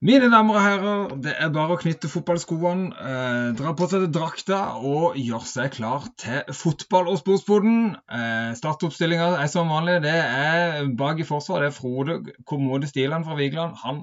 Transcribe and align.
Mine 0.00 0.30
damer 0.32 0.56
og 0.56 0.62
herrer, 0.64 1.10
det 1.20 1.32
er 1.44 1.50
bare 1.52 1.74
å 1.74 1.80
knytte 1.80 2.08
fotballskoene, 2.08 2.86
eh, 3.04 3.48
dra 3.52 3.74
på 3.76 3.84
seg 3.84 4.06
drakta 4.08 4.60
og 4.80 5.18
gjøre 5.20 5.44
seg 5.44 5.74
klar 5.74 6.06
til 6.22 6.54
fotball 6.56 7.10
og 7.12 7.18
sportsboden. 7.20 7.98
Eh, 8.08 8.54
Startoppstillinga 8.56 9.26
er 9.42 9.50
som 9.52 9.68
vanlig. 9.68 9.98
Det 10.06 10.14
er 10.14 10.88
bak 10.96 11.20
i 11.20 11.26
forsvar. 11.28 11.60
Det 11.60 11.68
er 11.68 11.76
Frode 11.76 12.16
Kommode 12.48 12.88
Stiland 12.88 13.28
fra 13.28 13.36
Vigeland. 13.36 13.76
Han 13.82 14.00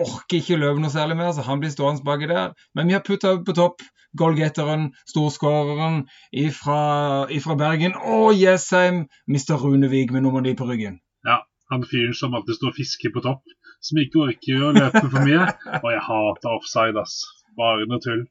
orker 0.00 0.40
ikke 0.40 0.56
løpe 0.62 0.80
noe 0.80 0.94
særlig 0.96 1.20
mer, 1.20 1.34
så 1.36 1.44
han 1.44 1.60
blir 1.60 1.76
stående 1.76 2.08
baki 2.08 2.32
der. 2.32 2.56
Men 2.72 2.88
vi 2.88 2.96
har 2.96 3.04
putta 3.04 3.36
på 3.44 3.52
topp 3.60 3.84
goalgetteren, 4.16 4.94
storskåreren 5.12 6.06
ifra 6.32 7.60
Bergen 7.60 8.00
og 8.00 8.32
Jessheim, 8.32 9.04
Mr. 9.28 9.60
Runevik 9.60 10.10
med 10.10 10.24
nummer 10.24 10.40
ni 10.40 10.56
på 10.56 10.64
ryggen. 10.72 11.02
Ja, 11.28 11.42
han 11.68 11.84
fyren 11.84 12.16
som 12.16 12.32
alltid 12.32 12.56
står 12.56 12.72
og 12.72 12.80
fisker 12.80 13.12
på 13.12 13.28
topp 13.28 13.57
som 13.80 14.00
ikke 14.02 14.22
orker 14.26 14.64
å 14.64 14.72
løpe 14.76 15.04
for 15.06 15.26
mye. 15.26 15.44
Og 15.82 15.88
jeg 15.92 16.04
hater 16.08 16.54
offside, 16.54 17.02
ass. 17.02 17.20
Bare 17.58 17.86
noe 17.90 18.02
tull. 18.02 18.24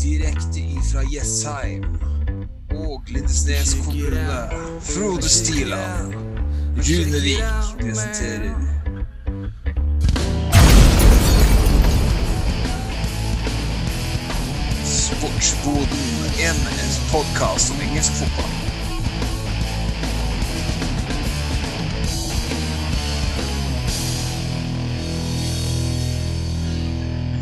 Direkte 0.00 0.62
ifra 0.76 1.04
Jessheim 1.10 1.86
og 2.76 3.10
Lindesnes 3.10 3.76
kommune. 3.84 4.40
Frode 4.92 5.30
Stiland. 5.30 6.16
Runevik 6.76 7.44
presenterer 7.80 8.54
Sportsboden, 14.84 15.88
en 16.44 16.60
podkast 17.10 17.72
om 17.72 17.80
engelsk 17.88 18.12
fotball. 18.12 18.65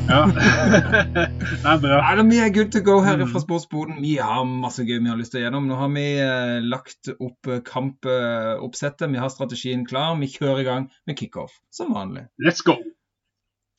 Ja. 0.09 0.25
det 1.15 1.69
er 1.71 1.79
bra. 1.81 1.99
Ja, 1.99 2.25
vi 2.29 2.41
er 2.43 2.51
good 2.53 2.73
to 2.75 2.81
go 2.85 2.99
her 3.05 3.23
fra 3.31 3.41
sportsboden. 3.41 4.01
Vi 4.05 4.17
har 4.21 4.43
masse 4.49 4.85
gøy 4.85 4.99
vi 4.99 5.11
har 5.11 5.21
lyst 5.21 5.33
til 5.35 5.41
å 5.41 5.45
gjennom. 5.47 5.69
Nå 5.71 5.79
har 5.81 5.93
vi 5.95 6.05
eh, 6.21 6.59
lagt 6.65 7.09
opp 7.15 7.49
eh, 7.49 7.63
kampoppsettet. 7.65 9.09
Vi 9.13 9.23
har 9.23 9.33
strategien 9.33 9.87
klar. 9.89 10.13
Vi 10.21 10.29
kjører 10.35 10.61
i 10.61 10.67
gang 10.69 10.91
med 11.09 11.19
kickoff, 11.21 11.57
som 11.73 11.95
vanlig. 11.97 12.27
Let's 12.45 12.65
go. 12.67 12.77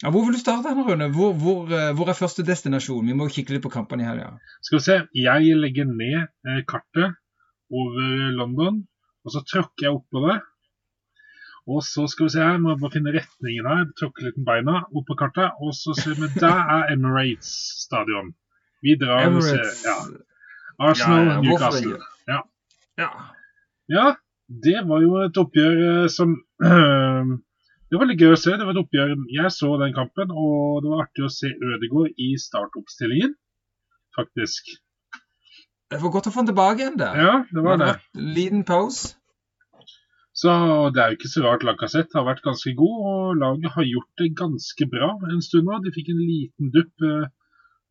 Ja, 0.04 0.09
hvor 0.12 0.26
vil 0.26 0.36
du 0.36 0.42
starte, 0.42 0.72
Henrik 0.73 0.90
Rune? 0.92 1.12
Hvor, 1.14 1.38
hvor, 1.40 1.70
eh, 1.70 1.94
hvor 1.95 2.09
er 2.09 2.17
første 2.17 2.45
destinasjon? 2.48 3.06
Vi 3.06 3.17
må 3.17 3.30
kikke 3.32 3.56
litt 3.56 3.66
på 3.66 3.73
kampene 3.73 4.04
i 4.04 4.10
helga. 4.10 4.34
Skal 4.66 4.80
vi 4.82 4.88
se. 4.88 4.98
Jeg 5.22 5.62
legger 5.62 5.88
ned 5.92 6.66
kartet 6.70 7.22
over 7.70 8.34
London, 8.36 8.84
og 9.26 9.34
så 9.34 9.45
tråkker 9.45 9.88
jeg 9.88 9.98
oppå 10.02 10.26
det. 10.26 10.39
Og 11.66 11.81
så 11.81 12.05
skal 12.08 12.27
vi 12.27 12.33
se 12.35 12.44
her, 12.45 12.58
må 12.61 12.75
bare 12.77 12.94
finne 12.94 13.13
retningen 13.16 13.69
her. 13.69 13.85
Tråkke 13.97 14.27
litt 14.27 14.35
med 14.38 14.45
beina 14.49 14.81
opp 14.85 15.08
på 15.08 15.17
kartet. 15.17 15.55
Og 15.66 15.73
så 15.73 15.95
ser 15.97 16.17
vi, 16.19 16.30
der 16.38 16.59
er 16.75 16.91
Emirates 16.94 17.53
stadion. 17.81 18.35
Vi 18.85 18.94
drar 19.02 19.25
og 19.31 19.41
ser 19.44 19.63
ja. 19.86 19.95
Arsenal, 20.77 21.25
Ja, 21.25 21.33
ja, 21.33 21.39
Newcastle. 21.41 21.97
Ja. 22.30 22.39
Ja. 23.02 23.09
ja, 23.91 24.05
det 24.47 24.77
var 24.88 25.02
jo 25.03 25.17
et 25.23 25.38
oppgjør 25.41 25.81
eh, 25.88 26.05
som 26.11 26.38
Det 27.89 27.99
var 27.99 28.09
litt 28.09 28.21
gøy 28.21 28.33
å 28.33 28.39
se. 28.39 28.53
Det 28.58 28.66
var 28.66 28.75
et 28.75 28.81
oppgjør 28.81 29.11
Jeg 29.33 29.52
så 29.53 29.73
den 29.81 29.93
kampen, 29.95 30.31
og 30.31 30.83
det 30.83 30.91
var 30.91 31.03
artig 31.05 31.25
å 31.25 31.33
se 31.33 31.52
Ødegaard 31.53 32.17
i 32.21 32.31
startoppstillingen, 32.41 33.36
faktisk. 34.17 34.73
Det 35.93 36.02
var 36.02 36.13
godt 36.13 36.30
å 36.30 36.33
få 36.33 36.43
den 36.43 36.49
tilbake 36.49 36.81
igjen 36.81 36.97
der. 36.99 37.19
Ja, 37.21 37.36
det 37.53 37.63
var 37.66 37.80
det. 37.81 37.91
En 38.17 38.33
liten 38.38 38.66
pause. 38.67 39.16
Så 40.36 40.52
det 40.91 41.00
er 41.00 41.11
jo 41.11 41.17
ikke 41.17 41.31
så 41.31 41.45
rart 41.45 41.64
Lacassette 41.64 42.17
har 42.17 42.28
vært 42.28 42.44
ganske 42.44 42.73
god, 42.75 42.95
og 43.11 43.38
laget 43.39 43.72
har 43.78 43.88
gjort 43.88 44.22
det 44.22 44.33
ganske 44.36 44.88
bra 44.92 45.14
en 45.31 45.44
stund 45.45 45.69
nå. 45.69 45.80
De 45.86 45.94
fikk 45.95 46.11
en 46.11 46.19
liten 46.19 46.72
dupp 46.75 47.05
eh, 47.08 47.30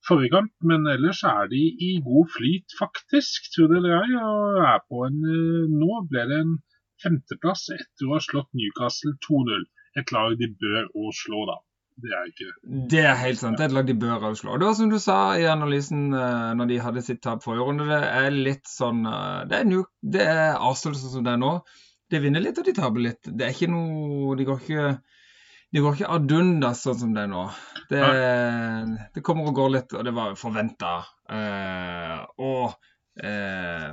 forrige 0.05 0.35
kamp, 0.35 0.53
men 0.61 0.85
ellers 0.93 1.23
er 1.25 1.49
de 1.53 1.63
i 1.89 1.91
god 2.05 2.29
flyt, 2.37 2.77
faktisk, 2.81 3.49
tror 3.55 3.73
det 3.73 3.81
eller 3.81 3.97
ei. 4.03 4.19
Og 4.21 4.61
er 4.73 4.83
på 4.91 5.07
en 5.09 5.21
eh, 5.25 5.71
Nå 5.73 6.03
ble 6.11 6.27
det 6.31 6.41
en 6.43 6.57
femteplass 7.05 7.71
etter 7.75 8.09
å 8.11 8.19
ha 8.19 8.25
slått 8.27 8.53
Newcastle 8.57 9.15
2-0. 9.25 9.65
Et 10.01 10.13
lag 10.13 10.37
de 10.41 10.51
bør 10.61 10.91
å 11.01 11.15
slå, 11.17 11.47
da. 11.49 11.57
Det 12.05 12.11
er 12.11 12.29
ikke 12.29 12.53
Det 12.91 13.03
er 13.07 13.19
helt 13.21 13.39
sant. 13.39 13.57
Det 13.57 13.65
er 13.65 13.71
et 13.71 13.77
lag 13.77 13.87
de 13.87 13.95
bør 14.05 14.29
å 14.29 14.35
slå. 14.37 14.59
Det 14.59 14.67
var 14.67 14.77
som 14.77 14.91
du 14.91 14.99
sa 15.01 15.19
i 15.39 15.47
analysen 15.49 16.09
eh, 16.13 16.53
når 16.59 16.71
de 16.75 16.79
hadde 16.83 17.05
sitt 17.07 17.23
tap 17.25 17.45
forrige 17.47 17.69
runde. 17.71 17.89
Det 17.89 18.01
er 18.05 18.37
litt 18.37 18.69
sånn 18.69 19.05
eh, 19.09 19.43
Det 19.49 19.61
er, 19.61 19.69
New, 19.71 19.85
det 20.03 20.29
er 20.29 20.59
Arsenal 20.59 20.99
sånn 21.01 21.17
som 21.19 21.27
det 21.27 21.37
er 21.37 21.41
nå. 21.41 21.57
De 22.13 22.21
vinner 22.21 22.43
litt, 22.45 22.59
og 22.61 22.67
de 22.67 22.75
taper 22.77 23.07
litt. 23.07 23.29
Det 23.33 23.47
er 23.47 23.55
ikke 23.55 23.71
noe 23.73 24.35
De 24.39 24.47
går 24.49 24.65
ikke 24.65 24.89
de 25.75 25.81
går 25.83 25.97
ikke 25.97 26.09
ad 26.15 26.31
undas 26.31 26.85
sånn 26.85 26.99
som 27.01 27.15
det 27.17 27.25
er 27.25 27.31
nå. 27.33 27.41
Det, 27.91 28.01
det 29.17 29.23
kommer 29.27 29.49
og 29.51 29.57
går 29.57 29.73
litt, 29.75 29.95
og 29.99 30.05
det 30.07 30.13
var 30.15 30.37
forventa. 30.39 30.93
Eh, 31.35 32.21
og 32.47 32.77
eh, 33.19 33.89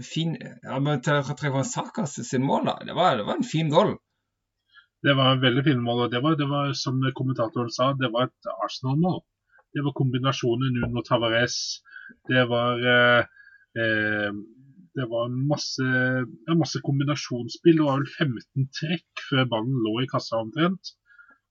fin 0.00 0.32
ja, 0.40 0.78
men 0.80 1.02
å 1.04 1.64
Sakas 1.68 2.16
sin 2.24 2.46
mål, 2.46 2.70
da. 2.70 2.78
Det 2.88 2.96
var, 2.96 3.18
det 3.20 3.26
var 3.28 3.36
en 3.36 3.44
fin 3.44 3.68
goal. 3.68 3.92
Det 5.04 5.12
var 5.18 5.34
en 5.34 5.44
veldig 5.44 5.66
fin 5.66 5.82
mål, 5.84 6.06
og 6.06 6.14
det 6.14 6.24
var, 6.24 6.38
det 6.40 6.48
var 6.48 6.72
som 6.72 7.04
kommentatoren 7.18 7.68
sa, 7.74 7.90
det 8.00 8.08
var 8.14 8.30
et 8.30 8.50
Arsenal-mål. 8.64 9.20
Det 9.76 9.84
var 9.84 9.92
kombinasjonen 10.00 10.72
Nuno 10.72 11.04
Tavares. 11.04 11.58
Det 12.32 12.46
var 12.48 12.80
eh, 12.94 13.28
eh, 13.76 14.32
det 14.96 15.06
var 15.10 15.28
masse, 15.28 15.84
ja, 15.84 16.54
masse 16.56 16.80
kombinasjonsspill. 16.84 17.76
Det 17.80 17.84
var 17.86 18.00
vel 18.00 18.12
15 18.30 18.68
trekk 18.78 19.24
før 19.28 19.48
ballen 19.50 19.76
lå 19.84 19.98
i 20.02 20.08
kassa 20.10 20.38
omtrent. 20.40 20.94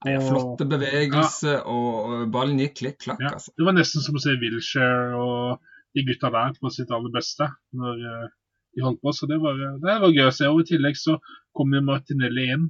Og- 0.05 0.25
flotte 0.27 0.65
bevegelser, 0.69 1.61
og 1.65 2.25
ballen 2.33 2.59
gikk 2.61 2.75
klikk-klakk, 2.81 3.21
Ja, 3.23 3.31
altså. 3.37 3.53
det 3.57 3.65
var 3.65 3.73
nesten 3.77 4.03
som 4.05 4.17
å 4.17 4.21
se 4.21 4.35
Wilshere 4.41 5.15
og 5.17 5.61
de 5.95 6.03
gutta 6.05 6.29
der 6.33 6.57
på 6.59 6.69
sitt 6.73 6.91
aller 6.91 7.13
beste 7.13 7.47
når 7.73 8.01
eh, 8.11 8.27
de 8.75 8.83
holdt 8.83 9.01
på. 9.01 9.13
Så 9.15 9.29
det 9.31 9.39
var, 9.41 9.55
det 9.55 9.95
var 10.03 10.11
gøy 10.13 10.27
å 10.27 10.35
se. 10.35 10.49
Og 10.51 10.61
I 10.65 10.67
tillegg 10.73 10.97
så 10.99 11.15
kom 11.55 11.73
jo 11.73 11.81
Martinelli 11.87 12.49
inn 12.53 12.67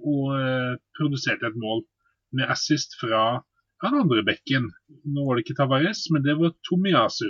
og 0.00 0.32
eh, 0.38 0.74
produserte 0.96 1.50
et 1.50 1.58
mål 1.60 1.84
med 2.32 2.48
assist 2.50 2.96
fra 2.98 3.42
den 3.84 3.98
andre 4.00 4.22
bekken. 4.24 4.70
Nå 5.04 5.26
var 5.26 5.36
det 5.36 5.44
ikke 5.44 5.58
Tavares, 5.60 6.06
men 6.14 6.22
det 6.24 6.38
var 6.40 6.54
Tomiyasu, 6.66 7.28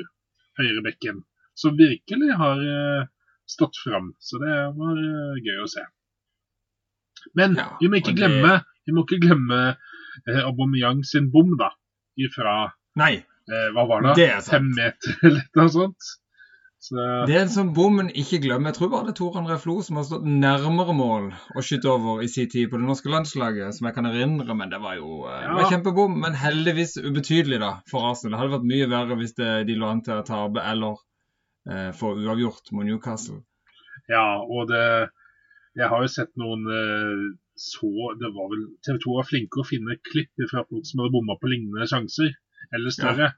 høyrebekken, 0.61 1.25
som 1.55 1.77
virkelig 1.79 2.31
har 2.39 2.63
eh, 2.63 3.07
stått 3.49 3.77
fram. 3.85 4.13
Så 4.19 4.41
det 4.43 4.55
var 4.79 5.03
eh, 5.03 5.43
gøy 5.45 5.61
å 5.65 5.69
se. 5.71 5.85
Men 7.39 7.55
Ja, 7.59 7.69
vi 7.81 7.89
må 7.89 8.01
ikke 8.01 8.15
det- 8.15 8.23
glemme, 8.23 8.57
vi 8.87 8.93
må 8.97 9.05
ikke 9.07 9.21
glemme 9.27 9.61
eh, 10.29 10.41
Aubameyang 10.47 11.05
sin 11.05 11.31
bom, 11.31 11.57
da. 11.59 11.71
Ifra 12.19 12.73
Nei, 12.97 13.15
eh, 13.49 13.69
hva 13.73 13.87
var 13.89 14.03
det? 14.03 14.17
Det 14.19 14.27
er 14.31 14.41
sant. 14.41 14.51
Fem 14.57 14.67
meter 14.77 15.15
eller 15.29 15.47
noe 15.57 15.71
sånt. 15.73 16.11
Så, 16.83 16.99
det 17.31 17.37
er 17.39 17.45
en 17.45 17.53
sånn 17.53 17.69
bom 17.77 18.01
en 18.03 18.09
ikke 18.11 18.41
glemmer. 18.43 18.73
Jeg 18.73 18.81
tror 18.81 18.89
bare 18.91 19.07
det 19.07 19.13
er 19.13 19.19
Tor 19.21 19.37
André 19.39 19.55
Flo 19.63 19.77
som 19.87 20.01
har 20.01 20.07
stått 20.09 20.25
nærmere 20.27 20.97
mål 20.99 21.29
og 21.55 21.63
skutt 21.63 21.85
over 21.87 22.25
i 22.25 22.27
sin 22.27 22.49
tid 22.51 22.73
på 22.73 22.81
det 22.81 22.89
norske 22.89 23.07
landslaget, 23.13 23.71
som 23.77 23.87
jeg 23.87 23.95
kan 23.95 24.09
erindre, 24.11 24.57
men 24.59 24.73
det 24.73 24.81
var 24.83 24.97
jo 24.99 25.21
eh, 25.31 25.45
det 25.47 25.55
var 25.61 25.71
kjempebom. 25.71 26.17
Men 26.25 26.35
heldigvis 26.35 26.97
ubetydelig 26.99 27.61
da, 27.63 27.71
for 27.89 28.09
Arsenal. 28.11 28.35
Det 28.35 28.41
hadde 28.43 28.55
vært 28.57 28.67
mye 28.73 28.89
verre 28.91 29.19
hvis 29.23 29.37
det, 29.39 29.53
de 29.71 29.79
lå 29.79 29.93
an 29.95 30.03
til 30.03 30.19
å 30.19 30.27
tape 30.27 30.65
eller 30.73 30.99
eh, 31.71 31.91
få 31.97 32.15
uavgjort 32.19 32.73
mot 32.73 32.87
Newcastle. 32.87 33.43
ja, 34.09 34.43
og 34.43 34.69
det 34.69 35.11
Jeg 35.75 35.89
har 35.89 36.03
jo 36.05 36.09
sett 36.13 36.33
noen 36.37 36.67
eh, 36.69 37.21
så 37.57 37.89
Det 38.21 38.29
var 38.35 38.51
vel 38.53 38.65
TV 38.85 38.99
2 39.01 39.15
var 39.17 39.29
flinke 39.29 39.61
å 39.61 39.69
finne 39.69 39.97
klipp 40.11 40.33
fra 40.51 40.65
folk 40.69 40.85
som 40.89 41.01
hadde 41.01 41.15
bomma 41.15 41.37
på 41.41 41.49
lignende 41.53 41.89
sjanser. 41.89 42.33
Eller 42.73 42.95
større. 42.95 43.29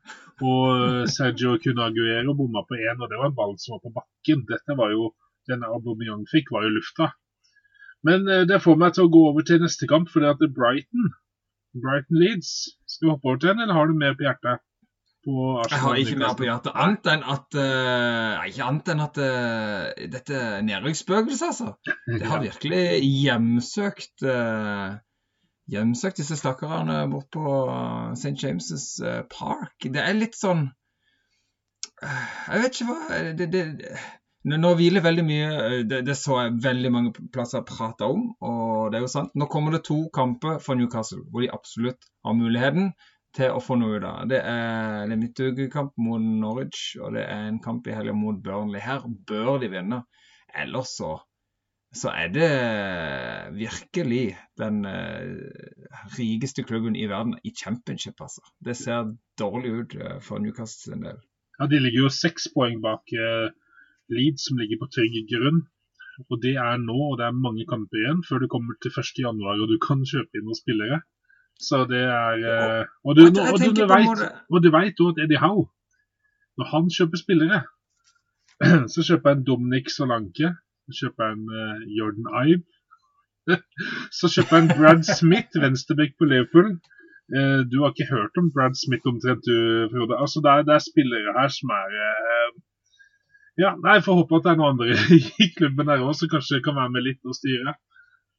Og 0.43 0.85
eh, 0.85 1.05
Sergio 1.11 1.57
Cunaguero 1.63 2.35
bomma 2.39 2.65
på 2.67 2.79
én, 2.79 2.99
og 2.99 3.11
det 3.11 3.19
var 3.19 3.31
en 3.31 3.37
ball 3.39 3.55
som 3.59 3.77
var 3.77 3.83
på 3.85 3.95
bakken. 3.99 4.47
Dette 4.51 4.79
var 4.79 4.95
jo 4.95 5.13
Denne 5.51 5.69
Aubameyang 5.69 6.25
fikk, 6.31 6.55
var 6.55 6.65
jo 6.65 6.73
lufta. 6.79 7.11
Men 8.07 8.25
det 8.49 8.63
får 8.65 8.79
meg 8.81 8.95
til 8.97 9.05
å 9.05 9.13
gå 9.13 9.21
over 9.29 9.45
til 9.45 9.61
neste 9.61 9.85
kamp, 9.89 10.09
for 10.13 10.25
det 10.25 10.31
at 10.33 10.55
Brighton 10.57 11.11
Brighton 11.75 12.21
Leeds. 12.21 12.51
Skal 12.87 13.07
vi 13.07 13.13
hoppe 13.13 13.29
over 13.29 13.41
til 13.43 13.51
den, 13.53 13.61
eller 13.65 13.75
har 13.77 13.91
du 13.91 13.99
mer 13.99 14.15
på 14.17 14.27
hjertet? 14.27 14.63
På 15.25 15.63
Jeg 15.71 15.81
har 15.81 15.99
ikke 16.01 16.19
mer 16.21 16.37
på 16.37 16.45
hjertet, 16.45 16.75
annet 16.77 17.09
enn 17.09 17.25
at 17.33 17.57
uh, 17.57 18.45
Ikke 18.45 18.67
annet 18.67 18.91
enn 18.93 19.03
at 19.05 19.21
uh, 19.23 20.09
dette 20.13 20.41
nedrykksspøkelset, 20.67 21.47
altså. 21.49 21.73
Det 22.21 22.29
har 22.29 22.43
virkelig 22.45 22.85
hjemsøkt 23.01 24.27
uh, 24.29 24.99
Hjemsøkt 25.73 26.21
disse 26.21 26.37
stakkarene 26.37 27.07
bort 27.09 27.31
på 27.33 27.53
St. 28.13 28.35
James' 28.37 28.99
Park. 29.33 29.87
Det 29.89 30.03
er 30.03 30.13
litt 30.19 30.37
sånn 30.37 30.67
Jeg 32.03 32.61
vet 32.61 32.77
ikke 32.77 32.89
hva 32.91 33.23
det, 33.39 33.47
det, 33.49 33.63
Nå 34.53 34.75
hviler 34.77 35.01
veldig 35.01 35.25
mye 35.25 35.79
det, 35.89 36.03
det 36.05 36.19
så 36.21 36.43
jeg 36.43 36.59
veldig 36.67 36.91
mange 36.93 37.15
plasser 37.33 37.65
prata 37.65 38.11
om, 38.13 38.27
og 38.45 38.93
det 38.93 38.99
er 38.99 39.07
jo 39.07 39.13
sant. 39.15 39.33
Nå 39.41 39.49
kommer 39.49 39.73
det 39.73 39.87
to 39.89 40.03
kamper 40.13 40.61
for 40.61 40.77
Newcastle 40.77 41.23
hvor 41.33 41.41
de 41.41 41.49
absolutt 41.57 42.13
har 42.29 42.37
muligheten 42.37 42.93
til 43.35 43.53
å 43.55 43.63
få 43.63 43.77
noe 43.81 43.99
ut 43.99 44.07
av. 44.09 44.25
Det 44.31 44.41
er 44.41 45.05
en 45.05 45.21
midtukekamp 45.21 45.95
mot 46.07 46.23
Norwich, 46.23 46.95
og 47.01 47.17
det 47.17 47.27
er 47.27 47.49
en 47.49 47.61
kamp 47.63 47.87
i 47.89 47.97
helga 47.97 48.15
mot 48.17 48.39
Burnley. 48.43 48.83
Her 48.83 49.07
bør 49.29 49.59
de 49.63 49.71
vinne. 49.73 50.05
Ellers 50.55 50.95
så 50.99 51.17
så 51.95 52.11
er 52.11 52.31
det 52.35 52.49
virkelig 53.55 54.35
den 54.59 54.83
uh, 54.83 55.21
rikeste 56.19 56.65
klubben 56.67 56.97
i 56.99 57.07
verden 57.07 57.37
i 57.47 57.53
championship, 57.55 58.19
altså. 58.21 58.43
Det 58.67 58.75
ser 58.77 59.13
dårlig 59.39 59.71
ut 59.71 59.95
uh, 60.03 60.17
for 60.23 60.43
Newcastle 60.43 60.91
sin 60.91 61.07
del. 61.07 61.21
Ja, 61.61 61.69
De 61.71 61.79
ligger 61.79 62.07
jo 62.07 62.11
seks 62.11 62.49
poeng 62.55 62.83
bak 62.83 63.15
uh, 63.15 63.47
Leeds, 64.11 64.49
som 64.49 64.59
ligger 64.59 64.83
på 64.83 64.91
trygg 64.97 65.21
grunn. 65.31 65.63
Og 66.31 66.43
det 66.43 66.57
er 66.63 66.83
nå, 66.83 66.99
og 67.13 67.19
det 67.19 67.29
er 67.29 67.43
mange 67.47 67.67
kamper 67.71 67.99
igjen 68.01 68.23
før 68.27 68.43
du 68.43 68.51
kommer 68.51 68.77
til 68.83 68.91
1.1 68.91 69.41
og 69.51 69.71
du 69.71 69.79
kan 69.83 70.03
kjøpe 70.07 70.39
inn 70.39 70.47
noen 70.47 70.59
spillere. 70.59 71.01
Så 71.61 71.85
det 71.89 72.03
er 72.03 72.43
eh, 72.43 72.85
Og 73.05 73.17
du, 73.17 73.23
Jeg- 73.23 73.35
jeg 73.37 73.53
og 73.53 73.59
du, 73.61 73.65
du 73.81 73.87
vet, 73.87 74.23
og 74.51 74.63
du 74.65 74.71
vet 74.75 75.01
jo 75.01 75.09
at 75.13 75.19
Eddie 75.25 75.39
Howe, 75.41 75.67
når 76.59 76.67
han 76.75 76.91
kjøper 76.97 77.19
spillere, 77.21 77.61
så 78.95 79.01
kjøper 79.07 79.35
han 79.35 79.45
Dominic 79.47 79.91
Solanke, 79.95 80.51
så 80.87 80.93
kjøper 81.01 81.31
han 81.31 81.41
uh, 81.51 81.79
Jordan 81.99 82.27
Ibe, 82.43 82.67
så 84.19 84.29
kjøper 84.35 84.61
han 84.61 84.69
Brad 84.79 85.03
Smith, 85.09 85.57
venstreback 85.63 86.15
på 86.19 86.29
Liverpool. 86.31 86.75
Uh, 87.35 87.61
du 87.71 87.81
har 87.83 87.95
ikke 87.95 88.11
hørt 88.13 88.37
om 88.41 88.51
Brad 88.55 88.77
Smith 88.79 89.07
omtrent, 89.09 89.43
du, 89.49 89.89
Frode. 89.95 90.19
Altså, 90.21 90.43
det, 90.45 90.51
er, 90.53 90.63
det 90.69 90.75
er 90.77 90.85
spillere 90.91 91.35
her 91.39 91.51
som 91.57 91.73
er 91.79 91.99
uh, 91.99 92.55
Ja, 93.63 93.71
nei, 93.79 94.01
får 94.03 94.17
håpe 94.19 94.39
at 94.41 94.47
det 94.47 94.53
er 94.53 94.59
noen 94.59 94.75
andre 94.75 94.95
i 95.45 95.51
klubben 95.57 95.91
her 95.93 96.03
òg 96.03 96.15
som 96.19 96.31
kanskje 96.33 96.59
kan 96.65 96.75
være 96.79 96.91
med 96.97 97.07
litt 97.07 97.23
og 97.31 97.37
styre. 97.39 97.77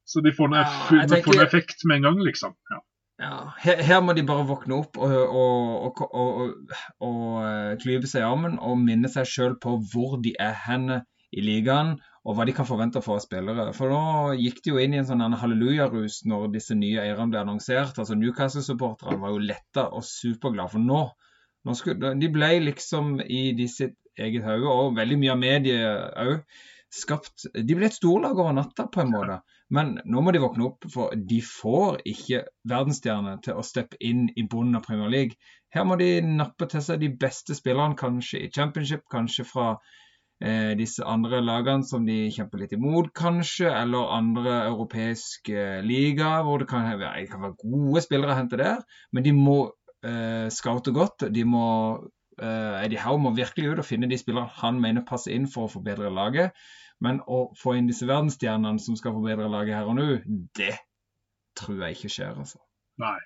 Så 0.06 0.22
de 0.22 0.34
får 0.36 0.52
noe, 0.52 0.60
Ja, 0.62 1.06
effekt 1.48 1.86
med 1.88 1.98
en 2.02 2.08
gang, 2.10 2.20
liksom. 2.28 2.52
Ja. 2.72 2.82
Ja, 3.22 3.54
her, 3.64 3.80
her 3.88 4.02
må 4.04 4.12
de 4.16 4.26
bare 4.28 4.44
våkne 4.48 4.82
opp 4.82 4.98
og, 5.00 5.12
og, 5.40 6.02
og, 6.04 6.66
og, 7.00 7.20
eh, 7.48 8.02
seg 8.04 8.20
i 8.20 8.26
armen 8.28 8.58
og 8.60 8.82
minne 8.82 9.08
seg 9.12 9.30
sjøl 9.32 9.56
på 9.64 9.78
hvor 9.94 10.18
de 10.24 10.34
er 10.36 10.52
henne 10.66 10.98
i 11.36 11.44
ligaen, 11.44 11.96
og 12.26 12.36
hva 12.36 12.46
de 12.48 12.54
kan 12.56 12.68
forvente 12.68 13.00
å 13.00 13.06
få 13.06 13.18
av 13.18 13.24
spillere. 13.24 13.68
For 13.76 13.92
nå 13.92 14.36
gikk 14.40 14.62
de 14.64 14.72
jo 14.72 14.82
inn 14.82 14.96
i 14.96 15.00
en 15.02 15.08
sånn 15.08 15.36
hallelujarus 15.40 16.22
når 16.30 16.48
disse 16.54 16.78
nye 16.78 17.04
eierne 17.04 17.28
ble 17.32 17.42
annonsert. 17.42 17.98
altså 18.00 18.18
Newcastle-supporterne 18.20 19.20
var 19.22 19.34
jo 19.34 19.44
letta 19.44 19.88
og 19.92 20.06
superglade, 20.08 20.74
for 20.76 20.84
nå, 20.84 21.02
nå 21.66 21.76
skulle, 21.78 22.14
De 22.20 22.32
ble 22.32 22.52
liksom 22.70 23.20
i 23.24 23.52
de 23.58 23.68
sitt 23.72 23.98
eget 24.20 24.48
hode, 24.48 24.72
og 24.72 24.96
veldig 25.00 25.20
mye 25.22 25.36
av 25.36 25.42
mediet 25.42 26.20
òg, 26.24 26.64
skapt 26.96 27.50
De 27.56 27.76
ble 27.76 27.90
et 27.90 27.98
storlag 27.98 28.40
over 28.40 28.56
natta, 28.56 28.88
på 28.92 29.04
en 29.04 29.12
måte. 29.12 29.40
Men 29.74 29.96
nå 30.06 30.22
må 30.22 30.32
de 30.34 30.42
våkne 30.44 30.68
opp, 30.68 30.86
for 30.94 31.14
de 31.18 31.40
får 31.42 32.04
ikke 32.06 32.44
verdensstjerner 32.70 33.40
til 33.46 33.58
å 33.58 33.66
steppe 33.66 33.98
inn 34.04 34.28
i 34.38 34.46
bunnen 34.50 34.78
av 34.78 34.86
Premier 34.86 35.10
League. 35.10 35.40
Her 35.74 35.88
må 35.90 35.98
de 36.00 36.20
nappe 36.22 36.68
til 36.70 36.84
seg 36.86 37.02
de 37.02 37.10
beste 37.22 37.58
spillerne, 37.58 37.98
kanskje 37.98 38.44
i 38.46 38.52
championship, 38.54 39.08
kanskje 39.12 39.48
fra 39.50 39.72
eh, 39.74 40.76
disse 40.78 41.04
andre 41.10 41.42
lagene 41.42 41.88
som 41.88 42.06
de 42.06 42.28
kjemper 42.36 42.62
litt 42.62 42.76
imot, 42.78 43.10
kanskje, 43.18 43.72
eller 43.74 44.14
andre 44.20 44.60
europeiske 44.70 45.82
liga, 45.88 46.38
hvor 46.46 46.62
det 46.62 46.70
kan 46.70 46.86
det 47.02 47.26
kan 47.32 47.48
være 47.48 47.58
gode 47.66 48.06
spillere 48.06 48.36
å 48.36 48.40
hente 48.44 48.62
der. 48.62 48.86
Men 49.12 49.26
de 49.26 49.34
må 49.36 49.60
eh, 50.06 50.46
scoute 50.54 50.94
godt. 50.94 51.26
De 51.34 51.44
må 51.50 51.68
eh, 52.38 52.84
Eddie 52.86 53.02
Howe 53.02 53.18
må 53.22 53.34
virkelig 53.34 53.74
ut 53.74 53.82
og 53.82 53.90
finne 53.90 54.14
de 54.14 54.22
spillerne 54.22 54.62
han 54.62 54.78
mener 54.82 55.10
passer 55.10 55.34
inn 55.34 55.50
for 55.50 55.66
å 55.66 55.76
forbedre 55.80 56.14
laget. 56.14 56.54
Men 57.04 57.20
å 57.28 57.52
få 57.60 57.76
inn 57.78 57.88
disse 57.90 58.08
verdensstjernene 58.08 58.80
som 58.80 58.96
skal 58.96 59.14
forbedre 59.18 59.50
laget 59.52 59.76
her 59.76 59.90
og 59.92 59.98
nå, 59.98 60.06
det 60.56 60.76
tror 61.60 61.82
jeg 61.84 61.96
ikke 61.98 62.10
skjer, 62.12 62.36
altså. 62.40 62.60
Nei. 63.02 63.18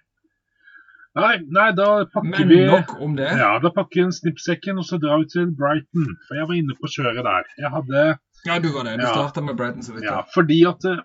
Nei, 1.18 1.36
nei, 1.50 1.68
da 1.78 1.86
pakker 2.14 2.30
Men 2.46 2.50
vi 2.52 2.60
nok 2.70 2.92
om 3.02 3.16
det. 3.18 3.28
Ja, 3.40 3.56
da 3.62 3.72
pakker 3.74 4.06
vi 4.06 4.14
snippsekken, 4.14 4.78
og 4.78 4.86
så 4.86 5.00
drar 5.02 5.18
vi 5.24 5.30
til 5.34 5.48
Brighton. 5.58 6.06
For 6.28 6.38
jeg 6.38 6.48
var 6.50 6.60
inne 6.60 6.76
på 6.78 6.90
kjøret 6.94 7.26
der. 7.26 7.48
Jeg 7.58 7.72
hadde 7.74 8.04
Ja, 8.46 8.60
du 8.64 8.70
var 8.72 8.86
det. 8.88 8.98
Du 9.02 9.04
Ja. 9.08 9.14
starta 9.16 9.42
med 9.44 9.58
Brighton 9.58 9.84
så 9.84 9.94
vidt. 9.96 10.06
Ja, 10.06 10.20
Ja. 10.20 10.22
fordi 10.36 10.60
at 10.70 10.86
eh, 10.86 11.02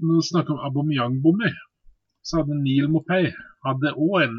når 0.00 0.20
vi 0.20 0.28
snakker 0.28 0.52
om 0.54 0.60
Aubameyang-bommer, 0.68 1.54
så 2.22 2.42
hadde 2.42 2.60
Neil 2.62 2.88
Mopay 2.92 3.32
hadde 3.64 3.94
òg 3.96 4.22
en 4.22 4.36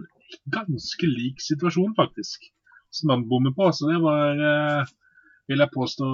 ganske 0.54 1.08
lik 1.10 1.42
situasjon, 1.42 1.96
faktisk, 1.98 2.46
som 2.92 3.10
han 3.10 3.28
bommer 3.30 3.52
på. 3.58 3.72
Så 3.74 3.90
det 3.92 4.00
var, 4.02 4.38
eh, 4.38 4.86
vil 5.48 5.64
jeg 5.64 5.72
påstå, 5.74 6.08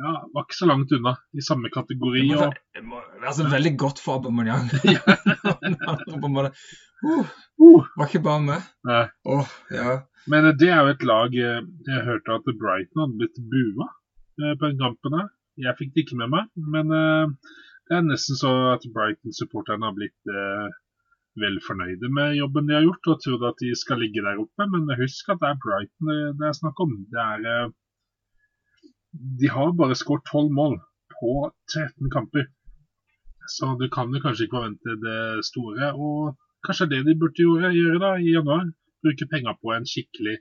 ja, 0.00 0.12
var 0.34 0.46
ikke 0.46 0.58
så 0.58 0.68
langt 0.70 0.94
unna. 0.96 1.12
I 1.36 1.44
samme 1.44 1.70
kategori. 1.72 2.22
Det 2.28 2.38
må, 2.38 2.46
Og, 2.46 2.54
det 2.76 2.84
må 2.88 3.02
være 3.24 3.50
veldig 3.52 3.74
godt 3.80 4.00
for 4.00 4.16
Aubameyang. 4.22 4.70
Uh, 7.02 7.26
uh, 7.58 7.84
var 7.98 8.08
ikke 8.08 8.24
bare 8.24 8.42
med. 8.46 8.72
Åh, 9.28 9.52
ja. 9.74 9.98
Men 10.30 10.46
det 10.58 10.70
er 10.70 10.84
jo 10.84 10.92
et 10.92 11.04
lag 11.06 11.34
eh, 11.34 11.64
Jeg 11.88 12.06
hørte 12.06 12.36
at 12.36 12.50
Brighton 12.60 13.02
hadde 13.02 13.18
blitt 13.18 13.40
bua 13.52 13.88
eh, 13.88 14.54
på 14.54 14.68
den 14.68 14.78
kampen 14.78 15.16
her. 15.18 15.28
Jeg 15.62 15.76
fikk 15.78 15.92
det 15.94 16.04
ikke 16.04 16.20
med 16.20 16.30
meg, 16.32 16.46
men 16.74 16.94
eh, 16.96 17.56
det 17.90 17.98
er 17.98 18.06
nesten 18.06 18.38
så 18.38 18.52
at 18.76 18.86
Brighton-supporterne 18.94 19.88
har 19.88 19.96
blitt 19.96 20.30
eh, 20.30 20.68
vel 21.42 21.58
fornøyde 21.64 22.08
med 22.12 22.36
jobben 22.38 22.68
de 22.68 22.76
har 22.76 22.86
gjort, 22.86 23.10
og 23.10 23.20
trodde 23.24 23.50
at 23.50 23.60
de 23.64 23.72
skal 23.76 24.00
ligge 24.04 24.22
der 24.24 24.40
oppe. 24.40 24.68
Men 24.72 24.86
husk 25.00 25.32
at 25.32 25.42
det 25.42 25.50
er 25.50 25.60
Brighton 25.64 26.12
det, 26.38 26.46
er 26.46 26.58
snakk 26.60 26.80
om. 26.86 26.94
Det 27.12 27.26
er 27.26 27.72
De 29.12 29.48
har 29.52 29.72
bare 29.76 29.96
skåret 29.98 30.24
12 30.30 30.52
mål 30.56 30.78
på 31.18 31.32
13 31.74 32.10
kamper. 32.12 32.46
Så 33.48 33.74
du 33.80 33.88
kan 33.92 34.12
jo 34.14 34.20
kanskje 34.22 34.46
ikke 34.46 34.58
forvente 34.58 34.96
det 35.02 35.44
store. 35.44 35.92
Og 35.92 36.36
kanskje 36.66 36.88
det 36.92 37.02
de 37.08 37.18
burde 37.20 37.42
gjøre, 37.44 37.74
gjøre 37.76 38.00
da 38.02 38.14
i 38.16 38.32
januar 38.36 38.70
bruke 39.02 39.26
penger 39.32 39.58
på 39.60 39.74
en 39.76 39.88
skikkelig 39.92 40.36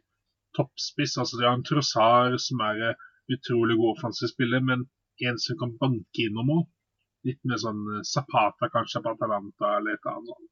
toppspiss. 0.58 1.18
Altså 1.18 1.40
De 1.40 1.48
har 1.48 1.58
en 1.58 1.66
Trossar 1.68 2.38
som 2.46 2.62
er 2.70 2.84
eh, 2.90 3.08
utrolig 3.36 3.78
god 3.80 3.96
offensiv 3.96 4.32
spiller, 4.34 4.64
men 4.70 4.86
en 5.28 5.42
som 5.42 5.60
kan 5.60 5.76
banke 5.82 6.26
inn 6.26 6.38
noen 6.38 6.50
mål. 6.52 6.64
Litt 7.28 7.42
mer 7.50 7.62
sånn 7.62 7.84
eh, 7.98 8.06
Zapata 8.08 8.70
kanskje 8.74 9.04
på 9.04 9.16
Atalanta 9.16 9.76
eller 9.80 9.98
et 9.98 10.06
eller 10.06 10.22
annet. 10.22 10.50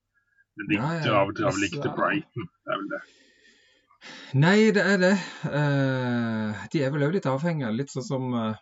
Men 0.60 0.70
de 0.70 0.80
Ja, 0.80 0.92
ja, 1.00 1.26
drar 1.40 1.56
vel 1.56 1.68
ikke 1.70 1.82
til 1.82 1.92
altså- 1.92 1.98
Brighton. 2.02 2.50
Det 2.66 2.74
er 2.74 2.82
vel 2.84 2.94
det. 2.96 3.02
Nei, 4.40 4.72
det 4.76 4.84
er 4.86 4.98
det. 5.02 5.14
Eh, 5.50 6.66
de 6.74 6.84
er 6.84 6.94
vel 6.94 7.06
òg 7.08 7.16
litt 7.18 7.28
avhengige, 7.30 7.72
litt 7.76 7.94
sånn 7.94 8.06
som 8.06 8.34
eh, 8.38 8.62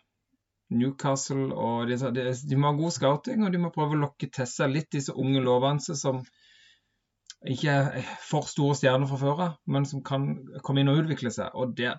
Newcastle. 0.74 1.48
og 1.54 1.88
de, 1.88 1.96
de, 1.98 2.56
må 2.58 2.72
ha 2.72 2.76
god 2.78 2.96
scouting, 2.96 3.44
og 3.44 3.54
de 3.54 3.62
må 3.62 3.72
prøve 3.74 3.96
å 3.96 4.02
lokke 4.02 4.30
til 4.34 4.48
seg 4.48 4.74
litt 4.74 4.90
disse 4.94 5.14
unge 5.14 5.42
lovende 5.44 5.96
som 5.96 6.22
ikke 7.46 7.70
er 7.70 8.06
for 8.26 8.48
store 8.50 8.74
stjerner 8.74 9.06
fra 9.06 9.20
før 9.20 9.42
av, 9.44 9.56
men 9.70 9.86
som 9.86 10.02
kan 10.02 10.30
komme 10.66 10.82
inn 10.82 10.90
og 10.90 11.04
utvikle 11.04 11.30
seg. 11.30 11.54
Og 11.54 11.76
det 11.78 11.94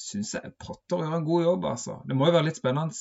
syns 0.00 0.34
jeg 0.36 0.54
Potter 0.60 1.02
gjør 1.02 1.18
en 1.18 1.26
god 1.26 1.48
jobb, 1.48 1.70
altså. 1.72 2.00
Det 2.08 2.16
må 2.16 2.28
jo 2.28 2.36
være 2.38 2.48
litt 2.50 2.60
spennende. 2.60 2.96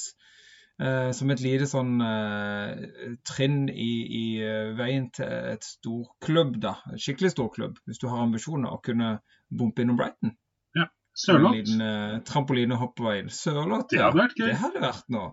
Uh, 0.75 1.13
som 1.15 1.29
et 1.31 1.39
lite 1.39 1.69
sånn 1.71 2.01
eh, 2.03 3.13
trinn 3.23 3.69
i, 3.71 3.91
i 4.03 4.23
eh, 4.43 4.73
veien 4.75 5.05
til 5.15 5.53
et 5.53 5.63
storklubb, 5.63 6.57
da. 6.59 6.73
En 6.91 6.99
skikkelig 6.99 7.31
storklubb, 7.31 7.77
hvis 7.87 8.01
du 8.01 8.09
har 8.11 8.25
ambisjoner 8.25 8.75
å 8.75 8.81
kunne 8.83 9.13
bompe 9.59 9.81
innom 9.85 9.97
Brighton. 9.99 10.35
En 10.75 10.89
Sørloth. 11.15 11.55
liten 11.55 11.79
uh, 11.81 12.17
trampolinehoppvei. 12.27 13.21
Sørloth, 13.31 13.85
Det 13.91 14.01
hadde 14.03 14.19
vært 14.19 14.33
gøy. 14.35 14.49
Det 14.49 14.57
hadde 14.59 14.81
vært 14.83 15.05
noe. 15.15 15.29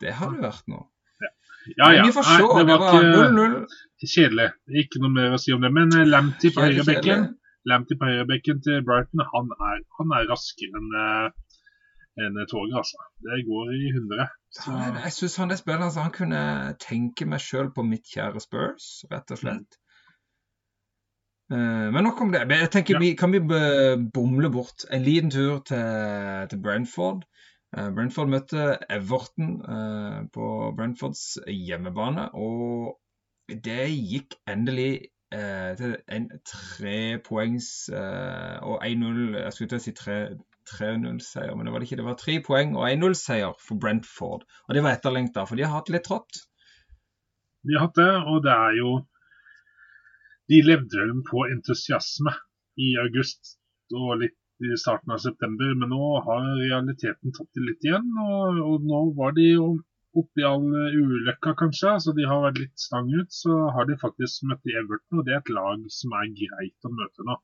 Det 0.00 0.12
hadde 0.14 0.42
vært 0.44 0.68
noe. 0.70 0.84
Ja, 1.76 1.88
ja. 1.92 2.04
Får 2.14 2.28
Nei, 2.28 2.36
det 2.38 2.60
Det 2.60 2.66
var 2.70 2.78
var 2.84 3.00
ikke 3.02 3.24
0-0. 3.34 3.56
kjedelig. 4.14 4.46
Ikke 4.84 5.02
noe 5.02 5.10
mer 5.16 5.34
å 5.34 5.40
si 5.42 5.52
om 5.56 5.60
det. 5.66 5.72
Men 5.74 5.90
eh, 5.98 6.06
Lamptey 6.06 6.52
på 6.54 6.62
høyrebekken. 6.64 7.26
Lamptey 7.68 7.98
på 7.98 8.06
høyrebekken 8.08 8.62
til 8.64 8.78
Brighton, 8.86 9.24
han 9.34 9.50
er, 9.58 9.82
han 9.98 10.14
er 10.20 10.30
raskere 10.30 10.78
enn 10.78 10.94
en 12.18 12.38
toget, 12.50 12.78
altså. 12.80 13.02
Det 13.26 13.42
går 13.46 13.74
i 13.74 13.90
100. 13.92 14.28
Så, 14.54 14.70
Han 14.70 14.96
er- 14.96 15.02
Jeg 15.04 15.12
syns 15.18 15.36
han 15.42 15.50
er 15.50 15.56
spiller. 15.60 15.84
Altså, 15.90 16.00
han 16.06 16.14
kunne 16.14 16.40
tenke 16.82 17.26
meg 17.26 17.40
sjøl 17.42 17.68
på 17.74 17.82
mitt 17.86 18.06
kjære 18.14 18.40
Spurs, 18.42 18.88
rett 19.12 19.30
og 19.34 19.38
slett. 19.42 19.78
Eh, 21.52 21.88
men 21.94 22.04
nok 22.04 22.20
om 22.20 22.32
det. 22.32 22.42
Men 22.48 22.58
Jeg 22.60 22.70
tenker 22.70 22.94
Ja. 22.94 23.00
vi, 23.00 23.14
Kan 23.16 23.32
vi 23.32 23.40
bomle 24.12 24.50
bort 24.52 24.84
en 24.92 25.02
liten 25.02 25.30
tur 25.30 25.58
til, 25.64 26.48
til 26.50 26.62
Brentford? 26.62 27.22
Eh, 27.76 27.90
Brentford 27.94 28.28
møtte 28.32 28.78
Everton 28.90 29.60
eh, 29.64 30.18
på 30.32 30.74
Brentfords 30.76 31.38
hjemmebane, 31.46 32.28
og 32.34 32.98
det 33.48 33.88
gikk 33.92 34.34
endelig 34.48 35.08
eh, 35.32 35.72
til 35.76 35.96
en 36.08 36.28
trepoengs 36.48 37.88
eh, 37.92 38.58
og 38.62 38.80
1-0 38.84 39.36
Jeg 39.40 39.52
skulle 39.52 39.68
til 39.72 39.80
å 39.80 39.84
si 39.84 39.92
tre- 39.96 40.36
3-0-seier, 40.68 41.54
men 41.56 41.64
det 41.64 41.72
var 41.72 41.80
det 41.80 41.86
ikke. 41.88 41.96
Det 41.96 42.04
var 42.04 42.16
tre 42.20 42.34
poeng 42.44 42.74
og 42.76 42.84
1-0-seier 42.90 43.54
for 43.64 43.80
Brentford. 43.80 44.42
Og 44.68 44.74
det 44.76 44.82
var 44.84 44.98
etterlengta, 44.98 45.46
for 45.48 45.56
de 45.56 45.64
har 45.64 45.78
hatt 45.78 45.88
litt 45.88 46.04
trått. 46.04 46.42
De 47.64 47.72
har 47.76 47.86
hatt 47.86 47.96
det, 47.96 48.10
og 48.28 48.42
det 48.44 48.52
er 48.52 48.76
jo 48.76 48.90
De 50.48 50.60
levde 50.64 51.00
vel 51.00 51.16
på 51.28 51.44
entusiasme 51.52 52.32
i 52.80 52.94
august 53.02 53.56
og 53.94 54.20
litt 54.22 54.36
i 54.64 54.76
starten 54.80 55.12
av 55.14 55.20
september, 55.22 55.74
men 55.78 55.92
nå 55.92 56.06
har 56.26 56.46
realiteten 56.58 57.34
tatt 57.34 57.50
det 57.54 57.64
litt 57.66 57.84
igjen. 57.86 58.08
Og, 58.24 58.58
og 58.64 58.86
nå 58.88 59.02
var 59.18 59.36
de 59.36 59.52
jo 59.52 59.68
oppi 60.18 60.42
all 60.46 60.66
ulykka, 60.98 61.54
kanskje, 61.60 61.94
så 62.02 62.14
de 62.16 62.26
har 62.26 62.42
vært 62.42 62.60
litt 62.64 62.82
stang 62.82 63.10
ut. 63.12 63.30
Så 63.34 63.54
har 63.76 63.86
de 63.88 63.98
faktisk 64.00 64.48
møtt 64.50 64.66
i 64.66 64.74
Everton, 64.80 65.20
og 65.20 65.28
det 65.28 65.36
er 65.36 65.42
et 65.42 65.54
lag 65.54 65.84
som 65.94 66.16
er 66.18 66.32
greit 66.40 66.88
å 66.88 66.94
møte 66.94 67.28
nå. 67.28 67.38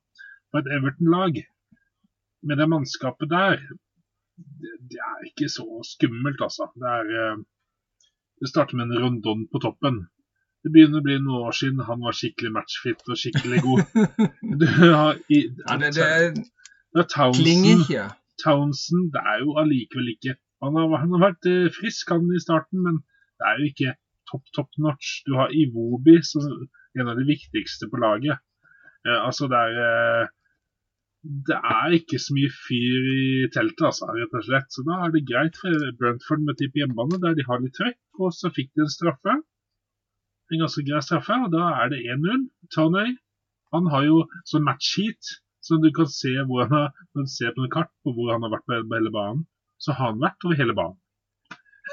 For 0.50 0.62
et 0.62 0.72
Everton-lag 0.78 1.38
med 2.44 2.60
det 2.60 2.68
mannskapet 2.72 3.30
der, 3.30 3.62
det, 4.36 4.74
det 4.90 5.00
er 5.00 5.28
ikke 5.30 5.48
så 5.52 5.66
skummelt, 5.86 6.42
altså. 6.42 6.70
Det 6.74 6.94
er 6.98 7.12
eh, 7.20 7.42
Det 8.42 8.50
starter 8.50 8.76
med 8.76 8.90
en 8.90 9.04
Rondon 9.04 9.44
på 9.48 9.60
toppen. 9.62 10.02
Det 10.64 10.72
begynner 10.72 11.02
å 11.02 11.04
bli 11.04 11.18
noen 11.20 11.46
år 11.50 11.56
siden 11.58 11.84
han 11.84 12.00
var 12.00 12.16
skikkelig 12.16 12.50
matchfit 12.54 13.02
og 13.04 13.18
skikkelig 13.20 13.60
god. 13.66 13.82
Du 14.60 14.66
har 14.80 15.18
i, 15.28 15.40
Ja, 15.68 15.76
det, 15.80 15.90
det 15.98 16.44
det 16.94 17.08
Townsend, 17.10 17.66
ikke. 17.82 18.04
Townsend 18.42 19.10
det 19.14 19.22
er 19.32 19.42
jo 19.42 19.56
allikevel 19.58 20.12
ikke 20.14 20.36
Han 20.62 20.78
har, 20.78 20.92
han 21.02 21.10
har 21.16 21.22
vært 21.24 21.48
eh, 21.50 21.66
frisk 21.74 22.12
han 22.14 22.30
i 22.30 22.40
starten, 22.40 22.84
men 22.86 23.00
det 23.40 23.48
er 23.50 23.58
jo 23.60 23.70
ikke 23.72 23.94
topp 24.30 24.46
top 24.56 24.78
notch. 24.80 25.18
Du 25.26 25.34
har 25.36 25.52
Iwobi 25.52 26.20
som 26.24 26.46
en 26.46 27.10
av 27.10 27.18
de 27.18 27.26
viktigste 27.28 27.90
på 27.90 28.00
laget. 28.00 28.40
Eh, 29.04 29.18
altså 29.18 29.50
det 29.52 29.60
er 29.66 29.80
eh, 29.82 30.32
Det 31.50 31.58
er 31.58 31.96
ikke 31.98 32.20
så 32.20 32.36
mye 32.36 32.52
fyr 32.52 33.10
i 33.16 33.26
teltet, 33.52 33.84
altså, 33.90 34.08
rett 34.12 34.38
og 34.38 34.46
slett. 34.48 34.70
Så 34.72 34.84
da 34.88 35.02
er 35.04 35.12
det 35.12 35.26
greit 35.28 35.56
for 35.60 35.86
Brentford 36.00 36.42
med 36.46 36.58
type 36.60 36.80
hjemmebane, 36.80 37.20
der 37.20 37.36
de 37.36 37.46
har 37.48 37.62
litt 37.62 37.76
trøkk. 37.78 38.00
Og 38.20 38.32
så 38.38 38.52
fikk 38.54 38.70
de 38.76 38.84
en 38.84 38.92
straffe. 38.92 39.38
En 40.52 40.60
ganske 40.64 40.84
grei 40.86 41.00
straffe, 41.04 41.38
og 41.46 41.52
da 41.54 41.70
er 41.82 41.92
det 41.92 42.02
1-0. 42.14 42.44
Tanøy 42.74 43.14
han 43.74 43.88
har 43.90 44.04
jo 44.06 44.18
sånn 44.46 44.66
matchheat, 44.66 45.30
så 45.64 45.80
du 45.82 45.88
kan 45.94 46.10
se 46.10 46.34
hvor 46.46 46.66
han 46.66 46.74
har, 46.76 46.92
når 47.14 47.26
du 47.26 47.32
ser 47.32 47.54
på 47.56 47.64
en 47.64 47.72
kart 47.72 47.90
på 48.04 48.12
hvor 48.14 48.30
han 48.34 48.44
har 48.46 48.52
vært 48.52 48.68
på 48.68 48.78
hele 48.94 49.14
banen. 49.14 49.46
Så 49.82 49.96
har 49.96 50.12
han 50.12 50.20
vært 50.22 50.46
over 50.46 50.60
hele 50.60 50.76
banen. 50.78 51.00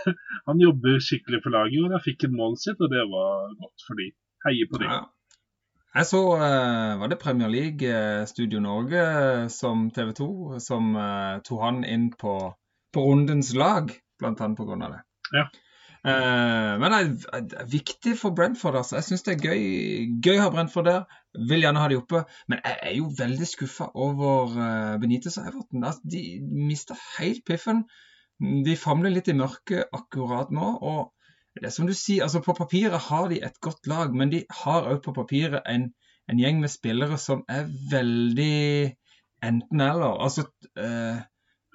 han 0.50 0.62
jobber 0.62 1.02
skikkelig 1.04 1.42
for 1.46 1.56
laget, 1.56 1.82
og 1.86 1.96
da 1.96 2.02
fikk 2.04 2.28
han 2.28 2.38
målet 2.38 2.62
sitt, 2.62 2.84
og 2.84 2.94
det 2.94 3.08
var 3.10 3.56
godt 3.64 3.88
for 3.88 3.98
de. 3.98 4.12
Heier 4.46 4.70
på 4.70 4.82
det. 4.82 4.90
Ja. 4.90 5.02
Jeg 5.92 6.08
så 6.08 6.22
eh, 6.40 7.00
Var 7.02 7.12
det 7.12 7.20
Premier 7.20 7.52
League, 7.52 7.88
eh, 7.88 8.24
Studio 8.26 8.62
Norge, 8.64 9.02
eh, 9.02 9.48
som 9.52 9.90
TV 9.92 10.14
2, 10.18 10.30
som 10.64 10.94
tok 11.48 11.66
han 11.66 11.84
inn 11.84 12.08
på, 12.16 12.38
på 12.94 13.04
rundens 13.10 13.52
lag, 13.58 13.92
blant 14.22 14.42
annet 14.42 14.62
pga. 14.62 14.78
det. 14.86 15.02
Ja. 15.36 15.46
Eh, 16.02 16.72
men 16.82 16.94
det 16.96 17.28
er, 17.38 17.66
viktig 17.70 18.16
for 18.18 18.34
Brentford. 18.36 18.76
altså. 18.76 18.98
Jeg 18.98 19.04
syns 19.04 19.26
det 19.28 19.36
er 19.36 19.48
gøy, 19.50 19.66
gøy 20.26 20.40
å 20.40 20.46
ha 20.48 20.54
Brentford 20.54 20.90
der. 20.90 21.02
Vil 21.50 21.66
gjerne 21.66 21.82
ha 21.84 21.90
de 21.92 22.00
oppe. 22.02 22.24
Men 22.50 22.62
jeg 22.66 22.78
er 22.90 22.96
jo 22.98 23.10
veldig 23.18 23.48
skuffa 23.48 23.92
over 23.94 24.56
uh, 24.58 25.00
Benitez 25.02 25.38
og 25.38 25.50
Everton. 25.52 25.86
Altså, 25.86 26.02
de 26.12 26.24
mista 26.42 26.98
helt 27.20 27.44
piffen. 27.48 27.86
De 28.42 28.76
famler 28.80 29.14
litt 29.14 29.30
i 29.30 29.38
mørket 29.38 29.94
akkurat 29.94 30.50
nå. 30.54 30.78
og 30.82 31.12
det 31.56 31.68
er 31.68 31.74
som 31.76 31.88
du 31.88 31.94
sier, 31.94 32.24
altså 32.24 32.40
På 32.40 32.56
papiret 32.56 33.10
har 33.10 33.28
de 33.28 33.42
et 33.44 33.58
godt 33.62 33.88
lag, 33.92 34.14
men 34.16 34.32
de 34.32 34.46
har 34.64 34.88
òg 34.88 35.02
på 35.04 35.14
papiret 35.14 35.60
en, 35.68 35.90
en 36.32 36.40
gjeng 36.40 36.62
med 36.64 36.72
spillere 36.72 37.18
som 37.20 37.44
er 37.52 37.68
veldig 37.92 38.96
enten-eller. 39.44 40.16
Altså 40.24 40.46
eh, 40.80 41.20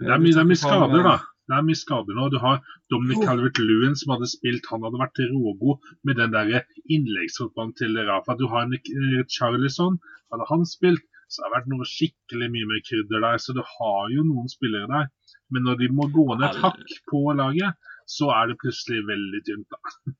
Det 0.00 0.08
er 0.08 0.22
mye, 0.22 0.32
det 0.32 0.40
er 0.40 0.48
mye 0.48 0.60
skader, 0.62 1.04
da. 1.04 1.18
Eh, 1.46 1.52
Det 1.52 1.56
er 1.56 1.66
mye 1.66 1.78
skader 1.78 2.18
nå. 2.18 2.28
Du 2.34 2.38
har 2.42 2.60
Dominic 2.92 3.22
Calvert-Lewin 3.24 3.96
som 3.98 4.14
hadde 4.14 4.30
spilt. 4.30 4.66
Han 4.72 4.84
hadde 4.86 5.00
vært 5.02 5.22
rågod 5.32 5.90
med 6.06 6.20
den 6.20 6.34
der 6.34 6.64
innleggsfotballen 6.90 7.74
til 7.78 7.98
Rafa. 8.08 8.36
Du 8.38 8.48
har 8.52 8.66
en 8.66 8.74
eh, 8.74 9.22
Charlison. 9.30 10.00
Hadde 10.32 10.48
han 10.50 10.66
spilt, 10.66 11.06
så 11.30 11.42
har 11.42 11.50
det 11.50 11.58
vært 11.60 11.72
noe 11.72 11.86
skikkelig 11.86 12.50
mye 12.52 12.70
mer 12.72 12.84
krydder 12.88 13.24
der. 13.28 13.40
Så 13.42 13.56
du 13.56 13.62
har 13.62 14.12
jo 14.14 14.26
noen 14.26 14.50
spillere 14.50 14.90
der. 14.90 15.10
Men 15.54 15.66
når 15.68 15.82
de 15.82 15.92
må 15.94 16.08
gå 16.10 16.26
ned 16.34 16.48
et 16.50 16.62
hakk 16.64 16.94
på 17.10 17.22
laget, 17.38 17.78
så 18.10 18.30
er 18.34 18.50
det 18.50 18.60
plutselig 18.62 19.04
veldig 19.06 19.42
tynt. 19.46 19.70
da. 19.70 20.14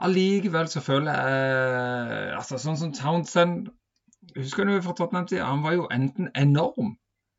Allikevel 0.00 0.68
så 0.72 0.80
føler 0.80 1.12
jeg 1.12 2.28
altså 2.38 2.56
Sånn 2.60 2.78
som 2.80 2.92
Townsend 2.96 3.68
Husker 4.36 4.64
du 4.64 4.76
fra 4.84 4.94
Tottenham-tida? 4.96 5.44
Han 5.44 5.64
var 5.64 5.74
jo 5.76 5.88
enten 5.92 6.30
enorm, 6.38 6.94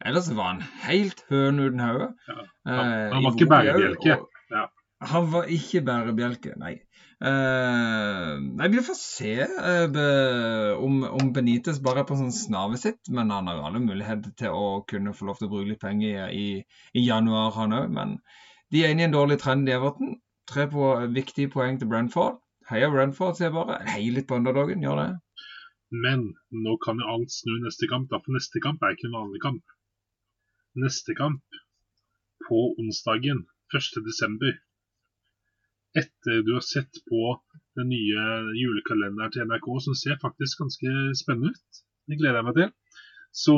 eller 0.06 0.22
så 0.26 0.36
var 0.38 0.54
han 0.54 0.62
helt 0.86 1.24
høn 1.30 1.60
uten 1.64 1.80
hode. 1.84 2.10
Ja, 2.28 2.40
Eh, 2.66 2.78
han- 2.78 3.14
han 3.14 3.24
var 3.24 3.32
ikke 3.36 3.50
bærebjelke. 3.52 4.18
Ja. 4.52 4.66
Han 5.14 5.26
var 5.34 5.44
ikke 5.52 5.82
bærebjelke, 5.88 6.54
nei. 6.60 6.76
Uh, 7.24 8.36
nei, 8.60 8.68
Vi 8.72 8.82
får 8.84 8.98
se 9.00 9.34
uh, 9.48 9.88
be, 9.96 10.06
om, 10.84 11.04
om 11.08 11.30
Benitez 11.36 11.78
bare 11.84 12.02
er 12.04 12.08
på 12.10 12.18
sånn 12.20 12.34
snave 12.36 12.76
sitt, 12.82 13.00
men 13.16 13.32
han 13.32 13.48
har 13.48 13.62
alle 13.64 13.80
muligheter 13.84 14.34
til 14.40 14.52
å 14.52 14.66
kunne 14.90 15.14
få 15.16 15.30
lov 15.30 15.40
til 15.40 15.48
å 15.48 15.52
bruke 15.54 15.70
litt 15.72 15.80
penger 15.84 16.32
i, 16.36 16.46
i, 16.94 17.04
januar, 17.08 17.54
han 17.56 17.76
òg. 17.78 17.90
Men 17.96 18.18
de 18.76 18.84
er 18.84 18.92
inne 18.96 19.06
i 19.06 19.08
en 19.10 19.16
dårlig 19.16 19.40
trend 19.44 19.70
i 19.72 19.76
Everton. 19.76 20.18
Tre 20.52 20.66
på 20.72 20.90
viktige 21.16 21.52
poeng 21.54 21.80
til 21.80 21.88
Brentford. 21.92 22.42
Heia 22.70 22.90
Brentford, 22.92 23.38
sier 23.40 23.50
jeg 23.50 23.56
bare. 23.56 23.80
Heier 23.88 24.18
litt 24.18 24.28
på 24.28 24.36
underdogen, 24.40 24.84
gjør 24.84 25.00
det. 25.04 25.10
Men 26.04 26.26
nå 26.66 26.76
kan 26.84 27.00
jo 27.00 27.08
alt 27.16 27.32
snu 27.32 27.54
neste 27.64 27.88
kamp, 27.92 28.10
da, 28.12 28.20
for 28.24 28.36
neste 28.36 28.60
kamp 28.64 28.84
er 28.84 28.96
ikke 28.98 29.08
en 29.12 29.16
vanlig 29.20 29.40
kamp. 29.44 29.64
Neste 30.76 31.14
kamp 31.16 31.44
på 32.48 32.60
onsdagen 32.82 33.44
1.12. 33.74 34.54
Etter 35.94 36.42
du 36.46 36.54
har 36.56 36.66
sett 36.66 37.02
på 37.10 37.36
den 37.78 37.90
nye 37.94 38.24
julekalenderen 38.58 39.34
til 39.34 39.46
NRK, 39.50 39.68
som 39.86 39.98
ser 39.98 40.18
faktisk 40.22 40.64
ganske 40.64 40.94
spennende 41.20 41.54
ut, 41.54 41.84
det 42.10 42.18
gleder 42.20 42.42
jeg 42.42 42.48
meg 42.48 42.58
til, 42.58 42.72
så 43.44 43.58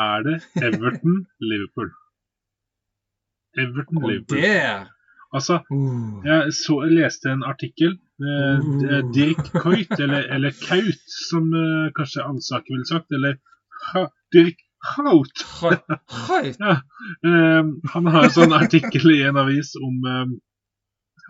er 0.00 0.24
det 0.26 0.38
Everton-Liverpool. 0.60 1.92
Everton-Liverpool. 3.64 4.88
Altså, 5.36 5.60
uh, 5.70 6.24
jeg, 6.26 6.54
så, 6.56 6.80
jeg 6.86 6.96
leste 6.96 7.30
en 7.30 7.44
artikkel. 7.46 7.98
Eh, 8.20 8.58
Uh. 8.60 9.12
Dirk 9.14 9.46
Coit, 9.62 9.92
eller, 10.04 10.26
eller 10.34 10.52
Kaut, 10.66 11.04
som 11.30 11.46
eh, 11.56 11.86
kanskje 11.96 12.24
Alsaker 12.26 12.74
ville 12.74 12.88
sagt. 12.88 13.14
Eller 13.16 13.38
ha, 13.92 14.02
Dirk 14.34 14.58
Høy- 14.80 15.24
høyt. 16.28 16.60
Eh, 17.26 17.64
han 17.92 18.06
har 18.12 18.26
en 18.26 18.32
sånn 18.32 18.54
artikkel 18.56 19.12
i 19.12 19.22
en 19.28 19.38
avis 19.40 19.74
om 19.80 20.04
um, 20.04 20.34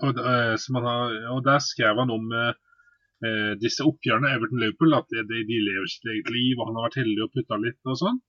og, 0.07 0.19
uh, 0.19 0.57
som 0.61 0.79
han 0.79 0.87
har, 0.89 1.15
og 1.35 1.45
Der 1.47 1.63
skrev 1.63 1.99
han 2.01 2.13
om 2.15 2.31
uh, 2.33 2.53
eh, 3.27 3.53
disse 3.61 3.85
oppgjørene 3.87 4.33
Everton-Liverpool. 4.37 4.97
At 4.97 5.09
de, 5.13 5.25
de, 5.29 5.61
lever 5.67 5.91
sitt 5.91 6.09
eget 6.13 6.31
liv, 6.33 6.59
og 6.59 6.71
han 6.71 6.79
har 6.79 6.89
vært 6.89 7.01
heldig 7.03 7.25
og 7.27 7.33
putta 7.37 7.61
litt 7.61 7.91
og 7.91 7.99
sånn. 8.01 8.21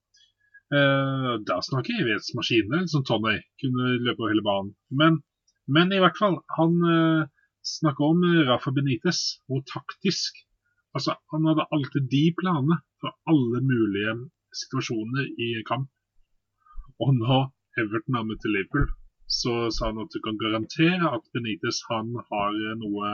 Eh, 0.72 1.32
da 1.48 1.60
snakker 1.68 2.02
evighetsmaskinene, 2.04 2.86
som 2.92 3.06
Tony 3.08 3.38
kunne 3.64 3.96
løpe 4.06 4.24
over 4.24 4.34
hele 4.34 4.46
banen. 4.46 4.74
Men, 5.02 5.22
men 5.72 5.96
i 5.96 6.02
hvert 6.04 6.20
fall, 6.20 6.40
han 6.58 6.78
uh, 6.84 7.26
snakker 7.68 8.14
om 8.14 8.24
Rafa 8.50 8.74
Benitez, 8.76 9.26
og 9.52 9.66
taktisk 9.72 10.48
Altså, 10.92 11.14
Han 11.32 11.46
hadde 11.48 11.64
alltid 11.72 12.10
de 12.12 12.34
planene 12.36 12.76
for 13.00 13.14
alle 13.32 13.62
mulige 13.64 14.16
situasjoner 14.60 15.28
i 15.48 15.50
kamp. 15.68 15.90
Og 17.02 17.14
nå 17.18 17.38
Everton 17.82 18.18
har 18.18 18.26
møtt 18.28 18.48
Liverpool, 18.48 18.88
så 19.32 19.70
sa 19.72 19.90
han 19.90 20.02
at 20.04 20.12
du 20.14 20.20
kan 20.24 20.40
garantere 20.42 21.12
at 21.16 21.30
Benitez 21.34 21.80
han 21.90 22.12
har 22.32 22.58
noe 22.82 23.14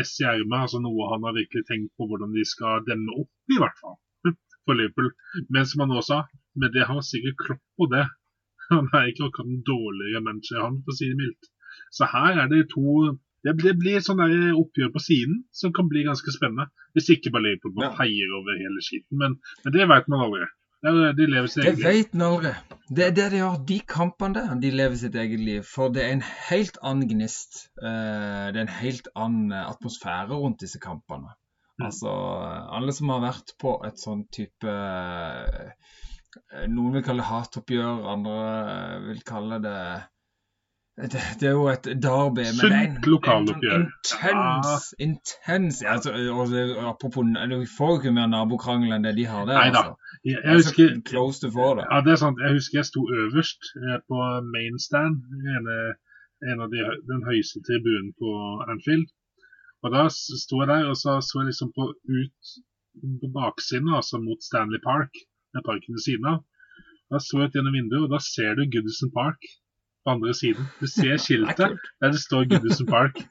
ess 0.00 0.14
i 0.22 0.26
ermet, 0.28 0.60
altså 0.62 0.80
noe 0.82 1.08
han 1.12 1.26
har 1.26 1.34
virkelig 1.36 1.66
tenkt 1.68 1.92
på 1.98 2.06
hvordan 2.08 2.32
de 2.36 2.44
skal 2.46 2.84
demme 2.86 3.16
opp, 3.22 3.32
i 3.52 3.58
hvert 3.60 3.80
fall, 3.82 3.98
for 4.64 4.78
Liverpool. 4.78 5.10
Men 5.50 5.66
som 5.66 5.84
han 5.84 5.96
også 5.98 6.12
sa, 6.12 6.20
men 6.56 6.72
det 6.76 6.86
har 6.88 7.02
sikkert 7.04 7.42
Klopp 7.42 7.64
på 7.76 7.90
det. 7.92 8.06
Han 8.70 8.88
er 8.96 9.10
ikke 9.10 9.28
akkurat 9.28 9.50
en 9.52 9.66
dårligere 9.66 10.24
manager, 10.24 10.62
han, 10.64 10.80
for 10.84 10.94
å 10.94 10.98
si 10.98 11.10
det 11.10 11.20
mildt. 11.20 11.50
Så 11.94 12.08
her 12.10 12.40
er 12.42 12.48
det 12.50 12.64
to 12.72 13.16
Det 13.46 13.54
blir, 13.54 13.72
det 13.72 13.78
blir 13.78 14.02
sånn 14.02 14.20
oppgjør 14.26 14.90
på 14.96 15.00
siden 15.06 15.40
som 15.54 15.70
kan 15.76 15.86
bli 15.90 16.02
ganske 16.06 16.32
spennende. 16.34 16.66
Hvis 16.96 17.10
ikke 17.14 17.30
bare 17.34 17.46
Liverpool 17.46 17.84
Ja. 17.84 17.92
feier 17.94 18.32
over 18.40 18.58
hele 18.58 18.82
skiten. 18.82 19.20
Men, 19.22 19.36
men 19.64 19.72
det 19.76 19.86
vet 19.92 20.08
man 20.10 20.24
aldri. 20.26 20.46
Det 20.86 20.92
De 21.18 21.26
lever 21.26 21.46
sitt 21.50 21.64
eget 21.64 21.78
liv. 21.78 21.86
vet 21.86 22.14
man 22.14 22.26
aldri. 22.34 22.50
Det 22.98 23.04
er 23.06 23.14
det 23.16 23.30
de 23.32 23.38
gjør. 23.40 23.54
De 23.70 23.78
kampene 23.90 24.34
der, 24.36 24.50
de 24.60 24.70
lever 24.70 24.98
sitt 25.00 25.14
eget 25.22 25.40
liv. 25.40 25.62
For 25.66 25.88
det 25.94 26.02
er 26.04 26.12
en 26.16 26.24
helt 26.50 26.76
annen 26.82 27.08
gnist. 27.10 27.62
Eh, 27.82 28.50
Det 28.52 28.60
er 28.60 28.66
en 28.66 28.74
helt 28.82 29.08
annen 29.16 29.52
atmosfære 29.62 30.36
rundt 30.42 30.60
disse 30.66 30.78
kampene. 30.82 31.32
Mm. 31.78 31.86
Altså, 31.90 32.10
alle 32.72 32.92
som 32.92 33.08
har 33.14 33.20
vært 33.24 33.54
på 33.60 33.72
et 33.86 33.98
sånn 34.00 34.26
type 34.32 34.64
eh, 34.68 35.72
Noen 36.68 36.92
vil 36.98 37.02
kalle 37.06 37.22
det 37.24 37.30
hatoppgjør, 37.30 38.06
andre 38.12 38.36
vil 39.08 39.22
kalle 39.24 39.58
det 39.64 39.78
det, 41.12 41.20
det 41.40 41.46
er 41.48 41.54
jo 41.58 41.66
et 41.68 41.84
derby. 42.02 42.44
men 42.46 42.56
det 42.56 42.72
er 42.72 42.84
en- 42.88 42.94
en 42.96 43.02
Intens, 43.84 44.94
intens 45.06 45.82
ja, 45.84 45.92
altså, 45.96 46.10
Apropos 46.90 47.24
Du 47.50 47.56
får 47.78 47.88
jo 47.92 47.96
ikke 48.00 48.12
mer 48.18 48.26
nabokrangel 48.32 48.92
enn 48.96 49.04
det 49.04 49.14
de 49.18 49.24
har 49.32 49.44
der. 49.50 49.58
Neida. 49.60 49.82
altså. 49.82 49.94
Jeg, 50.24 50.38
jeg 50.44 50.52
er 50.52 50.56
husker 50.60 50.86
close 51.10 51.38
du 51.46 51.50
får 51.58 51.72
det. 51.78 51.84
Ja, 51.92 51.96
det 52.06 52.12
er 52.14 52.20
sant. 52.24 52.38
Jeg 52.44 52.52
husker 52.58 52.78
jeg 52.80 52.86
sto 52.92 53.00
øverst 53.20 53.60
eh, 53.84 53.98
på 54.08 54.16
main 54.56 54.76
stand, 54.86 55.16
ene, 55.56 55.76
en 56.50 56.58
av 56.64 56.68
de, 56.74 56.80
den 57.12 57.22
høyeste 57.28 57.58
tribunen 57.68 58.10
på 58.20 58.28
Anfield. 58.72 59.06
Og 59.84 59.88
da 59.96 60.02
sto 60.44 60.56
jeg 60.62 60.68
der, 60.72 60.82
og 60.90 60.96
så 61.02 61.20
så 61.28 61.44
liksom 61.50 61.68
på 61.76 61.84
ut 62.20 62.40
på 63.20 63.28
baksiden, 63.40 63.92
altså 63.98 64.16
mot 64.28 64.40
Stanley 64.48 64.80
Park, 64.90 65.12
den 65.52 65.62
parken 65.68 65.92
ved 65.96 66.02
siden 66.08 66.24
av. 66.32 66.38
Da 67.12 67.18
så 67.20 67.36
jeg 67.44 67.48
ut 67.52 67.54
gjennom 67.56 67.76
vinduet, 67.78 68.02
og 68.08 68.10
da 68.16 68.18
ser 68.34 68.54
du 68.56 68.64
Goodison 68.72 69.12
Park 69.20 69.40
på 70.06 70.14
andre 70.14 70.34
siden. 70.38 70.68
Du 70.80 70.86
ser 70.90 71.12
er 71.16 71.22
skiltet 71.22 71.74
der 72.00 72.14
det 72.14 72.22
står 72.22 72.46
Goodison 72.52 72.88
Park. 72.90 73.24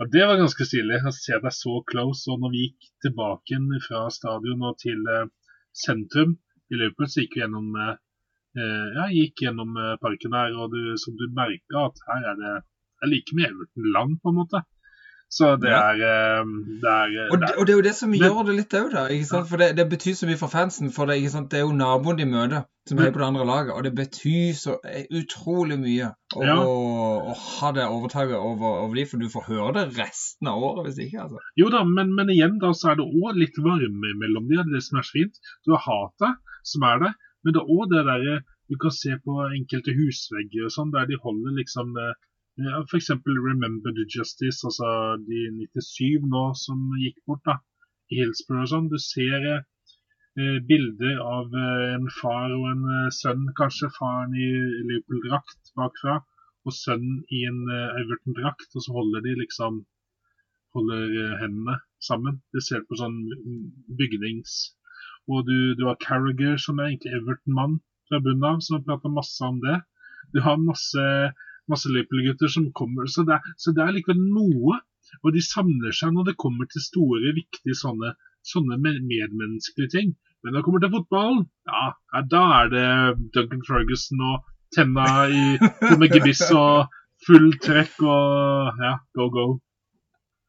Og 0.00 0.08
Det 0.10 0.24
var 0.26 0.40
ganske 0.40 0.64
stilig 0.66 1.02
å 1.04 1.12
se 1.14 1.36
deg 1.42 1.54
så 1.54 1.76
close. 1.90 2.24
Og 2.32 2.40
når 2.42 2.54
vi 2.54 2.62
gikk 2.64 2.88
tilbake 3.04 3.60
fra 3.86 4.06
stadion 4.10 4.64
og 4.64 4.78
til 4.80 5.04
eh, 5.12 5.28
sentrum 5.76 6.38
i 6.72 6.80
Liverpool, 6.80 7.10
så 7.10 7.22
gikk 7.22 7.36
vi 7.36 7.44
gjennom 7.44 7.68
eh, 7.82 7.96
ja, 8.56 9.08
gikk 9.12 9.44
gjennom 9.44 9.76
eh, 9.76 9.96
parken 10.02 10.36
her, 10.38 10.56
og 10.56 10.72
du, 10.72 10.94
som 11.02 11.18
du 11.20 11.26
merka 11.36 11.88
at 11.88 12.06
her 12.08 12.30
er 12.32 12.40
det 12.40 12.54
Det 12.94 13.08
er 13.08 13.10
like 13.10 13.36
mye 13.36 13.48
Everton-land, 13.50 14.12
på 14.22 14.30
en 14.30 14.36
måte. 14.38 14.60
Så 15.32 15.56
det 15.58 15.70
er, 15.72 15.96
eh, 15.98 16.44
det 16.82 16.90
er, 16.90 17.14
eh, 17.24 17.30
Og 17.32 17.40
det 17.42 17.48
og 17.58 17.66
det 17.66 17.72
er 17.72 17.78
jo 17.78 17.82
det 17.82 17.94
som 17.98 18.12
gjør 18.14 18.44
det 18.46 18.54
litt 18.54 18.74
òg, 18.78 18.92
da. 18.92 19.06
For 19.48 19.56
det, 19.58 19.72
det 19.76 19.86
betyr 19.90 20.14
så 20.14 20.28
mye 20.28 20.38
for 20.38 20.52
fansen. 20.52 20.92
For 20.94 21.10
det, 21.10 21.16
er 21.18 21.64
jo 21.64 21.72
naboen 21.74 22.20
de 22.20 22.26
møter, 22.30 22.66
som 22.86 22.98
er 23.02 23.10
på 23.10 23.18
det 23.18 23.26
andre 23.26 23.46
laget. 23.48 23.72
Og 23.74 23.82
det 23.82 23.94
betyr 23.98 24.52
så 24.54 24.76
eh, 24.86 25.08
utrolig 25.10 25.78
mye 25.80 26.12
å, 26.36 26.44
Ja. 26.44 26.54
å, 26.62 27.32
å 27.32 27.34
ha 27.34 27.72
det 27.74 27.88
overtaket 27.88 28.36
over, 28.38 28.84
over 28.84 28.94
de, 28.94 29.06
for 29.10 29.18
du 29.18 29.26
får 29.32 29.48
høre 29.48 29.72
det 29.80 29.98
resten 29.98 30.50
av 30.52 30.62
året 30.62 30.86
hvis 30.90 31.02
ikke. 31.08 31.24
altså. 31.26 31.42
Jo 31.58 31.70
da, 31.74 31.82
men, 31.88 32.14
men 32.14 32.30
igjen 32.30 32.60
da, 32.62 32.70
så 32.70 32.92
er 32.92 33.00
det 33.02 33.08
òg 33.08 33.34
litt 33.40 33.58
varme 33.58 34.14
mellom 34.22 34.46
de, 34.46 34.60
det 34.60 34.66
er 34.68 34.74
det 34.76 34.84
som 34.86 35.00
er 35.02 35.08
så 35.08 35.18
fint. 35.18 35.40
Du 35.66 35.74
har 35.74 35.82
hatet 35.88 36.38
som 36.62 36.86
er 36.86 37.02
det, 37.02 37.14
men 37.42 37.56
det 37.56 37.64
er 37.64 37.74
òg 37.74 37.90
det 37.90 38.04
derre 38.06 38.42
Du 38.70 38.78
kan 38.80 38.94
se 38.96 39.12
på 39.20 39.32
enkelte 39.52 39.92
husvegger 39.92 40.64
og 40.64 40.72
sånn, 40.72 40.88
der 40.94 41.04
de 41.10 41.18
holder 41.20 41.52
liksom 41.58 41.90
eh, 42.00 42.14
ja, 42.56 42.82
Remember 42.82 43.90
the 43.92 44.06
Justice, 44.06 44.60
altså 44.64 44.90
de 45.28 45.40
97 45.74 46.26
nå 46.34 46.44
som 46.54 46.82
gikk 47.02 47.18
bort, 47.26 47.42
da. 47.46 47.58
I 48.12 48.20
Hillsborough 48.20 48.66
og 48.66 48.70
sånn. 48.72 48.90
Du 48.92 48.98
ser 49.00 49.48
eh, 49.48 50.58
bilder 50.68 51.18
av 51.22 51.54
eh, 51.54 51.94
en 51.96 52.06
far 52.20 52.52
og 52.52 52.68
en 52.70 52.84
eh, 52.98 53.10
sønn, 53.14 53.48
kanskje 53.58 53.90
faren 53.96 54.36
i 54.36 54.50
Liverpool-drakt 54.90 55.74
bakfra, 55.78 56.20
og 56.64 56.76
sønnen 56.76 57.24
i 57.32 57.42
en 57.48 57.64
eh, 57.66 57.98
Everton-drakt, 58.02 58.70
og 58.74 58.86
så 58.86 58.94
holder 58.98 59.24
de 59.24 59.34
liksom 59.40 59.82
holder 60.74 61.02
eh, 61.22 61.34
hendene 61.42 61.78
sammen. 62.02 62.40
Det 62.54 62.64
ser 62.66 62.86
på 62.86 63.00
sånn 63.00 63.20
bygnings... 63.98 64.74
Og 65.24 65.46
du, 65.48 65.72
du 65.72 65.86
har 65.88 65.96
Carragher, 66.02 66.58
som 66.60 66.76
er 66.76 66.90
egentlig 66.90 67.14
Everton-mann 67.16 67.78
fra 68.10 68.18
bunnen 68.20 68.44
av, 68.44 68.58
som 68.60 68.74
har 68.76 68.82
prata 68.84 69.08
masse 69.08 69.46
om 69.46 69.56
det. 69.62 69.78
Du 70.36 70.42
har 70.44 70.58
masse, 70.60 71.04
masse 71.70 71.90
Liverpool-gutter 71.90 72.50
som 72.52 72.70
kommer, 72.76 73.08
så 73.10 73.24
det, 73.28 73.40
så 73.60 73.72
det 73.76 73.84
er 73.84 73.96
likevel 73.96 74.20
noe. 74.20 74.80
Og 75.22 75.34
de 75.36 75.42
samler 75.44 75.94
seg 75.94 76.14
når 76.14 76.30
det 76.30 76.40
kommer 76.40 76.66
til 76.70 76.82
store, 76.82 77.34
viktige 77.36 77.76
sånne, 77.78 78.14
sånne 78.50 78.80
medmenneskelige 78.82 79.92
ting. 79.92 80.14
Men 80.42 80.52
når 80.52 80.60
det 80.60 80.64
kommer 80.66 80.82
til 80.82 80.92
fotballen, 80.92 81.44
ja 81.70 82.22
da 82.32 82.42
er 82.58 82.72
det 82.72 82.88
Duncan 83.36 83.62
Ferguson 83.68 84.24
og 84.32 84.48
tenna 84.74 85.06
i 85.30 85.44
med 86.00 86.12
gebiss 86.12 86.42
og 86.50 86.90
full 87.24 87.54
trekk 87.64 88.02
og 88.02 88.82
ja, 88.82 88.96
go, 89.16 89.28
go. 89.32 89.46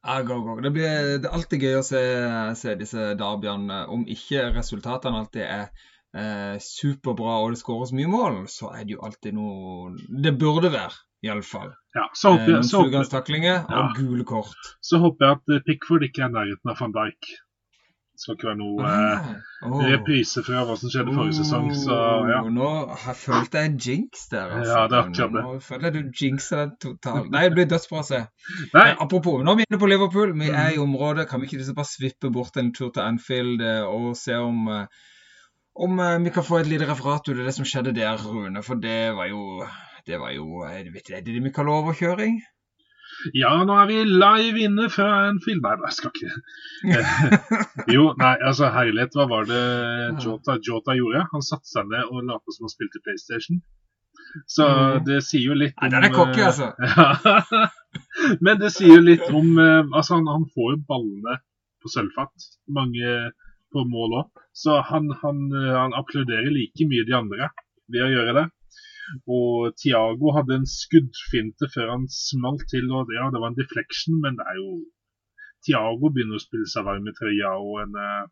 Ja, 0.06 0.20
go, 0.22 0.42
go. 0.46 0.60
Det, 0.62 0.72
blir, 0.74 1.16
det 1.22 1.30
er 1.30 1.34
alltid 1.34 1.64
gøy 1.66 1.80
å 1.80 1.86
se, 1.86 2.02
se 2.60 2.76
disse 2.78 3.14
derbyene. 3.18 3.86
Om 3.90 4.04
ikke 4.12 4.50
resultatene 4.54 5.24
alltid 5.24 5.46
er 5.48 5.70
eh, 6.16 6.58
superbra 6.64 7.40
og 7.44 7.52
det 7.56 7.60
skåres 7.62 7.92
mye 7.98 8.08
mål, 8.12 8.46
så 8.52 8.72
er 8.76 8.86
det 8.86 8.96
jo 8.96 9.02
alltid 9.04 9.34
noe 9.36 9.96
Det 10.24 10.36
burde 10.40 10.72
være, 10.72 10.94
iallfall. 11.26 11.74
Ja, 11.96 12.08
så 12.14 12.30
Eh, 12.30 12.38
håper, 12.38 12.46
jeg, 12.46 12.54
noen 12.60 12.64
så, 12.70 12.78
håper, 12.78 12.90
sugganstaklinger 12.92 13.58
Ja. 13.70 13.82
og 13.90 13.96
gule 13.98 14.24
kort. 14.24 14.76
så 14.82 15.00
håper 15.04 15.26
jeg 15.26 15.36
at 15.40 15.56
eh, 15.58 15.64
Pickford 15.68 16.04
ikke 16.08 16.24
er 16.24 16.30
i 16.30 16.38
nærheten 16.40 16.72
av 16.72 16.80
van 16.80 16.92
Dijk. 16.96 17.34
Det 18.16 18.22
skal 18.24 18.36
ikke 18.38 18.48
være 18.48 18.58
noe 18.62 18.84
eh, 18.88 19.24
Ah, 19.66 19.68
åh. 19.68 19.82
reprise 19.92 20.40
fra 20.48 20.62
hva 20.64 20.76
som 20.80 20.88
skjedde 20.94 21.12
forrige 21.18 21.36
sesong, 21.36 21.66
så 21.76 21.96
ja. 22.32 22.38
Nå 22.48 22.70
har- 23.02 23.18
følte 23.20 23.58
jeg 23.60 23.66
en 23.72 23.78
jinx 23.88 24.28
der. 24.32 24.54
Altså. 24.56 24.72
Ja, 24.78 24.86
det 24.88 24.96
er 24.96 25.02
akkurat 25.10 25.34
det. 25.36 25.44
Nå 25.44 25.60
føler 25.66 25.84
jeg 25.84 25.94
du 25.94 26.12
jinxer 26.22 26.58
den 26.62 26.72
totalt. 26.86 27.28
Nei, 27.32 27.42
det 27.50 27.54
blir 27.58 27.68
dødsbra 27.74 28.00
å 28.00 28.06
se. 28.08 28.22
Nei, 28.74 28.86
Eh, 28.92 28.96
apropos, 29.04 29.44
nå 29.44 29.52
er 29.52 29.56
vi 29.60 29.66
inne 29.70 29.80
på 29.84 29.90
Liverpool. 29.92 30.32
Vi 30.40 30.48
er 30.50 30.70
i 30.72 30.80
området. 30.80 31.28
Kan 31.28 31.42
vi 31.42 31.48
ikke 31.48 31.58
liksom 31.60 31.76
bare 31.76 31.92
svippe 31.92 32.32
bort 32.32 32.56
en 32.58 32.72
tur 32.72 32.90
til 32.96 33.04
Anfield 33.04 33.62
eh, 33.62 33.84
og 33.84 34.16
se 34.16 34.34
om 34.40 34.68
eh, 34.70 34.86
om 35.76 36.00
eh, 36.00 36.18
vi 36.24 36.32
kan 36.36 36.44
få 36.48 36.60
et 36.62 36.68
lite 36.72 36.88
referat 36.90 37.28
ut 37.30 37.38
av 37.38 37.46
det 37.46 37.54
som 37.56 37.66
skjedde 37.68 37.94
der, 37.98 38.18
Rune? 38.24 38.62
For 38.64 38.76
det 38.80 39.14
var 39.18 39.28
jo 39.32 39.64
det 40.06 40.20
var 40.22 40.32
jo, 40.36 40.62
jeg 40.70 40.92
vet 40.94 41.08
du, 41.08 41.14
Er 41.18 41.22
det 41.26 41.34
det 41.34 41.44
vi 41.44 41.52
kaller 41.56 41.80
overkjøring? 41.82 42.42
ja, 43.34 43.50
nå 43.66 43.74
er 43.80 43.88
vi 43.90 43.96
live 44.06 44.60
inne 44.68 44.90
fra 44.92 45.06
en 45.30 45.38
film 45.42 45.62
Nei, 45.64 45.76
jeg 45.86 45.96
skal 45.96 46.12
ikke 46.12 47.00
Jo, 47.96 48.10
nei, 48.20 48.34
altså 48.44 48.70
herlighet, 48.76 49.16
hva 49.18 49.26
var 49.32 49.48
det 49.50 49.62
Jota, 50.26 50.58
Jota 50.68 50.94
gjorde? 50.98 51.24
Han 51.32 51.46
satte 51.46 51.70
seg 51.70 51.88
ned 51.90 52.12
og 52.12 52.26
lot 52.28 52.54
som 52.54 52.68
han 52.68 52.74
spilte 52.74 53.02
PlayStation. 53.06 53.62
Så 54.52 54.68
Mhm. 54.68 55.06
det 55.08 55.20
sier 55.24 55.46
jo 55.48 55.56
litt 55.58 55.74
om 55.80 55.86
Nei, 55.88 55.92
den 55.96 56.08
er 56.10 56.14
cocky, 56.14 56.42
eh, 56.42 56.48
altså. 56.52 56.68
Ja. 56.82 57.70
Men 58.46 58.60
det 58.60 58.72
sier 58.76 58.98
jo 59.00 59.04
litt 59.06 59.26
om 59.32 59.58
eh, 59.64 59.84
Altså, 59.96 60.18
han, 60.20 60.28
han 60.28 60.46
får 60.54 60.74
jo 60.76 60.80
ballene 60.90 61.38
på 61.82 61.92
sølvfat. 61.94 62.50
Mange 62.78 63.16
på 63.76 63.86
mål 63.92 64.20
òg. 64.22 64.44
Så 64.56 64.80
han, 64.90 65.10
han, 65.22 65.42
eh, 65.52 65.74
han 65.76 65.96
applauderer 66.00 66.52
like 66.54 66.88
mye 66.90 67.08
de 67.08 67.18
andre 67.20 67.50
ved 67.92 68.06
å 68.06 68.12
gjøre 68.14 68.36
det. 68.40 68.46
Og 69.30 69.76
Tiago 69.78 70.34
hadde 70.34 70.60
en 70.60 70.70
skuddfinte 70.70 71.70
før 71.74 71.92
han 71.94 72.08
smalt 72.10 72.66
til, 72.72 72.88
og 72.90 73.12
ja, 73.14 73.28
det 73.34 73.42
var 73.42 73.52
en 73.52 73.60
deflection, 73.60 74.18
men 74.24 74.40
det 74.40 74.48
er 74.50 74.58
jo 74.62 74.70
Tiago 75.66 76.10
begynner 76.14 76.40
å 76.40 76.42
spille 76.42 76.70
seg 76.70 76.86
varm 76.88 77.06
i 77.10 77.14
trøya, 77.18 77.52
og 77.58 77.84
en 77.84 77.94
uh, 77.98 78.26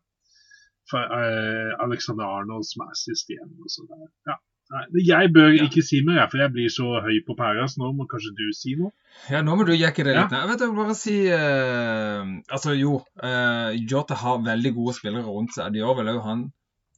Alexander 1.84 2.26
Arnold 2.26 2.66
som 2.68 2.84
er 2.86 2.98
sist 2.98 3.30
igjen. 3.30 3.54
Og 3.62 3.70
så 3.70 3.86
der. 3.90 4.10
Ja. 4.30 4.36
Nei, 4.74 4.82
jeg 5.06 5.30
bør 5.34 5.52
Ja. 5.54 5.64
ikke 5.68 5.82
si 5.86 6.00
mer, 6.02 6.24
for 6.32 6.40
jeg 6.42 6.50
blir 6.54 6.70
så 6.72 6.98
høy 7.04 7.20
på 7.26 7.36
pæra, 7.38 7.68
så 7.70 7.78
nå 7.78 7.92
må 7.94 8.08
kanskje 8.10 8.32
du 8.40 8.48
si 8.58 8.74
noe? 8.80 8.90
Ja, 9.30 9.40
nå 9.46 9.54
må 9.54 9.66
du 9.68 9.70
jekke 9.76 10.02
det 10.02 10.16
litt. 10.16 10.32
ned. 10.34 10.40
Jeg 10.40 10.50
vet 10.50 10.64
du, 10.64 10.74
bare 10.74 10.96
si 10.98 11.14
uh, 11.30 12.24
Altså, 12.50 12.74
jo. 12.74 12.96
Uh, 13.22 13.70
Jota 13.86 14.18
har 14.18 14.42
veldig 14.42 14.74
gode 14.74 14.96
spillere 14.98 15.22
rundt 15.28 15.54
seg. 15.54 15.70
Det 15.72 15.82
gjør 15.84 15.98
vel 16.00 16.10
òg 16.16 16.22
han. 16.26 16.44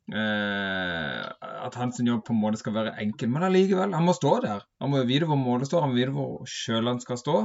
Uh, 0.06 1.22
at 1.66 1.74
hans 1.80 1.98
jobb 2.00 2.22
på 2.24 2.32
en 2.32 2.40
måte 2.40 2.60
skal 2.60 2.76
være 2.76 2.94
enkel, 3.02 3.28
men 3.32 3.44
allikevel. 3.46 3.92
Han 3.92 4.06
må 4.08 4.14
stå 4.16 4.36
der. 4.44 4.64
Han 4.80 4.92
må 4.94 5.02
vite 5.08 5.28
hvor 5.28 5.36
målet 5.40 5.68
står, 5.68 5.84
han 5.84 5.92
må 5.92 5.98
vite 6.00 6.14
hvor 6.16 6.46
sjøl 6.48 6.88
han 6.92 7.02
skal 7.02 7.20
stå. 7.20 7.40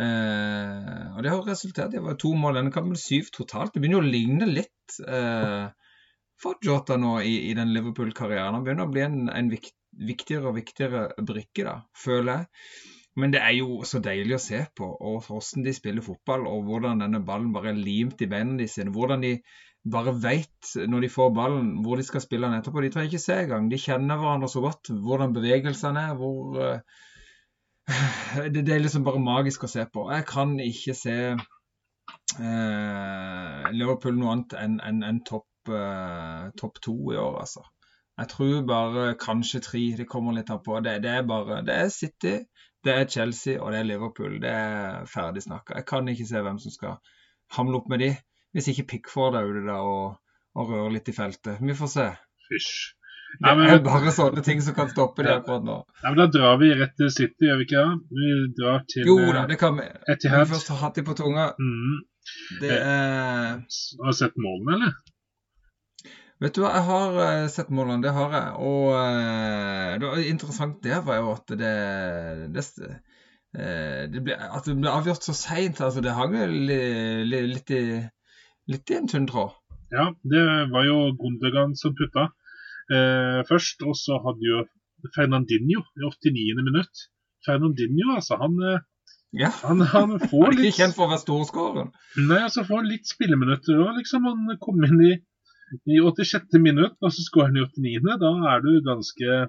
Uh, 0.00 1.16
og 1.16 1.22
det 1.22 1.30
har 1.32 1.46
resultert 1.46 1.94
i 1.94 2.02
to 2.20 2.32
mål 2.36 2.58
denne 2.58 2.72
kampen, 2.74 2.98
syv 2.98 3.30
totalt. 3.34 3.72
Det 3.74 3.82
begynner 3.84 4.02
å 4.02 4.08
ligne 4.12 4.48
litt 4.48 4.98
eh, 5.06 5.68
for 6.42 6.58
Jota 6.64 6.98
nå 7.00 7.18
i, 7.26 7.36
i 7.50 7.54
den 7.58 7.72
Liverpool-karrieren. 7.74 8.56
Han 8.56 8.64
begynner 8.66 8.88
å 8.88 8.92
bli 8.92 9.04
en, 9.04 9.20
en 9.32 9.50
vikt, 9.52 9.74
viktigere 9.92 10.50
og 10.50 10.58
viktigere 10.58 11.04
brikke, 11.28 11.66
da, 11.68 11.76
føler 11.98 12.32
jeg. 12.32 12.46
Men 13.20 13.34
det 13.34 13.42
er 13.44 13.52
jo 13.58 13.82
så 13.84 14.00
deilig 14.00 14.38
å 14.38 14.40
se 14.40 14.62
på 14.78 14.86
og 14.88 15.26
hvordan 15.26 15.66
de 15.66 15.74
spiller 15.76 16.04
fotball, 16.04 16.46
og 16.48 16.64
hvordan 16.68 17.02
denne 17.04 17.20
ballen 17.26 17.52
bare 17.52 17.72
er 17.74 17.78
limt 17.78 18.22
i 18.24 18.28
beina 18.30 18.56
de 18.56 18.68
sine. 18.72 18.94
Hvordan 18.94 19.20
de 19.24 19.34
bare 19.92 20.14
vet 20.22 20.72
når 20.88 21.04
de 21.04 21.10
får 21.12 21.32
ballen, 21.36 21.70
hvor 21.84 22.00
de 22.00 22.06
skal 22.06 22.22
spille 22.24 22.48
den 22.48 22.56
etterpå. 22.60 22.80
De 22.80 22.92
trenger 22.94 23.12
ikke 23.12 23.26
se 23.26 23.36
engang. 23.44 23.68
De 23.70 23.80
kjenner 23.82 24.20
hverandre 24.20 24.48
så 24.48 24.62
godt. 24.64 24.92
Hvordan 25.04 25.34
bevegelsene 25.36 26.06
er. 26.08 26.14
hvor... 26.16 26.56
eh, 26.62 26.78
det, 28.54 28.62
det 28.64 28.74
er 28.74 28.84
liksom 28.84 29.04
bare 29.04 29.20
magisk 29.20 29.66
å 29.66 29.72
se 29.72 29.84
på. 29.92 30.06
Jeg 30.14 30.24
kan 30.30 30.56
ikke 30.62 30.94
se 30.96 31.16
eh, 31.36 31.36
Liverpool 33.74 34.16
noe 34.16 34.36
annet 34.36 34.56
enn 34.62 34.78
en, 34.88 35.02
en 35.10 35.24
topp 35.28 35.48
topp 35.66 36.80
to 36.82 36.94
i 37.12 37.16
år, 37.16 37.38
altså. 37.40 37.62
Jeg 38.18 38.28
tror 38.28 38.66
bare 38.68 39.14
kanskje 39.18 39.60
tre. 39.64 39.82
Det 39.96 40.06
kommer 40.08 40.32
litt 40.36 40.50
an 40.50 40.60
på. 40.64 40.80
Det, 40.84 40.98
det 41.02 41.10
er 41.10 41.22
bare 41.26 41.62
Det 41.64 41.74
er 41.74 41.88
City, 41.88 42.34
det 42.84 42.92
er 42.92 43.06
Chelsea 43.08 43.58
og 43.62 43.72
det 43.72 43.80
er 43.80 43.84
Liverpool. 43.88 44.38
Det 44.42 44.50
er 44.50 45.04
ferdig 45.06 45.42
snakka. 45.46 45.74
Jeg 45.80 45.86
kan 45.86 46.08
ikke 46.08 46.26
se 46.28 46.42
hvem 46.44 46.58
som 46.58 46.70
skal 46.74 46.96
hamle 47.56 47.76
opp 47.80 47.88
med 47.88 47.98
de, 48.04 48.10
hvis 48.52 48.68
ikke 48.68 48.86
Pickford 48.90 49.34
er 49.38 49.46
ute 49.48 49.62
der 49.66 49.80
og, 49.80 50.18
og 50.54 50.68
rører 50.70 50.92
litt 50.98 51.08
i 51.08 51.12
feltet. 51.16 51.60
Vi 51.62 51.74
får 51.78 51.86
se. 51.94 52.08
Fysj. 52.50 52.74
Det 53.32 53.46
Nei, 53.48 53.54
men- 53.56 53.70
er 53.72 53.78
bare 53.80 54.10
sånne 54.12 54.42
ting 54.44 54.58
som 54.60 54.74
kan 54.76 54.90
stoppe 54.92 55.24
det 55.24 55.32
akkurat 55.32 55.64
nå. 55.64 55.78
Nei, 56.02 56.10
men 56.10 56.18
Da 56.20 56.26
drar 56.34 56.58
vi 56.60 56.68
rett 56.76 56.92
til 57.00 57.08
City, 57.10 57.46
gjør 57.48 57.62
vi 57.62 57.64
ikke 57.64 57.80
det? 57.80 57.94
Vi 58.12 58.32
drar 58.58 58.82
til 58.92 59.06
Jo 59.08 59.14
eh, 59.22 59.32
da, 59.32 59.46
det 59.48 59.56
kan 59.58 59.78
vi. 59.78 59.86
Etihad. 60.12 60.42
vi 60.44 60.50
først 60.52 60.68
har 60.68 60.76
hatt 60.82 60.94
de 61.00 61.02
på 61.06 61.14
tunga, 61.16 61.46
Mm. 61.56 62.02
det 62.60 62.70
er 62.76 63.56
Har 63.56 64.12
du 64.12 64.18
sett 64.18 64.36
målene, 64.36 64.74
eller? 64.76 64.92
Vet 66.42 66.56
du 66.56 66.64
hva, 66.64 66.72
jeg 66.74 66.86
har 66.88 67.16
eh, 67.22 67.48
sett 67.52 67.70
målene, 67.70 68.02
det 68.02 68.12
har 68.16 68.32
jeg. 68.34 68.54
Og 68.66 68.86
eh, 68.98 69.92
det 70.02 70.08
var 70.08 70.22
interessant 70.26 70.80
der 70.82 71.04
var 71.06 71.20
jo 71.20 71.30
at 71.36 71.52
det, 71.60 71.72
det, 72.56 72.64
eh, 73.54 74.02
det 74.10 74.22
ble, 74.26 74.34
At 74.34 74.66
det 74.66 74.74
ble 74.80 74.90
avgjort 74.90 75.22
så 75.28 75.36
seint. 75.38 75.78
Altså, 75.78 76.02
det 76.02 76.16
hang 76.16 76.34
li, 76.50 76.80
li, 77.28 77.42
litt, 77.52 77.70
i, 77.70 78.00
litt 78.72 78.90
i 78.90 78.98
en 78.98 79.10
tynn 79.12 79.30
tråd. 79.30 79.54
Ja, 79.92 80.08
det 80.26 80.44
var 80.72 80.86
jo 80.88 80.98
Gundogan 81.20 81.76
som 81.78 81.94
putta 81.94 82.30
eh, 82.90 83.42
først. 83.46 83.84
Og 83.86 83.94
så 84.00 84.18
hadde 84.26 84.48
jo 84.48 84.64
Fernandinho 85.14 85.84
i 85.94 86.06
89. 86.10 86.62
minutt. 86.66 87.06
Fernandinho, 87.46 88.16
altså, 88.18 88.40
han, 88.42 88.58
Ja. 89.32 89.48
han, 89.62 89.80
han 89.94 90.16
Han 90.18 90.28
får 90.30 90.48
er 90.48 90.58
ikke 90.58 90.78
kjent 90.82 90.98
for 90.98 91.06
å 91.06 91.12
være 91.14 91.22
storskåren. 91.22 91.94
Nei, 92.18 92.42
altså 92.48 92.66
får 92.66 92.88
litt 92.88 93.06
spilleminutter 93.10 93.78
òg, 93.78 94.00
liksom. 94.02 94.26
Han 94.26 94.58
kom 94.62 94.82
inn 94.90 95.04
i, 95.06 95.12
i 95.72 95.98
86. 96.00 96.58
minutt, 96.60 96.96
og 97.00 97.12
så 97.14 97.24
skårer 97.26 97.50
han 97.50 97.60
i 97.60 97.66
89. 97.66 98.16
Da 98.22 98.32
er 98.52 98.64
du 98.64 98.72
ganske 98.86 99.42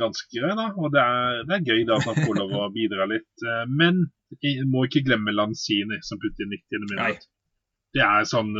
ganske 0.00 0.28
grei, 0.32 0.54
da. 0.56 0.70
Og 0.80 0.92
det 0.94 1.02
er, 1.02 1.42
det 1.48 1.56
er 1.58 1.68
gøy 1.68 1.84
da 1.88 1.98
at 1.98 2.08
han 2.08 2.24
får 2.24 2.38
lov 2.40 2.56
å 2.56 2.70
bidra 2.78 3.08
litt. 3.10 3.30
Eh, 3.44 3.64
Men 3.68 4.06
jeg 4.40 4.66
må 4.72 4.86
ikke 4.88 5.04
glemme 5.08 5.34
Lanzini, 5.36 6.00
som 6.06 6.20
putter 6.22 6.46
i 6.46 6.52
90. 6.56 6.84
Nei. 6.84 6.88
minutt. 6.94 7.28
Det 7.92 8.00
er 8.00 8.24
sånn 8.24 8.54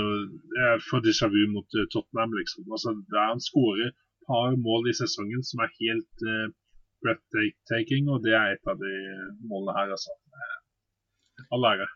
for 0.91 1.01
déjà 1.05 1.31
vu 1.33 1.47
mot 1.55 1.79
eh, 1.79 1.89
Tottenham, 1.93 2.35
liksom. 2.37 2.67
Altså, 2.69 2.93
der 3.13 3.31
han 3.31 3.41
skårer 3.41 3.95
par 4.29 4.57
mål 4.67 4.91
i 4.91 4.95
sesongen 4.95 5.43
som 5.47 5.63
er 5.65 5.73
helt 5.81 6.27
uh, 6.35 6.53
breathtaking, 7.03 8.11
og 8.13 8.23
det 8.27 8.37
er 8.39 8.55
et 8.55 8.71
av 8.71 8.79
de 8.79 8.93
målene 9.51 9.75
her, 9.79 9.95
altså. 9.97 10.15
All 11.51 11.67
ære. 11.73 11.89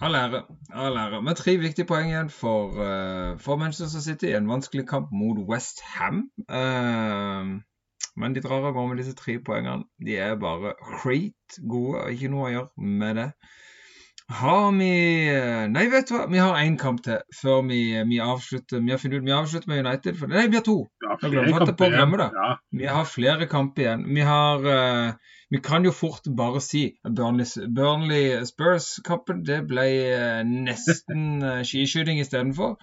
All 0.00 0.14
ære. 0.14 0.42
All 0.72 0.96
ære. 0.96 1.22
Med 1.22 1.34
tre 1.36 1.56
viktige 1.60 1.84
poeng 1.86 2.08
igjen 2.08 2.30
for, 2.30 2.70
uh, 2.72 3.38
for 3.38 3.56
Manchester 3.56 4.00
City. 4.00 4.24
En 4.24 4.48
vanskelig 4.48 4.88
kamp 4.88 5.10
mot 5.12 5.38
West 5.48 5.82
Ham. 5.84 6.30
Uh, 6.48 7.60
men 8.16 8.34
de 8.34 8.40
drar 8.40 8.64
av 8.64 8.72
gårde 8.72 8.88
med 8.88 9.02
disse 9.02 9.14
tre 9.14 9.36
poengene. 9.44 9.84
De 10.06 10.16
er 10.16 10.38
bare 10.40 10.72
great 10.80 11.60
gode, 11.68 12.00
og 12.00 12.12
ikke 12.12 12.30
noe 12.32 12.46
å 12.48 12.52
gjøre 12.54 12.88
med 13.02 13.20
det. 13.20 13.28
Har 14.30 14.70
vi 14.78 14.90
Nei, 15.74 15.82
vet 15.90 16.06
du 16.06 16.14
hva, 16.14 16.26
vi 16.30 16.38
har 16.38 16.58
én 16.60 16.76
kamp 16.78 17.00
til 17.02 17.18
før 17.34 17.64
vi, 17.66 17.80
vi, 18.06 18.20
avslutter. 18.22 18.78
Vi 18.84 18.92
har 18.94 19.00
funnet 19.02 19.24
ut 19.24 19.26
vi 19.26 19.34
avslutter 19.34 19.72
med 19.72 19.82
United. 19.82 20.18
For, 20.20 20.30
nei, 20.30 20.44
vi 20.52 20.58
har 20.60 20.64
to. 20.66 20.76
Ja, 21.02 21.16
Jeg 21.24 21.32
glemmer 21.34 21.72
på 21.74 21.88
å 21.88 21.90
glemme 21.90 22.20
det. 22.20 22.28
Ja, 22.36 22.52
Vi 22.78 22.86
har 22.86 23.10
flere 23.10 23.48
kamper 23.50 23.84
igjen. 23.84 24.06
Vi 24.14 24.22
har 24.28 24.62
uh, 24.62 25.34
Vi 25.50 25.58
kan 25.66 25.84
jo 25.84 25.90
fort 25.90 26.30
bare 26.38 26.62
si 26.62 26.84
Burnley, 27.02 27.66
Burnley 27.74 28.38
Spurs-kampen. 28.46 29.42
Det 29.50 29.64
ble 29.72 29.88
uh, 30.14 30.40
nesten 30.46 31.42
uh, 31.42 31.60
skiskyting 31.66 32.22
istedenfor. 32.22 32.78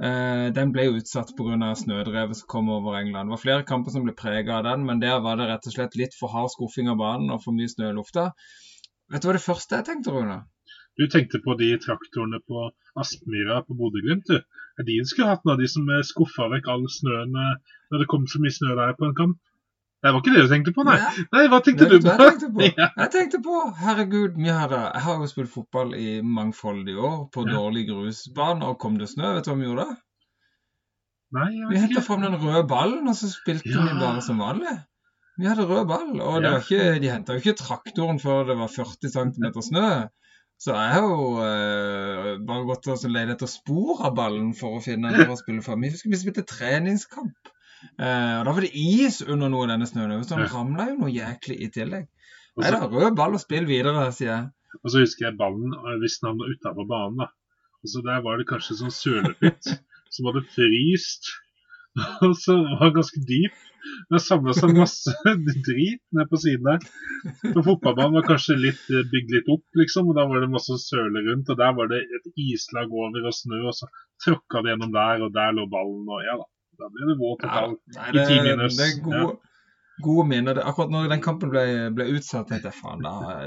Uh, 0.00 0.48
den 0.56 0.72
ble 0.72 0.88
jo 0.88 0.98
utsatt 1.02 1.34
pga. 1.36 1.74
snødrevet 1.84 2.40
som 2.40 2.48
kom 2.48 2.72
over 2.72 2.96
England. 2.96 3.28
Det 3.28 3.36
var 3.36 3.44
flere 3.44 3.68
kamper 3.68 3.92
som 3.92 4.08
ble 4.08 4.16
prega 4.16 4.62
av 4.62 4.70
den, 4.70 4.88
men 4.88 5.04
der 5.04 5.20
var 5.20 5.36
det 5.36 5.52
rett 5.52 5.68
og 5.68 5.76
slett 5.76 6.00
litt 6.00 6.16
for 6.16 6.32
hard 6.32 6.54
skuffing 6.56 6.88
av 6.88 6.96
banen 6.96 7.34
og 7.34 7.44
for 7.44 7.52
mye 7.52 7.68
snø 7.68 7.92
i 7.92 7.98
lufta. 7.98 8.30
Vet 9.12 9.20
du 9.20 9.28
hva 9.28 9.36
det 9.36 9.44
første 9.44 9.76
jeg 9.76 9.92
tenkte, 9.92 10.16
Rune? 10.16 10.46
Du 10.98 11.06
tenkte 11.06 11.38
på 11.44 11.54
de 11.58 11.68
traktorene 11.78 12.40
på 12.48 12.70
Aspmyra 12.98 13.60
på 13.66 13.76
Bodø-Glimt, 13.78 14.26
du. 14.26 14.40
Er 14.78 14.86
de 14.86 14.96
skulle 15.06 15.28
hatt 15.30 15.46
av 15.46 15.58
de 15.60 15.66
som 15.70 15.86
eh, 15.94 16.02
skuffa 16.06 16.48
vekk 16.52 16.66
all 16.74 16.86
snøen 16.90 17.34
eh, 17.38 17.76
når 17.92 18.02
det 18.02 18.08
kom 18.10 18.26
så 18.30 18.40
mye 18.42 18.54
snø 18.54 18.74
der 18.78 18.96
på 18.98 19.06
en 19.08 19.14
kamp? 19.18 19.38
Det 20.02 20.12
var 20.14 20.20
ikke 20.22 20.32
det 20.34 20.42
du 20.46 20.50
tenkte 20.52 20.72
på, 20.76 20.84
nei. 20.86 20.94
Ja. 21.00 21.08
Nei, 21.34 21.44
hva 21.50 21.58
tenkte 21.66 21.86
du 21.90 21.96
du 21.98 22.04
på? 22.06 22.12
jeg 22.14 22.18
tenkte 22.38 22.50
på? 22.54 22.66
Ja. 22.82 22.88
Jeg 23.02 23.10
tenkte 23.14 23.40
på, 23.42 23.54
herregud, 23.80 24.36
vi 24.38 24.50
hadde, 24.54 24.78
jeg 24.94 25.02
har 25.06 25.22
jo 25.22 25.30
spilt 25.30 25.50
fotball 25.54 25.94
i 25.98 26.20
mangfoldige 26.22 26.98
år 27.08 27.16
på 27.34 27.46
Ja. 27.48 27.56
dårlig 27.56 27.86
grusbane, 27.88 28.62
og 28.66 28.78
kom 28.82 28.98
det 28.98 29.08
snø, 29.10 29.32
vet 29.38 29.46
du 29.48 29.50
hva 29.50 29.56
vi 29.62 29.66
gjorde? 29.70 29.88
Nei, 31.38 31.48
jeg 31.58 31.66
Vi 31.68 31.74
vet 31.74 31.82
henta 31.82 31.98
ikke. 31.98 32.06
fram 32.06 32.22
den 32.24 32.38
røde 32.40 32.62
ballen, 32.70 33.08
og 33.10 33.16
så 33.18 33.28
spilte 33.32 33.68
vi 33.68 33.98
bare 34.00 34.22
som 34.24 34.38
vanlig. 34.40 34.76
Vi 35.38 35.46
hadde 35.46 35.66
rød 35.68 35.84
ball, 35.90 36.14
og 36.20 36.38
det 36.42 36.48
Ja. 36.48 36.54
var 36.54 36.62
ikke, 36.66 37.00
de 37.02 37.10
henta 37.12 37.34
jo 37.36 37.42
ikke 37.42 37.58
traktoren 37.58 38.18
før 38.22 38.46
det 38.48 38.56
var 38.58 38.70
40 38.72 39.10
cm 39.12 39.50
snø. 39.70 39.88
Så 40.58 40.74
jeg 40.74 40.94
har 40.96 41.04
jo 41.06 41.26
uh, 41.38 42.32
bare 42.46 42.66
gått 42.66 42.88
og 42.90 43.04
lett 43.14 43.30
etter 43.30 43.50
spor 43.50 44.02
av 44.08 44.16
ballen 44.18 44.50
for 44.58 44.78
å 44.78 44.82
finne 44.82 45.12
den 45.14 45.28
for 45.28 45.36
å 45.36 45.40
spille 45.40 45.62
fram. 45.62 45.84
Vi 45.86 45.92
husker 45.92 46.10
vi 46.10 46.18
spilte 46.18 46.46
treningskamp. 46.48 47.52
Uh, 47.94 48.40
og 48.40 48.48
Da 48.48 48.54
var 48.56 48.64
det 48.66 48.72
is 48.74 49.20
under 49.22 49.52
noe 49.52 49.68
av 49.68 49.72
denne 49.74 49.86
snøen. 49.86 50.16
Så 50.26 50.34
den 50.34 50.50
ramla 50.50 50.88
jo 50.90 50.98
noe 51.04 51.14
jæklig 51.14 51.60
i 51.62 51.70
tillegg. 51.74 52.08
Nei 52.58 52.72
da, 52.74 52.80
rød 52.90 53.14
ball 53.18 53.36
og 53.38 53.42
spill 53.42 53.68
videre, 53.68 54.08
sier 54.14 54.32
jeg. 54.32 54.46
og 54.82 54.90
så 54.90 55.02
husker 55.04 55.28
jeg 55.28 55.38
ballen 55.38 55.76
eh, 55.78 55.98
hvis 56.02 56.18
den 56.18 56.32
havna 56.32 56.48
utafor 56.50 56.88
banen. 56.90 57.20
da. 57.22 57.28
Og 57.78 57.92
så 57.92 58.02
Der 58.02 58.24
var 58.24 58.40
det 58.40 58.48
kanskje 58.50 58.80
sånn 58.80 58.94
sølepytt 58.94 59.70
som 60.14 60.30
hadde 60.30 60.42
fryst. 60.56 61.30
Og 62.26 62.34
så 62.38 62.58
var 62.58 62.88
den 62.88 62.96
ganske 62.98 63.22
dyp. 63.30 63.62
Det 64.12 64.20
samla 64.22 64.54
seg 64.56 64.74
masse 64.76 65.14
drit 65.68 66.02
ned 66.16 66.30
på 66.30 66.40
siden 66.40 66.68
der. 66.68 66.84
Så 67.42 67.64
fotballbanen 67.66 68.18
var 68.18 68.28
kanskje 68.28 68.58
litt 68.58 68.84
eh, 68.92 69.06
bygd 69.12 69.34
litt 69.36 69.50
opp, 69.54 69.66
liksom. 69.80 70.10
Og 70.10 70.18
da 70.18 70.26
var 70.30 70.44
det 70.44 70.50
masse 70.52 70.78
søle 70.82 71.24
rundt. 71.28 71.50
Og 71.52 71.58
der 71.60 71.74
var 71.78 71.90
det 71.92 72.04
et 72.18 72.30
islag 72.48 72.92
over 72.92 73.26
og 73.30 73.36
snø, 73.36 73.64
og 73.70 73.76
så 73.76 73.90
tråkka 74.24 74.64
det 74.64 74.74
gjennom 74.74 74.94
der, 74.94 75.26
og 75.26 75.34
der 75.36 75.54
lå 75.56 75.66
ballen, 75.72 76.06
og 76.06 76.24
ja 76.26 76.38
da. 76.40 76.48
Da 76.78 76.86
ble 76.94 77.08
det 77.10 77.18
våt 77.18 77.42
og 77.42 77.48
Ja, 77.48 77.54
kald. 77.58 77.78
I 78.14 78.24
ti 78.28 78.40
minus, 78.44 78.76
det 78.78 78.84
er 78.86 78.98
gode, 79.02 79.30
gode 80.04 80.26
minner. 80.30 80.60
Akkurat 80.62 80.92
når 80.94 81.08
den 81.10 81.24
kampen 81.24 81.50
ble, 81.50 81.64
ble 81.96 82.06
utsatt, 82.14 82.46
tenkte 82.50 82.70
jeg 82.70 82.78
faen, 82.78 83.02
da, 83.02 83.40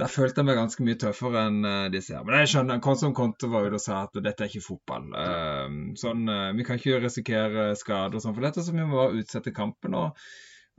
da 0.00 0.08
følte 0.08 0.40
jeg 0.40 0.48
meg 0.48 0.56
ganske 0.56 0.84
mye 0.86 0.98
tøffere 1.00 1.40
enn 1.48 1.66
eh, 1.68 1.88
disse 1.92 2.14
her. 2.16 2.24
Men 2.24 2.40
jeg 2.40 2.52
skjønner, 2.54 2.80
Konsom 2.84 3.12
Conte 3.16 3.50
var 3.52 3.66
ute 3.66 3.76
og 3.76 3.84
sa 3.84 3.98
at 4.06 4.16
dette 4.24 4.44
er 4.44 4.48
ikke 4.48 4.64
fotball. 4.64 5.10
Eh, 5.20 5.74
sånn, 6.00 6.22
eh, 6.32 6.48
Vi 6.56 6.64
kan 6.68 6.80
ikke 6.80 7.02
risikere 7.02 7.66
skader 7.78 8.16
og 8.16 8.24
sånn 8.24 8.36
for 8.36 8.46
dette, 8.46 8.64
så 8.64 8.72
vi 8.72 8.80
må 8.80 8.96
bare 8.96 9.20
utsette 9.20 9.52
kampen. 9.56 9.96
Og, 9.98 10.22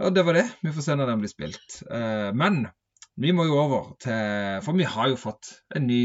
og 0.01 0.15
det 0.15 0.25
var 0.25 0.39
det. 0.39 0.47
Vi 0.65 0.73
får 0.73 0.87
se 0.87 0.97
når 0.97 1.13
den 1.13 1.21
blir 1.21 1.33
spilt. 1.33 1.77
Eh, 1.85 2.31
men 2.41 2.63
vi 3.21 3.35
må 3.37 3.45
jo 3.45 3.59
over 3.61 3.93
til 4.01 4.63
For 4.65 4.73
vi 4.73 4.89
har 4.89 5.11
jo 5.11 5.21
fått 5.21 5.51
en 5.77 5.85
ny 5.85 6.01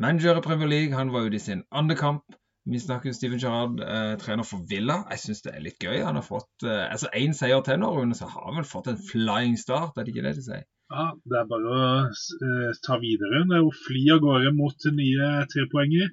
manager 0.00 0.40
i 0.40 0.44
Premier 0.48 0.72
League. 0.72 0.98
Han 0.98 1.14
var 1.14 1.28
ute 1.28 1.38
i 1.38 1.44
sin 1.44 1.62
andre 1.70 1.94
kamp. 2.00 2.26
Vi 2.66 2.82
snakker 2.82 3.08
jo 3.08 3.14
Steven 3.16 3.40
Gerrard, 3.40 3.78
trener 4.20 4.44
for 4.44 4.66
Villa. 4.68 5.00
Jeg 5.14 5.22
syns 5.22 5.40
det 5.46 5.54
er 5.54 5.62
litt 5.64 5.78
gøy. 5.80 6.02
Han 6.02 6.18
har 6.18 6.26
fått 6.26 6.66
altså 6.66 7.08
én 7.16 7.32
seier 7.34 7.62
til 7.66 7.80
nå, 7.80 7.88
Rune, 7.94 8.14
så 8.14 8.28
har 8.28 8.50
han 8.50 8.58
vel 8.60 8.68
fått 8.68 8.90
en 8.92 9.00
flying 9.00 9.56
start, 9.58 9.96
er 9.96 10.04
det 10.04 10.12
ikke 10.12 10.26
det 10.26 10.34
de 10.36 10.44
sier? 10.44 10.66
Ja, 10.90 11.10
Det 11.22 11.38
er 11.38 11.46
bare 11.50 11.74
å 11.74 11.82
eh, 12.08 12.72
ta 12.86 12.98
videre. 13.02 13.44
Det 13.46 13.58
er 13.58 13.62
jo 13.62 13.70
fly 13.84 14.02
av 14.16 14.24
gårde 14.24 14.50
mot 14.56 14.90
nye 14.96 15.30
trepoenger. 15.52 16.10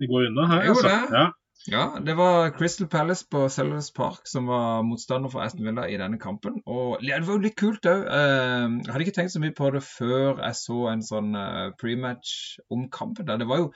Det 0.00 0.10
går 0.10 0.28
unna 0.28 0.50
her, 0.50 0.68
altså. 0.74 0.90
det. 0.90 1.00
Ja. 1.16 1.30
Ja, 1.70 1.84
det 2.06 2.12
var 2.18 2.50
Crystal 2.52 2.88
Palace 2.92 3.24
på 3.30 3.46
Sellers 3.48 3.86
Park 3.96 4.26
som 4.28 4.50
var 4.50 4.82
motstander 4.84 5.32
for 5.32 5.40
Aston 5.40 5.64
Villa 5.64 5.86
i 5.88 5.96
denne 5.96 6.18
kampen. 6.20 6.58
Og 6.68 6.98
ja, 7.00 7.16
det 7.16 7.24
var 7.24 7.38
jo 7.38 7.44
litt 7.46 7.56
kult 7.56 7.88
òg. 7.88 8.02
Jeg 8.04 8.90
hadde 8.90 9.06
ikke 9.06 9.14
tenkt 9.16 9.32
så 9.32 9.40
mye 9.40 9.56
på 9.56 9.70
det 9.72 9.80
før 9.86 10.42
jeg 10.42 10.58
så 10.60 10.80
en 10.92 11.04
sånn 11.06 11.30
eh, 11.40 11.70
prematch 11.80 12.34
om 12.68 12.84
kampen. 12.92 13.24
der. 13.30 13.40
Det 13.40 13.48
var 13.48 13.62
jo 13.62 13.70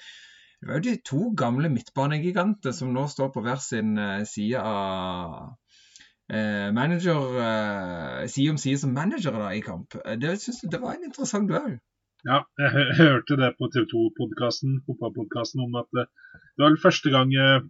det 0.59 0.69
var 0.69 0.81
jo 0.81 0.85
de 0.91 0.95
to 1.07 1.23
gamle 1.39 1.71
midtbanegiganter 1.71 2.75
som 2.77 2.93
nå 2.93 3.07
står 3.09 3.31
på 3.33 3.45
hver 3.47 3.61
sin 3.63 3.97
eh, 3.97 4.25
side 4.29 4.61
av 4.61 5.33
eh, 5.39 5.68
manager 6.77 7.39
eh, 7.41 8.27
Side 8.29 8.53
om 8.53 8.59
side 8.61 8.81
som 8.83 8.93
managere 8.97 9.39
da, 9.41 9.53
i 9.57 9.63
kamp. 9.65 9.97
Eh, 10.05 10.19
Det 10.21 10.35
synes 10.43 10.61
jeg 10.63 10.73
det 10.75 10.83
var 10.83 10.97
en 10.97 11.07
interessant 11.09 11.49
duell. 11.51 11.79
ja, 12.27 12.41
jeg 12.59 12.97
hørte 12.99 13.37
det 13.39 13.53
på 13.59 13.69
TV 13.73 13.87
2-podkasten, 13.95 14.81
fotballpodkasten, 14.87 15.63
om 15.65 15.77
at 15.81 16.01
eh, 16.03 16.09
det 16.59 16.65
var 16.67 16.77
første 16.83 17.13
gang 17.15 17.33
eh, 17.33 17.61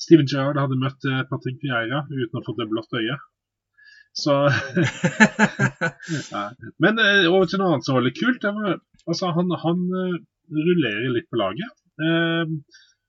Steven 0.00 0.28
Gerrard 0.30 0.60
hadde 0.62 0.78
møtt 0.80 1.08
eh, 1.10 1.24
Patrick 1.30 1.58
Vieira 1.64 2.04
uten 2.08 2.40
å 2.40 2.44
få 2.46 2.54
det 2.60 2.68
blått 2.70 2.94
øye. 2.96 3.18
Så 4.16 4.32
ja. 6.32 6.44
Men 6.80 7.02
eh, 7.02 7.26
over 7.28 7.50
til 7.50 7.60
noe 7.60 7.74
annet 7.74 7.84
som 7.88 7.98
var 7.98 8.06
litt 8.06 8.16
kult. 8.20 8.46
Var, 8.46 8.78
altså, 9.06 9.32
han 9.36 9.52
han 9.64 9.82
eh, 10.02 10.16
rullerer 10.56 11.10
litt 11.12 11.28
på 11.28 11.40
laget. 11.40 11.74
Eh, 12.00 12.54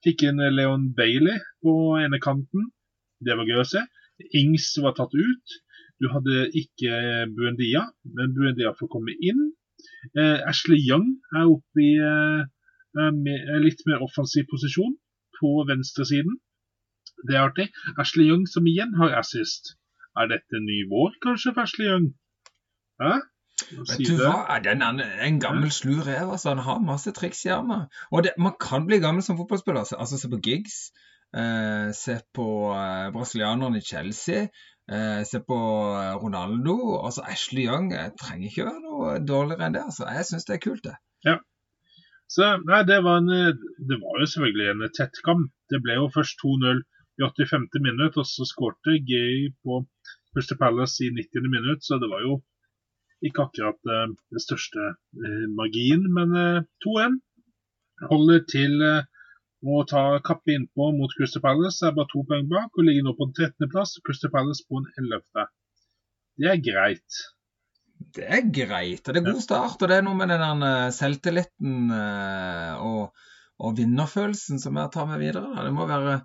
fikk 0.06 0.26
inn 0.28 0.42
Leon 0.58 0.90
Bailey 0.98 1.40
på 1.64 1.78
ene 2.02 2.20
kanten. 2.24 2.68
Det 3.24 3.38
var 3.38 3.48
gøy 3.50 3.62
å 3.64 3.70
se. 3.70 3.86
Ings 4.38 4.74
var 4.84 4.96
tatt 4.98 5.14
ut. 5.14 5.58
Du 6.02 6.10
hadde 6.14 6.48
ikke 6.58 6.92
Buendia, 7.34 7.88
men 8.18 8.34
Buendia 8.36 8.74
får 8.78 8.90
komme 8.94 9.16
inn. 9.18 9.48
Eh, 10.18 10.40
Ashley 10.50 10.82
Young 10.84 11.08
er 11.36 11.50
oppe 11.50 11.84
i 11.84 11.94
eh, 12.02 13.12
med, 13.14 13.50
litt 13.64 13.82
mer 13.90 14.04
offensiv 14.06 14.48
posisjon 14.52 14.96
på 15.40 15.54
venstresiden. 15.70 16.38
Det 17.28 17.38
er 17.38 17.48
artig. 17.48 17.68
Ashley 17.98 18.30
Young 18.30 18.46
som 18.50 18.68
igjen 18.70 18.94
har 19.00 19.16
assist. 19.22 19.76
Er 20.18 20.30
dette 20.32 20.62
ny 20.62 20.84
vår, 20.90 21.18
kanskje, 21.26 21.54
for 21.54 21.66
Ashley 21.66 21.90
Young? 21.90 22.12
Hæ? 23.02 23.18
Vet 23.58 24.06
du 24.06 24.20
hva? 24.22 24.58
Den 24.64 24.84
er 24.86 25.24
en 25.26 25.40
gammel 25.42 25.72
slu 25.74 25.98
rev. 26.06 26.30
altså. 26.34 26.54
Han 26.54 26.64
har 26.66 26.84
masse 26.86 27.12
triks 27.18 27.46
i 27.46 27.54
armen. 27.54 27.88
Og 28.12 28.24
det, 28.26 28.34
man 28.38 28.54
kan 28.62 28.86
bli 28.86 29.02
gammel 29.02 29.26
som 29.26 29.38
fotballspiller. 29.38 29.82
altså. 29.86 29.98
Altså, 29.98 30.18
Se 30.18 30.30
på 30.30 30.40
Giggs. 30.46 30.92
Eh, 31.36 31.92
se 31.92 32.20
på 32.34 32.48
eh, 32.72 33.10
brasilianerne 33.12 33.82
i 33.82 33.86
Chelsea. 33.86 34.48
Eh, 34.92 35.24
se 35.28 35.42
på 35.44 35.58
eh, 36.00 36.16
Ronaldo. 36.24 36.78
altså 37.04 37.26
Ashley 37.28 37.66
Young 37.68 37.92
jeg 37.92 38.14
trenger 38.22 38.48
ikke 38.48 38.68
være 38.70 38.84
noe 38.86 39.18
dårligere 39.20 39.68
enn 39.68 39.76
det. 39.76 39.84
altså. 39.90 40.08
Jeg 40.08 40.28
syns 40.30 40.48
det 40.48 40.56
er 40.56 40.64
kult, 40.64 40.84
det. 40.88 40.96
Ja. 41.28 41.38
Så, 42.32 42.48
nei, 42.68 42.84
det 42.88 43.02
var, 43.04 43.20
en, 43.22 43.32
eh, 43.32 43.56
det 43.90 43.98
var 44.04 44.22
jo 44.22 44.30
selvfølgelig 44.34 44.70
en 44.72 44.86
tett 44.96 45.20
kamp. 45.28 45.52
Det 45.72 45.82
ble 45.84 46.00
jo 46.00 46.08
først 46.16 46.40
2-0 46.44 46.84
i 47.18 47.26
85. 47.26 47.68
minutt, 47.84 48.18
og 48.20 48.28
så 48.30 48.48
skårte 48.48 49.00
Gay 49.12 49.50
på 49.64 49.82
Crystal 50.34 50.60
Palace 50.62 51.04
i 51.04 51.12
90. 51.12 51.48
minutt, 51.52 51.84
så 51.84 52.00
det 52.00 52.10
var 52.12 52.24
jo 52.24 52.40
ikke 53.28 53.48
akkurat 53.48 53.92
eh, 53.94 54.16
den 54.32 54.44
største 54.44 54.90
eh, 54.94 55.46
magien, 55.60 56.04
men 56.14 56.36
eh, 56.38 56.66
2-1 56.86 57.20
holder 58.12 58.44
til 58.52 58.84
eh, 58.86 59.08
å 59.66 59.84
ta 59.90 60.04
kappe 60.26 60.54
innpå 60.54 60.92
mot 60.98 61.14
Crystal 61.18 61.42
Palace. 61.42 61.82
er 61.86 61.96
bare 61.96 62.10
to 62.12 62.24
poeng 62.30 62.46
bak 62.50 62.78
og 62.78 62.86
ligger 62.86 63.08
nå 63.08 63.16
på 63.18 63.30
13. 63.32 63.70
plass. 63.72 63.96
Crystal 64.06 64.32
Palace 64.34 64.66
på 64.68 64.82
en 64.82 64.90
11. 65.02 65.48
Det 66.38 66.52
er 66.52 66.62
greit. 66.62 67.22
Det 68.14 68.26
er 68.26 68.44
greit. 68.54 69.08
og 69.08 69.14
Det 69.14 69.22
er 69.22 69.32
god 69.32 69.42
start. 69.42 69.82
Og 69.82 69.90
det 69.90 69.98
er 69.98 70.06
noe 70.06 70.18
med 70.18 70.30
den 70.30 70.66
eh, 70.68 70.90
selvtilliten 70.94 71.94
eh, 71.94 72.84
og, 72.86 73.18
og 73.58 73.78
vinnerfølelsen 73.80 74.62
som 74.62 74.78
jeg 74.78 74.94
tar 74.94 75.10
med 75.10 75.24
videre. 75.26 75.66
Det 75.66 75.74
må 75.74 75.90
være 75.90 76.20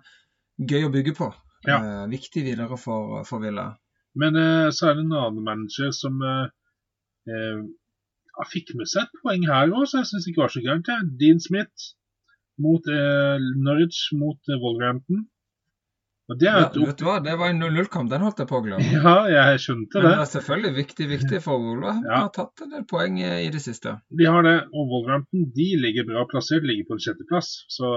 gøy 0.61 0.85
å 0.85 0.93
bygge 0.93 1.15
på. 1.17 1.31
Ja. 1.65 1.79
Eh, 1.79 2.03
viktig 2.13 2.45
videre 2.45 2.77
for, 2.77 3.23
for 3.25 3.41
Villa. 3.41 3.71
Men 4.13 4.37
så 4.77 4.91
er 4.91 4.99
det 4.99 5.07
en 5.07 5.15
annen 5.17 5.41
manager 5.41 5.89
som 5.97 6.19
eh, 6.21 7.63
fikk 8.51 8.75
med 8.77 8.85
seg 8.91 9.07
et 9.07 9.21
poeng 9.23 9.47
her 9.49 9.73
òg, 9.73 9.87
så 9.89 10.03
jeg 10.03 10.11
syns 10.11 10.27
ikke 10.29 10.43
var 10.43 10.53
så 10.53 10.61
gærent. 10.61 10.91
Dean 11.17 11.41
Smith 11.41 11.95
mot 12.61 12.89
eh, 12.89 13.45
Norwich 13.65 14.09
mot 14.17 14.37
eh, 14.51 14.59
Wolverhampton. 14.61 15.23
Og 16.31 16.37
det 16.39 16.47
Ja, 16.47 16.59
vet 16.71 16.99
du 17.01 17.03
hva, 17.03 17.17
det 17.19 17.33
var 17.35 17.51
en 17.51 17.59
0-0-kamp, 17.59 18.07
den 18.11 18.23
holdt 18.23 18.39
jeg 18.39 18.47
på 18.47 18.61
å 18.61 18.63
glemme. 18.63 18.85
Ja, 19.03 19.15
jeg 19.27 19.59
skjønte 19.65 19.99
Men 19.99 20.05
det. 20.07 20.13
det 20.13 20.23
er 20.23 20.29
selvfølgelig 20.31 20.73
viktig, 20.77 21.07
viktig 21.11 21.41
for 21.43 21.59
Wolverhampton. 21.59 22.07
Ja. 22.07 22.21
har 22.23 22.31
tatt 22.37 22.63
en 22.63 22.71
del 22.77 22.85
poeng 22.89 23.19
i 23.19 23.31
i 23.43 23.49
det 23.51 23.63
siste. 23.65 23.97
De 24.21 24.29
har 24.29 24.45
det. 24.47 24.55
Og 24.71 24.93
Wolverhampton 24.93 25.49
de 25.57 25.67
ligger 25.83 26.07
bra 26.07 26.23
plassert, 26.31 26.63
ligger 26.63 26.87
på 26.89 26.97
en 26.97 27.03
sjetteplass. 27.03 27.51
Så 27.75 27.91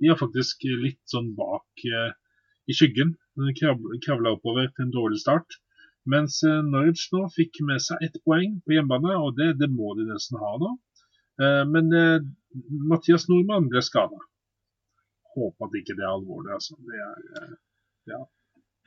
de 0.00 0.08
er 0.12 0.18
faktisk 0.20 0.64
litt 0.86 1.02
sånn 1.10 1.34
bak 1.36 1.84
eh, 1.90 2.10
i 2.70 2.76
skyggen. 2.76 3.16
Kravla 3.60 4.32
oppover 4.34 4.70
til 4.72 4.86
en 4.86 4.94
dårlig 4.94 5.20
start. 5.20 5.60
Mens 6.08 6.40
eh, 6.48 6.62
Norwich 6.64 7.10
nå 7.12 7.26
fikk 7.34 7.60
med 7.68 7.82
seg 7.84 8.00
ett 8.06 8.16
poeng 8.24 8.58
på 8.64 8.76
hjemmebane, 8.76 9.18
og 9.20 9.36
det, 9.36 9.52
det 9.60 9.68
må 9.68 9.92
de 9.98 10.08
nesten 10.08 10.40
ha 10.40 10.54
nå. 10.62 10.72
Eh, 11.42 11.64
men 11.70 11.92
eh, 11.94 12.18
Mathias 12.90 13.28
Nordmann 13.30 13.68
ble 13.70 13.82
skada. 13.84 14.18
Håper 15.36 15.68
at 15.68 15.78
ikke 15.82 15.94
det 15.98 16.02
er 16.06 16.16
alvorlig, 16.16 16.50
altså. 16.56 16.74
Det 16.88 16.98
er, 17.04 17.54
ja. 18.14 18.24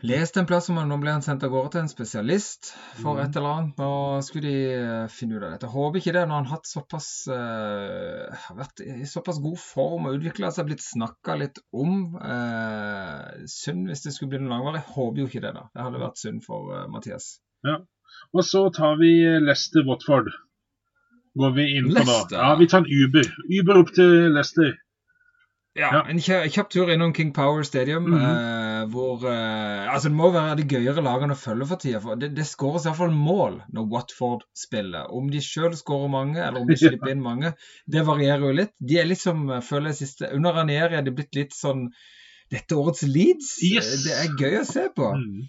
Leste 0.01 0.41
en 0.41 0.47
plass 0.49 0.65
om 0.73 0.79
at 0.81 0.87
nå 0.89 0.95
ble 0.97 1.11
han 1.13 1.21
sendt 1.21 1.43
av 1.45 1.51
gårde 1.53 1.69
til 1.75 1.81
en 1.83 1.89
spesialist 1.91 2.71
for 3.03 3.19
Mhm. 3.19 3.21
et 3.21 3.35
eller 3.37 3.51
annet. 3.53 3.75
Nå 3.77 3.89
skulle 4.25 4.49
de 4.49 4.63
eh, 4.73 5.07
finne 5.13 5.37
ut 5.37 5.43
av 5.45 5.51
dette. 5.53 5.69
Håper 5.69 5.99
ikke 6.01 6.13
det 6.15 6.23
når 6.25 6.39
han 6.41 6.49
har 6.49 6.61
såpass 6.65 7.09
eh, 7.29 8.47
vært 8.57 8.81
i 8.81 9.05
såpass 9.05 9.37
god 9.45 9.59
form 9.61 10.09
og 10.09 10.17
utvikla 10.17 10.49
seg, 10.51 10.65
blitt 10.71 10.81
snakka 10.81 11.37
litt 11.37 11.61
om. 11.71 12.15
Uh, 12.17 13.45
synd 13.45 13.87
hvis 13.91 14.01
det 14.07 14.15
skulle 14.15 14.33
bli 14.33 14.41
noe 14.41 14.55
langvarig. 14.55 14.81
Håper 14.89 15.21
jo 15.21 15.29
ikke 15.29 15.43
det, 15.45 15.53
da. 15.59 15.67
Det 15.69 15.85
hadde 15.85 16.01
vært 16.01 16.17
synd 16.23 16.41
for 16.49 16.73
uh, 16.73 16.87
Mathias. 16.89 17.35
Og 18.33 18.41
så 18.43 18.65
tar 18.73 18.97
vi 18.97 19.13
Lester 19.45 19.85
Watford. 19.87 20.33
Går 21.39 21.51
vi 21.55 21.65
inn 21.77 21.89
på 21.95 22.03
da. 22.03 22.21
Ja, 22.31 22.55
vi 22.59 22.67
tar 22.67 22.83
en 22.83 22.89
Uber. 22.91 23.27
Uber 23.59 23.77
opp 23.83 23.93
til 23.95 24.31
Leicester. 24.35 24.73
Ja, 25.73 25.87
Ja. 25.93 25.99
En 26.11 26.19
kjapp, 26.19 26.67
tur 26.69 26.89
innom 26.91 27.13
King 27.15 27.29
Power 27.33 27.63
Stadium, 27.63 28.09
Mhm. 28.09 28.21
eh, 28.21 28.85
hvor 28.91 29.23
eh, 29.23 29.87
Altså, 29.93 30.09
det 30.09 30.17
må 30.17 30.31
være 30.33 30.57
de 30.57 30.65
gøyere 30.67 31.01
lagene 31.03 31.31
å 31.31 31.39
følge 31.39 31.67
for 31.67 31.77
tida. 31.79 32.01
For 32.01 32.15
det, 32.19 32.33
det 32.35 32.43
skåres 32.45 32.85
iallfall 32.85 33.11
mål 33.15 33.61
når 33.71 33.87
Watford 33.93 34.43
spiller. 34.53 35.07
Om 35.09 35.29
de 35.31 35.39
sjøl 35.39 35.71
skårer 35.79 36.09
mange, 36.11 36.39
eller 36.43 36.59
om 36.59 36.67
de 36.67 36.75
slipper 36.81 37.11
inn 37.13 37.23
mange, 37.23 37.53
det 37.87 38.03
varierer 38.05 38.43
jo 38.49 38.51
litt. 38.51 38.73
De 38.83 38.99
er 38.99 39.07
liksom, 39.07 39.47
som, 39.47 39.61
føler 39.61 39.93
jeg 39.93 40.01
siste 40.03 40.33
Under 40.35 40.51
Ranieri 40.59 40.95
er 40.99 41.01
det 41.07 41.15
blitt 41.15 41.35
litt 41.39 41.55
sånn 41.55 41.87
dette 42.51 42.75
årets 42.75 43.03
Leeds. 43.07 43.55
Yes. 43.63 44.03
Det 44.03 44.11
er 44.11 44.35
gøy 44.35 44.59
å 44.59 44.67
se 44.67 44.89
på. 44.95 45.07
Mm. 45.15 45.47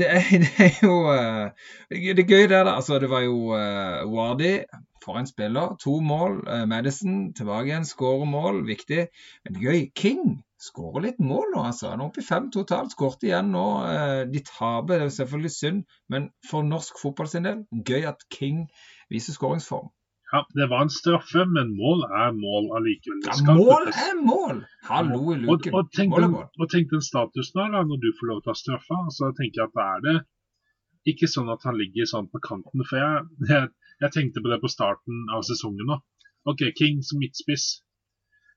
Det 0.00 0.08
er, 0.08 0.24
det 0.44 0.64
er 0.64 0.80
jo 0.84 0.96
eh, 1.12 1.50
Det 1.92 2.18
er 2.24 2.24
gøy, 2.24 2.46
der, 2.48 2.64
da. 2.64 2.76
Altså, 2.80 2.98
det 3.00 3.08
var 3.12 3.20
jo 3.24 3.52
uh, 3.52 4.04
Wardy, 4.08 4.62
for 5.08 5.20
en 5.20 5.28
spiller. 5.30 5.74
To 5.84 5.98
mål. 6.04 6.42
Eh, 6.46 6.66
Madison 6.70 7.32
tilbake 7.36 7.70
igjen, 7.70 7.88
skårer 7.88 8.28
mål. 8.28 8.62
Viktig. 8.68 9.08
Men 9.48 9.60
gøy. 9.64 9.80
King 9.96 10.38
skårer 10.60 11.06
litt 11.08 11.20
mål 11.22 11.52
nå, 11.54 11.64
altså. 11.70 11.92
Han 11.92 12.02
er 12.02 12.10
oppe 12.10 12.22
i 12.22 12.28
fem 12.28 12.50
totalt. 12.54 12.94
Skårte 12.94 13.30
igjen 13.30 13.52
nå. 13.54 13.66
Eh, 13.88 14.22
de 14.32 14.42
taper, 14.46 14.98
det 14.98 15.08
er 15.08 15.14
selvfølgelig 15.20 15.54
synd. 15.56 15.84
Men 16.12 16.30
for 16.50 16.66
norsk 16.66 17.00
fotball 17.00 17.30
sin 17.30 17.48
del, 17.48 17.64
gøy 17.88 18.08
at 18.12 18.26
King 18.34 18.66
viser 19.12 19.36
skåringsform. 19.38 19.88
Ja, 20.28 20.42
det 20.58 20.66
var 20.68 20.82
en 20.84 20.90
straffe, 20.92 21.46
men 21.56 21.70
mål 21.72 22.02
er 22.04 22.34
mål 22.36 22.66
allikevel. 22.76 23.22
Ja, 23.24 23.54
mål 23.56 23.86
er 23.88 24.18
mål! 24.20 24.58
Hallo 24.84 25.22
i 25.32 25.38
luken. 25.40 25.72
og, 25.72 25.88
tenk 25.96 26.12
Mål 26.12 26.26
er 26.26 26.32
mål. 26.34 26.50
og 26.60 26.68
tenk 26.74 26.90
den 26.92 27.04
statusen 27.06 27.62
her 27.62 27.70
da, 27.72 27.80
når 27.88 28.02
du 28.02 28.10
får 28.18 28.28
lov 28.32 28.42
til 28.42 28.52
å 28.52 28.52
ta 28.52 28.60
straffa. 28.60 28.98
jeg 29.22 29.38
tenker 29.40 29.64
at 29.64 29.78
da 29.78 29.86
er 29.94 30.04
det 30.04 30.16
ikke 31.06 31.28
sånn 31.30 31.50
at 31.52 31.62
han 31.66 31.76
ligger 31.78 32.06
sånn 32.10 32.28
på 32.32 32.40
kanten. 32.44 32.82
For 32.88 32.98
jeg, 32.98 33.26
jeg, 33.50 33.68
jeg 34.02 34.14
tenkte 34.14 34.42
på 34.44 34.50
det 34.52 34.60
på 34.62 34.70
starten 34.72 35.26
av 35.34 35.44
sesongen 35.46 35.86
nå. 35.90 36.00
OK, 36.48 36.64
King 36.78 37.02
som 37.04 37.20
midtspiss. 37.22 37.82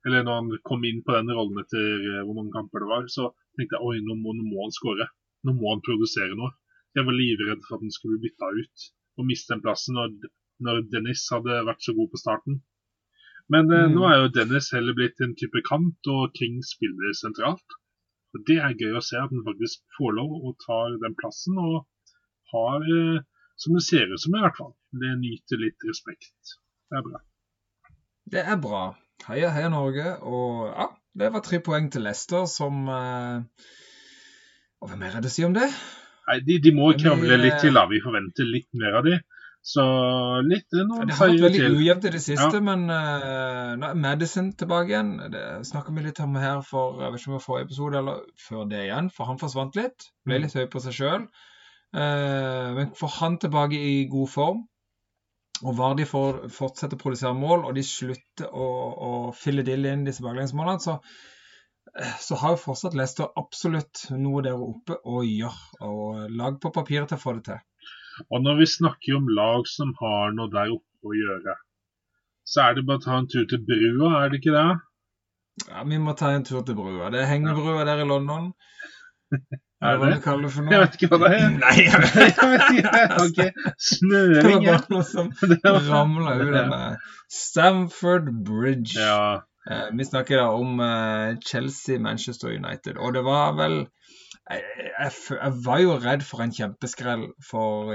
Eller 0.06 0.24
når 0.26 0.40
han 0.40 0.52
kom 0.66 0.84
inn 0.88 1.04
på 1.06 1.14
den 1.14 1.30
rollen 1.30 1.60
etter 1.62 1.84
eh, 1.84 2.24
hvor 2.26 2.34
mange 2.40 2.54
kamper 2.56 2.82
det 2.82 2.90
var, 2.90 3.06
så 3.14 3.30
tenkte 3.58 3.78
jeg 3.78 3.86
oi, 3.86 4.00
nå 4.02 4.16
må, 4.18 4.34
nå 4.34 4.48
må 4.48 4.64
han 4.66 4.74
skåre. 4.74 5.06
Nå 5.46 5.54
må 5.58 5.74
han 5.76 5.84
produsere 5.86 6.34
noe. 6.38 6.54
Jeg 6.98 7.06
var 7.08 7.16
livredd 7.16 7.62
for 7.68 7.78
at 7.78 7.86
han 7.86 7.94
skulle 7.94 8.18
bli 8.20 8.32
bytta 8.32 8.50
ut 8.58 8.88
og 9.20 9.28
miste 9.28 9.54
den 9.54 9.62
plassen 9.64 9.96
når, 9.98 10.16
når 10.66 10.82
Dennis 10.92 11.28
hadde 11.32 11.62
vært 11.68 11.84
så 11.86 11.94
god 11.98 12.10
på 12.14 12.20
starten. 12.22 12.62
Men 13.52 13.70
eh, 13.74 13.86
Mm. 13.90 13.96
nå 13.98 14.08
er 14.08 14.18
jo 14.22 14.34
Dennis 14.40 14.72
heller 14.74 14.96
blitt 14.98 15.20
en 15.22 15.36
type 15.36 15.62
kant, 15.68 16.08
og 16.08 16.34
King 16.38 16.62
spiller 16.66 17.14
sentralt. 17.18 17.78
Og 18.34 18.46
Det 18.48 18.58
er 18.64 18.78
gøy 18.80 18.96
å 18.96 19.04
se 19.04 19.18
at 19.20 19.30
han 19.34 19.44
faktisk 19.46 19.82
får 19.98 20.14
lov 20.18 20.36
og 20.48 20.54
tar 20.66 20.94
den 21.04 21.18
plassen, 21.20 21.58
og 21.60 21.84
har, 22.54 22.86
eh, 22.98 23.22
som 23.62 23.74
det 23.78 23.84
ser 23.86 24.12
ut 24.14 24.22
som 24.24 24.36
i 24.38 24.42
hvert 24.44 24.58
fall, 24.58 24.74
det 25.02 25.12
nyter 25.22 25.58
litt 25.62 25.86
respekt. 25.90 26.56
Det 26.92 26.98
er 27.00 27.06
bra. 27.10 27.20
Det 28.32 28.44
er 28.54 28.58
bra. 28.64 28.84
Heia, 29.28 29.50
heia 29.54 29.70
Norge. 29.70 30.16
Og 30.26 30.68
ja, 30.72 30.88
det 31.20 31.32
var 31.34 31.44
tre 31.46 31.60
poeng 31.64 31.90
til 31.94 32.04
Leicester, 32.08 32.46
som 32.50 32.88
Og 34.82 34.90
hva 34.90 34.98
mer 34.98 35.14
er 35.18 35.22
det 35.24 35.30
å 35.30 35.36
si 35.36 35.44
om 35.46 35.54
det? 35.54 35.68
Nei, 36.28 36.40
de, 36.48 36.58
de 36.64 36.72
må 36.74 36.92
kravle 36.98 37.38
litt 37.42 37.60
til, 37.62 37.76
da. 37.78 37.84
Vi 37.92 38.00
forventer 38.02 38.48
litt 38.50 38.70
mer 38.82 38.98
av 39.02 39.06
de. 39.08 39.18
Så 39.62 39.84
litt 40.48 40.74
noen 40.74 41.06
Det 41.12 41.18
har 41.20 41.30
vært 41.30 41.44
veldig 41.44 41.60
til. 41.62 41.76
ujevnt 41.84 42.06
i 42.10 42.12
det 42.16 42.22
siste, 42.24 42.58
Ja. 42.58 42.62
men 42.66 42.88
uh, 42.90 43.76
nå 43.78 43.92
er 43.92 44.00
Madison 44.02 44.48
tilbake 44.58 44.90
igjen. 44.90 45.12
Det 45.34 45.44
snakker 45.70 45.94
vi 45.94 46.06
litt 46.08 46.22
om 46.24 46.34
her 46.42 46.64
for 46.66 46.98
jeg 47.04 47.14
vet 47.14 47.22
ikke 47.22 47.30
om 47.30 47.36
det 47.36 47.40
var 47.40 47.46
forrige 47.46 47.68
episode 47.70 48.00
eller 48.02 48.24
før 48.42 48.66
det 48.72 48.82
igjen, 48.88 49.12
for 49.14 49.30
han 49.30 49.38
forsvant 49.42 49.78
litt. 49.78 50.08
Ble 50.26 50.40
Mm. 50.40 50.48
litt 50.48 50.58
høy 50.58 50.66
på 50.74 50.82
seg 50.82 50.98
sjøl. 50.98 51.28
Men 51.92 52.94
får 52.96 53.10
han 53.20 53.38
tilbake 53.42 53.76
i 53.76 54.06
god 54.12 54.30
form, 54.32 54.62
og 55.62 55.78
Vardi 55.78 56.06
får 56.10 56.46
fortsette 56.54 56.98
å 56.98 57.02
produsere 57.02 57.38
mål, 57.38 57.68
og 57.68 57.76
de 57.78 57.84
slutter 57.86 58.50
å, 58.50 58.68
å 59.08 59.12
fylle 59.38 59.66
dill 59.68 59.86
inn 59.90 60.06
disse 60.08 60.24
baklengsmålene, 60.26 60.82
så, 60.82 60.96
eh, 61.94 62.16
så 62.24 62.40
har 62.42 62.56
jo 62.56 62.62
fortsatt 62.64 62.98
Leicester 62.98 63.30
absolutt 63.38 64.08
noe 64.16 64.42
der 64.48 64.58
oppe 64.58 64.98
å 65.06 65.22
gjøre. 65.26 65.54
Og 65.86 66.32
lag 66.40 66.58
på 66.64 66.74
papiret 66.74 67.12
til 67.12 67.20
å 67.20 67.24
få 67.26 67.36
det 67.38 67.46
til. 67.52 67.62
Og 68.30 68.42
når 68.44 68.62
vi 68.62 68.72
snakker 68.74 69.20
om 69.20 69.30
lag 69.38 69.70
som 69.70 69.94
har 70.02 70.34
noe 70.38 70.50
der 70.54 70.74
oppe 70.74 71.12
å 71.12 71.18
gjøre, 71.18 71.58
så 72.52 72.66
er 72.66 72.78
det 72.78 72.88
bare 72.88 73.00
å 73.02 73.06
ta 73.06 73.20
en 73.20 73.30
tur 73.30 73.46
til 73.48 73.62
brua, 73.68 74.16
er 74.18 74.32
det 74.32 74.42
ikke 74.42 74.56
det? 74.58 74.70
Ja, 75.68 75.84
Vi 75.86 76.00
må 76.02 76.16
ta 76.18 76.32
en 76.34 76.46
tur 76.48 76.66
til 76.66 76.76
brua. 76.76 77.12
Det 77.14 77.22
er 77.22 77.30
hengebrua 77.30 77.86
der 77.86 78.02
i 78.02 78.08
London. 78.10 78.54
Er 79.82 79.98
Hva 79.98 80.10
det? 80.12 80.18
du 80.20 80.22
kaller 80.22 80.46
det 80.46 80.54
for 80.54 80.66
noe? 80.66 80.74
Jeg 80.76 80.82
vet 80.84 80.98
ikke 80.98 81.08
hva 81.10 81.18
det 81.24 81.30
er. 81.38 81.46
Nei, 81.64 81.76
jeg 81.82 82.02
vet 82.02 82.18
Jeg 82.22 82.52
vet 82.52 82.74
ikke. 82.82 83.14
Ok, 83.24 83.40
Det 84.12 84.52
var 84.68 84.84
noe 84.94 85.06
som 85.08 85.32
ramla 85.92 86.36
ut 86.42 86.52
meg. 86.74 87.08
Stamford 87.34 88.30
Bridge. 88.46 88.94
Ja. 89.00 89.42
Eh, 89.70 89.88
vi 89.98 90.06
snakker 90.06 90.42
da 90.42 90.46
om 90.58 90.80
eh, 90.86 91.34
Chelsea-Manchester 91.50 92.54
United. 92.54 92.98
Og 93.02 93.14
det 93.18 93.26
var 93.26 93.58
vel 93.58 93.80
jeg, 94.52 94.62
jeg, 95.00 95.12
jeg 95.32 95.54
var 95.66 95.80
jo 95.82 95.98
redd 96.04 96.24
for 96.28 96.44
en 96.44 96.54
kjempeskrell 96.54 97.28
for, 97.50 97.92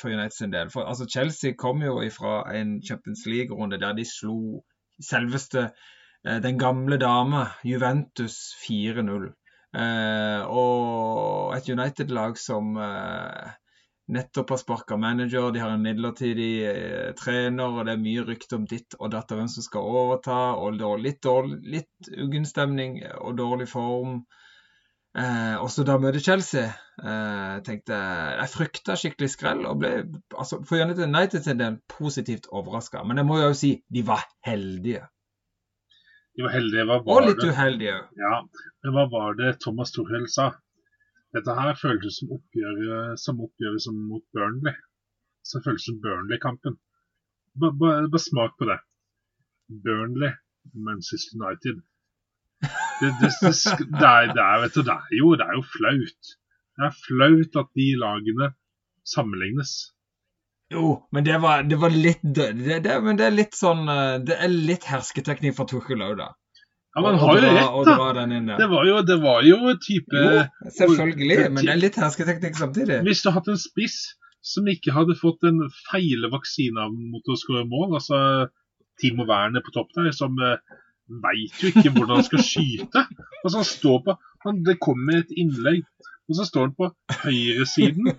for 0.00 0.12
United 0.12 0.36
sin 0.36 0.52
del. 0.56 0.70
For 0.72 0.88
altså, 0.88 1.08
Chelsea 1.10 1.56
kom 1.58 1.82
jo 1.84 1.98
ifra 2.04 2.42
en 2.56 2.78
Champions 2.84 3.26
League-runde 3.28 3.80
der 3.82 3.96
de 3.96 4.04
slo 4.08 4.62
selveste 5.04 5.66
eh, 5.68 6.38
den 6.44 6.60
gamle 6.60 6.96
dame, 7.02 7.46
Juventus, 7.64 8.38
4-0. 8.64 9.34
Eh, 9.76 10.42
og 10.48 11.52
et 11.56 11.68
United-lag 11.68 12.38
som 12.40 12.76
eh, 12.80 13.50
nettopp 14.12 14.54
har 14.54 14.60
sparka 14.62 14.96
manager, 14.96 15.50
de 15.52 15.60
har 15.60 15.74
en 15.74 15.84
midlertidig 15.84 16.52
eh, 16.70 17.12
trener, 17.18 17.68
og 17.68 17.86
det 17.86 17.96
er 17.96 18.02
mye 18.04 18.24
rykte 18.28 18.56
om 18.60 18.66
ditt 18.70 18.96
og 19.00 19.12
datt 19.12 19.34
og 19.34 19.42
hvem 19.42 19.50
som 19.52 19.66
skal 19.66 19.90
overta, 20.00 20.40
og 20.56 20.80
litt, 21.02 21.20
dårlig, 21.26 21.60
litt 21.76 22.10
uggen 22.16 22.48
stemning 22.48 23.00
og 23.20 23.36
dårlig 23.40 23.68
form. 23.70 24.20
Eh, 25.16 25.56
og 25.56 25.70
så 25.72 25.84
da 25.88 25.96
møter 26.00 26.20
Chelsea. 26.20 26.68
Eh, 27.00 27.58
tenkte 27.64 27.96
jeg 27.96 28.52
frykta 28.52 28.96
skikkelig 29.00 29.30
skrell 29.32 29.64
og 29.68 29.80
ble 29.80 29.92
altså, 30.36 30.60
for 30.64 30.80
United 30.80 31.08
United 31.08 31.44
sin 31.44 31.60
del 31.60 31.78
positivt 31.88 32.48
overraska. 32.52 33.04
Men 33.04 33.22
jeg 33.22 33.28
må 33.28 33.40
jo 33.40 33.52
si 33.56 33.72
de 33.92 34.04
var 34.06 34.26
heldige. 34.46 35.06
De 36.36 36.44
var 36.44 36.52
heldige. 36.52 36.84
Hva 36.84 36.98
Og 37.00 37.22
litt 37.24 37.40
det? 37.40 37.52
uheldige. 37.54 37.96
Ja, 38.20 38.40
men 38.84 38.94
hva 38.96 39.06
var 39.12 39.36
det 39.38 39.54
Thomas 39.64 39.92
Tuchel 39.94 40.26
sa? 40.32 40.50
Dette 41.36 41.54
her 41.56 41.76
føltes 41.80 42.18
som 42.20 42.32
oppgjøret 42.36 43.20
som, 43.20 43.40
oppgjøret 43.44 43.82
som 43.84 43.96
mot 44.10 44.24
Burnley. 44.36 44.76
Så 45.46 45.62
føltes 45.64 45.88
som 45.88 45.98
Burnley-kampen. 46.04 46.76
Bare, 47.60 48.20
smak 48.20 48.56
på 48.60 48.68
det. 48.68 48.78
Burnley, 49.84 50.32
Manchester 50.74 51.40
United. 51.40 51.80
Det, 53.00 53.10
det, 53.20 53.32
det, 53.40 53.52
det, 54.00 54.08
er, 54.08 54.32
det, 54.36 54.44
er, 54.44 54.60
vet 54.64 54.76
du, 54.76 54.82
det, 54.86 54.96
er 54.96 55.18
jo, 55.20 55.32
det 55.40 55.48
er 55.48 55.56
jo 55.58 55.64
flaut. 55.72 56.32
Det 56.76 56.88
er 56.88 56.96
flaut 57.04 57.60
at 57.64 57.72
de 57.80 57.88
lagene 58.00 58.52
sammenlignes. 59.08 59.74
Jo, 60.74 60.96
men 61.14 61.24
det 61.24 61.36
var, 61.38 61.62
det 61.62 61.76
var 61.78 61.94
litt 61.94 62.22
det, 62.22 62.48
det, 62.82 62.96
Men 63.02 63.18
det 63.18 63.28
er 63.28 63.34
litt 63.34 63.54
sånn 63.54 63.84
eh, 63.86 64.16
Det 64.26 64.34
er 64.42 64.50
litt 64.50 64.88
hersketeknikk 64.90 65.54
fra 65.54 65.66
Tuchel 65.70 66.02
òg, 66.02 66.16
da. 66.18 66.32
Ja, 66.96 67.02
men 67.04 67.18
han 67.20 67.20
har 67.20 67.36
jo 67.36 67.42
rett, 67.44 67.86
da. 67.86 68.56
Det 68.58 68.66
var 68.72 68.86
jo, 68.88 69.00
det 69.04 69.16
var 69.22 69.46
jo 69.46 69.74
type 69.84 70.22
Jo, 70.24 70.44
selvfølgelig, 70.78 71.36
men 71.52 71.60
det 71.60 71.74
er 71.74 71.82
litt 71.82 71.98
hersketeknikk 72.00 72.56
samtidig. 72.58 73.02
Hvis 73.06 73.20
du 73.22 73.28
hadde 73.28 73.42
hatt 73.42 73.52
en 73.52 73.60
spiss 73.60 73.98
som 74.46 74.70
ikke 74.70 74.94
hadde 74.96 75.18
fått 75.20 75.44
en 75.46 75.60
feil 75.90 76.24
vaksine 76.32 76.88
mot 77.12 77.28
å 77.28 77.36
skåre 77.38 77.66
mål, 77.68 77.98
altså 77.98 78.18
Timo 79.02 79.26
Werner 79.28 79.64
på 79.66 79.74
topp 79.74 79.92
der, 79.98 80.08
som 80.16 80.38
uh, 80.40 80.56
veit 81.22 81.60
jo 81.60 81.70
ikke 81.72 81.92
hvordan 81.92 82.16
han 82.16 82.26
skal 82.26 82.44
skyte. 82.46 83.04
Altså 83.42 83.60
Han 83.60 83.68
står 83.68 83.98
på 84.06 84.16
Han, 84.46 84.62
det 84.64 84.78
kommer 84.80 85.20
et 85.20 85.34
innlegg, 85.36 85.84
og 86.30 86.38
så 86.38 86.46
står 86.48 86.68
han 86.68 86.76
på 86.78 86.90
høyresiden. 87.26 88.14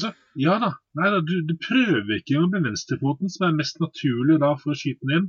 Så 0.00 0.12
Ja 0.38 0.56
da, 0.62 0.72
nei 0.98 1.10
da, 1.14 1.20
du, 1.22 1.36
du 1.46 1.54
prøver 1.62 2.16
ikke 2.18 2.40
med 2.50 2.66
venstrefoten, 2.66 3.30
som 3.30 3.48
er 3.48 3.58
mest 3.58 3.78
naturlig 3.82 4.40
da 4.42 4.54
for 4.60 4.74
å 4.74 4.78
skyte 4.78 5.06
den 5.06 5.18
inn. 5.18 5.28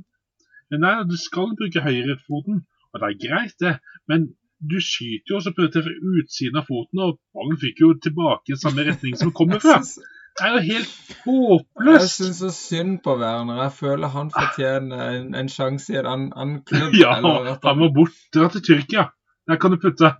Men 0.72 0.82
nei 0.82 0.96
da, 0.98 1.06
du 1.06 1.14
skal 1.20 1.54
bruke 1.58 1.84
høyrefoten, 1.84 2.64
og 2.92 3.00
det 3.02 3.08
er 3.12 3.20
greit, 3.22 3.56
det. 3.62 3.76
Men 4.10 4.28
du 4.58 4.78
skyter 4.82 5.30
jo, 5.30 5.38
også 5.38 5.52
på 5.54 5.66
prøver 5.66 5.84
fra 5.84 5.94
utsiden 6.16 6.58
av 6.58 6.66
foten, 6.66 7.02
og 7.04 7.18
ballen 7.36 7.58
fikk 7.60 7.82
jo 7.84 7.94
tilbake 8.02 8.54
i 8.54 8.60
samme 8.60 8.86
retning 8.88 9.16
som 9.18 9.30
den 9.30 9.36
kommer 9.36 9.62
fra. 9.62 9.80
Det 10.36 10.44
er 10.44 10.50
jo 10.52 10.58
helt 10.66 11.12
håpløst. 11.24 12.02
Jeg 12.02 12.10
syns 12.12 12.40
så 12.42 12.48
synd 12.52 12.98
på 13.00 13.14
Werner. 13.16 13.62
Jeg 13.62 13.72
føler 13.72 14.10
han 14.12 14.28
fortjener 14.34 15.14
en, 15.14 15.30
en 15.32 15.48
sjanse 15.48 15.94
i 15.94 15.96
en 15.96 16.08
annen, 16.12 16.58
klubb. 16.68 16.92
Ja, 17.00 17.14
han 17.22 17.78
må 17.80 17.88
bort. 17.94 18.18
Dra 18.36 18.50
til 18.52 18.60
Tyrkia. 18.66 19.06
Der 19.48 19.56
kan 19.62 19.72
du 19.72 19.78
putte. 19.80 20.10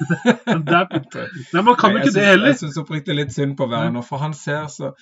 Der, 0.00 0.86
nei, 1.52 1.62
man 1.62 1.76
kan 1.78 1.92
jo 1.92 2.00
ikke 2.00 2.10
synes, 2.10 2.14
det 2.14 2.28
heller. 2.28 2.52
Jeg 2.52 2.60
syns 2.62 2.78
oppriktig 2.80 3.16
litt 3.16 3.34
synd 3.34 3.56
på 3.58 3.68
Werner, 3.70 4.04
for 4.06 4.22
han 4.22 4.36
ser 4.36 4.68
så 4.72 4.94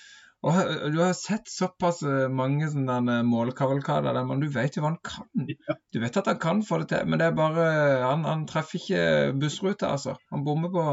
og 0.47 0.55
Du 0.95 1.01
har 1.01 1.17
sett 1.19 1.49
såpass 1.51 2.03
eh, 2.07 2.29
mange 2.31 2.69
sånne 2.71 3.17
målkavalkader, 3.27 4.15
der, 4.15 4.27
men 4.29 4.43
du 4.43 4.47
vet 4.55 4.77
jo 4.77 4.85
hva 4.85 4.93
han 4.93 5.01
kan. 5.03 5.27
Du 5.91 5.99
vet 5.99 6.19
at 6.21 6.31
han 6.31 6.39
kan 6.39 6.61
få 6.67 6.79
det 6.83 6.93
til, 6.93 7.09
men 7.11 7.19
det 7.19 7.27
er 7.27 7.39
bare 7.39 7.65
Han, 8.05 8.23
han 8.29 8.45
treffer 8.47 8.79
ikke 8.79 9.01
bussruta, 9.41 9.91
altså. 9.97 10.15
Han 10.31 10.45
bommer 10.47 10.71
på 10.75 10.85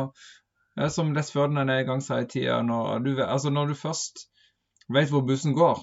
det 0.75 0.87
er 0.87 0.89
Som 0.91 1.13
Les 1.15 1.29
Ferdinand 1.31 1.71
en 1.71 1.85
gang 1.87 2.01
sa 2.03 2.19
i 2.19 2.25
tida, 2.27 2.61
når 2.65 3.05
du, 3.05 3.11
altså 3.23 3.49
når 3.53 3.69
du 3.69 3.75
først 3.79 4.25
vet 4.91 5.13
hvor 5.13 5.23
bussen 5.23 5.53
går, 5.55 5.77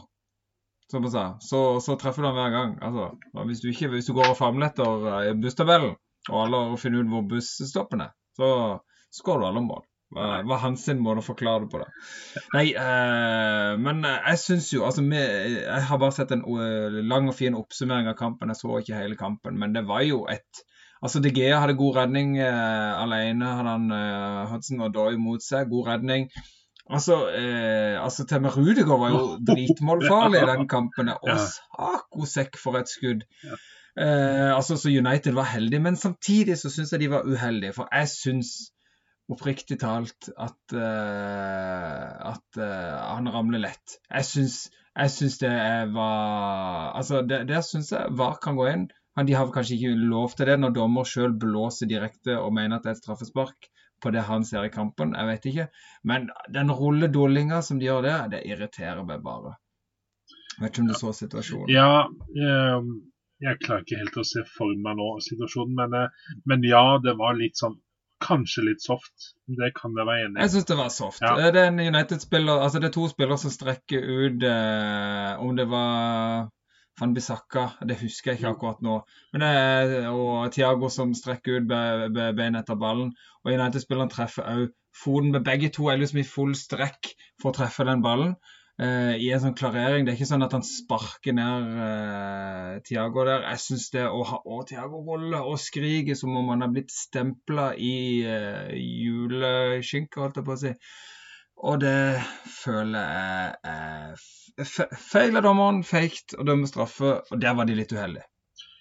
som 0.90 1.06
han 1.06 1.12
sa, 1.14 1.22
så, 1.40 1.61
så 1.80 1.96
treffer 1.96 2.22
du 2.22 2.28
han 2.28 2.37
hver 2.37 2.52
gang. 2.52 2.74
Altså, 2.85 3.06
hvis, 3.48 3.62
du 3.62 3.70
ikke, 3.70 3.88
hvis 3.94 4.11
du 4.11 4.12
går 4.18 4.35
og 4.35 4.37
famler 4.37 4.68
etter 4.68 5.06
eh, 5.14 5.32
busstabellen, 5.40 5.94
og 6.30 6.37
alle 6.44 6.61
har 6.70 6.76
funnet 6.82 7.02
ut 7.06 7.11
hvor 7.14 7.24
busstoppen 7.30 8.04
er, 8.06 8.12
så 8.38 8.50
skårer 9.14 9.42
du 9.42 9.48
alle 9.48 9.64
mål. 9.64 9.82
Hva 10.12 10.42
var 10.44 10.58
hans 10.61 10.82
måte 11.00 11.22
å 11.22 11.24
forklare 11.24 11.64
det 11.64 11.70
på. 11.72 11.78
det. 11.80 12.42
Nei, 12.52 12.64
eh, 12.76 13.70
men 13.80 14.02
eh, 14.04 14.18
jeg 14.28 14.40
syns 14.42 14.66
jo 14.74 14.82
altså, 14.85 15.00
med, 15.00 15.22
Jeg 15.64 15.87
har 15.88 16.00
bare 16.02 16.12
sett 16.12 16.35
en 16.37 16.42
eh, 16.44 16.98
lang 17.08 17.30
og 17.32 17.37
fin 17.38 17.56
oppsummering 17.56 18.11
av 18.11 18.18
kampen. 18.18 18.52
Jeg 18.52 18.61
så 18.61 18.74
ikke 18.82 18.98
hele 18.98 19.16
kampen, 19.16 19.56
men 19.58 19.72
det 19.72 19.87
var 19.88 20.04
jo 20.04 20.26
et 20.28 20.62
Altså, 21.02 21.18
De 21.18 21.32
Gea 21.35 21.56
hadde 21.58 21.74
god 21.80 21.96
redning 21.96 22.37
eh, 22.38 22.92
alene. 23.02 23.48
Hadde 23.56 23.72
han 23.72 23.88
eh, 23.96 24.52
Hudson 24.52 24.85
og 24.85 24.92
Doy 24.94 25.16
mot 25.18 25.42
seg. 25.42 25.66
God 25.72 25.88
redning. 25.88 26.28
Altså, 26.92 27.16
eh, 27.35 27.96
altså 27.98 28.22
til 28.28 28.37
og 28.38 28.44
med 28.44 28.56
Rudiger 28.61 29.00
var 29.00 29.11
jo 29.16 29.22
dritmålfarlig 29.48 30.44
i 30.44 30.50
den 30.52 30.68
kampen. 30.76 31.11
Og 31.16 31.32
Ja. 31.32 31.40
sakosekk 31.56 32.61
for 32.61 32.78
et 32.78 32.92
skudd. 32.92 33.24
Eh, 34.00 34.50
altså, 34.57 34.76
så 34.81 34.88
United 34.88 35.35
var 35.37 35.50
heldig, 35.52 35.81
men 35.85 35.96
samtidig 36.00 36.57
så 36.61 36.70
syns 36.72 36.92
jeg 36.94 37.00
de 37.05 37.11
var 37.12 37.26
uheldige. 37.28 37.74
For 37.76 37.88
jeg 37.92 38.09
syns 38.09 38.52
oppriktig 39.33 39.78
talt 39.81 40.28
at, 40.37 40.74
uh, 40.74 42.33
at 42.33 42.59
uh, 42.59 42.96
han 43.14 43.28
ramler 43.33 43.62
lett. 43.62 43.94
Jeg 44.11 44.26
syns, 44.28 44.57
jeg 44.98 45.12
syns 45.14 45.38
det 45.40 45.52
var 45.94 46.90
Altså, 46.98 47.22
det- 47.26 47.46
der 47.48 47.62
syns 47.64 47.92
jeg 47.92 48.12
VAR 48.18 48.37
kan 48.42 48.57
gå 48.59 48.66
inn. 48.72 48.88
Men 49.16 49.26
de 49.28 49.35
har 49.37 49.46
kanskje 49.52 49.76
ikke 49.76 49.94
lov 50.09 50.33
til 50.37 50.46
det 50.48 50.59
når 50.61 50.72
dommer 50.72 51.05
sjøl 51.05 51.33
blåser 51.38 51.88
direkte 51.88 52.37
og 52.40 52.52
mener 52.57 52.76
at 52.76 52.83
det 52.83 52.90
er 52.90 52.96
et 52.96 53.02
straffespark 53.05 53.68
på 54.02 54.11
det 54.12 54.22
han 54.24 54.44
ser 54.44 54.64
i 54.64 54.72
kampen. 54.72 55.12
Jeg 55.14 55.26
vet 55.28 55.48
ikke. 55.50 55.66
Men 56.05 56.31
den 56.52 56.72
rulledollinga 56.72 57.61
som 57.62 57.78
de 57.78 57.87
gjør 57.90 58.02
der, 58.02 58.28
det 58.33 58.40
irriterer 58.48 59.05
meg 59.05 59.22
bare. 59.22 59.55
Vet 60.61 60.72
ikke 60.72 60.81
om 60.83 60.88
du 60.88 60.94
så 60.94 61.12
situasjonen. 61.16 61.68
Ja, 61.72 62.05
eh, 62.37 62.81
jeg 63.42 63.59
klarer 63.64 63.83
ikke 63.85 64.00
helt 64.00 64.20
å 64.22 64.26
se 64.26 64.44
for 64.57 64.74
meg 64.85 64.98
nå 65.00 65.09
situasjonen, 65.26 65.74
men, 65.81 65.96
eh, 65.98 66.37
men 66.50 66.66
ja, 66.66 66.85
det 67.02 67.16
var 67.20 67.38
litt 67.38 67.59
sånn 67.61 67.78
Kanskje 68.22 68.62
litt 68.62 68.83
soft. 68.85 69.33
Det 69.50 69.72
kan 69.74 69.96
jeg 69.98 70.07
være 70.07 70.26
enig 70.28 70.37
i. 70.37 70.42
Jeg 70.44 70.50
syns 70.52 70.66
det 70.68 70.76
var 70.78 70.90
soft. 70.94 71.22
Ja. 71.24 71.33
Eh, 71.42 71.48
Det 71.50 71.59
er 71.59 71.70
en 71.72 71.81
United-spiller 71.83 72.61
Altså 72.62 72.78
det 72.78 72.92
er 72.92 72.94
to 72.94 73.09
spillere 73.11 73.38
som 73.42 73.50
strekker 73.50 73.98
ut 73.98 74.44
eh, 74.46 75.40
Om 75.42 75.57
det 75.59 75.66
var 75.72 76.46
Van 77.00 77.14
Bissaka, 77.16 77.64
det 77.88 77.96
husker 77.98 78.31
jeg 78.31 78.38
ikke 78.38 78.52
akkurat 78.52 78.83
nå. 78.87 79.00
Men 79.33 79.42
det 79.42 79.50
er, 79.59 80.07
og 80.12 80.52
Thiago 80.55 80.90
som 80.92 81.14
strekker 81.18 81.59
ut 81.59 81.66
be, 81.66 81.83
be, 82.14 82.28
bein 82.37 82.55
etter 82.61 82.78
ballen. 82.78 83.11
Og 83.42 83.50
United-spilleren 83.57 84.12
treffer 84.12 84.46
òg 84.52 84.68
foten 85.02 85.33
med 85.35 85.42
begge 85.48 85.72
to 85.74 85.88
er 85.88 85.98
liksom 85.98 86.20
i 86.20 86.26
full 86.28 86.52
strekk 86.55 87.14
for 87.40 87.50
å 87.50 87.57
treffe 87.57 87.88
den 87.88 88.05
ballen. 88.05 88.37
Eh, 88.83 89.14
I 89.23 89.31
en 89.35 89.42
sånn 89.45 89.57
klarering. 89.59 90.05
Det 90.05 90.12
er 90.12 90.18
ikke 90.18 90.31
sånn 90.33 90.47
at 90.47 90.57
han 90.57 90.66
sparker 90.66 91.37
ned 91.37 91.71
uh, 91.79 92.81
Tiago 92.87 93.25
der. 93.29 93.47
Jeg 93.53 93.62
syns 93.64 93.88
det 93.95 94.05
å 94.09 94.23
ha 94.29 94.42
å, 94.42 94.61
Tiago 94.68 95.03
rolle 95.07 95.40
og 95.40 95.61
skrike 95.62 96.16
som 96.18 96.35
om 96.38 96.53
han 96.53 96.66
har 96.66 96.75
blitt 96.75 96.92
stempla 96.95 97.73
i 97.79 97.95
uh, 98.27 98.68
juleskinke, 98.75 100.21
holdt 100.21 100.42
jeg 100.42 100.49
på 100.49 100.57
å 100.57 100.62
si. 100.66 100.75
Og 101.62 101.79
det 101.79 102.18
føler 102.51 103.05
jeg 103.07 103.55
er 103.71 104.97
feil 104.99 105.38
av 105.38 105.45
dommeren, 105.47 105.83
faked 105.87 106.35
å 106.40 106.47
dømme 106.47 106.66
straffe, 106.66 107.21
og 107.31 107.42
der 107.42 107.55
var 107.59 107.68
de 107.68 107.77
litt 107.79 107.92
uheldige. 107.95 108.27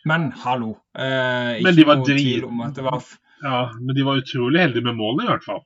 Men 0.10 0.32
hallo. 0.44 0.72
Eh, 0.98 1.62
Men 1.62 1.76
ikke 1.76 1.78
de 1.78 1.86
var 1.86 2.00
noe 2.00 2.08
tvil 2.10 2.48
om 2.48 2.64
at 2.66 2.78
det 2.78 2.86
var 2.88 3.04
Ja, 3.42 3.60
men 3.78 3.98
de 3.98 4.06
var 4.06 4.22
utrolig 4.22 4.64
heldige 4.64 4.86
med 4.88 4.98
målet, 4.98 5.26
i 5.26 5.30
hvert 5.30 5.46
fall. 5.46 5.62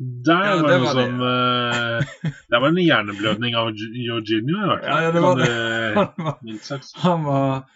Der 0.00 0.44
Ja, 0.46 0.54
var 0.56 0.68
det 0.68 0.70
det 0.72 0.80
var 0.80 0.94
som 0.96 1.18
det. 1.20 2.36
det 2.48 2.60
var 2.62 2.68
en 2.70 2.78
hjerneblødning 2.80 3.56
av 3.60 3.66
Gi- 3.76 4.06
Jorginho, 4.06 4.62
i 4.62 4.68
hvert 4.70 4.84
fall. 4.86 4.88
Ja, 4.88 5.02
ja, 5.04 5.10
det 5.12 5.20
var 5.20 5.34
Sånn, 5.36 5.42
det. 5.44 6.70
eh, 6.72 7.00
Han 7.04 7.26
var, 7.26 7.66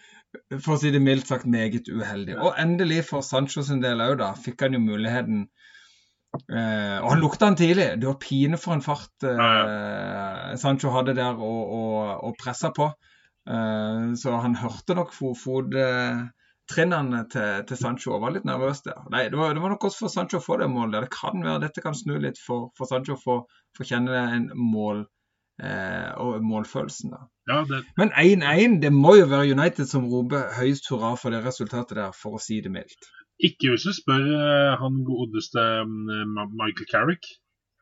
for 0.57 0.73
å 0.73 0.79
si 0.81 0.89
det 0.95 1.01
mildt 1.05 1.29
sagt, 1.29 1.45
meget 1.45 1.85
uheldig. 1.91 2.39
Og 2.41 2.57
endelig 2.57 3.03
for 3.11 3.21
Sancho 3.21 3.61
sin 3.67 3.83
del 3.83 4.01
òg, 4.01 4.17
da, 4.23 4.31
fikk 4.41 4.65
han 4.65 4.73
jo 4.73 4.81
muligheten 4.87 5.43
uh, 6.49 6.97
Og 7.03 7.11
han 7.13 7.21
lukta 7.21 7.45
han 7.51 7.55
tidlig. 7.59 7.91
Det 8.01 8.09
var 8.09 8.17
pine 8.25 8.57
for 8.59 8.73
en 8.75 8.81
fart 8.83 9.23
eh, 9.29 10.55
Sancho 10.59 10.91
hadde 10.97 11.13
der 11.15 11.37
å, 11.37 11.51
å, 11.77 11.83
å 12.25 12.33
pressa 12.41 12.73
på. 12.75 12.89
Eh, 13.45 14.09
så 14.17 14.33
han 14.41 14.57
hørte 14.59 14.97
nok 14.97 15.13
fo- 15.13 15.35
fottrinnene 16.65 17.25
til, 17.29 17.65
til 17.67 17.77
Sancho 17.77 18.15
og 18.15 18.23
var 18.23 18.33
litt 18.33 18.45
nervøs 18.45 18.81
der. 18.85 19.03
Nei, 19.11 19.27
det 19.29 19.37
var, 19.37 19.53
det 19.53 19.61
var 19.61 19.69
nok 19.69 19.85
også 19.85 20.05
for 20.05 20.13
Sancho 20.13 20.39
å 20.39 20.45
få 20.45 20.57
det 20.57 20.69
målet. 20.69 21.05
Det 21.05 21.13
kan 21.13 21.43
være 21.43 21.61
dette 21.67 21.81
kan 21.81 21.95
snu 21.95 22.17
litt 22.19 22.39
for, 22.41 22.71
for 22.77 22.89
Sancho 22.89 23.15
å 23.15 23.21
få 23.21 23.35
få 23.77 23.83
kjenne 23.83 24.15
en 24.31 24.49
mål 24.55 25.05
eh, 25.61 26.11
og 26.21 26.41
målfølelsen. 26.43 27.11
da. 27.11 27.25
Ja, 27.51 27.59
det, 27.69 27.83
Men 27.97 28.11
1-1, 28.15 28.79
det 28.81 28.91
må 28.93 29.15
jo 29.19 29.27
være 29.29 29.51
United 29.51 29.89
som 29.89 30.07
roper 30.09 30.53
høyest 30.57 30.89
hurra 30.89 31.15
for 31.19 31.35
det 31.35 31.43
resultatet 31.45 31.97
der, 31.99 32.15
for 32.15 32.37
å 32.37 32.41
si 32.41 32.61
det 32.61 32.71
mildt. 32.71 33.11
ikke 33.43 33.73
hvis 33.73 33.83
du 33.83 33.91
spør 33.91 34.23
eh, 34.31 34.77
han 34.79 35.03
godeste 35.03 35.61
mm, 35.85 36.55
Michael 36.55 36.87
Carrick. 36.91 37.27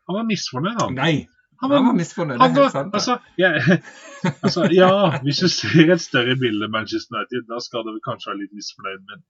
Han 0.09 0.17
var 0.17 0.25
misfornøyd, 0.27 0.81
han. 0.81 0.97
Nei, 0.97 1.27
Han 1.63 1.71
var 1.71 1.85
var, 1.87 1.97
misfornøyd. 1.97 2.39
Det 2.41 2.47
er 2.49 2.57
helt 2.57 2.75
sant. 2.75 2.95
altså, 2.97 3.17
ja, 3.39 3.51
altså, 4.45 4.67
ja, 4.71 4.91
hvis 5.25 5.41
du 5.43 5.49
ser 5.51 5.93
et 5.95 6.03
større 6.03 6.35
bilde 6.41 6.69
Manchester 6.75 7.19
United, 7.19 7.47
da 7.51 7.59
skal 7.63 7.87
du 7.87 7.99
kanskje 8.07 8.31
være 8.31 8.41
litt 8.43 8.57
misfornøyd. 8.59 9.01
Men, 9.11 9.25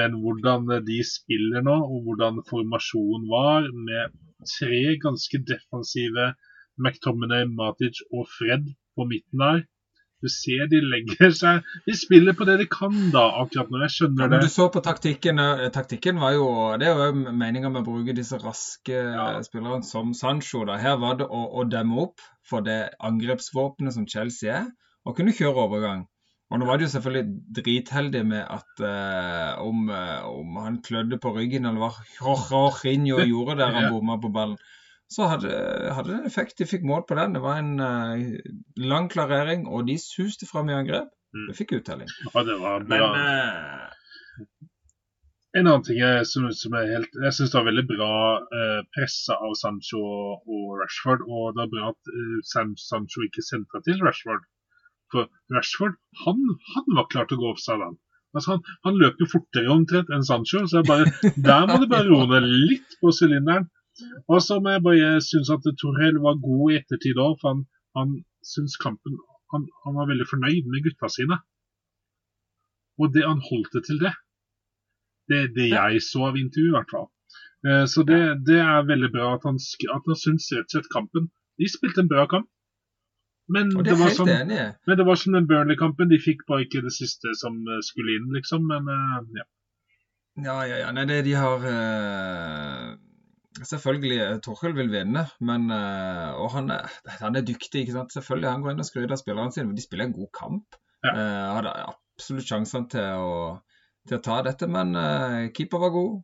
men 0.00 0.18
hvordan 0.22 0.68
de 0.88 0.98
spiller 1.06 1.64
nå, 1.68 1.76
og 1.92 2.04
hvordan 2.08 2.42
formasjonen 2.50 3.28
var, 3.32 3.68
med 3.88 4.16
tre 4.56 4.82
ganske 5.02 5.42
defensive 5.52 6.32
McTominay, 6.78 7.48
Matic 7.50 8.04
og 8.12 8.28
Fred 8.36 8.70
på 8.96 9.06
midten 9.10 9.44
der 9.44 9.66
Du 10.22 10.26
ser 10.28 10.66
de 10.66 10.80
legger 10.82 11.30
seg 11.30 11.62
De 11.86 11.94
spiller 11.94 12.34
på 12.34 12.46
det 12.48 12.56
de 12.58 12.66
kan, 12.66 12.94
da, 13.14 13.22
akkurat 13.44 13.70
nå. 13.70 13.78
Jeg 13.84 13.88
Ja, 13.88 13.94
skjønner 13.96 14.28
men 14.28 14.32
det. 14.34 14.40
du 14.48 14.48
så 14.50 14.66
på 14.74 14.82
taktikken. 14.82 15.38
eh, 15.38 15.68
Taktikken 15.70 16.18
var 16.18 16.32
jo 16.34 16.48
Det 16.80 16.88
er 16.88 16.94
jo 17.12 17.32
meninga 17.38 17.70
med 17.70 17.84
å 17.84 17.86
bruke 17.86 18.14
disse 18.16 18.38
raske 18.42 18.98
Ja. 18.98 19.28
spillerne 19.46 19.84
som 19.86 20.10
Sancho. 20.14 20.64
da. 20.66 20.76
Her 20.82 20.96
var 20.98 21.14
det 21.20 21.26
å, 21.30 21.42
å 21.60 21.64
demme 21.70 22.02
opp 22.08 22.18
for 22.48 22.60
det 22.66 22.90
angrepsvåpenet 23.04 23.94
som 23.94 24.06
Chelsea 24.08 24.54
er, 24.62 24.66
og 25.06 25.16
kunne 25.16 25.32
kjøre 25.36 25.66
overgang. 25.68 26.06
Og 26.50 26.58
nå 26.58 26.64
var 26.66 26.78
det 26.80 26.86
jo 26.88 26.94
selvfølgelig 26.96 27.26
dritheldig 27.60 28.22
med 28.26 28.46
at 28.48 28.80
eh, 28.80 29.54
om, 29.60 29.88
eh, 29.92 30.22
om 30.24 30.56
han 30.64 30.78
klødde 30.82 31.18
på 31.20 31.34
ryggen, 31.36 31.66
eller 31.68 31.78
hva 31.78 31.90
Jorginho 32.16 33.20
gjorde 33.32 33.58
der 33.60 33.70
han 33.76 33.84
Ja. 33.84 33.90
bomma 33.92 34.16
på 34.18 34.32
ballen, 34.32 34.56
så 35.08 35.28
hadde, 35.30 35.50
hadde 35.96 36.10
det 36.12 36.16
en 36.18 36.28
effekt. 36.28 36.58
De 36.60 36.66
fikk 36.68 36.82
mål 36.84 37.06
på 37.08 37.16
den. 37.16 37.36
Det 37.36 37.40
var 37.44 37.60
en 37.62 37.78
uh, 37.80 38.40
lang 38.76 39.08
klarering, 39.12 39.66
og 39.68 39.86
de 39.88 39.96
suste 40.02 40.48
fram 40.48 40.68
i 40.68 40.76
angrep. 40.76 41.08
Mm. 41.36 41.46
Det 41.50 41.56
fikk 41.58 41.76
uttelling. 41.78 42.10
Ja, 42.28 42.42
det 42.44 42.56
var 42.60 42.84
Men 42.88 43.02
bra. 43.02 43.08
eh, 43.20 43.86
En 45.56 45.66
annen 45.66 45.84
ting 45.84 45.98
jeg, 46.00 46.26
som, 46.28 46.44
som 46.56 46.74
er 46.76 46.90
helt 46.92 47.16
Jeg 47.24 47.34
syns 47.36 47.50
det 47.52 47.56
var 47.58 47.66
veldig 47.70 47.84
bra 47.88 48.10
uh, 48.52 48.80
pressa 48.96 49.36
av 49.36 49.54
Sancho 49.60 50.00
og 50.00 50.66
Rashford. 50.82 51.24
Og 51.24 51.56
det 51.56 51.64
er 51.64 51.72
bra 51.72 51.88
at 51.94 52.12
uh, 52.12 52.36
San, 52.52 52.76
Sancho 52.80 53.24
ikke 53.24 53.44
sentra 53.46 53.80
til 53.86 54.00
Rashford. 54.04 54.44
For 55.12 55.28
Rashford, 55.56 55.96
han, 56.26 56.44
han 56.74 56.92
var 57.00 57.08
klar 57.12 57.28
til 57.28 57.40
å 57.40 57.46
gå 57.46 57.54
offside, 57.54 57.80
han. 57.80 57.96
Altså, 58.36 58.54
han, 58.58 58.60
han 58.84 58.98
løper 59.00 59.24
jo 59.24 59.32
fortere 59.32 59.72
omtrent 59.72 60.10
enn 60.12 60.26
Sancho, 60.28 60.66
så 60.68 60.82
jeg 60.82 60.88
bare, 60.90 61.08
der 61.48 61.64
må 61.70 61.78
du 61.80 61.86
bare 61.88 62.04
roe 62.10 62.28
ned 62.28 62.44
litt 62.68 62.98
på 63.00 63.12
sylinderen. 63.16 63.70
Og 64.28 64.42
så 64.44 64.58
må 64.62 64.76
jeg 64.76 64.84
bare 64.84 65.10
synes 65.24 65.50
at 65.54 65.66
Torell 65.80 66.20
var 66.22 66.40
god 66.44 66.72
i 66.72 66.78
ettertid 66.80 67.18
òg, 67.18 67.38
for 67.40 67.54
han, 67.54 67.64
han 67.98 68.14
syns 68.46 68.76
kampen 68.82 69.18
han, 69.52 69.64
han 69.84 69.96
var 69.96 70.08
veldig 70.10 70.26
fornøyd 70.28 70.66
med 70.72 70.84
gutta 70.84 71.08
sine. 71.12 71.38
Og 73.00 73.14
det 73.14 73.24
han 73.26 73.40
holdt 73.50 73.72
det 73.76 73.84
til 73.86 74.00
det. 74.02 74.12
Det, 75.28 75.40
det 75.56 75.70
jeg 75.70 76.02
så 76.04 76.28
av 76.30 76.38
intervjuet, 76.40 76.72
i 76.72 76.76
hvert 76.76 76.92
fall. 76.92 77.08
Eh, 77.68 77.84
så 77.92 78.04
det, 78.10 78.20
det 78.48 78.60
er 78.64 78.86
veldig 78.88 79.10
bra 79.14 79.32
at 79.36 79.44
han, 79.48 79.58
at 79.96 80.08
han 80.10 80.20
syns 80.20 80.48
rett 80.54 80.68
og 80.68 80.76
slett 80.76 80.92
kampen 80.92 81.26
De 81.58 81.66
spilte 81.68 82.04
en 82.04 82.10
bra 82.10 82.24
kamp. 82.30 82.48
Men 83.48 83.70
det 83.84 83.96
var 83.96 84.12
som, 84.12 84.28
men 84.28 84.98
det 85.00 85.04
var 85.08 85.16
som 85.16 85.32
den 85.32 85.46
Burnley-kampen. 85.48 86.10
De 86.12 86.18
fikk 86.20 86.44
bare 86.48 86.66
ikke 86.66 86.82
det 86.84 86.92
siste 86.92 87.32
som 87.40 87.56
eh, 87.64 87.80
skulle 87.84 88.18
inn, 88.18 88.28
liksom. 88.36 88.66
Men 88.68 88.88
eh, 88.92 89.20
ja. 89.40 89.46
Ja, 90.38 90.56
ja, 90.68 90.76
ja. 90.84 90.90
Nei, 90.94 91.06
det 91.08 91.22
de 91.26 91.34
har 91.34 91.64
eh, 91.72 92.90
Selvfølgelig, 93.66 94.18
eh, 94.22 94.38
Torkel 94.44 94.74
vil 94.76 94.90
vinne, 94.92 95.24
men 95.40 95.70
eh, 95.74 96.30
Og 96.38 96.52
han 96.54 96.70
er, 96.74 96.92
han 97.18 97.38
er 97.38 97.46
dyktig, 97.46 97.82
ikke 97.82 97.96
sant. 97.96 98.14
Selvfølgelig 98.14 98.50
han 98.50 98.64
går 98.64 98.74
inn 98.74 98.84
og 98.84 98.88
skryter 98.88 99.16
av 99.16 99.22
spillerne 99.22 99.54
sine, 99.54 99.70
men 99.70 99.78
de 99.78 99.84
spiller 99.84 100.08
en 100.08 100.16
god 100.16 100.30
kamp. 100.36 100.78
Ja. 101.06 101.12
Eh, 101.12 101.44
hadde 101.56 101.74
absolutt 101.88 102.48
sjansene 102.50 102.90
til 102.92 103.24
å, 103.24 103.34
til 104.08 104.18
å 104.18 104.24
ta 104.24 104.40
dette, 104.46 104.70
men 104.70 104.96
keeper 105.54 105.84
var 105.84 105.94
god. 105.94 106.16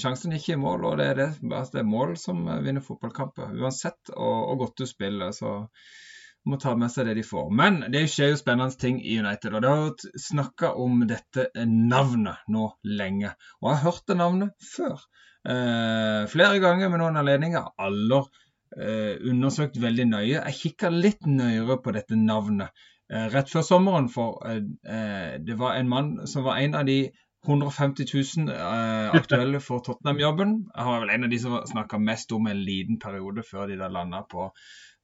Sjansen 0.00 0.32
gikk 0.32 0.52
i 0.54 0.56
mål, 0.60 0.84
og 0.88 1.00
det 1.00 1.06
er, 1.10 1.18
det, 1.18 1.24
altså, 1.50 1.74
det 1.74 1.80
er 1.82 1.88
mål 1.88 2.12
som 2.20 2.44
vinner 2.64 2.84
fotballkamper. 2.84 3.50
Uansett 3.58 4.12
og, 4.14 4.36
og 4.52 4.62
godt 4.62 4.80
du 4.80 4.86
spiller, 4.88 5.32
så 5.36 5.56
må 6.48 6.56
ta 6.60 6.72
med 6.78 6.92
seg 6.92 7.08
det 7.08 7.18
de 7.18 7.24
får. 7.26 7.50
Men 7.52 7.80
det 7.92 8.06
skjer 8.12 8.32
jo 8.32 8.40
spennende 8.40 8.80
ting 8.80 9.00
i 9.02 9.18
United. 9.20 9.52
og 9.52 9.64
Det 9.64 9.72
har 9.72 9.82
vært 9.82 10.06
snakka 10.28 10.72
om 10.80 11.02
dette 11.10 11.48
navnet 11.66 12.48
nå 12.48 12.70
lenge. 12.86 13.34
Og 13.60 13.70
jeg 13.70 13.80
har 13.80 13.84
hørt 13.90 14.06
det 14.08 14.18
navnet 14.20 14.68
før. 14.76 15.02
Eh, 15.48 16.26
flere 16.32 16.60
ganger 16.62 16.92
med 16.92 17.02
noen 17.02 17.20
anledninger. 17.20 17.70
Aller 17.80 18.28
eh, 18.76 19.14
undersøkt 19.30 19.80
veldig 19.80 20.08
nøye. 20.12 20.36
Jeg 20.36 20.58
kikka 20.62 20.92
litt 20.92 21.26
nøyere 21.26 21.78
på 21.84 21.94
dette 21.96 22.18
navnet 22.18 22.68
eh, 23.12 23.30
rett 23.32 23.50
før 23.52 23.64
sommeren, 23.66 24.10
for 24.12 24.42
det 24.44 25.56
var 25.58 25.78
en 25.78 25.88
mann 25.88 26.12
som 26.28 26.44
var 26.46 26.60
en 26.60 26.76
av 26.78 26.86
de 26.88 27.06
150 27.46 28.04
000 28.36 28.50
eh, 28.50 29.14
aktuelle 29.14 29.60
for 29.60 29.82
Tottenham-jobben. 29.86 30.54
Jeg 30.74 30.86
var 30.90 31.02
vel 31.02 31.12
en 31.14 31.24
av 31.24 31.30
de 31.30 31.38
som 31.40 31.56
snakka 31.70 32.00
mest 32.02 32.32
om 32.34 32.48
en 32.50 32.62
liten 32.64 32.98
periode 32.98 33.44
før 33.46 33.70
de 33.70 33.78
da 33.78 33.88
landa 33.92 34.24
på 34.30 34.48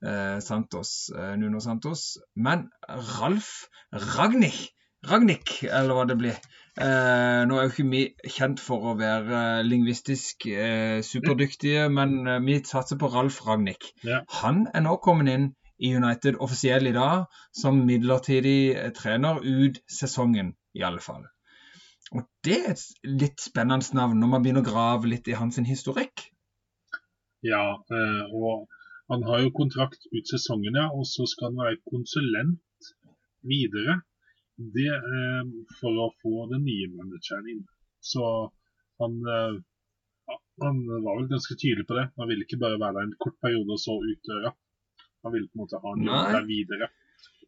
eh, 0.04 0.38
Santos, 0.42 1.12
eh, 1.14 1.34
Nuno 1.38 1.62
Santos. 1.62 2.18
Men 2.34 2.68
Ralf 2.88 3.68
Ragnhild 3.92 4.72
Ragnhild, 5.04 5.50
eller 5.68 5.96
hva 5.96 6.06
det 6.08 6.16
blir. 6.16 6.36
Eh, 6.74 7.42
nå 7.46 7.54
er 7.54 7.68
jo 7.68 7.70
ikke 7.70 7.84
vi 7.86 8.30
kjent 8.34 8.58
for 8.58 8.88
å 8.90 8.94
være 8.98 9.62
lingvistisk 9.62 10.48
eh, 10.50 10.98
superdyktige, 11.06 11.84
men 11.86 12.16
eh, 12.26 12.40
vi 12.42 12.56
satser 12.66 12.98
på 12.98 13.12
Ralf 13.12 13.44
Ragnhild. 13.46 13.92
Ja. 14.02 14.24
Han 14.40 14.64
er 14.74 14.82
nå 14.82 14.96
kommet 15.04 15.30
inn 15.30 15.46
i 15.78 15.92
United 15.94 16.40
offisiell 16.42 16.90
i 16.90 16.94
dag 16.96 17.28
som 17.54 17.78
midlertidig 17.86 18.74
eh, 18.74 18.90
trener 18.96 19.38
ut 19.44 19.78
sesongen, 19.86 20.54
i 20.74 20.82
alle 20.82 21.02
fall. 21.04 21.22
Og 22.14 22.26
det 22.46 22.58
er 22.58 22.74
et 22.74 23.10
litt 23.22 23.42
spennende 23.42 23.96
navn 23.98 24.18
når 24.18 24.32
man 24.32 24.42
begynner 24.44 24.66
å 24.66 24.70
grave 24.72 25.10
litt 25.10 25.30
i 25.30 25.38
hans 25.38 25.62
historikk. 25.70 26.26
ja 27.42 27.64
eh, 27.90 28.34
og 28.34 28.66
han 29.12 29.22
har 29.28 29.42
jo 29.44 29.54
kontrakt 29.54 30.06
ut 30.10 30.26
sesongen, 30.30 30.74
ja. 30.80 30.88
Og 30.90 31.06
så 31.06 31.26
skal 31.28 31.52
han 31.52 31.62
være 31.62 31.82
konsulent 31.90 32.92
videre. 33.44 34.00
Det 34.56 34.90
eh, 34.94 35.46
for 35.80 35.96
å 35.98 36.12
få 36.22 36.46
den 36.52 36.62
nye 36.66 36.90
manageren 36.94 37.48
inn. 37.50 37.62
Så 37.98 38.24
han, 39.02 39.16
eh, 39.36 39.56
han 40.62 40.76
var 40.86 41.18
vel 41.18 41.32
ganske 41.32 41.56
tydelig 41.58 41.86
på 41.88 41.96
det. 41.98 42.06
Han 42.20 42.30
ville 42.30 42.46
ikke 42.46 42.60
bare 42.62 42.78
være 42.78 43.00
der 43.00 43.08
en 43.08 43.22
kort 43.24 43.38
periode 43.42 43.74
og 43.74 43.82
så 43.82 43.96
ut 43.98 44.30
døra. 44.30 44.54
Han 45.26 45.34
ville 45.34 45.50
på 45.50 45.58
en 45.58 45.64
måte 45.64 45.82
ha 45.82 45.94
en 45.94 46.06
jobb 46.06 46.30
der 46.36 46.46
videre. 46.50 46.86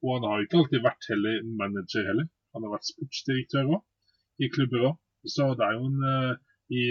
Og 0.03 0.11
han 0.17 0.27
har 0.29 0.43
ikke 0.43 0.59
alltid 0.63 0.85
vært 0.85 1.11
heller 1.13 1.35
manager 1.61 2.03
heller. 2.11 2.27
Han 2.57 2.63
har 2.67 2.75
vært 2.75 2.91
sportsdirektør 2.91 3.65
òg, 3.77 3.83
i 4.43 4.45
klubber 4.53 4.81
òg. 4.91 4.95
Så 5.29 5.45
det 5.59 5.65
er 5.67 5.77
jo 5.77 5.91
en 5.91 6.01
eh, 6.11 6.35
i, 6.81 6.83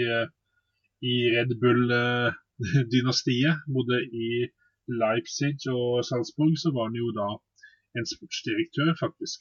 i 1.12 1.14
Red 1.34 1.50
Bull-dynastiet, 1.60 3.54
både 3.76 3.94
i 4.24 4.28
Leipzig 5.02 5.56
og 5.72 6.04
Salzburg, 6.08 6.54
så 6.62 6.68
var 6.72 6.84
han 6.88 6.96
jo 6.96 7.08
da 7.16 7.28
en 7.98 8.08
sportsdirektør, 8.08 8.94
faktisk. 9.00 9.38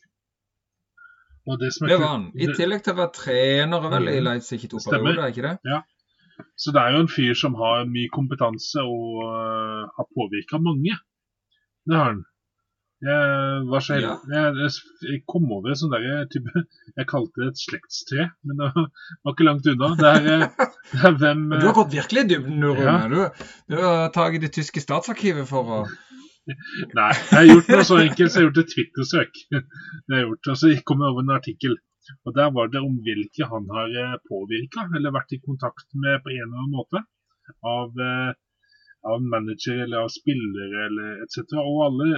Det 1.45 1.71
Det 1.77 1.97
var 2.01 2.07
han. 2.07 2.29
I 2.33 2.47
tillegg 2.57 2.85
til 2.85 2.95
å 2.95 2.99
være 3.03 3.13
trener 3.13 3.83
vel 3.85 4.09
i 4.09 4.21
Leipzig 4.23 4.63
i 4.65 4.69
to 4.71 4.79
Stemmer. 4.81 5.13
perioder, 5.13 5.25
er 5.25 5.33
ikke 5.33 5.45
det? 5.45 5.57
Ja. 5.69 5.81
Så 6.59 6.73
det 6.75 6.81
er 6.81 6.95
jo 6.95 7.03
en 7.05 7.11
fyr 7.11 7.35
som 7.37 7.53
har 7.59 7.85
mye 7.87 8.11
kompetanse 8.11 8.81
og 8.83 9.19
uh, 9.23 9.83
har 9.97 10.07
påvirka 10.17 10.59
mange. 10.59 10.97
Det 11.85 11.95
har 11.95 12.09
han. 12.11 12.23
Jeg 13.05 13.65
var 13.69 13.83
så 13.83 13.93
heldig. 13.93 14.11
ja. 14.31 14.43
jeg, 14.55 14.71
jeg 15.03 15.21
kom 15.29 15.49
over 15.51 15.73
en 15.73 15.77
sånn 15.77 15.91
derre 15.91 16.23
type 16.31 16.61
Jeg 16.97 17.07
kalte 17.11 17.41
det 17.43 17.49
et 17.51 17.61
slektstre, 17.61 18.27
men 18.47 18.61
det 18.61 18.69
var 18.73 19.35
ikke 19.35 19.47
langt 19.49 19.67
unna. 19.69 19.89
Det 19.99 20.11
er, 20.11 20.29
øh, 20.31 20.69
det 20.93 21.03
er 21.11 21.17
hvem 21.21 21.43
Du 21.51 21.67
har 21.67 21.77
gått 21.77 21.93
virkelig 21.93 22.23
i 22.23 22.29
dybden, 22.31 22.65
Rune. 22.65 22.87
Ja. 22.87 22.97
Du, 23.11 23.45
du 23.69 23.77
har 23.83 24.09
tatt 24.15 24.39
det 24.41 24.53
tyske 24.55 24.83
statsarkivet 24.83 25.49
for 25.51 25.75
å 25.77 25.81
Nei, 26.97 27.11
jeg 27.13 27.35
har 27.35 27.47
gjort 27.49 27.69
noe 27.73 27.85
så 27.89 27.97
enkelt 28.03 28.31
så 28.31 28.37
jeg 28.37 28.43
har 28.43 28.47
gjort 28.47 28.61
et 28.61 28.71
Twitter-søk. 28.73 29.43
Det 30.05 30.15
har 30.15 30.25
gjort, 30.27 30.49
og 30.53 30.59
så 30.61 30.71
kom 30.85 31.01
jeg 31.01 31.13
over 31.13 31.25
en 31.25 31.37
artikkel. 31.37 31.77
Og 32.25 32.35
Der 32.37 32.51
var 32.53 32.67
det 32.69 32.81
om 32.85 32.97
hvilke 33.05 33.47
han 33.49 33.69
har 33.75 34.19
påvirka 34.29 34.85
eller 34.97 35.13
vært 35.15 35.33
i 35.33 35.41
kontakt 35.41 35.87
med 36.03 36.21
på 36.21 36.33
en 36.35 36.43
eller 36.43 36.59
annen 36.61 36.75
måte. 36.77 37.01
Av, 37.65 37.97
eh, 38.07 38.31
av 39.11 39.25
manager 39.33 39.81
eller 39.85 40.05
av 40.05 40.11
spillere 40.13 40.85
eller 40.89 41.23
etc. 41.25 41.57
Og 41.61 41.83
alle 41.89 42.09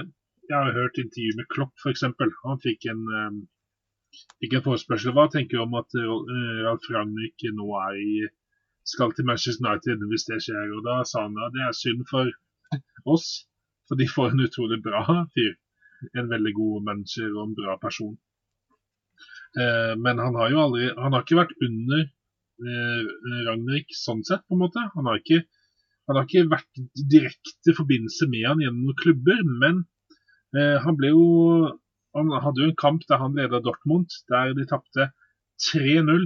Jeg 0.48 0.56
har 0.64 0.72
hørt 0.72 0.96
intervju 0.96 1.32
med 1.36 1.48
Klopp 1.52 1.74
f.eks. 1.76 2.04
Han 2.44 2.60
fikk 2.64 2.86
en, 2.92 3.02
eh, 3.16 3.34
fikk 4.40 4.54
en 4.56 4.64
forespørsel. 4.64 5.12
Hva 5.12 5.26
tenker 5.32 5.58
du 5.58 5.64
om 5.64 5.74
at 5.80 5.96
eh, 6.00 6.62
Ralf 6.64 6.88
Ragnhild 6.92 7.56
nå 7.56 7.68
er 7.82 7.98
i, 8.00 8.14
skal 8.92 9.12
til 9.12 9.28
Manchester 9.28 9.68
United 9.68 10.08
hvis 10.08 10.24
det 10.30 10.40
skjer? 10.46 10.72
Og 10.76 10.84
da 10.88 11.02
sa 11.04 11.26
han 11.26 11.36
at 11.44 11.52
det 11.56 11.66
er 11.66 11.76
synd 11.76 12.08
for 12.12 12.32
oss. 13.04 13.28
For 13.88 13.98
de 14.00 14.08
får 14.08 14.34
en 14.34 14.44
utrolig 14.44 14.80
bra 14.84 15.02
fyr. 15.34 15.54
En 16.14 16.28
veldig 16.30 16.54
god 16.54 16.84
manager 16.86 17.30
og 17.32 17.44
en 17.46 17.56
bra 17.58 17.76
person. 17.82 18.14
Eh, 19.58 19.94
men 19.98 20.20
han 20.22 20.36
har 20.36 20.50
jo 20.52 20.60
aldri 20.66 20.90
Han 20.92 21.14
har 21.16 21.24
ikke 21.24 21.38
vært 21.38 21.54
under 21.64 22.02
eh, 22.04 23.06
Ragnhild 23.48 23.94
sånn 23.96 24.22
sett, 24.28 24.44
på 24.46 24.56
en 24.56 24.62
måte. 24.62 24.84
Han 24.94 25.08
har 25.08 25.20
ikke, 25.22 25.42
han 26.08 26.18
har 26.20 26.28
ikke 26.28 26.50
vært 26.52 26.82
direkte 27.14 27.74
forbindelse 27.78 28.28
med 28.30 28.46
han 28.46 28.62
gjennom 28.62 28.84
noen 28.90 29.00
klubber, 29.02 29.42
men 29.64 29.84
eh, 30.54 30.76
han 30.84 30.98
ble 31.00 31.14
jo 31.14 31.26
Han 32.16 32.32
hadde 32.42 32.62
jo 32.64 32.70
en 32.70 32.80
kamp 32.80 33.02
der 33.06 33.20
han 33.20 33.36
leda 33.36 33.60
Dortmund, 33.62 34.14
der 34.32 34.54
de 34.56 34.64
tapte 34.66 35.10
3-0. 35.68 36.24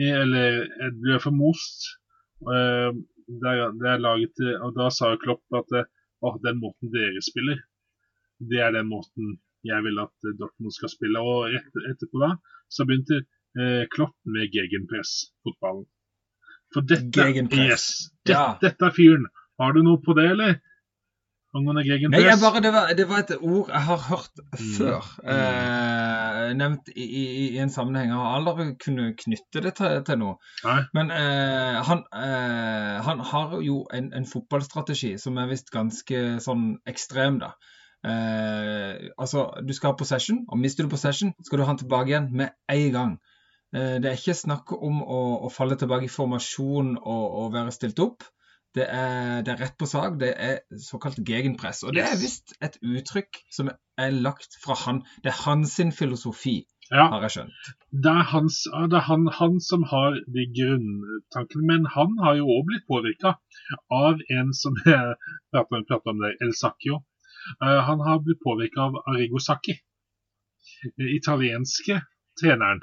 Eller 0.00 0.62
det 0.64 0.92
ble 1.02 1.18
formost. 1.20 1.88
Eh, 2.50 2.94
der, 3.42 3.72
der 3.80 4.00
laget, 4.00 4.40
og 4.62 4.74
da 4.76 4.86
sa 4.92 5.14
Klopp 5.20 5.58
at 5.58 5.72
Åh, 6.24 6.36
den 6.44 6.60
måten 6.62 6.92
dere 6.94 7.20
spiller, 7.24 7.58
det 8.50 8.60
er 8.64 8.72
den 8.74 8.88
måten 8.90 9.34
jeg 9.64 9.84
vil 9.86 9.98
at 10.02 10.28
eh, 10.28 10.34
Dortmund 10.40 10.72
skal 10.76 10.92
spille. 10.92 11.20
Og 11.20 11.50
rett 11.52 11.78
etterpå 11.90 12.20
da, 12.22 12.30
så 12.72 12.86
begynte 12.88 13.22
eh, 13.58 13.84
Klopp 13.94 14.16
med 14.28 14.52
gegenpress-fotballen. 14.52 15.84
For 16.74 16.82
dette, 16.90 17.12
Gegenpress. 17.14 17.70
yes, 17.70 17.84
det, 18.26 18.34
Ja. 18.34 18.46
dette 18.62 18.88
er 18.88 18.94
fyren. 18.96 19.26
Har 19.60 19.72
du 19.76 19.82
noe 19.86 20.00
på 20.02 20.16
det, 20.18 20.24
eller? 20.32 20.56
Angående 21.54 21.82
Nei, 21.84 21.88
gegenpress? 21.92 22.24
jeg 22.26 22.38
bare, 22.42 22.60
det, 22.64 22.70
var, 22.74 22.88
det 22.98 23.04
var 23.10 23.20
et 23.22 23.32
ord 23.38 23.68
jeg 23.70 23.82
har 23.88 24.00
hørt 24.08 24.40
Mm. 24.54 24.70
før. 24.78 25.06
Eh, 25.30 26.52
nevnt 26.58 26.88
i, 26.94 27.04
i, 27.04 27.24
i 27.54 27.58
en 27.62 27.70
sammenheng. 27.70 28.10
Jeg 28.10 28.18
har 28.18 28.34
aldri 28.40 28.66
kunnet 28.82 29.16
knytte 29.22 29.62
det 29.64 29.72
til, 29.78 30.00
til 30.06 30.18
noe. 30.20 30.34
Nei. 30.64 30.80
Men 30.98 31.12
eh, 31.14 31.78
han, 31.88 32.02
eh, 32.14 32.98
han 33.06 33.22
har 33.30 33.54
jo 33.66 33.80
en, 33.94 34.10
en 34.18 34.26
fotballstrategi 34.26 35.14
som 35.22 35.38
er 35.38 35.50
visst 35.52 35.70
ganske 35.74 36.24
sånn 36.44 36.66
ekstrem, 36.90 37.38
da. 37.42 37.52
Eh, 38.04 39.08
altså, 39.18 39.46
du 39.64 39.72
skal 39.74 39.92
ha 39.92 39.96
possession, 39.98 40.42
og 40.50 40.58
mister 40.60 40.84
du 40.86 40.92
possession, 40.92 41.32
skal 41.46 41.58
du 41.60 41.64
ha 41.64 41.72
den 41.72 41.82
tilbake 41.84 42.12
igjen 42.12 42.28
med 42.36 42.52
en 42.70 42.90
gang. 42.94 43.14
Eh, 43.74 43.96
det 44.02 44.10
er 44.10 44.18
ikke 44.18 44.36
snakk 44.38 44.74
om 44.76 45.00
å, 45.02 45.20
å 45.46 45.52
falle 45.54 45.78
tilbake 45.80 46.08
i 46.08 46.12
formasjon 46.12 46.96
og, 47.00 47.24
og 47.44 47.52
være 47.56 47.72
stilt 47.74 48.02
opp. 48.04 48.26
Det 48.74 48.84
er, 48.90 49.42
det 49.46 49.52
er 49.52 49.60
rett 49.62 49.76
på 49.78 49.86
sak. 49.86 50.16
Det 50.18 50.32
er 50.34 50.56
såkalt 50.82 51.20
gegenpress. 51.26 51.84
Og 51.86 51.94
det 51.94 52.02
er 52.02 52.16
visst 52.18 52.56
et 52.64 52.78
uttrykk 52.82 53.38
som 53.54 53.70
er 53.70 54.14
lagt 54.26 54.56
fra 54.62 54.74
han. 54.84 55.02
Det 55.22 55.30
er 55.30 55.42
hans 55.44 55.76
filosofi, 55.98 56.64
Ja, 56.90 57.06
har 57.12 57.22
jeg 57.24 57.32
skjønt. 57.36 57.68
det 58.04 58.10
er, 58.10 58.26
hans, 58.32 58.58
det 58.90 58.98
er 58.98 59.06
han, 59.06 59.28
han 59.38 59.60
som 59.62 59.86
har 59.92 60.18
de 60.34 60.44
grunntankene. 60.58 61.64
Men 61.70 61.86
han 61.94 62.18
har 62.24 62.36
jo 62.40 62.50
òg 62.56 62.66
blitt 62.72 62.86
påvirka 62.90 63.36
av 63.90 64.20
en 64.38 64.52
som 64.52 64.74
jeg 64.84 65.14
pratet 65.54 66.10
om, 66.10 66.18
det, 66.24 66.34
El 66.42 66.52
Sacchio. 66.58 67.04
Eh, 67.62 67.80
han 67.88 68.02
har 68.02 68.20
blitt 68.26 68.42
påvirka 68.42 68.88
av 68.88 68.98
Arrigo 69.06 69.38
Sacchi, 69.38 69.78
den 70.98 71.14
italienske 71.14 72.00
treneren. 72.40 72.82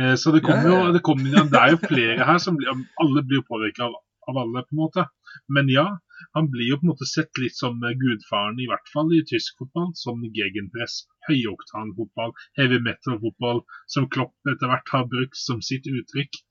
Eh, 0.00 0.14
så 0.16 0.32
det 0.32 0.42
kommer 0.46 0.68
jo 0.70 0.92
det, 0.94 1.02
kommer, 1.04 1.44
det 1.52 1.60
er 1.60 1.74
jo 1.74 1.80
flere 1.86 2.26
her 2.28 2.38
som 2.38 2.58
Alle 3.00 3.22
blir 3.26 3.44
påvirka 3.48 3.86
av, 3.88 3.96
av 4.30 4.38
alle, 4.42 4.62
på 4.66 4.76
en 4.76 4.82
måte. 4.84 5.06
Men 5.48 5.68
ja, 5.72 5.88
Han 6.36 6.50
blir 6.52 6.68
jo 6.68 6.76
på 6.76 6.84
en 6.84 6.90
måte 6.92 7.06
sett 7.08 7.38
litt 7.40 7.56
som 7.56 7.78
eh, 7.86 7.96
gudfaren, 7.96 8.58
i 8.60 8.68
hvert 8.68 8.90
fall 8.92 9.08
i 9.16 9.22
tysk 9.24 9.62
fotball, 9.62 9.90
som 9.96 10.20
gegenpress, 10.36 11.06
høyoktanfotball, 11.30 12.34
heavy 12.58 12.80
metal-fotball, 12.84 13.62
som 13.88 14.08
Klopp 14.12 14.52
etter 14.52 14.68
hvert 14.68 14.92
har 14.92 15.08
brukt 15.08 15.40
som 15.40 15.62
sitt 15.64 15.88
uttrykk. 15.88 16.42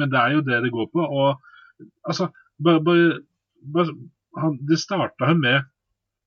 Men 0.00 0.14
det 0.14 0.22
er 0.22 0.36
jo 0.36 0.46
det 0.46 0.62
det 0.64 0.72
går 0.72 0.88
på. 0.94 1.04
og 1.04 1.84
altså, 2.08 2.30
bare, 2.64 2.80
bare, 2.84 3.20
bare 3.74 3.96
han, 4.40 4.58
Det 4.68 4.78
starta 4.80 5.32
jo 5.32 5.38
med 5.42 5.60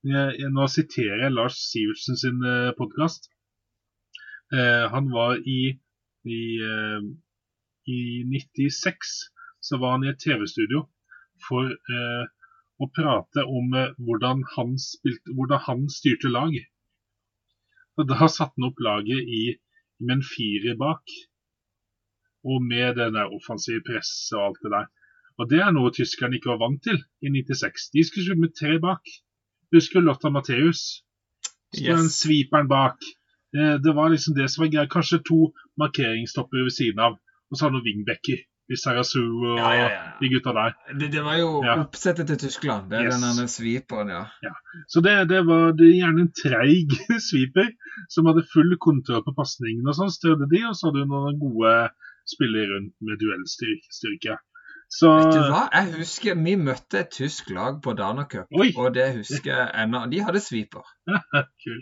jeg, 0.03 0.49
Nå 0.53 0.67
siterer 0.71 1.25
jeg 1.25 1.35
Lars 1.35 1.57
Sivertsen 1.71 2.17
sin 2.17 2.41
eh, 2.45 2.71
podkast. 2.77 3.29
Eh, 4.53 4.85
han 4.93 5.11
var 5.13 5.37
i, 5.45 5.59
i, 6.25 6.41
eh, 6.65 7.03
i 7.85 7.99
96 8.25 9.13
så 9.61 9.77
var 9.77 9.95
han 9.95 10.07
i 10.07 10.09
et 10.09 10.19
TV-studio 10.23 10.87
for 11.47 11.71
eh, 11.71 12.23
å 12.81 12.87
prate 12.95 13.43
om 13.45 13.73
eh, 13.77 13.91
hvordan, 13.99 14.43
han 14.55 14.77
spilte, 14.81 15.33
hvordan 15.37 15.61
han 15.67 15.83
styrte 15.93 16.31
lag. 16.31 16.55
Og 17.99 18.07
Da 18.09 18.27
satte 18.31 18.55
han 18.57 18.69
opp 18.71 18.79
laget 18.81 19.27
i, 19.27 19.43
med 20.01 20.17
en 20.19 20.23
firer 20.25 20.77
bak, 20.79 21.03
og 22.43 22.63
med 22.65 22.95
den 22.97 23.13
der 23.13 23.29
offensive 23.35 23.83
presset 23.85 24.33
og 24.37 24.45
alt 24.47 24.63
det 24.63 24.71
der. 24.73 24.87
Og 25.39 25.49
Det 25.49 25.59
er 25.61 25.71
noe 25.73 25.91
tyskerne 25.93 26.37
ikke 26.37 26.51
var 26.53 26.61
vant 26.63 26.81
til 26.83 26.97
i 27.21 27.29
96. 27.29 27.89
De 27.93 28.03
skulle 28.05 28.25
spille 28.25 28.41
med 28.45 28.55
tre 28.57 28.79
bak. 28.81 29.01
Husker 29.73 30.01
Lotta 30.03 30.29
Matheus? 30.29 31.03
Så 31.71 31.83
Yes. 31.85 31.99
den 31.99 32.09
sviperen 32.11 32.67
bak. 32.67 32.97
Eh, 33.55 33.77
Det 33.83 33.93
var 33.95 34.09
liksom 34.09 34.35
det 34.35 34.49
som 34.49 34.63
var 34.63 34.71
greia. 34.73 34.87
Kanskje 34.89 35.21
to 35.23 35.53
markeringstopper 35.77 36.63
ved 36.65 36.73
siden 36.75 36.99
av, 36.99 37.13
og 37.51 37.57
så 37.57 37.65
har 37.65 37.71
du 37.71 37.81
wingbacker. 37.85 38.41
I 38.71 38.77
Sarasu 38.79 39.19
og 39.21 39.57
Ja, 39.59 39.69
ja, 39.75 39.87
ja. 39.91 40.03
de 40.21 40.29
gutta 40.31 40.53
der. 40.55 40.75
Det, 40.99 41.09
det 41.11 41.23
var 41.25 41.35
jo 41.41 41.49
oppsettet 41.83 42.27
til 42.31 42.37
Tyskland. 42.45 42.89
Det 42.91 42.99
er 43.01 43.09
Yes. 43.09 43.23
den 43.39 43.49
sviperen, 43.51 44.09
ja. 44.13 44.53
Så 44.87 45.01
det, 45.03 45.15
det 45.29 45.41
var 45.47 45.73
det 45.75 45.89
gjerne 45.97 46.25
en 46.27 46.31
treig 46.43 46.93
sweeper 47.29 47.67
som 48.09 48.29
hadde 48.31 48.45
full 48.53 48.77
kontroll 48.79 49.23
på 49.25 49.33
pasningene 49.37 49.89
Og 49.91 49.97
sånn 49.97 50.13
strødde 50.13 50.47
de, 50.53 50.63
og 50.69 50.77
så 50.77 50.87
hadde 50.89 51.03
du 51.03 51.11
noen 51.11 51.39
gode 51.41 51.73
spillere 52.31 52.69
rundt 52.77 52.93
med 53.03 53.19
duellstyrke. 53.19 54.37
Så 54.91 55.07
Vet 55.15 55.29
du 55.31 55.39
hva? 55.47 55.61
Jeg 55.71 55.93
husker 56.01 56.35
vi 56.43 56.53
møtte 56.59 56.99
et 56.99 57.11
tysk 57.15 57.47
lag 57.55 57.77
på 57.83 57.93
Dana 57.95 58.25
Cup, 58.27 58.49
Oi. 58.59 58.73
og 58.75 58.89
det 58.97 59.05
husker 59.15 59.53
jeg 59.53 59.69
ennå. 59.85 60.01
De 60.11 60.19
hadde 60.27 60.41
sviper. 60.43 60.83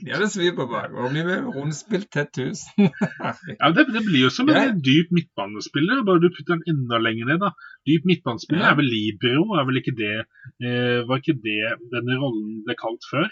De 0.06 0.12
hadde 0.14 0.28
sviper 0.30 0.68
bak, 0.70 0.94
og 0.94 1.10
vi 1.16 1.24
ble 1.26 1.40
rundspilt 1.56 2.06
til 2.14 2.28
1000. 2.28 2.92
Ja, 3.60 3.72
det, 3.74 3.88
det 3.96 4.04
blir 4.06 4.28
jo 4.28 4.30
som 4.36 4.52
en 4.54 4.60
Ja. 4.60 4.70
dyp 4.90 5.10
midtbanespiller, 5.18 6.04
bare 6.06 6.22
du 6.22 6.30
putter 6.38 6.60
den 6.62 6.70
enda 6.76 7.02
lenger 7.02 7.32
ned. 7.34 7.42
da. 7.48 7.50
Dyp 7.90 8.06
midtbanespiller 8.12 8.62
Ja. 8.68 8.72
er 8.76 8.80
vel 8.84 8.92
libero, 8.94 9.44
er 9.58 9.66
vel 9.72 9.82
ikke 9.82 9.96
det 9.98 10.14
eh, 10.22 11.02
Var 11.10 11.24
ikke 11.24 11.38
det 11.50 11.60
denne 11.96 12.22
rollen 12.22 12.62
ble 12.70 12.78
kalt 12.78 13.10
før? 13.10 13.26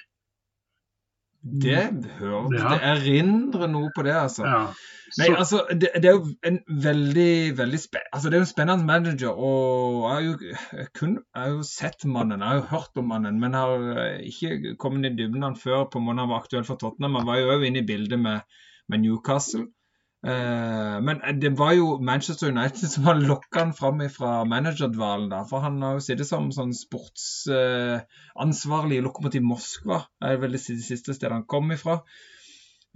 Det 1.64 1.82
hørte 2.20 2.60
Ja. 2.60 2.70
Det 2.74 2.78
erindrer 2.92 3.70
noe 3.72 3.92
på 3.96 4.06
det, 4.08 4.16
altså. 4.16 4.46
Ja. 4.46 4.62
Nei, 5.18 5.28
altså, 5.32 5.62
det, 5.72 5.94
det 6.04 6.10
er 6.10 6.18
jo 6.18 6.34
en 6.44 6.58
veldig, 6.84 7.58
veldig 7.58 7.80
spe 7.80 8.02
altså, 8.12 8.28
det 8.28 8.36
er 8.36 8.42
jo 8.42 8.46
en 8.46 8.50
spennende 8.50 8.88
manager, 8.88 9.38
og 9.40 10.02
jeg 10.04 10.12
har 10.12 10.26
jo, 10.26 10.34
jeg 10.82 10.90
kun, 11.00 11.14
jeg 11.22 11.44
har 11.44 11.54
jo 11.54 11.64
sett 11.70 12.04
mannen, 12.04 12.44
jeg 12.44 12.50
har 12.50 12.60
jo 12.60 12.66
hørt 12.74 13.00
om 13.00 13.08
mannen, 13.14 13.40
men 13.40 13.56
har 13.56 13.88
eh, 14.04 14.28
ikke 14.28 14.76
kommet 14.82 15.08
i 15.08 15.16
dybden 15.16 15.48
han 15.48 15.56
før 15.56 15.88
på 15.94 16.04
måneden 16.04 16.26
han 16.26 16.34
var 16.34 16.44
aktuell 16.44 16.68
for 16.68 16.82
Tottenham. 16.82 17.16
Han 17.22 17.30
var 17.30 17.40
jo 17.40 17.54
også 17.54 17.70
inne 17.70 17.86
i 17.86 17.88
bildet 17.88 18.20
med, 18.20 18.60
med 18.92 19.06
Newcastle. 19.06 19.68
Eh, 20.26 20.98
men 21.06 21.20
det 21.40 21.52
var 21.60 21.74
jo 21.78 22.00
Manchester 22.02 22.48
United 22.50 22.90
som 22.94 23.04
har 23.06 23.16
lokka 23.22 23.60
han 23.60 23.74
fram 23.74 24.10
fra 24.10 24.46
managerdvalen, 24.46 25.30
da. 25.30 25.44
For 25.50 25.60
han 25.66 25.82
har 25.82 25.94
jo 25.98 26.02
sittet 26.08 26.28
som 26.30 26.52
sånn 26.56 26.74
sportsansvarlig 26.76 28.98
i 28.98 29.02
Lokomotiv 29.06 29.44
Moskva, 29.46 29.98
Det 30.22 30.28
er 30.34 30.38
vel 30.42 30.52
det 30.58 30.64
siste 30.66 31.14
stedet 31.14 31.36
han 31.36 31.46
kom 31.46 31.72
ifra. 31.76 31.96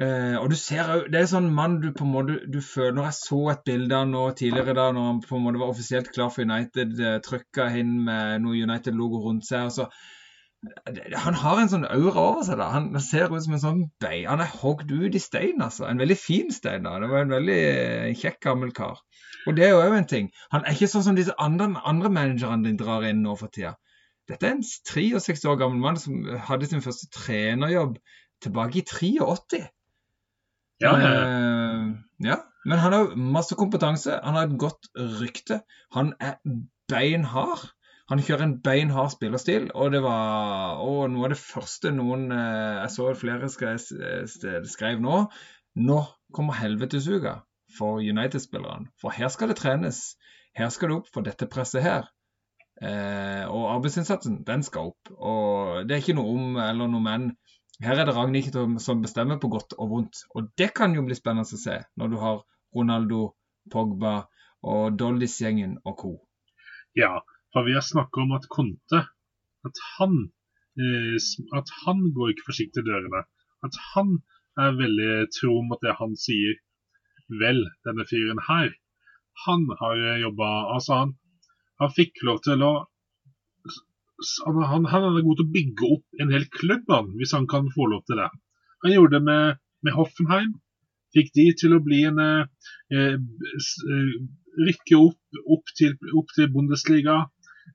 Eh, 0.02 0.36
og 0.40 0.50
du 0.50 0.56
ser 0.58 0.94
jo, 0.96 1.02
Det 1.12 1.20
er 1.20 1.26
sånn 1.30 1.54
mann 1.54 1.82
du 1.84 1.92
på 1.94 2.04
en 2.08 2.14
måte 2.14 2.34
du 2.50 2.62
føler 2.64 2.94
Når 2.96 3.06
jeg 3.10 3.18
så 3.18 3.50
et 3.52 3.66
bilde 3.68 3.94
av 3.94 4.08
nå 4.10 4.32
tidligere 4.40 4.74
da, 4.74 4.92
når 4.96 5.04
han 5.10 5.20
på 5.22 5.36
en 5.38 5.44
måte 5.46 5.62
var 5.62 5.70
offisielt 5.74 6.10
klar 6.16 6.30
for 6.34 6.42
United, 6.48 6.90
eh, 7.00 7.20
trykka 7.22 7.64
inn 7.78 7.94
med 8.08 8.42
noe 8.42 8.64
United-logo 8.66 9.18
rundt 9.28 9.46
seg. 9.46 9.62
og 9.68 9.74
så 9.76 9.86
Han 11.24 11.38
har 11.42 11.58
en 11.58 11.70
sånn 11.72 11.88
aura 11.90 12.22
over 12.22 12.44
seg. 12.46 12.60
da, 12.62 12.68
Han 12.76 12.92
ser 13.02 13.32
ut 13.34 13.44
som 13.46 13.56
en 13.58 13.64
sånn 13.64 13.80
bein. 14.04 14.28
Han 14.30 14.44
er 14.44 14.52
hogd 14.62 14.92
ut 14.92 15.16
i 15.18 15.22
stein, 15.22 15.62
altså. 15.64 15.88
En 15.90 16.02
veldig 16.02 16.18
fin 16.20 16.52
stein. 16.54 16.86
da, 16.86 17.00
Det 17.02 17.10
var 17.10 17.26
en 17.26 17.34
veldig 17.34 17.60
eh, 17.70 18.12
kjekk 18.18 18.42
gammel 18.46 18.74
kar. 18.78 19.02
Og 19.48 19.58
det 19.58 19.66
er 19.66 19.74
jo 19.74 19.82
òg 19.82 19.98
en 19.98 20.10
ting. 20.10 20.30
Han 20.54 20.66
er 20.66 20.76
ikke 20.76 20.92
sånn 20.92 21.06
som 21.08 21.18
disse 21.18 21.34
andre, 21.42 21.72
andre 21.90 22.12
managerne 22.14 22.68
dine 22.68 22.78
drar 22.78 23.08
inn 23.10 23.24
nå 23.26 23.34
for 23.40 23.50
tida. 23.54 23.74
Dette 24.30 24.48
er 24.48 24.60
en 24.60 24.64
63 24.64 25.50
år 25.50 25.58
gammel 25.60 25.82
mann 25.82 25.98
som 26.00 26.22
hadde 26.46 26.70
sin 26.70 26.84
første 26.86 27.10
trenerjobb 27.16 27.98
tilbake 28.46 28.84
i 28.84 28.86
83. 28.86 29.66
ja, 30.82 30.94
ja, 30.94 31.10
ja. 31.10 31.26
Eh, 31.26 31.90
ja. 32.30 32.38
Men 32.66 32.78
han 32.78 32.94
har 32.94 33.16
masse 33.18 33.58
kompetanse. 33.58 34.20
Han 34.22 34.38
har 34.38 34.46
et 34.46 34.60
godt 34.62 34.92
rykte. 34.96 35.64
Han 35.98 36.14
er 36.22 36.38
beinhard. 36.92 37.72
Han 38.12 38.20
kjører 38.20 38.44
en 38.44 38.58
beinhard 38.60 39.14
spillerstil, 39.14 39.70
og 39.72 39.94
det 39.94 40.02
var 40.04 40.82
og 40.84 41.06
noe 41.14 41.30
av 41.30 41.32
det 41.32 41.40
første 41.40 41.94
noen 41.96 42.26
eh, 42.36 42.82
Jeg 42.82 42.92
så 42.98 43.06
flere 43.16 43.48
skrev, 43.54 43.78
skrev 44.68 45.00
nå. 45.00 45.22
Nå 45.80 46.00
kommer 46.36 46.60
helvetesuka 46.60 47.38
for 47.78 48.04
United-spillerne. 48.04 48.92
For 49.00 49.16
her 49.16 49.32
skal 49.32 49.54
det 49.54 49.62
trenes. 49.62 50.02
Her 50.60 50.74
skal 50.76 50.92
det 50.92 50.98
opp 50.98 51.14
for 51.14 51.24
dette 51.24 51.48
presset 51.48 51.86
her. 51.88 52.12
Eh, 52.84 53.48
og 53.48 53.70
arbeidsinnsatsen, 53.78 54.42
den 54.44 54.68
skal 54.68 54.92
opp. 54.92 55.12
Og 55.16 55.88
det 55.88 55.96
er 55.96 56.04
ikke 56.04 56.18
noe 56.20 56.36
om 56.36 56.60
eller 56.60 56.92
noe 56.92 57.08
men. 57.08 57.30
Her 57.82 58.02
er 58.04 58.10
det 58.10 58.16
Ragnhild 58.18 58.80
som- 58.84 59.02
bestemmer 59.02 59.40
på 59.40 59.50
godt 59.56 59.74
og 59.80 59.90
vondt. 59.90 60.26
Og 60.36 60.52
det 60.60 60.74
kan 60.76 60.94
jo 60.94 61.08
bli 61.08 61.16
spennende 61.16 61.48
å 61.48 61.64
se 61.64 61.80
når 61.98 62.12
du 62.12 62.18
har 62.20 62.44
Ronaldo, 62.76 63.34
Pogba 63.72 64.26
og 64.64 64.98
Dollys-gjengen 65.00 65.80
og 65.86 65.98
co. 65.98 66.18
ja. 66.96 67.22
For 67.52 67.68
vi 67.68 67.76
har 67.76 67.86
snakka 67.86 68.24
om 68.24 68.36
at 68.38 68.48
Conte 68.52 69.02
at 69.68 69.82
han, 69.98 70.16
eh, 70.80 71.18
at 71.60 71.74
han 71.86 72.06
går 72.16 72.34
ikke 72.34 72.50
forsiktig 72.50 72.86
dørene. 72.88 73.26
At 73.66 73.78
han 73.94 74.20
er 74.60 74.78
veldig 74.80 75.14
tro 75.36 75.60
mot 75.68 75.82
det 75.84 75.98
han 76.00 76.16
sier. 76.20 76.58
Vel, 77.42 77.62
denne 77.88 78.04
fyren 78.10 78.42
her, 78.48 78.74
han 79.46 79.62
har 79.80 80.00
jobba 80.20 80.48
Altså, 80.76 80.98
han, 81.02 81.14
han 81.80 81.94
fikk 81.96 82.24
lov 82.28 82.42
til 82.44 82.66
å 82.68 82.72
han, 84.46 84.86
han, 84.86 85.06
er 85.08 85.24
god 85.26 85.40
til 85.40 85.48
å 85.48 85.54
bygge 85.56 85.88
opp 85.96 86.22
en 86.22 86.34
hel 86.36 86.44
klubb, 86.54 86.84
han, 86.94 87.14
hvis 87.18 87.34
han 87.34 87.48
kan 87.50 87.72
få 87.74 87.88
lov 87.90 88.04
til 88.06 88.20
det. 88.22 88.28
Han 88.86 88.94
gjorde 88.94 89.18
det 89.18 89.24
med, 89.26 89.62
med 89.86 89.96
Hoffenheim. 89.98 90.52
Fikk 91.16 91.32
de 91.36 91.48
til 91.60 91.76
å 91.76 91.82
bli 91.84 92.04
en 92.08 92.22
eh, 92.24 92.70
eh, 92.94 93.18
eh, 93.18 94.14
Rykke 94.52 94.98
opp, 95.00 95.20
opp, 95.56 95.70
til, 95.80 95.94
opp 96.20 96.32
til 96.36 96.50
Bundesliga, 96.52 97.14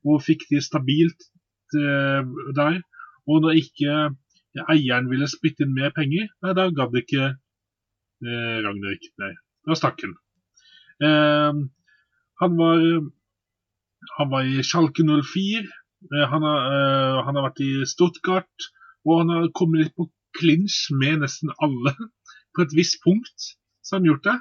og 0.06 0.22
fikk 0.24 0.46
de 0.50 0.60
stabilt 0.64 1.28
eh, 1.76 2.22
der. 2.56 2.80
Og 3.26 3.42
når 3.42 3.60
ikke 3.62 3.96
eieren 4.72 5.10
ville 5.10 5.28
spytte 5.28 5.66
inn 5.66 5.74
mer 5.76 5.92
penger, 5.96 6.30
nei, 6.42 6.54
da 6.56 6.68
gadd 6.74 6.94
ikke 7.00 7.24
eh, 7.32 8.56
Ragnhild. 8.64 9.10
Nei, 9.22 9.32
da 9.66 9.78
stakk 9.78 10.04
han. 10.06 10.16
Eh, 11.06 11.62
han 12.40 12.58
var 12.60 12.82
han 14.18 14.30
var 14.30 14.46
i 14.46 14.62
Schalke 14.62 15.04
04. 15.04 15.64
Eh, 16.14 16.26
han, 16.30 16.42
har, 16.42 16.60
eh, 16.72 17.22
han 17.26 17.38
har 17.38 17.48
vært 17.48 17.62
i 17.64 17.72
Stuttgart. 17.88 18.68
Og 19.06 19.22
han 19.22 19.32
har 19.32 19.50
kommet 19.56 19.84
litt 19.84 19.96
på 19.96 20.08
klinsj 20.38 20.92
med 21.00 21.22
nesten 21.24 21.52
alle. 21.62 21.94
På 22.54 22.64
et 22.64 22.76
visst 22.76 23.02
punkt 23.04 23.50
så 23.84 23.96
har 23.96 24.00
han 24.00 24.08
gjort 24.08 24.26
det. 24.26 24.36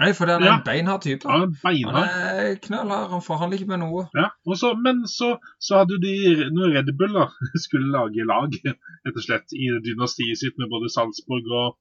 Nei, 0.00 0.10
for 0.16 0.26
det 0.30 0.34
er 0.38 0.44
Ja. 0.46 0.54
en 0.56 0.64
beinhard 0.64 1.02
type. 1.04 1.28
Ja, 1.28 1.46
beinhard. 1.62 2.06
Han 2.08 2.44
er 2.48 2.54
knallhard. 2.64 3.10
Han 3.12 3.22
forhandler 3.24 3.58
ikke 3.60 3.68
med 3.72 3.82
noe. 3.82 4.06
Ja, 4.16 4.28
så, 4.56 4.72
men 4.80 5.02
så, 5.10 5.34
så 5.60 5.82
hadde 5.82 5.98
de 6.02 6.14
når 6.56 6.72
Red 6.78 6.92
Bull 6.98 7.12
da, 7.18 7.26
skulle 7.64 7.90
lage 7.92 8.24
lag 8.28 8.54
rett 8.64 9.16
og 9.16 9.24
slett 9.26 9.52
i 9.56 9.68
dynastiet 9.84 10.40
sitt 10.40 10.56
med 10.60 10.70
både 10.72 10.88
Salzburg 10.94 11.50
og, 11.62 11.76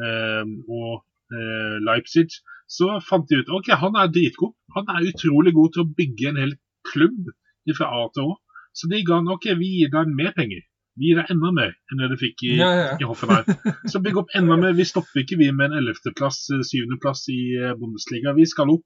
eh, 0.00 0.44
og 0.68 1.04
eh, 1.34 1.76
Leipzig, 1.84 2.28
så 2.68 2.98
fant 3.04 3.28
de 3.28 3.42
ut 3.42 3.52
ok, 3.60 3.70
han 3.80 3.96
er 4.00 4.10
dritgod. 4.12 4.54
Han 4.76 4.88
er 4.94 5.06
utrolig 5.12 5.54
god 5.56 5.72
til 5.76 5.84
å 5.84 5.90
bygge 6.00 6.32
en 6.32 6.40
hel 6.42 6.56
klubb 6.88 7.30
fra 7.76 7.88
A 8.00 8.08
til 8.16 8.30
Å. 8.32 8.36
Så 8.76 8.88
de 8.88 9.02
ga 9.04 9.18
han 9.20 9.28
ok, 9.32 9.50
vi 9.60 9.68
gir 9.82 9.90
deg 9.92 10.08
mer 10.16 10.32
penger. 10.36 10.64
Vi 10.98 11.10
gir 11.12 11.18
deg 11.20 11.30
enda 11.32 11.50
mer 11.54 11.72
enn 11.92 12.00
det 12.02 12.08
du 12.10 12.16
fikk 12.20 12.42
i, 12.48 12.52
Ja, 12.58 12.68
ja. 12.74 12.88
i 12.98 13.06
Hoffenheim. 13.06 13.46
Så 13.92 14.00
bygg 14.02 14.16
opp 14.22 14.32
enda 14.38 14.56
mer. 14.58 14.72
Vi 14.78 14.86
stopper 14.88 15.22
ikke 15.22 15.38
vi 15.38 15.50
med 15.54 15.70
en 15.72 15.78
11.-plass, 15.84 16.40
7.-plass 16.72 17.26
i 17.34 17.40
eh, 17.58 17.74
Bundesliga. 17.78 18.34
Vi 18.36 18.46
skal 18.50 18.72
opp. 18.74 18.84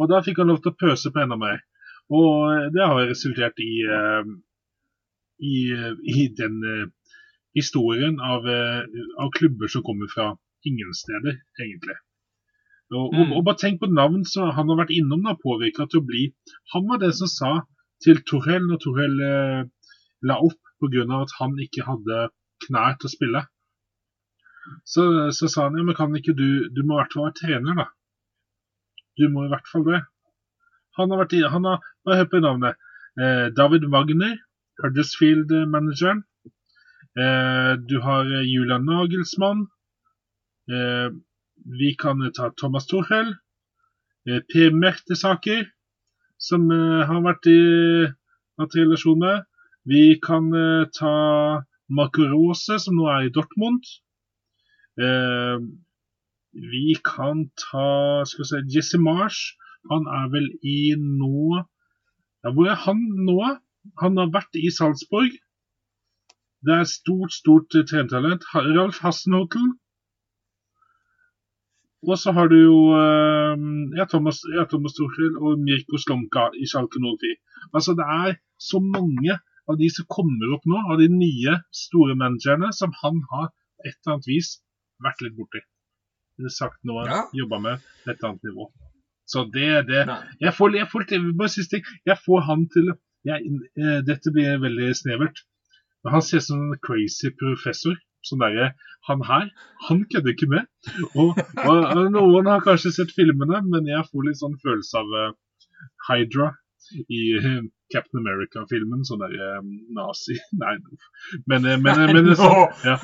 Og 0.00 0.10
da 0.12 0.22
fikk 0.24 0.40
han 0.42 0.48
lov 0.52 0.62
til 0.64 0.72
å 0.72 0.78
pøse 0.80 1.12
på 1.12 1.22
enda 1.22 1.36
mer. 1.40 1.60
Og 2.12 2.30
eh, 2.54 2.66
det 2.74 2.84
har 2.88 3.02
resultert 3.10 3.60
i, 3.64 3.70
eh, 3.84 4.32
i, 5.44 5.54
eh, 5.76 5.92
i 6.16 6.26
den 6.40 6.56
eh, 6.72 6.86
historien 7.56 8.18
av, 8.20 8.44
eh, 8.48 8.82
av 9.22 9.30
klubber 9.36 9.68
som 9.72 9.84
kommer 9.86 10.08
fra 10.12 10.30
ingen 10.66 10.92
steder, 10.96 11.40
egentlig. 11.60 11.96
Og, 12.94 13.10
Mm. 13.12 13.18
og, 13.18 13.30
og 13.40 13.44
bare 13.48 13.58
tenk 13.58 13.80
på 13.82 13.88
navn 13.90 14.20
som 14.30 14.52
han 14.54 14.68
har 14.70 14.76
vært 14.84 14.92
innom, 14.94 15.24
da, 15.26 15.32
påvirka 15.42 15.88
til 15.90 15.98
å 16.00 16.06
bli 16.06 16.20
Han 16.72 16.84
var 16.86 17.00
den 17.02 17.12
som 17.18 17.26
sa 17.26 17.48
til 18.04 18.20
Torell 18.28 18.62
når 18.68 18.78
Torell 18.84 19.16
eh, 19.26 19.64
la 20.30 20.36
opp 20.46 20.60
pga. 20.80 21.04
at 21.22 21.36
han 21.40 21.58
ikke 21.62 21.86
hadde 21.86 22.28
knær 22.66 22.96
til 22.98 23.08
å 23.08 23.12
spille. 23.12 23.42
Så, 24.84 25.04
så 25.36 25.48
sa 25.48 25.68
han 25.68 25.78
ja, 25.78 25.84
men 25.86 25.94
kan 25.94 26.14
ikke 26.18 26.34
du 26.34 26.66
Du 26.74 26.82
må 26.82 26.96
i 26.96 26.98
hvert 26.98 27.12
fall 27.14 27.28
være 27.28 27.38
trener, 27.40 27.76
da. 27.82 27.86
Du 29.16 29.28
må 29.32 29.46
i 29.46 29.52
hvert 29.52 29.68
fall 29.70 29.86
det. 29.86 30.02
Han 30.98 31.12
har 31.12 31.22
vært 31.22 31.36
i 31.36 31.44
han 31.44 31.68
har, 31.68 31.84
Bare 32.04 32.20
hør 32.20 32.30
på 32.32 32.42
navnet. 32.42 32.82
Eh, 33.20 33.46
David 33.56 33.86
Wagner, 33.92 34.36
Huddersfield-manageren. 34.82 36.24
Eh, 37.16 37.72
du 37.88 37.96
har 38.04 38.28
eh, 38.28 38.44
Julian 38.48 38.84
Nagelsmann. 38.84 39.66
Eh, 40.68 41.08
vi 41.80 41.94
kan 41.96 42.20
ta 42.36 42.50
Thomas 42.60 42.86
Thorhell. 42.86 43.34
Eh, 44.28 44.42
Per 44.52 44.74
Mertesaker, 44.74 45.64
som 46.38 46.68
eh, 46.70 47.04
har 47.08 47.22
vært 47.24 47.48
i 47.48 47.58
hatt 48.60 48.76
relasjon 48.76 49.20
med. 49.22 49.44
Vi 49.86 50.18
kan 50.18 50.50
eh, 50.54 50.86
ta 50.90 51.14
Marco 51.88 52.24
Rose, 52.26 52.78
som 52.82 52.96
nå 52.98 53.06
er 53.06 53.28
i 53.28 53.34
Dortmund. 53.34 53.86
Eh, 54.98 55.62
vi 56.56 56.96
kan 57.06 57.44
ta 57.60 58.24
skal 58.26 58.42
vi 58.42 58.48
se, 58.50 58.62
Jesse 58.74 58.98
Marsh. 58.98 59.54
Han 59.92 60.08
er 60.10 60.26
vel 60.32 60.48
i 60.66 60.96
nå 60.98 61.60
ja, 61.60 62.50
Hvor 62.50 62.66
er 62.72 62.80
han 62.82 63.04
nå? 63.28 63.38
Han 64.02 64.18
har 64.18 64.32
vært 64.34 64.58
i 64.58 64.72
Salzburg. 64.74 65.38
Det 66.66 66.74
er 66.74 66.90
stort, 66.90 67.32
stort 67.38 67.78
eh, 67.78 67.86
trenertalent. 67.86 68.46
Ralf 68.54 68.98
Hassenhotel. 69.06 69.74
Og 72.06 72.18
så 72.18 72.32
har 72.34 72.50
du 72.50 72.56
jo 72.58 72.78
eh, 72.98 73.66
ja, 73.98 74.10
Thomas, 74.10 74.42
ja, 74.54 74.66
Thomas 74.70 74.98
Tuchel 74.98 75.38
og 75.38 75.62
Mirko 75.62 75.98
Slomka 76.02 76.50
i 76.58 76.66
Schalke 76.66 76.98
04. 77.02 77.36
Altså, 77.72 77.94
det 77.94 78.06
er 78.06 78.40
så 78.58 78.82
mange 78.82 79.38
av 79.68 79.78
de 79.80 79.88
som 79.90 80.06
kommer 80.12 80.54
opp 80.56 80.66
nå, 80.68 80.78
av 80.92 81.00
de 81.00 81.08
nye 81.12 81.56
store 81.74 82.16
managerne, 82.18 82.72
som 82.72 82.92
han 83.02 83.22
har 83.32 83.48
på 83.50 83.88
et 83.88 83.94
eller 83.96 84.14
annet 84.16 84.28
vis 84.30 84.52
vært 85.02 85.22
litt 85.24 85.36
borti. 85.38 85.62
Eller 86.38 86.52
sagt 86.52 86.78
noe, 86.84 87.06
Ja. 87.08 87.24
jobba 87.34 87.58
med 87.60 87.80
et 88.08 88.22
annet 88.24 88.42
nivå. 88.44 88.70
Så 89.26 89.44
det, 89.50 89.66
er 89.80 89.82
det 89.82 90.06
Nei. 90.06 90.20
jeg 90.40 90.54
får, 90.54 90.76
jeg 90.76 90.88
får, 90.92 91.04
bare 91.36 91.50
siste 91.50 91.76
ting. 91.76 91.84
Jeg 92.06 92.18
får 92.24 92.44
han 92.46 92.68
til 92.70 92.92
jeg, 93.26 93.42
eh, 93.74 94.00
Dette 94.06 94.30
blir 94.30 94.60
veldig 94.62 94.90
snevert. 94.94 95.40
Men 96.04 96.12
han 96.12 96.22
ser 96.22 96.38
ut 96.38 96.46
som 96.46 96.60
en 96.62 96.78
crazy 96.78 97.32
professor. 97.34 97.96
Sånn 98.26 98.38
derre 98.42 98.74
Han 99.08 99.22
her, 99.22 99.50
han 99.88 100.04
kødder 100.10 100.32
ikke 100.34 100.48
med. 100.50 100.64
Og, 101.14 101.36
og, 101.62 101.82
og 101.96 102.08
noen 102.14 102.46
har 102.50 102.62
kanskje 102.64 102.90
sett 102.94 103.12
filmene, 103.14 103.60
men 103.66 103.86
jeg 103.86 104.02
får 104.10 104.24
litt 104.26 104.38
sånn 104.40 104.56
følelse 104.62 104.98
av 104.98 105.12
eh, 105.20 105.34
Hydra 106.08 106.48
i 107.10 107.20
eh, 107.38 107.60
Captain 107.94 108.20
America-filmen. 108.22 109.04
Sånn 109.06 109.22
derre 109.22 109.60
nazi 109.96 110.36
Nei, 110.62 110.74
men, 111.46 111.66
eh, 111.66 111.78
men, 111.82 112.02
men, 112.02 112.20
men 112.28 112.38
sånn, 112.38 112.76
ja. 112.86 112.96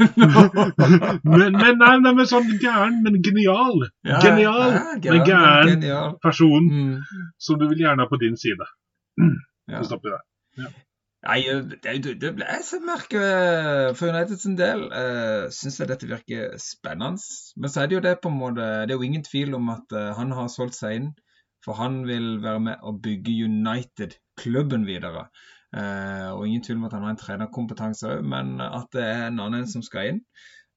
men, 1.30 1.59
men, 1.59 1.80
nei, 1.83 1.97
nei, 2.05 2.12
men 2.12 2.28
sånn 2.28 2.51
gæren, 2.62 3.01
men 3.07 3.20
genial 3.24 3.87
Ja, 4.07 4.20
Genial, 4.24 4.76
ja, 4.76 5.16
men 5.16 5.26
gæren. 5.28 5.74
Genial. 5.74 6.16
person 6.22 6.70
Mm. 6.72 6.95
som 7.39 7.59
du 7.59 7.66
vil 7.68 7.83
gjerne 7.85 8.05
ha 8.05 8.09
på 8.11 8.20
din 8.22 8.39
side. 8.41 8.70
Ja. 9.70 9.78
Så 9.78 9.93
stopper 9.93 10.09
vi 10.11 10.64
der. 10.64 10.72
Nei, 11.22 11.39
det, 12.03 12.16
det, 12.18 12.30
ble 12.35 12.47
jeg 12.49 12.64
som 12.66 12.83
merker 12.83 13.93
for 13.95 13.99
for 14.01 14.11
Uniteds 14.11 14.49
del. 14.59 14.80
Uh, 14.91 15.45
Syns 15.55 15.78
jeg 15.78 15.91
dette 15.93 16.09
virker 16.11 16.57
spennende. 16.59 17.22
Men 17.57 17.70
så 17.70 17.83
er 17.85 17.91
det 17.91 17.97
jo 17.97 18.03
det 18.03 18.16
på 18.24 18.33
en 18.33 18.41
måte 18.41 18.66
Det 18.89 18.91
er 18.91 18.99
jo 18.99 19.07
ingen 19.07 19.22
tvil 19.22 19.55
om 19.55 19.70
at 19.70 19.95
eh, 19.95 20.11
han 20.18 20.35
har 20.35 20.51
solgt 20.51 20.74
seg 20.74 20.99
inn. 20.99 21.07
For 21.64 21.78
han 21.78 22.02
vil 22.08 22.36
være 22.42 22.62
med 22.68 22.86
å 22.86 22.94
bygge 23.02 23.36
United-klubben 23.46 24.86
videre. 24.88 25.28
Eh, 25.72 26.30
og 26.34 26.46
ingen 26.46 26.64
tvil 26.64 26.80
om 26.80 26.88
at 26.88 26.96
han 26.96 27.06
har 27.06 27.14
en 27.14 27.20
trenerkompetanse 27.20 28.16
òg, 28.16 28.26
men 28.28 28.58
at 28.64 28.90
det 28.92 29.04
er 29.06 29.28
en 29.28 29.40
annen 29.46 29.68
som 29.70 29.84
skal 29.84 30.10
inn. 30.10 30.20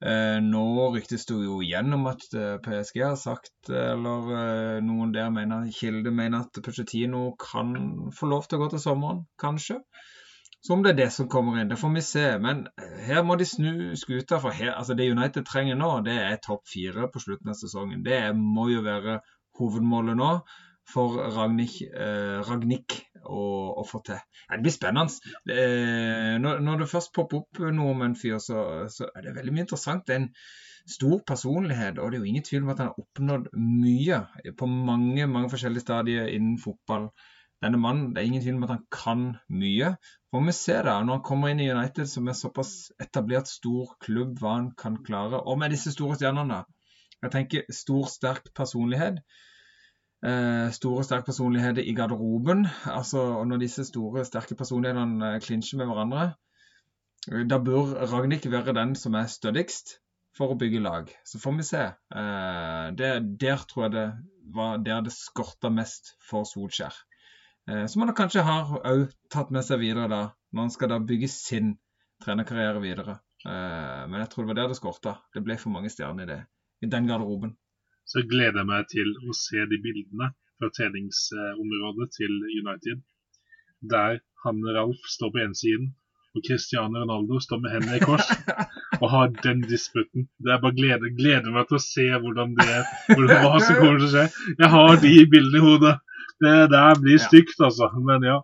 Eh, 0.05 0.37
nå 0.43 0.63
ryktes 0.93 1.25
det 1.27 1.39
jo 1.41 1.61
igjen 1.63 1.95
om 1.95 2.05
at 2.11 2.23
eh, 2.37 2.57
PSG 2.63 3.01
har 3.03 3.15
sagt, 3.19 3.53
eller 3.69 4.81
noen 4.85 5.13
der 5.15 5.31
mener, 5.33 5.65
Kilde 5.73 6.13
mener 6.15 6.45
at 6.45 6.61
Pochettino 6.63 7.29
kan 7.41 7.73
få 8.15 8.29
lov 8.31 8.45
til 8.45 8.59
å 8.59 8.65
gå 8.65 8.75
til 8.75 8.85
sommeren, 8.85 9.25
kanskje. 9.41 9.81
Så 10.65 10.73
om 10.73 10.81
det 10.81 10.95
er 10.95 11.01
det 11.03 11.11
som 11.13 11.27
kommer 11.29 11.59
inn, 11.61 11.69
det 11.69 11.77
får 11.77 11.91
vi 11.93 12.01
se. 12.01 12.25
Men 12.41 12.63
her 13.05 13.21
må 13.25 13.35
de 13.37 13.45
snu 13.45 13.73
skuta. 14.01 14.39
For 14.41 14.55
her, 14.55 14.71
altså 14.73 14.95
det 14.97 15.11
United 15.11 15.45
trenger 15.45 15.77
nå, 15.77 15.91
det 16.07 16.15
er 16.23 16.39
topp 16.41 16.63
fire 16.71 17.05
på 17.13 17.21
slutten 17.21 17.51
av 17.53 17.59
sesongen. 17.59 18.01
Det 18.05 18.17
må 18.33 18.71
jo 18.71 18.81
være 18.85 19.19
hovedmålet 19.59 20.17
nå 20.17 20.31
for 20.89 21.17
Ragnhild, 21.35 21.93
eh, 21.97 23.05
å, 23.25 23.41
å 23.81 23.83
få 23.87 24.01
til. 24.05 24.21
Det 24.51 24.61
blir 24.61 24.73
spennende. 24.73 25.33
Eh, 25.49 26.35
når, 26.41 26.61
når 26.65 26.83
det 26.83 26.91
først 26.91 27.13
popper 27.15 27.41
opp 27.41 27.61
noe 27.73 27.95
om 27.95 28.05
en 28.05 28.17
fyr, 28.19 28.37
så, 28.43 28.85
så 28.91 29.09
er 29.15 29.25
det 29.25 29.35
veldig 29.39 29.55
mye 29.55 29.65
interessant. 29.65 30.05
Det 30.05 30.15
er 30.15 30.23
en 30.23 30.31
stor 30.85 31.21
personlighet, 31.25 31.97
og 31.97 32.11
det 32.11 32.19
er 32.19 32.25
jo 32.25 32.31
ingen 32.33 32.45
tvil 32.45 32.65
om 32.65 32.73
at 32.73 32.83
han 32.83 32.91
har 32.91 32.99
oppnådd 33.01 33.47
mye 33.57 34.19
på 34.59 34.69
mange, 34.69 35.25
mange 35.25 35.49
forskjellige 35.53 35.85
stadier 35.87 36.29
innen 36.29 36.59
fotball. 36.61 37.09
Denne 37.63 37.79
mannen, 37.81 38.11
det 38.13 38.21
er 38.21 38.29
ingen 38.29 38.43
tvil 38.43 38.59
om 38.59 38.67
at 38.67 38.75
han 38.75 38.85
kan 38.93 39.25
mye. 39.49 39.95
Får 40.29 40.43
vi 40.45 40.53
se 40.53 40.75
da, 40.85 40.99
når 41.01 41.17
han 41.17 41.25
kommer 41.25 41.53
inn 41.53 41.63
i 41.63 41.69
United, 41.71 42.05
som 42.11 42.27
er 42.29 42.37
såpass 42.37 42.73
etablert 43.01 43.49
stor 43.49 43.95
klubb, 44.03 44.35
hva 44.41 44.57
han 44.59 44.69
kan 44.77 44.99
klare. 45.07 45.39
Og 45.41 45.57
med 45.61 45.73
disse 45.73 45.95
store 45.95 46.19
stjernene. 46.19 46.61
Jeg 47.23 47.33
tenker 47.33 47.65
stor, 47.73 48.05
sterk 48.11 48.51
personlighet. 48.53 49.21
Eh, 50.25 50.71
store, 50.73 51.03
sterke 51.05 51.29
personligheter 51.29 51.85
i 51.85 51.93
garderoben. 51.93 52.65
Altså, 52.89 53.21
og 53.39 53.47
når 53.47 53.61
disse 53.61 53.85
store, 53.85 54.23
sterke 54.25 54.57
personlighetene 54.57 55.35
eh, 55.35 55.41
klinsjer 55.43 55.77
med 55.81 55.91
hverandre, 55.91 56.23
eh, 57.29 57.43
da 57.45 57.59
bør 57.61 57.93
Ragnhild 58.09 58.49
være 58.49 58.73
den 58.73 58.95
som 58.97 59.17
er 59.19 59.29
stødigst 59.29 59.99
for 60.35 60.51
å 60.51 60.57
bygge 60.59 60.81
lag. 60.81 61.11
Så 61.27 61.39
får 61.43 61.59
vi 61.59 61.67
se. 61.67 61.83
Eh, 62.21 62.87
det, 62.97 63.11
der 63.41 63.67
tror 63.69 63.85
jeg 63.85 63.93
det 63.97 64.07
var 64.55 64.81
der 64.81 65.05
det 65.05 65.13
skorta 65.13 65.69
mest 65.73 66.15
for 66.25 66.47
Solskjær. 66.49 66.97
Eh, 67.69 67.85
som 67.91 68.01
han 68.01 68.15
kanskje 68.17 68.45
har 68.45 68.73
òg 68.81 69.13
tatt 69.33 69.53
med 69.53 69.65
seg 69.67 69.83
videre 69.83 70.09
da, 70.09 70.23
når 70.53 70.67
han 70.67 70.73
skal 70.73 70.91
da 70.93 70.99
bygge 71.01 71.29
sin 71.31 71.75
trenerkarriere 72.25 72.81
videre. 72.81 73.19
Eh, 73.45 74.01
men 74.09 74.23
jeg 74.23 74.31
tror 74.31 74.45
det 74.45 74.53
var 74.53 74.59
der 74.63 74.73
det 74.73 74.79
skorta. 74.81 75.15
Det 75.33 75.45
ble 75.45 75.57
for 75.61 75.73
mange 75.75 75.93
stjerner 75.93 76.25
i 76.25 76.31
det, 76.33 76.41
i 76.81 76.89
den 76.89 77.09
garderoben. 77.09 77.53
Så 78.05 78.23
gleder 78.29 78.61
jeg 78.61 78.69
meg 78.69 78.87
til 78.91 79.11
å 79.25 79.35
se 79.35 79.65
de 79.69 79.81
bildene 79.81 80.31
fra 80.59 80.69
treningsområdet 80.77 82.09
til 82.15 82.33
United. 82.61 83.01
Der 83.93 84.19
han 84.45 84.65
Ralf 84.77 85.07
står 85.09 85.33
på 85.33 85.41
ene 85.41 85.57
siden, 85.57 85.93
og 86.35 86.43
Cristiano 86.47 87.01
Ronaldo 87.01 87.39
står 87.39 87.61
med 87.63 87.73
hendene 87.73 87.97
i 87.97 88.03
kors 88.03 88.27
og 89.01 89.05
har 89.13 89.29
den 89.41 89.63
disputten. 89.69 90.27
Det 90.43 90.53
er 90.53 90.61
bare 90.63 90.75
glede, 90.77 91.11
gleder 91.17 91.53
meg 91.55 91.69
til 91.69 91.79
å 91.79 91.83
se 91.85 92.07
hvordan 92.11 92.55
det, 92.59 92.81
hvordan, 93.13 93.45
hva 93.45 93.61
som 93.63 93.79
kommer 93.79 94.01
til 94.01 94.07
å 94.07 94.11
skje. 94.15 94.25
Jeg 94.59 94.71
har 94.75 94.99
de 95.05 95.13
bildene 95.31 95.61
i 95.61 95.65
hodet. 95.65 95.95
Det 96.43 96.55
der 96.73 96.99
blir 96.99 97.21
stygt, 97.23 97.61
altså. 97.63 97.87
Men 98.03 98.27
ja. 98.27 98.41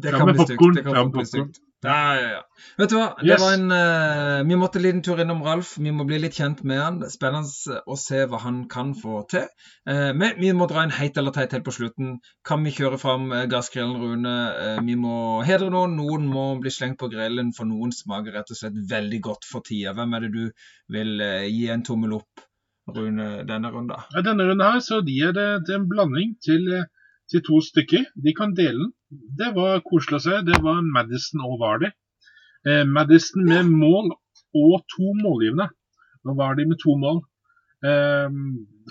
Det 0.00 0.14
kan 0.16 0.30
bli 0.30 0.46
stygt. 0.46 0.64
Det 0.78 0.86
kan 0.86 0.96
fram 0.96 1.12
bli 1.14 1.26
stygt. 1.28 1.60
Ja, 1.82 2.16
ja, 2.16 2.28
ja. 2.34 2.40
Vet 2.76 2.90
du 2.92 2.96
hva? 2.98 3.06
Det 3.24 3.36
var 3.40 3.54
en, 3.56 3.70
uh, 3.72 4.42
vi 4.44 4.56
måtte 4.60 4.76
en 4.76 4.84
liten 4.84 5.00
tur 5.04 5.20
innom 5.22 5.40
Ralf. 5.46 5.78
Vi 5.80 5.92
må 5.96 6.04
bli 6.04 6.18
litt 6.20 6.36
kjent 6.36 6.60
med 6.68 6.76
han. 6.76 6.98
Spennende 7.08 7.78
å 7.88 7.96
se 7.96 8.26
hva 8.28 8.42
han 8.42 8.66
kan 8.68 8.92
få 8.98 9.22
til. 9.32 9.46
Uh, 9.88 10.10
men 10.12 10.36
vi 10.36 10.52
må 10.56 10.68
dra 10.68 10.84
en 10.84 10.92
heit 10.92 11.16
eller 11.16 11.32
teit 11.32 11.56
helt 11.56 11.64
på 11.64 11.72
slutten. 11.78 12.18
Kan 12.44 12.68
vi 12.68 12.74
kjøre 12.76 13.00
fram 13.00 13.30
uh, 13.32 13.46
gassgrillen, 13.48 13.96
Rune? 14.02 14.36
Eh, 14.60 14.82
vi 14.84 14.96
må 15.00 15.14
hedre 15.46 15.70
noen. 15.72 15.96
Noen 15.96 16.28
må 16.28 16.44
bli 16.60 16.72
slengt 16.74 17.00
på 17.00 17.08
grillen, 17.12 17.54
for 17.56 17.68
noen 17.70 17.96
smaker 17.96 18.36
rett 18.36 18.52
og 18.52 18.60
slett 18.60 18.76
veldig 18.92 19.20
godt 19.24 19.48
for 19.48 19.64
tida. 19.66 19.96
Hvem 19.96 20.16
er 20.16 20.26
det 20.26 20.32
du 20.36 20.44
vil 20.94 21.16
eh, 21.24 21.48
gi 21.48 21.68
en 21.72 21.84
tommel 21.86 22.18
opp, 22.20 22.44
Rune, 22.90 23.30
denne 23.48 23.72
runden? 23.72 24.08
Ja, 24.12 24.24
Denne 24.26 24.46
runden 24.48 24.66
her 24.66 24.80
så 24.84 25.00
gir 25.06 25.32
det, 25.36 25.48
det 25.68 25.76
en 25.78 25.88
blanding 25.90 26.36
til, 26.44 26.68
eh, 26.76 26.88
til 27.30 27.44
to 27.46 27.60
stykker. 27.64 28.06
De 28.24 28.34
kan 28.36 28.54
dele 28.58 28.84
den. 28.84 28.92
Det 29.38 29.52
var 29.56 29.82
koselig 29.86 30.20
å 30.20 30.24
se. 30.26 30.38
Det 30.46 30.60
var 30.64 30.82
Madison 30.86 31.44
og 31.46 31.58
Vardy. 31.62 31.90
Eh, 32.68 32.84
Madison 32.86 33.46
med 33.46 33.70
mål 33.70 34.12
og 34.12 34.80
to 34.94 35.14
målgivende. 35.22 35.70
Nå 36.26 36.36
var 36.36 36.58
de 36.58 36.66
med 36.68 36.80
to 36.82 36.96
mål. 37.00 37.22
Eh, 37.80 38.28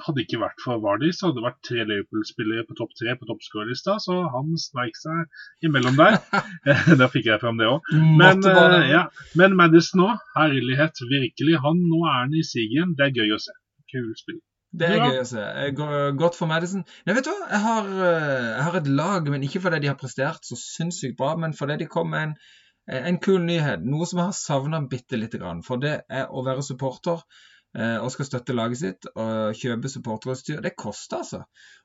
hadde 0.06 0.24
ikke 0.24 0.40
vært 0.42 0.64
for 0.64 0.82
Vardy, 0.82 1.12
så 1.14 1.28
hadde 1.28 1.38
det 1.38 1.46
vært 1.46 1.60
tre 1.68 1.84
Liverpool-spillere 1.86 2.66
på 2.66 2.78
topp 2.80 2.96
tre 2.98 3.14
på 3.20 3.28
toppskårerlista, 3.30 4.00
så 4.02 4.16
han 4.34 4.56
sneik 4.58 4.98
seg 4.98 5.68
imellom 5.70 6.00
der. 6.00 6.18
Eh, 6.70 6.90
da 7.00 7.08
fikk 7.12 7.30
jeg 7.30 7.42
frem 7.42 7.60
det 7.60 7.70
òg. 7.70 7.86
Men, 8.20 8.44
eh, 8.46 8.90
ja. 8.92 9.06
Men 9.40 9.56
Madison 9.60 10.08
òg, 10.08 10.26
herlighet, 10.36 11.02
virkelig. 11.12 11.62
Han, 11.66 11.82
nå 11.92 12.04
er 12.10 12.22
han 12.24 12.36
i 12.36 12.46
sigen. 12.46 12.96
Det 12.98 13.10
er 13.10 13.18
gøy 13.22 13.38
å 13.38 13.42
se. 13.42 13.56
Kul 13.94 14.10
spill. 14.18 14.42
Det 14.72 14.86
er 14.88 14.98
Ja. 14.98 15.10
gøy 15.10 15.20
å 15.22 15.26
se. 15.26 15.42
Eh, 15.42 16.12
Godt 16.18 16.36
for 16.38 16.46
Madison. 16.48 16.84
Nei, 17.06 17.16
vet 17.16 17.26
du 17.26 17.32
hva? 17.32 17.50
Jeg 17.50 17.60
har, 17.64 17.86
eh, 17.86 18.48
jeg 18.56 18.64
har 18.64 18.76
et 18.78 18.88
lag, 18.88 19.30
men 19.30 19.42
ikke 19.42 19.62
fordi 19.62 19.80
de 19.82 19.88
har 19.88 19.96
prestert 19.98 20.46
så 20.46 20.56
sinnssykt 20.56 21.18
bra, 21.18 21.36
men 21.36 21.54
fordi 21.54 21.78
de 21.80 21.86
kom 21.88 22.10
med 22.12 22.22
en, 22.22 22.36
en 22.88 23.18
kul 23.18 23.40
nyhet. 23.42 23.82
Noe 23.84 24.06
som 24.06 24.20
jeg 24.20 24.26
har 24.26 24.38
savna 24.38 24.82
bitte 24.88 25.18
lite 25.18 25.40
grann. 25.40 25.64
For 25.64 25.78
det 25.78 26.02
er 26.10 26.28
å 26.30 26.44
være 26.46 26.62
supporter 26.66 27.22
eh, 27.78 27.98
og 27.98 28.12
skal 28.12 28.26
støtte 28.26 28.56
laget 28.56 28.78
sitt 28.78 29.06
og 29.16 29.54
kjøpe 29.58 29.90
supporterutstyr, 29.90 30.62
det 30.62 30.76
koster 30.76 31.18
altså. 31.22 31.44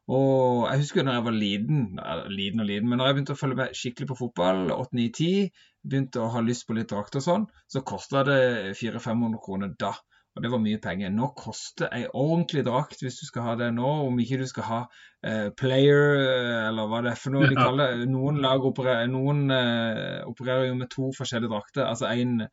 Og 0.08 0.64
jeg 0.70 0.80
husker 0.84 1.04
når 1.04 1.18
jeg 1.18 1.24
var 1.24 1.36
liten, 1.36 1.82
eller 2.00 2.28
liten 2.32 2.60
og 2.60 2.66
liten, 2.66 2.88
men 2.88 2.98
når 2.98 3.06
jeg 3.06 3.14
begynte 3.18 3.36
å 3.36 3.40
følge 3.40 3.56
med 3.56 3.76
skikkelig 3.76 4.08
på 4.08 4.16
fotball, 4.18 4.66
8-9-10, 4.76 5.50
begynte 5.84 6.20
å 6.20 6.30
ha 6.32 6.40
lyst 6.44 6.66
på 6.66 6.76
litt 6.76 6.88
drakt 6.92 7.16
og 7.16 7.24
sånn, 7.24 7.46
så 7.68 7.80
kosta 7.84 8.24
det 8.24 8.40
400-500 8.80 9.40
kroner 9.44 9.74
da. 9.80 9.92
Og 10.34 10.42
det 10.42 10.50
var 10.50 10.62
mye 10.62 10.80
penger. 10.82 11.12
Nå 11.14 11.28
koster 11.38 11.92
ei 11.94 12.08
ordentlig 12.10 12.64
drakt, 12.66 13.02
hvis 13.04 13.20
du 13.20 13.26
skal 13.28 13.46
ha 13.46 13.54
det 13.60 13.68
nå, 13.76 13.90
om 14.08 14.16
ikke 14.18 14.40
du 14.40 14.48
skal 14.50 14.66
ha 14.66 14.78
eh, 15.22 15.50
player, 15.54 16.16
eh, 16.24 16.62
eller 16.70 16.90
hva 16.90 17.02
det 17.06 17.12
er 17.12 17.20
for 17.20 17.36
noe 17.36 17.50
de 17.50 17.58
kaller 17.58 18.00
det. 18.00 18.08
Noen 18.10 18.40
lag 18.42 18.66
opererer, 18.66 19.06
noen, 19.12 19.44
eh, 19.54 20.24
opererer 20.26 20.72
jo 20.72 20.80
med 20.80 20.90
to 20.90 21.12
forskjellige 21.14 21.54
drakter. 21.54 21.86
Altså 21.86 22.10
en 22.10 22.48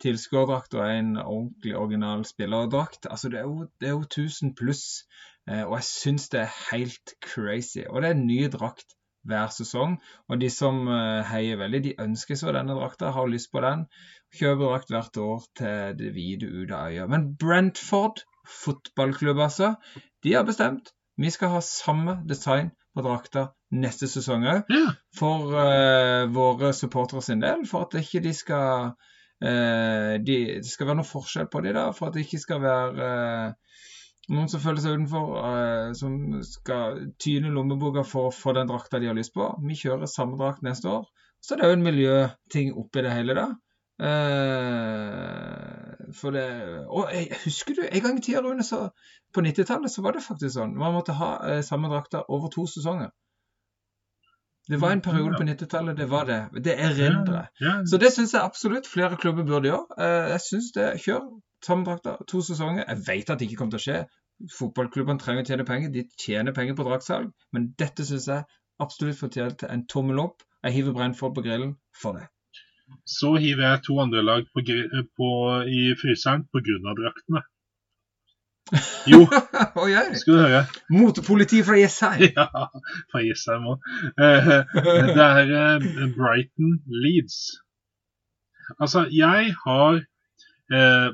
tilskuerdrakt 0.00 0.76
og 0.76 0.84
en 0.88 1.14
ordentlig 1.20 1.76
original 1.76 2.24
spillerdrakt. 2.28 3.08
Altså 3.10 3.28
det 3.32 3.42
er 3.42 3.48
jo, 3.48 3.68
det 3.80 3.90
er 3.90 3.96
jo 3.96 4.04
1000 4.08 4.56
pluss. 4.56 4.86
Eh, 5.48 5.62
og 5.62 5.76
jeg 5.76 5.88
syns 5.92 6.30
det 6.32 6.40
er 6.46 6.56
helt 6.70 7.16
crazy. 7.24 7.84
Og 7.88 8.00
det 8.00 8.10
er 8.10 8.16
en 8.16 8.26
ny 8.26 8.40
drakt 8.52 8.95
hver 9.28 9.52
sesong. 9.54 9.98
Og 10.30 10.40
de 10.42 10.50
som 10.52 10.82
eh, 10.88 11.22
heier 11.30 11.60
veldig, 11.60 11.82
de 11.84 11.96
ønsker 12.06 12.38
seg 12.38 12.56
denne 12.56 12.76
drakta, 12.78 13.12
har 13.16 13.30
lyst 13.30 13.52
på 13.52 13.62
den. 13.64 13.86
Kjøper 14.36 14.64
drakt 14.66 14.92
hvert 14.94 15.22
år 15.22 15.46
til 15.58 15.96
det 16.00 16.12
hvite 16.16 16.50
ut 16.50 16.74
av 16.74 16.90
øya. 16.92 17.08
Men 17.10 17.32
Brentford, 17.40 18.24
fotballklubb 18.46 19.42
altså, 19.42 19.74
de 20.22 20.36
har 20.36 20.46
bestemt 20.46 20.92
vi 21.16 21.30
skal 21.32 21.54
ha 21.54 21.60
samme 21.64 22.18
design 22.28 22.70
på 22.94 23.04
drakta 23.04 23.48
neste 23.76 24.08
sesong 24.08 24.44
òg. 24.48 24.72
For 25.16 25.52
uh, 25.56 26.28
våre 26.32 26.72
supportere 26.76 27.22
sin 27.24 27.44
del. 27.44 27.64
For 27.68 27.86
at 27.86 27.96
ikke 28.00 28.22
de 28.24 28.32
skal 28.36 28.92
uh, 28.92 30.14
de, 30.20 30.36
Det 30.60 30.68
skal 30.68 30.90
være 30.90 31.00
noe 31.00 31.08
forskjell 31.08 31.48
på 31.52 31.64
de 31.64 31.72
da, 31.76 31.88
For 31.96 32.08
at 32.08 32.16
det 32.16 32.26
ikke 32.26 32.42
skal 32.44 32.62
være 32.64 33.08
uh, 33.08 33.84
noen 34.32 34.48
som 34.50 34.62
føler 34.62 34.82
seg 34.82 34.96
utenfor, 34.96 35.36
uh, 35.38 35.92
som 35.98 36.16
skal 36.46 36.98
tyne 37.22 37.52
lommeboka 37.54 38.02
for 38.06 38.30
å 38.30 38.34
få 38.34 38.56
den 38.56 38.70
drakta 38.70 39.00
de 39.02 39.10
har 39.10 39.18
lyst 39.18 39.34
på. 39.36 39.52
Vi 39.62 39.78
kjører 39.78 40.10
samme 40.10 40.38
drakt 40.40 40.64
neste 40.66 40.90
år. 40.90 41.06
Så 41.42 41.54
det 41.54 41.62
er 41.64 41.70
jo 41.70 41.78
en 41.78 41.86
miljøting 41.86 42.72
oppi 42.80 43.04
det 43.06 43.12
hele, 43.14 43.36
da. 43.38 43.46
Uh, 43.96 44.10
for 46.12 46.34
det 46.34 46.44
Og 46.92 47.08
jeg, 47.14 47.30
husker 47.46 47.78
du 47.78 47.80
en 47.86 48.02
gang 48.04 48.18
i 48.18 48.24
tida, 48.26 48.42
Rune, 48.44 48.64
så 48.66 48.90
på 49.32 49.40
90-tallet 49.40 49.90
så 49.92 50.02
var 50.04 50.12
det 50.16 50.24
faktisk 50.26 50.52
sånn. 50.58 50.74
Man 50.76 50.96
måtte 50.96 51.16
ha 51.16 51.30
uh, 51.46 51.62
samme 51.64 51.88
drakta 51.92 52.26
over 52.28 52.52
to 52.52 52.66
sesonger. 52.70 53.14
Det 54.66 54.80
var 54.82 54.90
en 54.90 55.00
periode 55.00 55.38
på 55.38 55.46
90-tallet, 55.46 55.94
det 55.96 56.10
var 56.10 56.26
det. 56.26 56.40
Det 56.64 56.74
erindrer 56.74 57.36
jeg. 57.36 57.48
Ja, 57.62 57.74
Så 57.86 58.00
det 58.02 58.10
syns 58.12 58.34
jeg 58.34 58.42
absolutt 58.42 58.88
flere 58.90 59.16
klubber 59.16 59.46
burde 59.46 59.70
gjøre. 59.70 60.08
Jeg 60.32 60.40
syns 60.42 60.72
det. 60.74 60.88
Kjør 61.04 61.22
drakta 61.66 62.16
to 62.30 62.42
sesonger. 62.44 62.84
Jeg 62.86 63.02
vet 63.06 63.30
at 63.30 63.40
det 63.40 63.48
ikke 63.48 63.60
kommer 63.62 63.76
til 63.76 63.82
å 63.82 63.86
skje. 63.86 63.98
Fotballklubbene 64.58 65.22
trenger 65.22 65.44
å 65.44 65.48
tjene 65.48 65.66
penger. 65.68 65.92
De 65.94 66.04
tjener 66.20 66.56
penger 66.56 66.76
på 66.78 66.86
draktsalg. 66.86 67.32
Men 67.56 67.72
dette 67.80 68.06
syns 68.06 68.28
jeg 68.30 68.46
absolutt 68.82 69.20
fortjener 69.20 69.72
en 69.72 69.86
tommel 69.90 70.22
opp. 70.22 70.46
Jeg 70.64 70.78
hiver 70.78 70.96
Brentford 70.96 71.34
på 71.36 71.44
grillen 71.46 71.76
for 71.96 72.18
det. 72.18 72.28
Så 73.08 73.34
hiver 73.42 73.66
jeg 73.66 73.82
to 73.86 73.98
andre 73.98 74.22
lag 74.22 74.46
på, 74.54 74.62
på, 75.18 75.28
i 75.66 75.82
fryseren 75.98 76.46
pga. 76.52 76.94
draktene. 77.00 77.42
Jo, 79.06 79.20
oh, 79.78 79.90
skal 80.18 80.32
du 80.32 80.40
høre. 80.40 80.62
Motepoliti 80.90 81.62
fra 81.66 81.78
Jessheim. 81.78 82.24
Ja, 82.38 82.66
fra 83.12 83.22
Jessheim 83.22 83.68
òg. 83.72 83.84
Det 84.18 85.26
er 85.26 85.52
eh, 85.60 85.86
Brighton 86.16 86.72
Leeds. 87.04 87.38
Altså, 88.82 89.06
jeg 89.14 89.54
har 89.62 90.00
eh, 90.74 91.10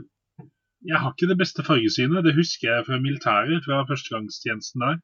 Jeg 0.89 0.99
har 0.99 1.13
ikke 1.13 1.31
det 1.31 1.39
beste 1.39 1.63
fargesynet. 1.67 2.25
Det 2.27 2.35
husker 2.35 2.69
jeg 2.69 2.87
fra 2.89 2.99
militæret, 3.03 3.63
fra 3.67 3.85
førstegangstjenesten 3.89 4.83
der. 4.85 4.99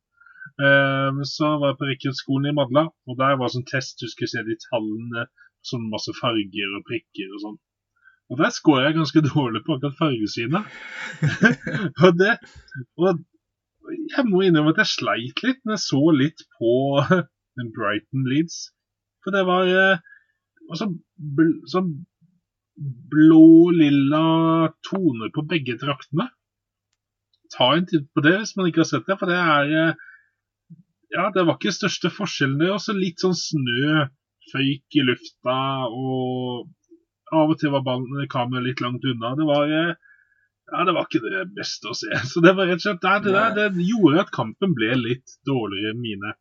Eh, 0.67 1.21
så 1.37 1.53
var 1.61 1.73
jeg 1.73 1.79
på 1.79 1.89
rekruttskolen 1.91 2.51
i 2.51 2.57
Madla, 2.57 2.89
og 3.09 3.19
der 3.21 3.39
var 3.39 3.53
sånn 3.53 3.69
test. 3.69 4.01
Du 4.01 4.11
skulle 4.11 4.33
se 4.33 4.43
de 4.47 4.59
tallene, 4.69 5.29
sånn 5.71 5.87
masse 5.93 6.15
farger 6.19 6.77
og 6.79 6.85
prikker 6.89 7.35
og 7.37 7.43
sånn. 7.45 7.59
Og 8.29 8.43
der 8.43 8.53
scorer 8.53 8.89
jeg 8.89 8.99
ganske 8.99 9.25
dårlig 9.25 9.63
på 9.65 9.77
akkurat 9.77 10.01
fargesynet. 10.01 10.79
og 12.05 12.19
det 12.21 12.35
og 13.01 13.23
jeg 13.89 14.25
må 14.29 14.43
innrømme 14.45 14.75
at 14.75 14.83
jeg 14.83 14.93
sleit 14.93 15.41
litt 15.47 15.63
når 15.65 15.79
jeg 15.79 15.85
så 15.87 16.03
litt 16.13 16.45
på 16.59 16.73
Brighton 17.79 18.27
Leeds. 18.29 18.59
For 19.25 19.33
det 19.35 19.47
var 19.49 19.71
altså, 20.69 20.91
sånn 21.73 21.95
blå-lilla 23.13 24.73
toner 24.87 25.33
på 25.35 25.45
begge 25.51 25.79
draktene. 25.81 26.29
Ta 27.55 27.73
en 27.75 27.87
titt 27.89 28.09
på 28.15 28.23
det 28.25 28.37
hvis 28.39 28.55
man 28.59 28.69
ikke 28.69 28.85
har 28.85 28.91
sett 28.91 29.09
det, 29.09 29.17
for 29.21 29.31
det 29.31 29.39
er 29.41 29.75
eh, 29.81 30.07
Ja, 31.09 31.31
det 31.33 31.47
var 31.49 31.57
ikke 31.57 31.73
største 31.73 32.11
forskjellen. 32.13 32.59
Det 32.61 32.67
er 32.69 32.75
også 32.77 32.93
litt 32.93 33.23
sånn 33.25 33.37
snø, 33.37 34.09
føyk 34.53 34.99
i 35.01 35.05
lufta, 35.09 35.61
og 35.89 36.69
av 37.33 37.53
og 37.53 37.57
til 37.61 37.73
var 37.73 37.87
kameraet 38.33 38.67
litt 38.67 38.83
langt 38.85 39.07
unna. 39.09 39.33
Det 39.39 39.47
var 39.49 39.73
eh, 39.73 39.95
ja, 40.69 40.85
det 40.85 40.93
var 40.93 41.09
ikke 41.09 41.23
det 41.25 41.47
beste 41.57 41.89
å 41.89 41.97
se. 41.97 42.13
Så 42.29 42.43
det 42.45 42.53
var 42.59 42.69
rett 42.69 42.83
og 42.83 42.85
slett 42.85 43.01
der, 43.05 43.23
det, 43.25 43.33
der, 43.33 43.73
det 43.73 43.89
gjorde 43.89 44.27
at 44.27 44.35
kampen 44.35 44.77
ble 44.77 44.93
litt 45.01 45.39
dårligere 45.49 45.95
enn 45.95 46.05
mine. 46.05 46.35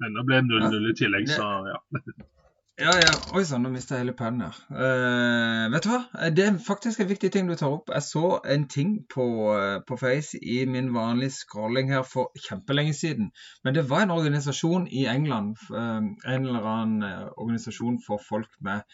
Men 0.00 0.16
det 0.16 0.24
ble 0.28 0.40
0-0 0.48 0.88
i 0.90 0.96
tillegg, 0.96 1.28
så 1.32 1.50
ja. 1.68 1.78
Ja, 2.76 2.92
ja. 3.00 3.12
Oi 3.32 3.40
sann, 3.48 3.62
nå 3.64 3.70
mista 3.72 3.94
jeg 3.96 4.02
hele 4.04 4.12
pennen 4.16 4.42
her. 4.44 4.56
Uh, 4.68 5.72
vet 5.72 5.86
du 5.86 5.88
hva? 5.94 6.00
Det 6.36 6.42
er 6.44 6.58
faktisk 6.60 7.00
en 7.00 7.08
viktig 7.08 7.30
ting 7.32 7.48
du 7.48 7.54
tar 7.56 7.72
opp. 7.72 7.88
Jeg 7.88 8.04
så 8.04 8.34
en 8.52 8.66
ting 8.68 8.90
på, 9.14 9.24
eh, 9.56 9.78
på 9.88 9.96
Face 9.96 10.36
i 10.36 10.58
min 10.68 10.90
vanlige 10.92 11.32
scrolling 11.38 11.88
her 11.94 12.04
for 12.04 12.36
kjempelenge 12.36 12.92
siden. 12.98 13.30
Men 13.64 13.78
det 13.78 13.86
var 13.88 14.04
en 14.04 14.12
organisasjon 14.12 14.84
i 14.92 15.06
England, 15.08 15.56
eh, 15.72 16.04
en 16.34 16.48
eller 16.50 16.68
annen 16.74 17.06
eh, 17.08 17.30
organisasjon 17.38 17.96
for 18.04 18.20
folk 18.28 18.52
med 18.60 18.84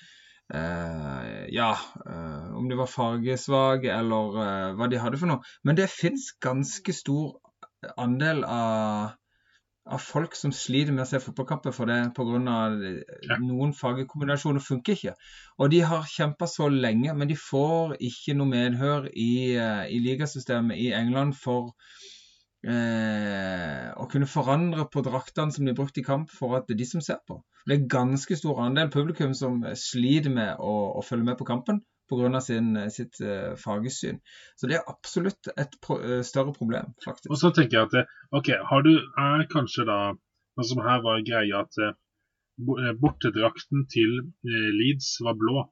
uh, 0.55 1.47
Ja, 1.51 1.73
uh, 2.07 2.55
om 2.55 2.69
de 2.69 2.79
var 2.79 2.91
fargesvake 2.91 3.91
eller 3.91 4.39
eh, 4.45 4.69
hva 4.79 4.89
de 4.93 5.03
hadde 5.03 5.19
for 5.19 5.33
noe. 5.33 5.43
Men 5.65 5.79
det 5.79 5.91
fins 5.91 6.31
ganske 6.39 6.95
stor 6.95 7.35
andel 7.99 8.45
av 8.47 9.19
av 9.85 9.99
folk 9.99 10.37
som 10.39 10.53
sliter 10.55 10.95
med 10.95 11.05
å 11.05 11.09
se 11.11 11.19
fotballkamper 11.23 11.75
for 11.75 11.91
det 11.91 11.99
pga. 12.15 12.39
Ja. 13.27 13.39
noen 13.43 13.73
fagkombinasjoner 13.75 14.63
funker 14.63 14.95
ikke. 14.95 15.15
Og 15.59 15.73
de 15.73 15.83
har 15.87 16.07
kjempa 16.09 16.47
så 16.51 16.69
lenge, 16.71 17.15
men 17.15 17.31
de 17.31 17.39
får 17.39 17.97
ikke 17.99 18.37
noe 18.39 18.51
medhør 18.53 19.09
i, 19.11 19.57
eh, 19.59 19.85
i 19.91 19.99
ligasystemet 20.05 20.79
i 20.79 20.93
England 20.95 21.35
for 21.39 21.73
eh, 22.63 23.91
å 23.99 24.07
kunne 24.11 24.31
forandre 24.31 24.87
på 24.87 25.03
draktene 25.03 25.53
som 25.53 25.67
de 25.67 25.75
brukte 25.75 26.01
i 26.01 26.07
kamp, 26.07 26.31
for 26.31 26.57
at 26.57 26.69
det 26.69 26.77
er 26.77 26.85
de 26.85 26.91
som 26.93 27.03
ser 27.03 27.19
på. 27.27 27.43
Det 27.67 27.75
er 27.77 27.91
ganske 27.91 28.39
stor 28.39 28.63
andel 28.63 28.91
publikum 28.91 29.35
som 29.35 29.63
sliter 29.79 30.31
med 30.31 30.63
å, 30.63 30.77
å 30.99 31.03
følge 31.07 31.27
med 31.27 31.39
på 31.39 31.49
kampen 31.49 31.83
pga. 32.13 32.41
sitt 32.93 33.21
uh, 33.25 33.57
fargesyn. 33.59 34.21
Så 34.57 34.69
det 34.71 34.79
er 34.79 34.91
absolutt 34.93 35.49
et 35.57 35.79
pro 35.83 35.99
eh, 36.01 36.21
større 36.27 36.53
problem, 36.57 36.93
faktisk. 37.05 37.33
Og 37.33 37.41
så 37.41 37.51
tenker 37.57 37.79
jeg 37.79 37.89
at 37.89 37.99
eh, 38.03 38.13
OK, 38.37 38.53
har 38.71 38.85
du 38.87 38.93
er 39.01 39.49
kanskje 39.51 39.89
da 39.89 39.99
Sånn 40.53 40.69
som 40.69 40.83
her 40.85 41.01
var 41.05 41.23
greia 41.25 41.63
at 41.65 41.79
eh, 41.81 41.95
eh, 42.61 42.95
bortedrakten 43.01 43.87
til 43.93 44.19
eh, 44.21 44.71
Leeds 44.79 45.15
var 45.25 45.39
blå. 45.41 45.63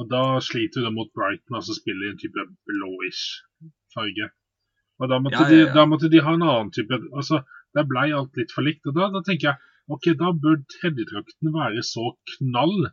Og 0.00 0.08
da 0.10 0.22
sliter 0.42 0.82
du 0.82 0.90
mot 0.90 1.10
Brighton, 1.14 1.58
altså 1.58 1.76
spiller 1.76 2.08
i 2.08 2.12
en 2.14 2.18
type 2.18 2.46
blåish 2.66 3.44
farge. 3.94 4.30
Og 4.98 5.10
da 5.12 5.20
måtte, 5.22 5.38
Ja, 5.38 5.46
ja, 5.46 5.60
ja. 5.60 5.68
De, 5.68 5.74
da 5.76 5.84
måtte 5.86 6.10
de 6.10 6.22
ha 6.24 6.34
en 6.34 6.46
annen 6.46 6.72
type 6.74 6.98
altså 7.16 7.42
Der 7.76 7.86
blei 7.88 8.10
alt 8.12 8.36
litt 8.36 8.50
for 8.52 8.66
likt. 8.66 8.84
Og 8.90 8.96
da, 8.98 9.06
da 9.14 9.22
tenker 9.24 9.52
jeg 9.52 9.70
OK, 9.92 10.10
da 10.18 10.32
bør 10.44 10.58
tredjedrakten 10.76 11.54
være 11.54 11.82
så 11.86 12.10
knall. 12.34 12.90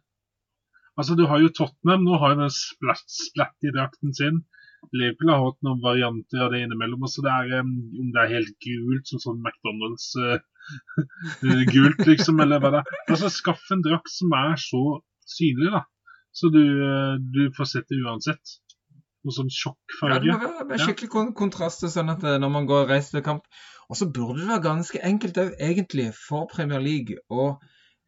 Altså, 1.00 1.16
du 1.16 1.26
har 1.32 1.41
jo 1.41 1.52
Tottenham, 1.56 2.06
nå 2.06 2.20
har 2.22 2.36
jo 2.36 2.41
den 2.43 3.68
i 3.70 3.76
drakten 3.76 4.16
sin. 4.16 4.41
Liverpool 4.95 5.32
har 5.32 5.43
hatt 5.43 5.60
noen 5.66 5.82
varianter 5.84 6.45
av 6.45 6.54
det 6.54 6.62
innimellom. 6.64 7.04
Altså 7.04 7.24
det 7.26 7.32
er, 7.34 7.64
um, 7.64 7.74
om 8.04 8.12
det 8.16 8.22
er 8.24 8.34
helt 8.38 8.54
gult, 8.64 9.10
som 9.10 9.22
sånn 9.24 9.41
McDonald's 9.43 10.08
uh, 10.20 10.39
gult, 11.74 12.04
liksom, 12.08 12.39
eller 12.43 12.64
hva 12.64 12.74
det 12.76 12.84
er. 12.84 13.00
Altså, 13.08 13.32
skaff 13.34 13.66
en 13.76 13.84
drakt 13.86 14.12
som 14.14 14.36
er 14.39 14.56
så 14.62 14.84
synlig, 15.30 15.74
da. 15.76 15.84
Så 16.36 16.52
du, 16.54 16.64
uh, 16.64 17.16
du 17.20 17.47
får 17.58 17.72
sett 17.74 17.91
det 17.91 18.00
uansett. 18.04 18.60
Noe 19.28 19.36
sånn 19.36 19.50
Ja, 19.52 19.52
det 19.52 19.58
sjokkfarge. 19.60 20.36
må 20.39 20.68
være 20.70 20.86
skikkelig 20.86 21.10
kon 21.36 21.52
til 21.52 21.91
sånn 21.91 22.14
at 22.14 22.24
eh, 22.24 22.38
når 22.39 22.54
man 22.54 22.70
går 22.70 22.86
og 22.86 22.93
reiser 22.93 23.18
til 23.18 23.26
kamp 23.26 23.50
Og 23.91 23.97
så 24.00 24.08
burde 24.16 24.39
det 24.39 24.47
være 24.47 24.64
ganske 24.64 25.02
enkelt 25.04 25.39
òg, 25.43 25.50
egentlig, 25.60 26.06
for 26.16 26.47
Premier 26.47 26.80
League 26.80 27.18
å 27.28 27.50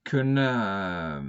kunne 0.08 0.46
eh, 0.48 1.28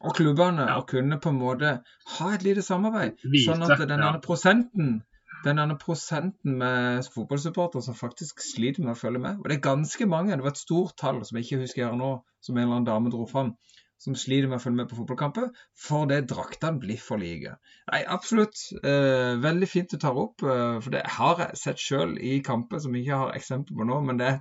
Og 0.00 0.14
klubbene 0.16 0.66
Ja. 0.68 0.78
å 0.80 0.86
kunne 0.86 1.18
på 1.20 1.32
en 1.32 1.40
måte 1.40 1.70
ha 2.16 2.32
et 2.34 2.44
lite 2.46 2.62
samarbeid. 2.62 3.18
Vite, 3.24 3.50
sånn 3.50 3.64
at 3.66 3.78
den 3.88 3.98
ja. 4.00 4.12
prosenten 4.24 5.00
den 5.44 5.58
andre 5.58 5.78
prosenten 5.80 6.58
med 6.60 7.06
fotballsupportere 7.14 7.82
som 7.84 7.96
faktisk 7.96 8.42
sliter 8.44 8.84
med 8.84 8.92
å 8.92 8.98
følge 9.00 9.22
med. 9.22 9.38
Og 9.40 9.48
det 9.48 9.56
er 9.56 9.64
ganske 9.64 10.06
mange, 10.08 10.36
det 10.36 10.44
var 10.44 10.52
et 10.52 10.60
stort 10.60 10.96
tall 11.00 11.22
som 11.24 11.38
jeg 11.38 11.46
ikke 11.46 11.62
husker 11.62 11.86
her 11.86 11.96
nå, 11.96 12.10
som 12.44 12.56
en 12.56 12.66
eller 12.66 12.80
annen 12.80 12.88
dame 12.88 13.12
dro 13.12 13.26
fram, 13.30 13.54
som 14.00 14.16
sliter 14.16 14.48
med 14.48 14.58
å 14.58 14.62
følge 14.64 14.80
med 14.82 14.90
på 14.90 14.98
fotballkamper 14.98 15.50
fordi 15.86 16.20
draktene 16.28 16.80
blir 16.80 17.00
for 17.00 17.20
like. 17.20 17.54
Nei, 17.92 18.02
absolutt. 18.04 18.56
Eh, 18.84 19.36
veldig 19.40 19.68
fint 19.68 19.92
du 19.92 19.98
tar 20.00 20.16
opp, 20.16 20.44
eh, 20.44 20.78
for 20.80 20.90
det 20.94 21.04
har 21.18 21.44
jeg 21.44 21.60
sett 21.64 21.84
sjøl 21.84 22.16
i 22.18 22.40
kamper 22.44 22.80
som 22.80 22.96
jeg 22.96 23.06
ikke 23.06 23.22
har 23.24 23.36
eksempel 23.36 23.76
på 23.80 23.88
nå. 23.88 24.00
Men 24.04 24.20
det 24.20 24.34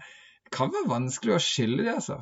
kan 0.54 0.72
være 0.74 0.90
vanskelig 0.92 1.36
å 1.36 1.42
skille 1.44 1.84
de, 1.84 1.90
altså. 1.94 2.20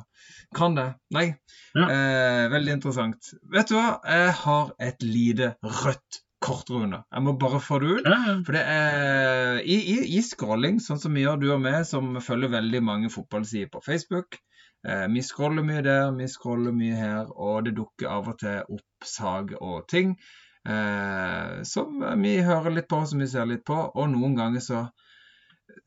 Kan 0.56 0.76
det. 0.78 0.88
Nei. 1.14 1.26
Ja. 1.74 1.84
Eh, 1.88 2.46
veldig 2.52 2.78
interessant. 2.78 3.30
Vet 3.52 3.70
du 3.70 3.76
hva? 3.76 3.98
Jeg 4.08 4.32
har 4.42 4.72
et 4.88 5.04
lite 5.04 5.52
rødt 5.62 6.20
kort, 6.44 6.70
Rune. 6.70 7.02
Jeg 7.02 7.24
må 7.26 7.34
bare 7.40 7.60
få 7.62 7.80
det 7.82 7.98
ut. 7.98 8.08
Ja. 8.08 8.36
For 8.46 8.56
det 8.56 8.64
er 8.72 9.62
i, 9.62 9.78
i, 9.94 9.96
i 10.18 10.22
scrolling, 10.24 10.78
sånn 10.82 11.00
som 11.02 11.16
vi 11.16 11.24
gjør, 11.26 11.40
du 11.42 11.48
og 11.54 11.62
meg, 11.64 11.80
som 11.88 12.16
følger 12.24 12.54
veldig 12.54 12.82
mange 12.86 13.12
fotballsider 13.12 13.72
på 13.74 13.82
Facebook. 13.84 14.38
Eh, 14.86 15.06
vi 15.12 15.24
scroller 15.26 15.66
mye 15.66 15.82
der, 15.86 16.12
vi 16.16 16.28
scroller 16.30 16.76
mye 16.76 16.98
her, 16.98 17.32
og 17.34 17.64
det 17.66 17.74
dukker 17.78 18.12
av 18.12 18.30
og 18.32 18.38
til 18.44 18.76
opp 18.78 19.08
sag 19.08 19.56
og 19.58 19.88
ting 19.90 20.14
eh, 20.68 21.62
som 21.62 21.98
vi 22.22 22.38
hører 22.44 22.74
litt 22.76 22.88
på, 22.90 23.02
som 23.06 23.22
vi 23.22 23.28
ser 23.30 23.48
litt 23.50 23.64
på. 23.66 23.78
Og 23.94 24.10
noen 24.12 24.36
ganger 24.38 24.64
så 24.64 24.84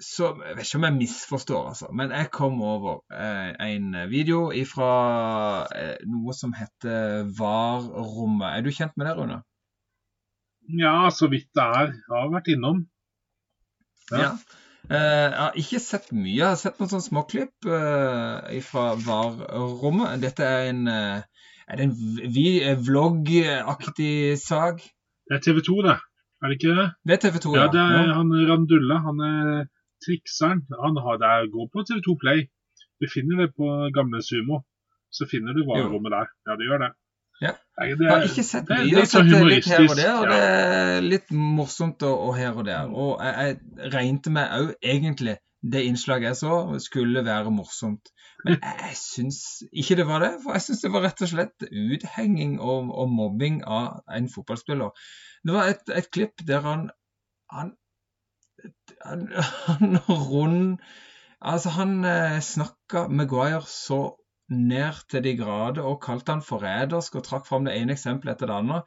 så 0.01 0.32
Jeg 0.47 0.57
vet 0.57 0.65
ikke 0.65 0.79
om 0.79 0.86
jeg 0.88 0.97
misforstår, 0.97 1.67
altså, 1.73 1.88
men 1.93 2.11
jeg 2.13 2.29
kom 2.34 2.61
over 2.61 3.01
eh, 3.13 3.53
en 3.73 3.95
video 4.09 4.49
fra 4.69 4.91
eh, 5.75 5.95
noe 6.09 6.36
som 6.38 6.53
heter 6.57 7.25
VAR-rommet. 7.38 8.49
Er 8.49 8.65
du 8.65 8.71
kjent 8.73 8.97
med 8.97 9.09
det, 9.09 9.15
Rune? 9.17 9.41
ja, 10.79 11.09
så 11.11 11.27
vidt 11.27 11.49
det 11.55 11.63
er. 11.63 11.93
Jeg 11.95 12.17
har 12.17 12.34
vært 12.34 12.51
innom. 12.53 12.84
Ja. 14.11 14.19
Ja. 14.21 14.32
Eh, 14.91 14.97
jeg 14.97 15.39
har 15.39 15.57
ikke 15.63 15.79
sett 15.79 16.11
mye. 16.11 16.36
Jeg 16.36 16.47
har 16.47 16.59
sett 16.59 16.79
noen 16.82 16.91
sånne 16.91 17.07
småklipp 17.07 17.67
uh, 17.69 18.61
fra 18.67 18.86
VAR-rommet. 18.99 20.21
Dette 20.23 20.47
er 20.47 20.71
en 20.71 20.88
eh, 20.91 21.27
Er 21.71 21.79
det 21.79 21.86
en 21.86 21.93
eh, 22.27 22.79
vlogg-aktig 22.84 24.38
sak? 24.41 24.82
Det 25.29 25.38
er 25.38 25.43
TV 25.45 25.61
2, 25.63 25.75
det. 25.86 25.99
Er 26.41 26.49
det 26.49 26.57
ikke 26.57 26.73
det? 26.79 26.87
Det 27.05 27.13
er 27.15 27.21
TV 27.25 27.37
2, 27.45 27.53
Ja, 27.55 27.67
det 27.75 27.81
er 27.81 28.07
Ja. 28.07 28.13
han 28.17 28.31
Randulla. 28.49 28.97
Han 29.07 29.19
er 29.21 29.65
trikseren. 30.05 30.65
Han 30.85 30.97
har, 31.03 31.19
det 31.21 31.27
er, 31.35 31.51
går 31.53 31.69
på 31.73 31.83
TV 31.89 32.01
2 32.07 32.15
Play. 32.23 32.39
Du 33.01 33.05
finner 33.13 33.45
det 33.45 33.49
på 33.57 33.67
gamle 33.97 34.21
Sumo. 34.25 34.63
Så 35.11 35.27
finner 35.31 35.53
du 35.53 35.61
varerommet 35.67 36.11
der. 36.17 36.27
Ja, 36.47 36.55
det 36.57 36.65
gjør 36.69 36.81
det. 36.85 36.91
Ja. 37.41 37.51
Nei, 37.79 37.87
det 37.97 38.05
Jeg 38.05 38.11
er, 38.13 38.17
har 38.17 38.27
ikke 38.29 38.43
sett 38.45 38.67
det 38.69 38.75
er 38.77 38.83
mye. 38.85 38.95
Litt 38.97 39.11
sånn 39.11 39.29
sett 39.29 39.41
det 39.41 39.49
litt 39.51 39.69
her 39.71 39.85
og 39.85 39.95
der, 39.97 40.11
og 40.13 40.25
ja. 40.25 40.31
det 40.31 40.41
er 40.49 41.07
litt 41.13 41.31
morsomt 41.57 42.03
og, 42.05 42.17
og 42.27 42.35
her 42.37 42.57
og 42.57 42.65
der. 42.67 42.91
Og 43.03 43.23
jeg, 43.25 43.33
jeg 43.47 43.93
regnet 43.95 44.29
meg 44.35 44.53
òg 44.59 44.69
egentlig 44.93 45.37
det 45.62 45.84
innslaget 45.86 46.32
jeg 46.32 46.39
så, 46.41 46.80
skulle 46.82 47.26
være 47.26 47.51
morsomt. 47.53 48.09
Men 48.45 48.57
jeg, 48.62 48.95
syns 48.97 49.41
ikke 49.72 49.99
det 49.99 50.07
var 50.09 50.24
det. 50.24 50.32
For 50.43 50.57
jeg 50.57 50.66
syns 50.66 50.82
det 50.82 50.93
var 50.93 51.05
rett 51.05 51.22
og 51.22 51.30
slett 51.30 51.68
uthenging 51.70 52.57
og, 52.59 52.89
og 52.89 53.12
mobbing 53.14 53.62
av 53.68 54.01
en 54.09 54.30
fotballspiller. 54.32 54.89
Det 55.45 55.53
var 55.53 55.70
et, 55.74 55.93
et 55.93 56.09
klipp 56.14 56.41
der 56.47 56.66
han 56.66 56.89
han, 57.51 57.74
han, 59.05 59.28
han 59.68 59.97
rund 60.07 60.82
Altså, 61.41 61.72
han 61.74 62.05
eh, 62.05 62.38
snakka 62.45 63.07
Maguire 63.09 63.66
så 63.66 64.12
ned 64.53 64.99
til 65.09 65.24
de 65.26 65.32
grader 65.39 65.82
og 65.82 66.01
kalte 66.03 66.36
han 66.36 66.43
forrædersk 66.45 67.16
og 67.18 67.24
trakk 67.26 67.47
fram 67.47 67.66
det 67.66 67.74
ene 67.80 67.95
eksempelet 67.95 68.36
etter 68.36 68.51
det 68.51 68.57
andre. 68.62 68.82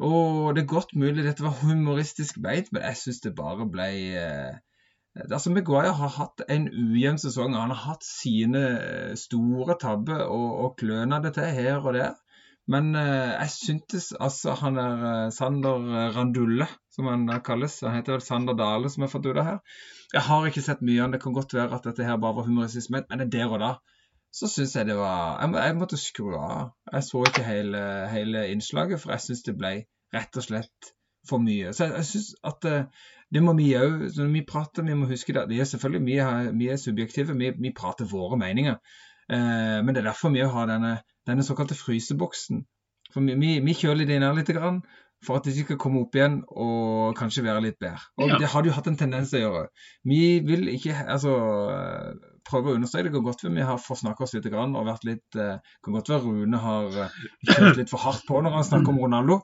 Og 0.00 0.54
det 0.56 0.62
er 0.62 0.70
godt 0.72 0.94
mulig 0.96 1.26
dette 1.26 1.44
var 1.44 1.58
humoristisk 1.60 2.38
beit, 2.40 2.70
men 2.72 2.86
jeg 2.86 2.96
syns 2.96 3.20
det 3.20 3.34
bare 3.36 3.68
ble 3.68 3.88
eh, 4.22 4.54
Altså, 5.14 5.52
Maguire 5.52 5.92
har 5.92 6.12
hatt 6.16 6.42
en 6.48 6.68
ujevn 6.68 7.20
sesong. 7.20 7.56
Han 7.58 7.74
har 7.74 7.82
hatt 7.92 8.06
sine 8.06 8.62
eh, 8.78 9.14
store 9.20 9.76
tabber 9.80 10.24
og, 10.24 10.48
og 10.64 10.84
det 11.24 11.34
til 11.34 11.50
her 11.58 11.80
og 11.80 11.94
der. 11.94 12.14
Men 12.70 12.94
eh, 12.94 13.32
jeg 13.34 13.50
syntes 13.52 14.12
altså 14.20 14.54
han 14.60 14.78
er 14.78 15.04
eh, 15.10 15.30
Sander 15.34 16.14
Randulle, 16.16 16.68
som 16.94 17.10
han 17.10 17.28
eh, 17.28 17.42
kalles. 17.44 17.80
Han 17.84 17.98
heter 17.98 18.16
vel 18.16 18.24
Sander 18.24 18.56
Dale, 18.56 18.88
som 18.88 19.02
jeg 19.02 19.10
har 19.10 19.16
fått 19.16 19.26
ut 19.26 19.36
av 19.36 19.48
her. 19.50 19.58
Jeg 20.14 20.26
har 20.28 20.46
ikke 20.48 20.64
sett 20.64 20.84
mye 20.86 21.02
av. 21.04 21.12
Det 21.12 21.22
kan 21.22 21.36
godt 21.36 21.54
være 21.58 21.76
at 21.76 21.88
dette 21.90 22.06
her 22.06 22.20
bare 22.22 22.38
var 22.38 22.48
humoristisk 22.48 22.94
ment, 22.94 23.10
men 23.10 23.32
der 23.32 23.50
og 23.50 23.60
da 23.60 23.74
så 24.32 24.48
syns 24.48 24.76
jeg 24.78 24.88
det 24.88 24.96
var 24.96 25.42
jeg, 25.42 25.50
må, 25.52 25.60
jeg 25.60 25.76
måtte 25.76 26.00
skru 26.00 26.32
av. 26.38 26.72
Jeg 26.88 27.04
så 27.04 27.22
ikke 27.28 27.44
hele, 27.44 27.80
hele 28.12 28.46
innslaget, 28.54 29.02
for 29.02 29.12
jeg 29.12 29.26
syns 29.26 29.44
det 29.48 29.58
ble 29.58 29.72
rett 30.14 30.38
og 30.40 30.46
slett 30.46 30.92
for 31.28 31.42
mye. 31.42 31.72
Så 31.76 31.84
jeg, 31.86 31.98
jeg 32.00 32.08
syns 32.08 32.30
at 32.48 32.68
eh, 32.70 32.86
det 33.32 33.42
må 33.42 33.54
vi 33.56 33.70
òg 33.78 34.02
Når 34.16 34.32
vi 34.32 34.42
prater, 34.48 34.84
vi 34.84 34.94
må 34.94 35.06
huske 35.08 35.32
det. 35.32 35.46
Det 35.48 35.60
er 35.60 35.68
selvfølgelig 35.70 36.04
vi 36.06 36.16
er, 36.20 36.50
vi 36.58 36.68
er 36.68 36.76
subjektive. 36.76 37.36
Vi, 37.38 37.52
vi 37.58 37.72
prater 37.76 38.04
våre 38.10 38.36
meninger. 38.36 38.76
Eh, 39.32 39.78
men 39.84 39.94
det 39.94 40.02
er 40.02 40.10
derfor 40.10 40.34
vi 40.34 40.44
har 40.44 40.66
denne, 40.68 40.98
denne 41.26 41.42
såkalte 41.46 41.74
fryseboksen. 41.78 42.64
For 43.12 43.24
vi, 43.24 43.34
vi, 43.40 43.54
vi 43.64 43.74
kjøler 43.78 44.08
det 44.08 44.20
ned 44.20 44.36
litt 44.36 44.52
grann, 44.56 44.82
for 45.24 45.38
at 45.38 45.46
de 45.46 45.52
skal 45.54 45.78
komme 45.78 46.00
opp 46.02 46.16
igjen 46.18 46.40
og 46.50 47.14
kanskje 47.16 47.44
være 47.46 47.62
litt 47.68 47.78
bedre. 47.80 48.00
Og 48.18 48.28
Ja. 48.28 48.38
det 48.42 48.48
har 48.52 48.64
jo 48.66 48.72
hatt 48.74 48.88
en 48.90 48.96
tendens 48.98 49.30
til 49.30 49.40
å 49.40 49.50
gjøre. 49.52 49.68
Vi 50.04 50.22
vil 50.48 50.68
ikke 50.72 50.96
altså 51.06 51.36
prøve 52.48 52.72
å 52.72 52.76
understreke. 52.78 53.08
Det 53.08 53.14
kan 53.16 53.24
godt 53.26 53.44
være 53.44 53.54
vi 53.56 53.66
har 53.68 53.80
forsnakka 53.82 54.26
oss 54.26 54.34
litt 54.36 54.48
grann, 54.52 54.76
og 54.78 54.88
vært 54.88 55.06
litt 55.08 55.38
eh, 55.40 55.72
kan 55.84 55.96
godt 55.96 56.12
være 56.12 56.22
Rune 56.26 56.60
har 56.62 57.00
eh, 57.04 57.16
kjørt 57.48 57.80
litt 57.80 57.92
for 57.92 58.04
hardt 58.04 58.26
på 58.28 58.42
når 58.44 58.56
han 58.58 58.68
snakker 58.68 58.94
om 58.94 59.00
Ronaldo. 59.04 59.40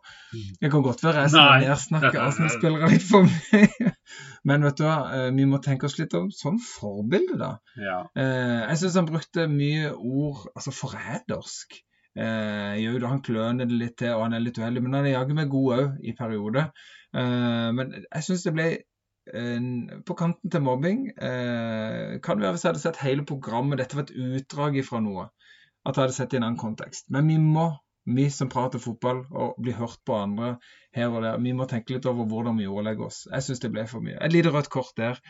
Det 0.60 0.72
kan 0.72 0.84
godt 0.86 1.04
være 1.06 1.26
jeg 1.26 1.34
snakker 1.34 2.18
Nei. 2.18 2.26
Arsenal-spillere 2.26 2.92
litt 2.94 3.08
for 3.08 3.28
mye. 3.28 3.94
Men 4.48 4.64
vet 4.64 4.78
du 4.78 4.86
hva, 4.86 4.98
eh, 5.16 5.28
vi 5.36 5.48
må 5.50 5.60
tenke 5.64 5.88
oss 5.90 5.98
litt 6.00 6.14
om 6.18 6.30
som 6.34 6.60
forbilde, 6.62 7.40
da. 7.40 7.52
Ja. 7.78 7.98
Jeg 8.18 8.80
syns 8.80 8.96
han 9.00 9.10
brukte 9.10 9.48
mye 9.50 9.92
ord 9.96 10.48
altså 10.54 10.74
forrædersk. 10.74 11.82
Eh, 12.18 12.74
jo, 12.82 12.96
han 13.06 13.22
kløner 13.22 13.68
det 13.68 13.78
litt 13.78 13.98
til, 14.00 14.14
og 14.16 14.26
han 14.26 14.34
er 14.34 14.42
litt 14.42 14.58
uheldig, 14.58 14.82
men 14.84 14.96
han 14.98 15.06
er 15.06 15.14
jaggu 15.14 15.36
meg 15.38 15.50
god 15.52 15.74
òg 15.76 15.98
i 16.02 16.14
perioder. 16.18 16.70
Eh, 17.14 17.68
men 17.76 17.92
jeg 18.00 18.26
syns 18.26 18.46
det 18.46 18.54
ble 18.56 18.68
på 20.06 20.14
kanten 20.18 20.50
til 20.50 20.62
mobbing. 20.64 21.08
Eh, 21.16 22.18
kan 22.24 22.40
være 22.40 22.54
hvis 22.54 22.64
jeg 22.64 22.72
hadde 22.72 22.82
sett 22.84 23.02
hele 23.02 23.26
programmet, 23.28 23.80
dette 23.80 23.98
var 23.98 24.06
et 24.06 24.14
utdrag 24.16 24.78
ifra 24.80 25.02
noe, 25.04 25.28
at 25.84 25.94
jeg 25.94 26.02
hadde 26.02 26.16
sett 26.16 26.32
det 26.32 26.38
i 26.38 26.40
en 26.42 26.48
annen 26.50 26.60
kontekst. 26.60 27.08
Men 27.14 27.28
vi 27.30 27.38
må, 27.42 27.68
vi 28.08 28.28
som 28.32 28.50
prater 28.52 28.80
fotball 28.80 29.24
og 29.28 29.60
blir 29.60 29.76
hørt 29.76 30.00
på 30.08 30.16
andre 30.16 30.56
her 30.96 31.12
og 31.12 31.22
der, 31.22 31.38
vi 31.44 31.52
må 31.56 31.68
tenke 31.68 31.94
litt 31.94 32.08
over 32.08 32.28
hvordan 32.28 32.58
vi 32.60 32.68
ordlegger 32.68 33.08
oss. 33.10 33.22
Jeg 33.30 33.46
syns 33.46 33.62
det 33.64 33.72
ble 33.74 33.84
for 33.90 34.04
mye. 34.04 34.18
Et 34.24 34.32
lite 34.32 34.52
rødt 34.54 34.70
kort 34.72 34.94
der 34.96 35.20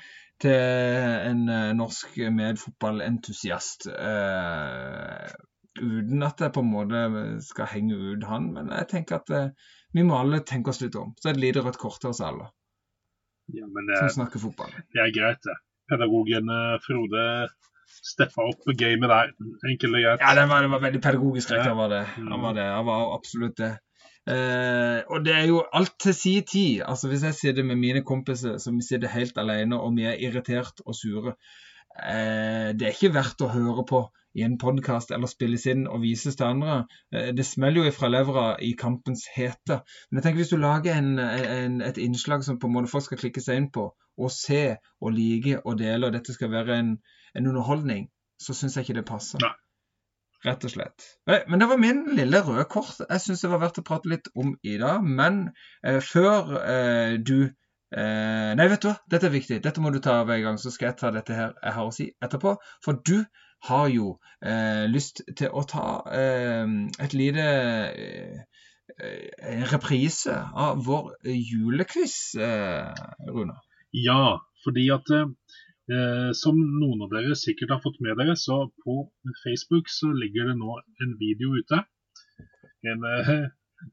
til 0.43 0.55
en 0.55 1.49
eh, 1.51 1.73
norsk 1.79 2.21
medfotballentusiast. 2.35 3.89
Eh, 3.91 5.33
uten 5.79 6.23
at 6.27 6.41
jeg 6.43 6.55
på 6.55 6.63
en 6.63 6.71
måte 6.71 7.03
skal 7.47 7.71
henge 7.71 7.99
ut 7.99 8.25
han, 8.27 8.53
men 8.55 8.71
jeg 8.75 8.91
tenker 8.95 9.19
at 9.19 9.35
eh, 9.35 9.75
vi 9.95 10.05
må 10.07 10.19
alle 10.19 10.45
tenke 10.47 10.71
oss 10.71 10.83
litt 10.85 10.97
om. 10.99 11.15
Så 11.19 11.33
et 11.33 11.43
lite 11.43 11.65
rødt 11.67 11.81
kort 11.83 12.01
til 12.03 12.13
oss 12.13 12.23
alle 12.23 12.53
ja, 13.55 13.67
men 13.67 13.89
det 13.89 13.99
som 13.99 14.11
er, 14.11 14.15
snakker 14.19 14.43
fotball. 14.43 14.73
det 14.95 15.03
er 15.05 15.15
greit, 15.15 15.41
det. 15.47 15.57
Pedagogen 15.89 16.53
eh, 16.53 16.77
Frode 16.85 17.25
steppa 17.89 18.45
opp 18.45 18.67
gamet 18.79 19.11
der. 19.11 19.35
Enkelt 19.71 19.95
og 19.95 20.03
greit. 20.03 20.23
Ja, 20.23 20.35
det 20.37 20.49
var, 20.51 20.65
det 20.65 20.73
var 20.73 20.83
veldig 20.85 21.03
pedagogisk 21.05 21.53
rett. 21.53 21.67
Han 21.67 21.79
var 21.81 21.93
det. 21.93 22.03
Mm. 22.17 22.33
Han 22.35 22.43
var 22.45 22.59
det. 22.59 22.67
Han 22.77 22.89
var 22.89 23.15
absolutt 23.17 23.57
det. 23.61 23.71
Eh, 24.29 24.99
og 25.09 25.25
det 25.25 25.35
er 25.35 25.47
jo 25.49 25.63
alt 25.73 25.95
til 26.03 26.15
sin 26.15 26.45
tid. 26.45 26.83
Altså 26.85 27.09
Hvis 27.09 27.25
jeg 27.25 27.35
sitter 27.35 27.65
med 27.65 27.81
mine 27.81 28.05
kompiser 28.05 28.59
som 28.61 28.81
sitter 28.85 29.09
helt 29.09 29.41
alene, 29.41 29.81
og 29.81 29.97
vi 29.97 30.05
er 30.05 30.21
irritert 30.21 30.83
og 30.85 30.95
sure 30.95 31.33
eh, 31.97 32.75
Det 32.77 32.85
er 32.85 32.97
ikke 32.97 33.15
verdt 33.15 33.45
å 33.45 33.53
høre 33.55 33.87
på 33.89 34.05
i 34.39 34.45
en 34.47 34.57
podkast 34.63 35.13
eller 35.15 35.31
spilles 35.31 35.67
inn 35.71 35.87
og 35.91 36.03
vises 36.07 36.39
til 36.39 36.49
andre. 36.49 36.81
Eh, 37.15 37.31
det 37.37 37.47
smeller 37.47 37.83
jo 37.85 37.93
ifra 37.93 38.11
levra 38.13 38.49
i 38.65 38.73
kampens 38.79 39.27
hete. 39.35 39.81
Men 40.09 40.21
jeg 40.21 40.27
tenker 40.27 40.43
hvis 40.43 40.55
du 40.55 40.61
lager 40.63 40.99
en, 40.99 41.15
en, 41.19 41.81
et 41.85 42.03
innslag 42.03 42.47
som 42.47 42.61
på 42.63 42.71
en 42.71 42.79
måte 42.79 42.93
folk 42.93 43.09
skal 43.09 43.23
klikke 43.23 43.45
seg 43.45 43.63
inn 43.63 43.71
på, 43.75 43.89
og 44.19 44.35
se 44.35 44.63
og 45.01 45.15
like 45.15 45.61
og 45.65 45.79
dele, 45.79 46.09
og 46.09 46.15
dette 46.17 46.35
skal 46.35 46.51
være 46.55 46.79
en, 46.83 46.95
en 47.39 47.51
underholdning, 47.53 48.09
så 48.43 48.55
syns 48.55 48.77
jeg 48.77 48.87
ikke 48.87 49.01
det 49.01 49.09
passer. 49.09 49.43
Nei. 49.43 49.55
Rett 50.47 50.63
og 50.63 50.71
slett. 50.71 51.07
Men 51.27 51.59
det 51.59 51.67
var 51.67 51.81
min 51.83 52.05
lille 52.15 52.41
røde 52.47 52.67
kort. 52.71 53.01
Jeg 53.03 53.23
syns 53.25 53.41
det 53.43 53.51
var 53.51 53.63
verdt 53.65 53.81
å 53.81 53.87
prate 53.87 54.11
litt 54.11 54.29
om 54.39 54.53
i 54.63 54.77
dag. 54.79 55.03
Men 55.03 55.49
eh, 55.83 55.99
før 56.05 56.53
eh, 56.61 57.17
du 57.19 57.49
eh, 57.49 58.53
Nei, 58.55 58.69
vet 58.71 58.85
du 58.85 58.91
hva, 58.93 58.95
dette 59.11 59.27
er 59.27 59.35
viktig. 59.35 59.59
Dette 59.65 59.83
må 59.83 59.91
du 59.91 59.99
ta 60.05 60.21
hver 60.29 60.45
gang, 60.45 60.61
så 60.63 60.71
skal 60.71 60.93
jeg 60.93 60.99
ta 61.01 61.11
dette 61.15 61.35
her 61.35 61.57
jeg 61.57 61.75
har 61.75 61.89
å 61.89 61.95
si 61.95 62.07
etterpå. 62.23 62.55
For 62.87 63.03
du 63.03 63.17
har 63.67 63.89
jo 63.91 64.13
eh, 64.45 64.87
lyst 64.91 65.23
til 65.37 65.51
å 65.51 65.65
ta 65.69 65.87
eh, 66.15 66.65
et 67.03 67.15
lite 67.17 67.47
eh, 67.91 68.41
eh, 69.03 69.65
reprise 69.73 70.37
av 70.55 70.85
vår 70.87 71.13
julequiz, 71.27 72.37
eh, 72.39 72.95
Rune. 73.29 73.59
Ja, 73.97 74.39
fordi 74.65 74.89
at 74.95 75.11
eh, 75.15 76.31
som 76.37 76.59
noen 76.59 77.07
av 77.07 77.15
dere 77.15 77.37
sikkert 77.39 77.77
har 77.77 77.85
fått 77.85 78.01
med 78.05 78.19
dere, 78.21 78.37
så 78.37 78.67
på 78.85 79.01
Facebook 79.43 79.91
så 79.91 80.13
ligger 80.13 80.53
det 80.53 80.59
nå 80.61 80.81
en 81.05 81.15
video 81.21 81.57
ute. 81.59 81.83
En 82.87 83.03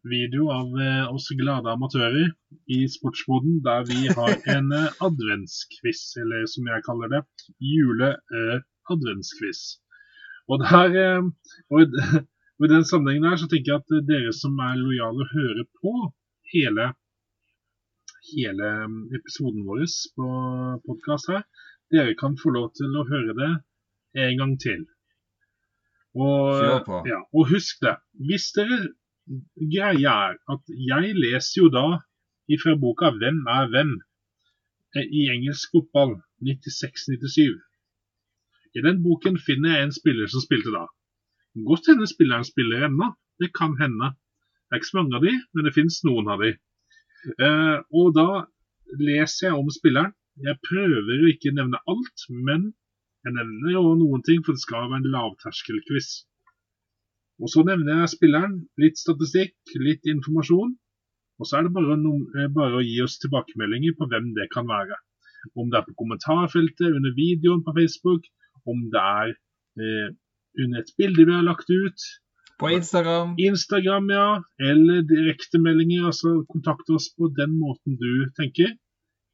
video 0.05 0.51
av 0.53 0.75
oss 1.15 1.31
glade 1.37 1.71
amatører 1.71 2.27
i 2.69 2.83
sportsboden 2.91 3.63
der 3.65 3.87
vi 3.89 4.11
har 4.13 4.35
en 4.53 4.69
adventsquiz, 4.75 6.03
eller 6.21 6.45
som 6.51 6.69
jeg 6.69 6.85
kaller 6.85 7.15
det, 7.15 7.23
jule-adventsquiz. 8.85 9.61
og 10.47 10.59
der 10.59 10.89
eh, 11.03 11.23
og 12.57 12.65
I 12.65 12.73
den 12.73 12.85
sammenhengen 12.85 13.29
her 13.29 13.37
så 13.37 13.47
tenker 13.49 13.73
jeg 13.73 13.81
at 13.81 14.07
dere 14.07 14.33
som 14.33 14.59
er 14.59 14.75
lojale 14.79 15.25
hører 15.35 15.65
på 15.81 15.93
hele, 16.53 16.85
hele 18.31 18.69
episoden 19.17 19.65
vår 19.67 19.83
på 20.15 20.27
podkast 20.87 21.31
her, 21.31 21.43
dere 21.91 22.15
kan 22.15 22.37
få 22.37 22.53
lov 22.57 22.71
til 22.77 22.95
å 22.95 23.07
høre 23.09 23.33
det 23.41 23.51
en 24.27 24.37
gang 24.39 24.53
til. 24.59 24.85
Og, 26.15 26.63
ja, 27.09 27.19
og 27.35 27.49
husk 27.51 27.81
det. 27.83 27.97
Hvis 28.13 28.53
dere 28.55 28.77
Greia 29.73 30.13
er 30.29 30.35
at 30.53 30.63
jeg 30.69 31.15
leser 31.17 31.63
jo 31.63 31.69
da 31.73 31.87
ifra 32.47 32.75
boka 32.79 33.09
'Hvem 33.11 33.39
er 33.57 33.65
hvem?' 33.73 33.97
eh, 34.95 35.07
i 35.19 35.21
engelsk 35.33 35.73
fotball 35.73 36.21
96-97. 36.39 37.57
I 38.75 38.83
den 38.83 39.01
boken 39.03 39.39
finner 39.39 39.77
jeg 39.77 39.87
en 39.87 39.95
spiller 39.95 40.31
som 40.31 40.43
spilte 40.43 40.73
da. 40.73 40.85
Godt 41.69 41.87
hende 41.91 42.07
spilleren 42.11 42.47
spiller 42.47 42.87
ennå. 42.89 43.13
Det 43.39 43.53
kan 43.55 43.75
hende. 43.79 44.11
Det 44.65 44.75
er 44.75 44.81
ikke 44.81 44.91
så 44.91 44.99
mange 44.99 45.15
av 45.19 45.23
de, 45.23 45.33
men 45.53 45.67
det 45.67 45.75
finnes 45.75 46.01
noen 46.07 46.31
av 46.33 46.43
de. 46.43 46.51
Eh, 47.39 47.77
og 47.95 48.13
da 48.17 48.29
leser 48.99 49.49
jeg 49.49 49.59
om 49.59 49.71
spilleren. 49.71 50.15
Jeg 50.43 50.59
prøver 50.67 51.21
å 51.23 51.31
ikke 51.31 51.53
nevne 51.55 51.79
alt, 51.87 52.25
men 52.27 52.73
jeg 53.23 53.35
nevner 53.37 53.71
jo 53.71 53.93
noen 53.97 54.23
ting, 54.27 54.41
for 54.43 54.57
det 54.57 54.63
skal 54.65 54.89
være 54.89 54.99
en 54.99 55.11
lavterskelquiz. 55.13 56.09
Og 57.39 57.51
så 57.51 57.63
nevner 57.67 58.01
jeg 58.01 58.11
spilleren, 58.15 58.57
litt 58.79 58.99
statistikk, 58.99 59.55
litt 59.79 60.03
informasjon. 60.11 60.75
Og 61.39 61.47
så 61.47 61.59
er 61.59 61.67
det 61.67 61.75
bare, 61.75 61.95
no 61.99 62.17
eh, 62.35 62.51
bare 62.51 62.79
å 62.79 62.83
gi 62.85 62.99
oss 63.03 63.17
tilbakemeldinger 63.23 63.95
på 63.99 64.07
hvem 64.11 64.33
det 64.35 64.51
kan 64.51 64.67
være. 64.67 64.99
Om 65.55 65.71
det 65.71 65.79
er 65.79 65.87
på 65.87 65.97
kommentarfeltet, 66.01 66.91
under 66.91 67.15
videoen 67.15 67.63
på 67.63 67.73
Facebook, 67.75 68.27
om 68.71 68.85
det 68.93 69.01
er 69.01 69.33
eh, 69.79 70.13
under 70.63 70.81
et 70.81 70.93
bilde 70.97 71.25
vi 71.25 71.35
har 71.35 71.45
lagt 71.45 71.69
ut, 71.69 72.07
På 72.59 72.69
Instagram. 72.71 73.35
Instagram, 73.37 74.09
ja, 74.09 74.29
eller 74.59 75.01
direktemeldinger, 75.09 76.05
altså 76.07 76.45
kontakt 76.47 76.89
oss 76.89 77.09
på 77.17 77.27
den 77.35 77.57
måten 77.59 77.97
du 77.99 78.31
tenker. 78.39 78.77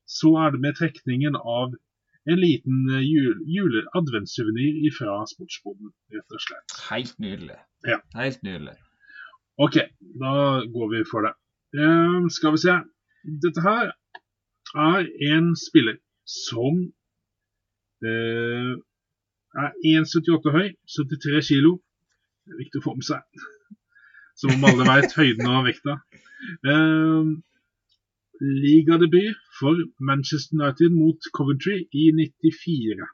Så 0.10 0.34
er 0.42 0.52
det 0.52 0.62
med 0.64 0.74
trekningen 0.80 1.38
av 1.38 1.76
en 2.32 2.40
liten 2.40 2.90
eh, 2.90 3.04
jul, 3.06 3.38
jule 3.46 3.84
fra 4.98 5.22
sportsboden, 5.30 5.94
rett 6.14 6.36
og 6.38 6.42
slett. 6.48 6.78
Helt 6.90 7.20
nydelig. 7.20 7.60
Ja. 7.88 8.00
Helt 8.18 8.42
nydelig. 8.44 8.76
Ok, 9.62 9.78
da 10.22 10.34
går 10.74 10.88
vi 10.96 11.04
for 11.12 11.26
det. 11.26 11.34
Eh, 11.78 12.28
skal 12.30 12.56
vi 12.56 12.62
se. 12.66 12.78
Dette 13.46 13.62
her 13.66 13.92
er 14.76 15.10
en 15.32 15.54
spiller 15.56 15.98
som 16.26 16.88
eh, 18.06 18.74
er 19.58 19.72
1,78 19.84 20.54
høy, 20.56 20.68
73 20.96 21.42
kilo. 21.52 21.78
Det 22.46 22.56
er 22.56 22.62
viktig 22.64 22.82
å 22.82 22.86
få 22.88 22.98
med 22.98 23.08
seg. 23.08 23.48
Som 24.40 24.56
om 24.56 24.68
alle 24.70 24.88
vet 24.88 25.16
høyden 25.18 25.50
og 25.52 25.66
vekta. 25.68 25.98
Eh, 26.66 27.32
Ligadebut 28.42 29.38
for 29.60 29.78
Manchester 30.02 30.56
United 30.58 30.96
mot 30.98 31.28
Coventry 31.38 31.84
i 31.94 32.08
94. 32.18 33.10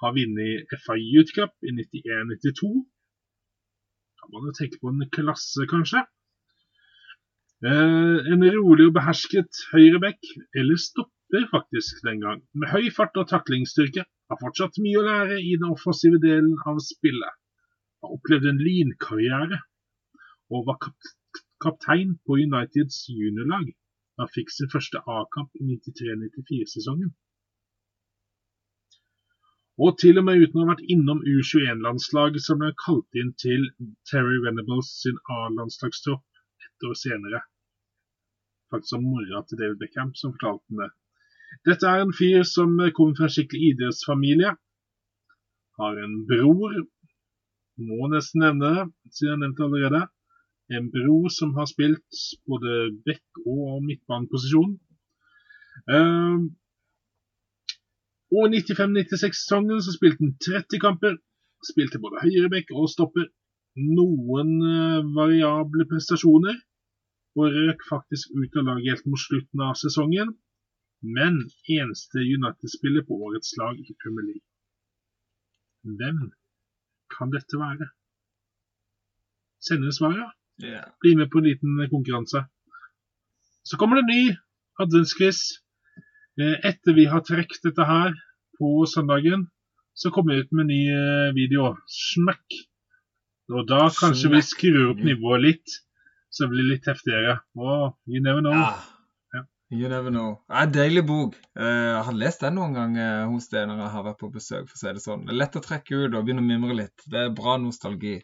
Har 0.00 0.14
vunnet 0.16 0.70
FA 0.84 0.96
Youth 0.96 1.34
Cup 1.36 1.52
i 1.60 1.74
91-92. 1.74 2.70
Kan 4.22 4.32
man 4.32 4.48
jo 4.48 4.54
tenke 4.56 4.80
på 4.80 4.94
en 4.94 5.04
klasse, 5.12 5.66
kanskje. 5.68 6.06
Eh, 7.66 8.18
en 8.32 8.46
rolig 8.54 8.86
og 8.88 8.94
behersket 8.96 9.60
høyreback, 9.74 10.22
eller 10.56 10.78
stopper 10.80 11.44
faktisk 11.50 12.00
den 12.06 12.22
gang, 12.24 12.40
med 12.54 12.70
høy 12.72 12.88
fart 12.94 13.18
og 13.18 13.28
taklingsstyrke. 13.28 14.06
Har 14.28 14.40
fortsatt 14.42 14.80
mye 14.84 15.00
å 15.00 15.06
lære 15.06 15.38
i 15.40 15.54
den 15.56 15.70
offensive 15.72 16.20
delen 16.24 16.56
av 16.68 16.80
spillet. 16.84 17.38
Har 18.02 18.16
opplevd 18.16 18.48
en 18.50 18.60
linkarriere, 18.62 19.62
og 20.52 20.66
var 20.68 20.80
kap 20.84 21.14
kaptein 21.64 22.12
på 22.26 22.36
Uniteds 22.38 23.06
juniorlag. 23.10 23.72
Da 24.18 24.26
han 24.26 24.34
fikk 24.34 24.52
sin 24.54 24.70
første 24.74 25.00
A-kamp 25.14 25.56
i 25.58 25.64
93-94-sesongen. 25.70 27.10
Og 29.86 29.98
til 30.02 30.18
og 30.18 30.24
med 30.26 30.40
uten 30.42 30.58
å 30.58 30.64
ha 30.64 30.72
vært 30.72 30.88
innom 30.92 31.20
U21-landslaget, 31.22 32.42
som 32.42 32.58
ble 32.62 32.72
kalt 32.82 33.20
inn 33.20 33.30
til 33.42 33.68
Terry 34.10 34.40
Venables 34.42 34.90
sin 35.04 35.20
A-landslagstropp 35.34 36.24
ett 36.66 36.88
år 36.88 36.96
senere. 36.98 37.44
Faktisk 38.74 38.96
som 38.96 39.06
mora 39.06 39.44
til 39.46 39.60
David 39.60 39.78
Beckham 39.82 40.10
som 40.18 40.34
fortalte 40.34 40.74
om 40.74 40.82
det. 40.82 40.90
Dette 41.68 41.88
er 41.88 42.04
en 42.04 42.14
fyr 42.14 42.44
som 42.48 42.76
kommer 42.96 43.16
fra 43.18 43.28
en 43.28 43.34
skikkelig 43.34 43.72
idrettsfamilie. 43.72 44.52
Har 45.78 45.98
en 46.04 46.14
bror, 46.28 46.74
må 47.88 48.08
nesten 48.12 48.42
nevne 48.42 48.70
det, 48.74 48.86
siden 49.14 49.34
jeg 49.34 49.42
nevnte 49.42 49.66
allerede. 49.66 50.02
En 50.78 50.88
bror 50.92 51.28
som 51.32 51.54
har 51.56 51.68
spilt 51.70 52.22
både 52.50 52.72
back- 53.06 53.42
og 53.46 53.82
midtbaneposisjon. 53.86 54.74
Uh, 55.88 56.50
og 58.36 58.52
i 58.52 58.60
95-96-sesongen 58.60 59.80
så 59.84 59.94
spilte 59.94 60.24
han 60.24 60.34
30 60.44 60.82
kamper. 60.82 61.14
Spilte 61.70 62.02
både 62.02 62.20
høyrebekk 62.24 62.74
og 62.76 62.90
stopper. 62.92 63.30
Noen 63.78 64.50
uh, 64.60 65.06
variable 65.16 65.86
prestasjoner. 65.92 66.58
Og 67.38 67.54
røk 67.54 67.86
faktisk 67.88 68.34
ut 68.34 68.58
av 68.58 68.66
laget 68.68 68.90
helt 68.90 69.08
mot 69.08 69.22
slutten 69.22 69.64
av 69.64 69.78
sesongen. 69.78 70.34
Men 71.02 71.44
eneste 71.70 72.18
United-spiller 72.18 73.04
på 73.06 73.18
årets 73.28 73.54
lag 73.60 73.78
i 73.78 73.94
Premier 74.02 74.26
League. 74.32 74.46
Hvem 75.98 76.32
kan 77.14 77.30
dette 77.30 77.60
være? 77.60 77.88
Send 79.62 79.86
svaret. 79.94 80.34
Ja. 80.62 80.82
Bli 81.00 81.14
med 81.16 81.30
på 81.30 81.38
en 81.38 81.44
liten 81.46 81.78
konkurranse. 81.90 82.44
Så 83.64 83.76
kommer 83.76 83.96
det 83.96 84.04
en 84.06 84.14
ny 84.16 84.36
adventsquiz. 84.82 85.38
Eh, 86.40 86.56
Etter 86.66 86.94
vi 86.94 87.04
har 87.10 87.22
trukket 87.26 87.62
dette 87.66 87.84
her 87.86 88.14
på 88.58 88.86
søndagen, 88.90 89.48
så 89.94 90.10
kommer 90.10 90.34
vi 90.34 90.40
ut 90.42 90.52
med 90.52 90.64
en 90.66 90.72
ny 90.72 90.82
eh, 90.94 91.34
video. 91.34 91.76
Smekk. 91.86 92.58
Og 93.54 93.66
da 93.70 93.86
kanskje 93.94 94.30
vi 94.34 94.42
skrur 94.44 94.90
opp 94.92 95.02
nivået 95.04 95.44
litt, 95.46 95.78
så 96.30 96.44
det 96.44 96.52
blir 96.52 96.70
litt 96.74 96.86
heftigere. 96.90 97.38
Oh, 97.56 97.94
you 98.06 98.20
never 98.22 98.42
know. 98.44 98.52
Ah, 98.52 98.76
Ja. 98.76 98.97
You 99.70 99.88
never 99.88 100.10
know. 100.10 100.38
Ja, 100.48 100.64
deilig 100.64 101.02
bok. 101.04 101.34
Eh, 101.58 101.64
jeg 101.92 102.04
har 102.06 102.14
lest 102.16 102.40
den 102.40 102.54
noen 102.56 102.76
gang 102.76 102.94
eh, 102.96 103.24
hos 103.28 103.50
deg 103.52 103.66
når 103.68 103.82
jeg 103.82 103.90
har 103.94 104.04
vært 104.06 104.22
på 104.22 104.30
besøk. 104.32 104.68
for 104.70 104.78
å 104.78 104.80
si 104.80 104.92
det 104.96 105.02
sånn. 105.04 105.26
Det 105.26 105.34
er 105.34 105.42
lett 105.42 105.58
å 105.60 105.64
trekke 105.64 105.98
ut 105.98 106.14
og 106.14 106.22
begynne 106.22 106.40
å 106.40 106.46
mimre 106.46 106.76
litt. 106.78 107.04
Det 107.04 107.26
er 107.26 107.34
bra 107.36 107.58
nostalgi. 107.60 108.14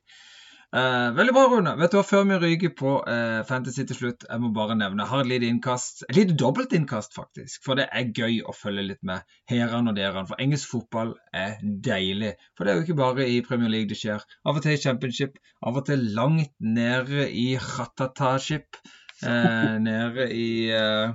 Eh, 0.75 1.11
veldig 1.19 1.35
bra, 1.37 1.43
Rune. 1.53 1.75
Vet 1.79 1.93
du 1.93 1.99
hva, 1.99 2.05
Før 2.09 2.25
vi 2.31 2.39
ryker 2.47 2.73
på 2.79 2.95
eh, 3.13 3.43
Fantasy 3.47 3.85
til 3.91 3.99
slutt, 3.99 4.25
jeg 4.31 4.43
må 4.43 4.55
bare 4.57 4.79
nevne 4.79 5.05
jeg 5.05 5.13
har 5.13 5.21
et 5.27 5.31
lite 5.35 5.51
innkast. 5.53 6.01
Et 6.09 6.17
lite 6.17 6.39
dobbeltinnkast, 6.41 7.13
faktisk. 7.15 7.61
For 7.69 7.77
det 7.77 7.91
er 7.93 8.09
gøy 8.09 8.41
å 8.41 8.57
følge 8.57 8.87
litt 8.89 9.05
med 9.05 9.37
herene 9.53 9.93
og 9.93 10.01
derene. 10.01 10.25
For 10.33 10.41
engelsk 10.41 10.73
fotball 10.73 11.13
er 11.45 11.61
deilig. 11.61 12.33
For 12.57 12.65
det 12.65 12.73
er 12.73 12.81
jo 12.81 12.89
ikke 12.89 13.01
bare 13.05 13.29
i 13.29 13.37
Premier 13.45 13.71
League 13.77 13.93
det 13.93 14.01
skjer. 14.01 14.25
Av 14.49 14.57
og 14.57 14.65
til 14.65 14.79
i 14.79 14.81
Championship, 14.81 15.37
av 15.61 15.77
og 15.77 15.87
til 15.93 16.09
langt 16.17 16.57
nede 16.59 17.29
i 17.29 17.51
Ratataship. 17.61 18.81
Eh, 19.23 19.77
nede 19.85 20.27
i 20.35 20.51
eh, 20.75 21.13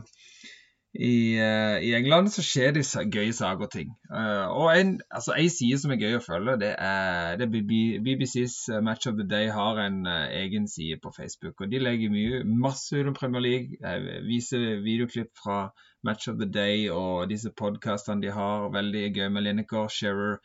i, 0.93 1.37
eh, 1.37 1.83
I 1.85 1.93
England 1.93 2.31
så 2.33 2.41
skjer 2.41 2.71
det 2.73 2.83
gøye 3.13 3.33
saker 3.33 3.67
og 3.67 3.71
ting. 3.71 3.91
Eh, 4.09 4.45
og 4.49 4.71
en, 4.73 4.95
altså, 5.11 5.35
en 5.37 5.51
side 5.53 5.77
som 5.77 5.91
er 5.93 6.01
gøy 6.01 6.17
å 6.17 6.23
følge, 6.23 6.55
det 6.63 6.71
er, 6.81 7.37
det 7.37 7.45
er 7.45 7.99
BBCs 8.07 8.55
eh, 8.73 8.81
Match 8.81 9.05
of 9.07 9.19
the 9.19 9.27
Day 9.29 9.51
har 9.53 9.77
en 9.83 10.07
egen 10.07 10.65
side 10.67 10.97
på 11.03 11.13
Facebook. 11.15 11.61
og 11.61 11.69
De 11.69 11.81
legger 11.83 12.09
mye, 12.09 12.41
masse 12.43 13.05
om 13.05 13.13
Premier 13.13 13.45
League. 13.45 13.77
viser 14.25 14.81
videoklipp 14.81 15.29
fra 15.43 15.69
Match 16.03 16.27
of 16.27 16.41
the 16.41 16.49
Day 16.49 16.89
og 16.89 17.29
disse 17.29 17.53
podkastene 17.53 18.25
de 18.25 18.33
har. 18.33 18.71
Veldig 18.73 19.13
gøy 19.13 19.29
med 19.29 19.45
Lineker, 19.45 19.87
Shearer. 19.87 20.41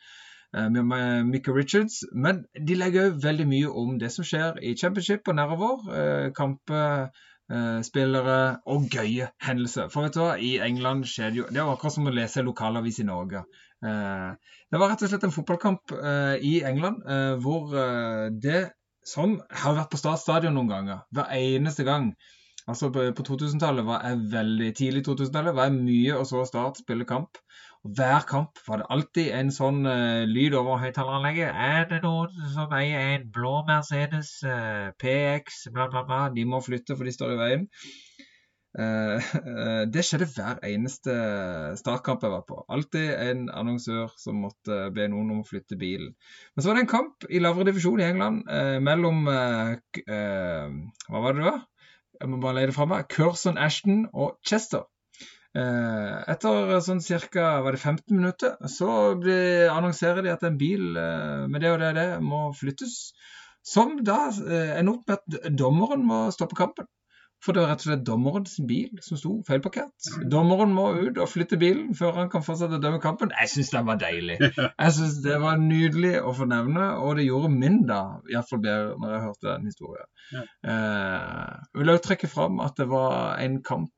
Micah 0.55 1.51
Richards, 1.51 2.05
men 2.13 2.45
de 2.55 2.77
legger 2.79 3.09
òg 3.09 3.17
veldig 3.23 3.45
mye 3.49 3.71
om 3.75 3.97
det 3.99 4.07
som 4.13 4.23
skjer 4.23 4.61
i 4.63 4.71
championship 4.79 5.27
og 5.27 5.35
nedover. 5.35 6.29
Kamper, 6.37 7.09
spillere 7.85 8.37
og 8.73 8.87
gøye 8.89 9.27
hendelser. 9.45 9.91
For 9.93 10.07
vet 10.07 10.15
du 10.15 10.23
hva, 10.23 10.31
i 10.41 10.55
England 10.65 11.03
skjer 11.05 11.29
det 11.29 11.37
jo 11.37 11.49
Det 11.51 11.59
er 11.61 11.67
akkurat 11.69 11.93
som 11.93 12.09
å 12.09 12.13
lese 12.15 12.41
lokalavis 12.41 12.97
i 13.03 13.05
Norge. 13.05 13.43
Eh, 13.85 14.31
det 14.71 14.79
var 14.81 14.91
rett 14.91 15.03
og 15.05 15.11
slett 15.11 15.27
en 15.27 15.35
fotballkamp 15.35 15.93
eh, 15.95 16.37
i 16.47 16.55
England 16.67 17.03
eh, 17.11 17.35
hvor 17.43 17.75
eh, 17.77 18.31
det 18.31 18.63
som 19.05 19.37
har 19.61 19.75
vært 19.77 19.91
på 19.91 19.99
Start 20.01 20.23
stadion 20.23 20.55
noen 20.57 20.71
ganger, 20.71 21.03
hver 21.13 21.29
eneste 21.37 21.85
gang. 21.85 22.13
Altså 22.65 22.89
på 22.89 23.03
2000-tallet 23.13 23.85
var 23.85 24.01
jeg 24.07 24.23
veldig 24.31 24.69
tidlig 24.79 25.03
2000-tallet 25.05 25.53
var 25.53 25.69
jeg 25.69 25.83
mye 25.83 26.15
og 26.17 26.25
så 26.25 26.41
Start 26.49 26.81
spille 26.81 27.05
kamp. 27.05 27.37
Og 27.85 27.91
Hver 27.93 28.23
kamp 28.25 28.57
var 28.65 28.81
det 28.81 28.87
alltid 28.89 29.27
en 29.37 29.51
sånn 29.53 29.83
uh, 29.85 30.25
lyd 30.25 30.55
over 30.57 30.79
høyttaleranlegget. 30.81 31.51
Er 31.53 31.83
det 31.91 31.99
noen 32.01 32.47
som 32.55 32.73
eier 32.73 33.11
en 33.13 33.27
blå 33.33 33.59
Mercedes 33.67 34.39
uh, 34.41 34.89
PX, 35.01 35.67
bla, 35.75 35.85
bla, 35.91 36.01
bla? 36.07 36.23
De 36.33 36.47
må 36.49 36.63
flytte, 36.65 36.97
for 36.97 37.05
de 37.05 37.13
står 37.13 37.35
i 37.35 37.41
veien. 37.43 37.67
Uh, 38.75 39.21
eh, 39.39 39.83
det 39.87 40.01
skjedde 40.03 40.27
hver 40.33 40.57
eneste 40.67 41.13
startkamp 41.79 42.25
jeg 42.25 42.33
var 42.33 42.41
på. 42.49 42.57
Alltid 42.73 43.13
en 43.13 43.45
annonsør 43.53 44.09
som 44.19 44.41
måtte 44.43 44.89
be 44.95 45.05
noen 45.11 45.29
om 45.31 45.43
å 45.43 45.47
flytte 45.47 45.77
bilen. 45.79 46.11
Men 46.55 46.65
så 46.65 46.71
var 46.71 46.79
det 46.79 46.87
en 46.87 46.91
kamp 46.91 47.29
i 47.29 47.39
lavere 47.39 47.69
divisjon 47.69 48.01
i 48.01 48.07
England 48.09 48.49
eh, 48.51 48.79
mellom 48.83 49.29
eh, 49.31 49.77
eh, 50.03 50.75
Hva 51.07 51.21
var 51.21 51.37
det 51.37 51.45
det 51.45 51.47
var? 51.51 51.63
Jeg 52.19 52.31
må 52.33 52.41
bare 52.43 52.57
leie 52.57 52.71
det 52.71 52.75
fra 52.75 52.89
meg. 52.89 53.07
Curson 53.13 53.61
Ashton 53.61 54.05
og 54.11 54.35
Chester. 54.43 54.89
Eh, 55.55 56.15
etter 56.33 56.73
sånn 56.83 56.99
ca. 57.31 57.45
15 57.71 58.11
minutter 58.11 58.57
så 58.67 58.89
annonserer 59.71 60.25
de 60.25 60.33
at 60.33 60.43
en 60.43 60.59
bil 60.59 60.97
eh, 60.99 61.45
med 61.47 61.63
det 61.63 61.71
og 61.71 61.79
det 61.79 61.93
og 61.93 61.99
det 62.01 62.09
må 62.25 62.41
flyttes. 62.59 62.97
Som 63.65 64.01
da 64.05 64.27
eh, 64.29 64.75
ender 64.79 64.97
opp 64.97 65.07
med 65.07 65.17
at 65.17 65.55
dommeren 65.57 66.03
må 66.05 66.25
stoppe 66.35 66.59
kampen. 66.59 66.89
For 67.43 67.53
det 67.53 67.61
var 67.61 67.69
rett 67.73 67.83
og 67.83 67.89
slett 67.89 68.05
dommerens 68.07 68.55
bil 68.65 69.01
som 69.05 69.19
sto 69.19 69.31
feilparkert. 69.45 70.07
Dommeren 70.31 70.71
må 70.73 70.87
ut 70.97 71.19
og 71.21 71.29
flytte 71.29 71.59
bilen 71.61 71.91
før 71.97 72.15
han 72.17 72.31
kan 72.33 72.45
fortsette 72.45 72.79
å 72.79 72.81
dømme 72.81 73.01
kampen. 73.03 73.33
Jeg 73.37 73.51
syns 73.51 73.69
den 73.75 73.85
var 73.85 73.99
deilig. 74.01 74.39
Jeg 74.85 74.95
syns 74.97 75.19
det 75.25 75.37
var 75.43 75.59
nydelig 75.61 76.15
å 76.25 76.33
få 76.33 76.47
nevne, 76.49 76.87
og 76.97 77.19
det 77.19 77.27
gjorde 77.27 77.51
min 77.53 77.83
da 77.89 77.99
iallfall 78.31 78.63
bedre 78.63 78.95
når 79.01 79.13
jeg 79.13 79.25
hørte 79.27 79.51
den 79.51 79.69
historien. 79.69 80.09
Eh, 80.33 81.51
jeg 81.69 81.81
vil 81.81 81.93
også 81.93 82.05
trekke 82.07 82.31
fram 82.31 82.57
at 82.65 82.81
det 82.81 82.89
var 82.89 83.37
en 83.43 83.59
kamp 83.67 83.91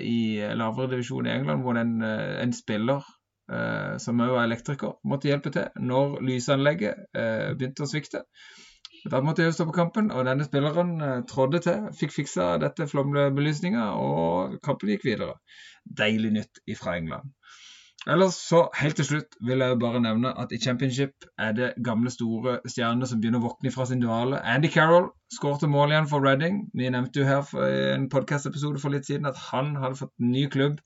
i 0.00 0.40
lavere 0.56 0.90
divisjon 0.94 1.28
i 1.28 1.34
England 1.34 1.64
hvor 1.64 1.78
en, 1.80 1.94
eh, 2.02 2.40
en 2.42 2.52
spiller 2.56 3.04
eh, 3.52 3.96
som 4.02 4.20
også 4.20 4.40
er 4.40 4.48
elektriker, 4.48 4.98
måtte 5.04 5.30
hjelpe 5.30 5.52
til 5.54 5.86
når 5.90 6.20
lysanlegget 6.24 7.06
eh, 7.16 7.50
begynte 7.54 7.86
å 7.86 7.90
svikte. 7.90 8.24
Da 9.10 9.20
måtte 9.20 9.44
jeg 9.44 9.52
jo 9.52 9.66
på 9.68 9.76
kampen, 9.76 10.10
og 10.10 10.24
denne 10.24 10.46
spilleren 10.46 10.94
eh, 11.04 11.18
trådde 11.28 11.60
til, 11.66 11.88
fikk 11.98 12.14
fiksa 12.14 12.54
dette 12.62 12.86
flomlebelysninga, 12.88 13.90
og 14.00 14.56
kampen 14.64 14.94
gikk 14.94 15.04
videre. 15.10 15.36
Deilig 15.84 16.32
nytt 16.38 16.62
fra 16.80 16.96
England. 16.96 17.34
Ellers 18.06 18.34
så, 18.36 18.66
helt 18.76 18.96
til 18.96 19.06
slutt, 19.08 19.36
vil 19.40 19.62
jeg 19.64 19.78
bare 19.80 20.00
nevne 20.04 20.32
at 20.40 20.50
i 20.52 20.58
championship 20.60 21.24
er 21.38 21.52
det 21.56 21.70
gamle, 21.84 22.10
store 22.12 22.58
stjerner 22.68 23.08
som 23.08 23.22
begynner 23.22 23.40
å 23.40 23.46
våkne 23.46 23.72
fra 23.72 23.86
sin 23.88 24.02
dvale. 24.02 24.42
Andy 24.44 24.68
Carroll 24.68 25.08
skårte 25.32 25.70
mål 25.72 25.94
igjen 25.94 26.10
for 26.10 26.26
Reading. 26.26 26.58
Vi 26.76 26.90
nevnte 26.92 27.22
jo 27.22 27.30
her 27.30 27.48
i 27.64 27.94
en 27.94 28.10
podcast-episode 28.12 28.82
for 28.82 28.92
litt 28.92 29.08
siden 29.08 29.30
at 29.30 29.40
han 29.46 29.72
hadde 29.80 30.02
fått 30.02 30.12
ny 30.20 30.44
klubb, 30.52 30.82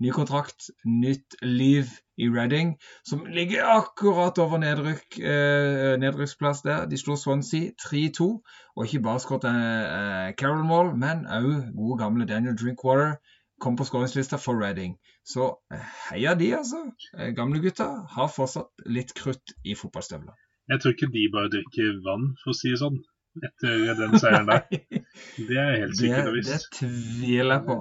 ny 0.00 0.14
kontrakt, 0.16 0.70
nytt 0.88 1.36
liv 1.44 1.92
i 2.16 2.30
Reading, 2.32 2.72
som 3.04 3.26
ligger 3.28 3.68
akkurat 3.74 4.40
over 4.40 4.62
nedrykk, 4.64 5.20
eh, 5.20 5.92
nedrykksplass 6.00 6.64
der. 6.64 6.88
De 6.88 6.96
slo 6.96 7.18
Swansea 7.20 7.76
3-2, 7.84 8.30
og 8.76 8.88
ikke 8.88 9.04
bare 9.04 9.20
skåret 9.20 9.44
eh, 9.52 10.32
Carroll-mål, 10.40 10.94
men 10.96 11.28
òg 11.28 11.68
gode 11.76 12.00
gamle 12.00 12.28
Daniel 12.32 12.56
Drinkwater 12.56 13.18
kom 13.62 13.78
på 13.78 13.86
skåringslista 13.86 14.38
for 14.42 14.58
Reading. 14.58 14.96
Så 15.26 15.48
eh, 15.74 15.88
heia 16.08 16.34
de, 16.38 16.50
altså. 16.58 16.82
Eh, 17.18 17.30
Gamle 17.36 17.62
gutter, 17.62 18.02
har 18.16 18.30
fortsatt 18.32 18.86
litt 18.90 19.14
krutt 19.18 19.54
i 19.64 19.76
fotballstøvler. 19.78 20.34
Jeg 20.72 20.82
tror 20.82 20.94
ikke 20.94 21.10
de 21.14 21.26
bare 21.32 21.50
drikker 21.52 21.98
vann, 22.04 22.32
for 22.42 22.54
å 22.54 22.56
si 22.56 22.72
det 22.72 22.80
sånn, 22.82 23.00
etter 23.42 23.92
den 23.98 24.16
seieren 24.20 24.50
der. 24.50 24.64
Det 25.48 25.58
er 25.58 25.76
helt 25.82 25.94
Det, 25.94 26.00
sikkert 26.00 26.30
og 26.30 26.38
det 26.46 26.58
tviler 26.76 27.54
jeg 27.54 27.64
på. 27.68 27.78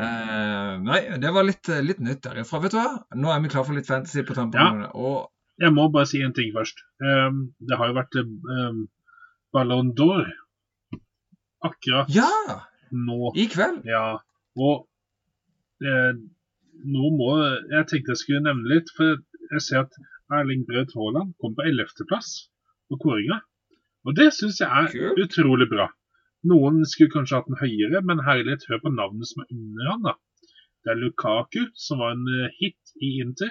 Eh, 0.00 0.74
nei, 0.86 1.00
det 1.20 1.32
var 1.34 1.46
litt, 1.46 1.70
litt 1.84 2.00
nytt 2.04 2.22
derifra. 2.24 2.62
Vet 2.64 2.74
du 2.74 2.78
hva? 2.80 2.90
Nå 3.20 3.32
er 3.32 3.42
vi 3.44 3.52
klar 3.52 3.66
for 3.66 3.76
litt 3.76 3.90
fantasy 3.90 4.24
på 4.26 4.36
tampen. 4.38 4.84
Ja. 4.86 4.90
Og 4.94 5.28
Jeg 5.60 5.74
må 5.76 5.90
bare 5.92 6.08
si 6.08 6.22
en 6.24 6.32
ting 6.36 6.54
først. 6.54 6.78
Um, 7.04 7.50
det 7.68 7.76
har 7.76 7.90
jo 7.90 7.98
vært 7.98 8.16
um, 8.22 8.84
Ballon 9.52 9.90
d'Or 9.98 10.30
akkurat 11.66 12.08
ja! 12.14 12.30
nå. 12.90 13.32
I 13.36 13.46
kveld. 13.50 13.84
Ja, 13.88 14.20
og 14.58 14.74
eh, 14.80 14.89
nå 15.80 17.10
må 17.16 17.30
Jeg 17.72 17.86
tenkte 17.88 18.12
jeg 18.14 18.20
skulle 18.20 18.44
nevne 18.44 18.68
litt, 18.72 18.90
for 18.96 19.16
jeg 19.50 19.64
ser 19.66 19.84
at 19.84 19.96
Erling 20.38 20.66
Braut 20.68 20.92
Haaland 20.96 21.32
kom 21.42 21.56
på 21.56 21.66
11.-plass 21.66 22.28
på 22.90 22.98
kåringa. 23.04 23.40
Og 24.06 24.16
det 24.16 24.30
syns 24.36 24.60
jeg 24.62 24.68
er 24.68 25.18
utrolig 25.24 25.68
bra. 25.70 25.88
Noen 26.50 26.84
skulle 26.88 27.12
kanskje 27.12 27.36
hatt 27.36 27.48
den 27.50 27.60
høyere, 27.60 28.00
men 28.06 28.22
herlighet, 28.24 28.64
hør 28.70 28.80
på 28.84 28.92
navnet 28.94 29.28
som 29.28 29.42
er 29.42 29.50
under 29.56 29.90
han, 29.90 30.06
da. 30.06 30.14
Det 30.80 30.92
er 30.92 31.00
Lukaku, 31.02 31.66
som 31.76 32.00
var 32.00 32.14
en 32.14 32.24
eh, 32.32 32.54
hit 32.60 32.94
i 33.04 33.10
Inter. 33.20 33.50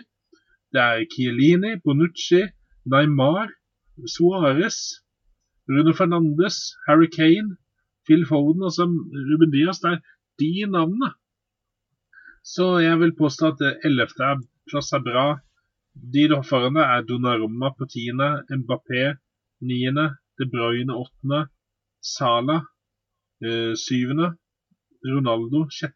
Det 0.73 0.81
er 0.81 1.05
Chiellini, 1.13 1.75
Bonucci, 1.83 2.41
Neymar, 2.89 3.51
Suárez, 4.15 4.79
Bruno 5.69 5.93
Fernandes, 5.93 6.57
Harry 6.87 7.09
Kane, 7.13 7.57
Phil 8.07 8.25
Foden 8.25 8.65
og 8.65 8.73
Ruben 9.29 9.53
Diaz. 9.53 9.83
Det 9.83 9.91
er 9.93 10.01
de 10.41 10.71
navnene. 10.71 11.11
Så 12.43 12.79
jeg 12.83 12.99
vil 12.99 13.15
påstå 13.15 13.51
at 13.53 13.59
det 13.59 13.77
11. 13.85 14.07
er- 14.19 14.47
plass 14.69 14.91
er 14.93 15.03
bra. 15.03 15.39
De 15.95 16.27
det 16.29 16.37
er 16.85 17.01
Donnarumma 17.07 17.69
på 17.77 17.85
10., 17.85 18.11
Mbappé 18.61 19.17
9., 19.61 20.15
De 20.39 20.45
Bruyne 20.49 20.93
8., 20.95 21.47
Sala 22.01 22.61
eh, 23.43 23.73
7., 23.75 24.13
Ronaldo 25.05 25.67
6. 25.69 25.93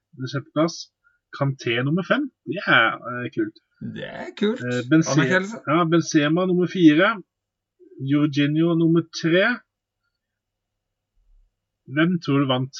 plass. 0.53 0.89
Kanté 1.33 1.81
nummer 1.83 2.03
5. 2.03 2.29
Det 2.45 2.61
er 2.67 2.89
eh, 3.11 3.29
kult. 3.35 3.57
Det 3.95 4.05
er 4.05 4.31
kult. 4.37 4.59
Eh, 4.61 4.83
Benzema, 4.89 5.25
ja, 5.67 5.83
Benzema 5.85 6.45
nummer 6.45 6.67
4. 6.67 7.21
Jorginho 8.11 8.75
nummer 8.75 9.01
3. 9.21 9.59
Hvem 11.95 12.19
tror 12.23 12.39
du 12.39 12.47
vant? 12.47 12.75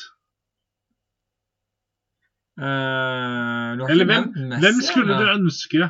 Eh, 2.60 2.66
har 2.66 3.90
Eller 3.90 4.06
hvem, 4.06 4.32
hvem 4.62 4.82
skulle 4.86 5.18
du 5.18 5.30
ønske 5.32 5.88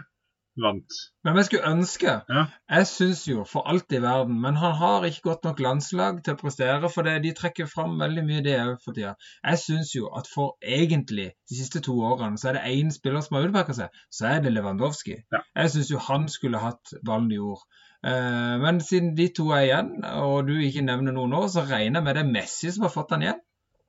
vant? 0.64 0.96
Hvem 1.26 1.38
jeg 1.40 1.48
skulle 1.48 1.70
ønske? 1.72 2.14
Ja. 2.30 2.44
Jeg 2.70 2.88
syns 2.88 3.24
jo 3.28 3.44
for 3.50 3.68
alt 3.70 3.96
i 3.96 4.02
verden, 4.04 4.40
men 4.42 4.56
han 4.62 4.76
har 4.80 5.08
ikke 5.08 5.26
godt 5.30 5.48
nok 5.48 5.60
landslag 5.66 6.22
til 6.24 6.36
å 6.36 6.40
prestere, 6.40 6.92
for 6.94 7.08
det, 7.08 7.18
de 7.26 7.34
trekker 7.38 7.70
fram 7.70 7.98
veldig 8.02 8.26
mye 8.28 8.44
det 8.46 8.58
òg 8.62 8.76
for 8.86 8.96
tida. 8.96 9.16
Jeg 9.44 9.62
syns 9.64 9.94
jo 9.96 10.12
at 10.18 10.30
for 10.32 10.56
egentlig 10.80 11.32
de 11.50 11.60
siste 11.60 11.84
to 11.88 11.98
årene, 12.12 12.40
så 12.40 12.52
er 12.52 12.60
det 12.60 12.76
én 12.76 12.94
spiller 12.96 13.26
som 13.26 13.40
har 13.40 13.48
utmerka 13.50 13.76
seg, 13.78 14.04
så 14.14 14.30
er 14.36 14.44
det 14.46 14.54
Lewandowski. 14.56 15.20
Ja. 15.34 15.42
Jeg 15.64 15.74
syns 15.76 15.92
jo 15.92 16.04
han 16.10 16.30
skulle 16.32 16.62
hatt 16.64 16.96
ballen 17.06 17.32
i 17.32 17.42
jord. 17.42 17.66
Uh, 18.04 18.60
men 18.60 18.82
siden 18.84 19.14
de 19.16 19.30
to 19.36 19.50
er 19.56 19.68
igjen, 19.68 19.96
og 20.20 20.48
du 20.48 20.58
ikke 20.60 20.84
nevner 20.84 21.16
noe 21.16 21.32
nå, 21.32 21.46
så 21.52 21.64
regner 21.68 22.02
jeg 22.02 22.08
med 22.08 22.18
det 22.20 22.24
er 22.26 22.34
Messi 22.38 22.72
som 22.72 22.88
har 22.88 22.94
fått 22.94 23.16
han 23.16 23.26
igjen. 23.26 23.44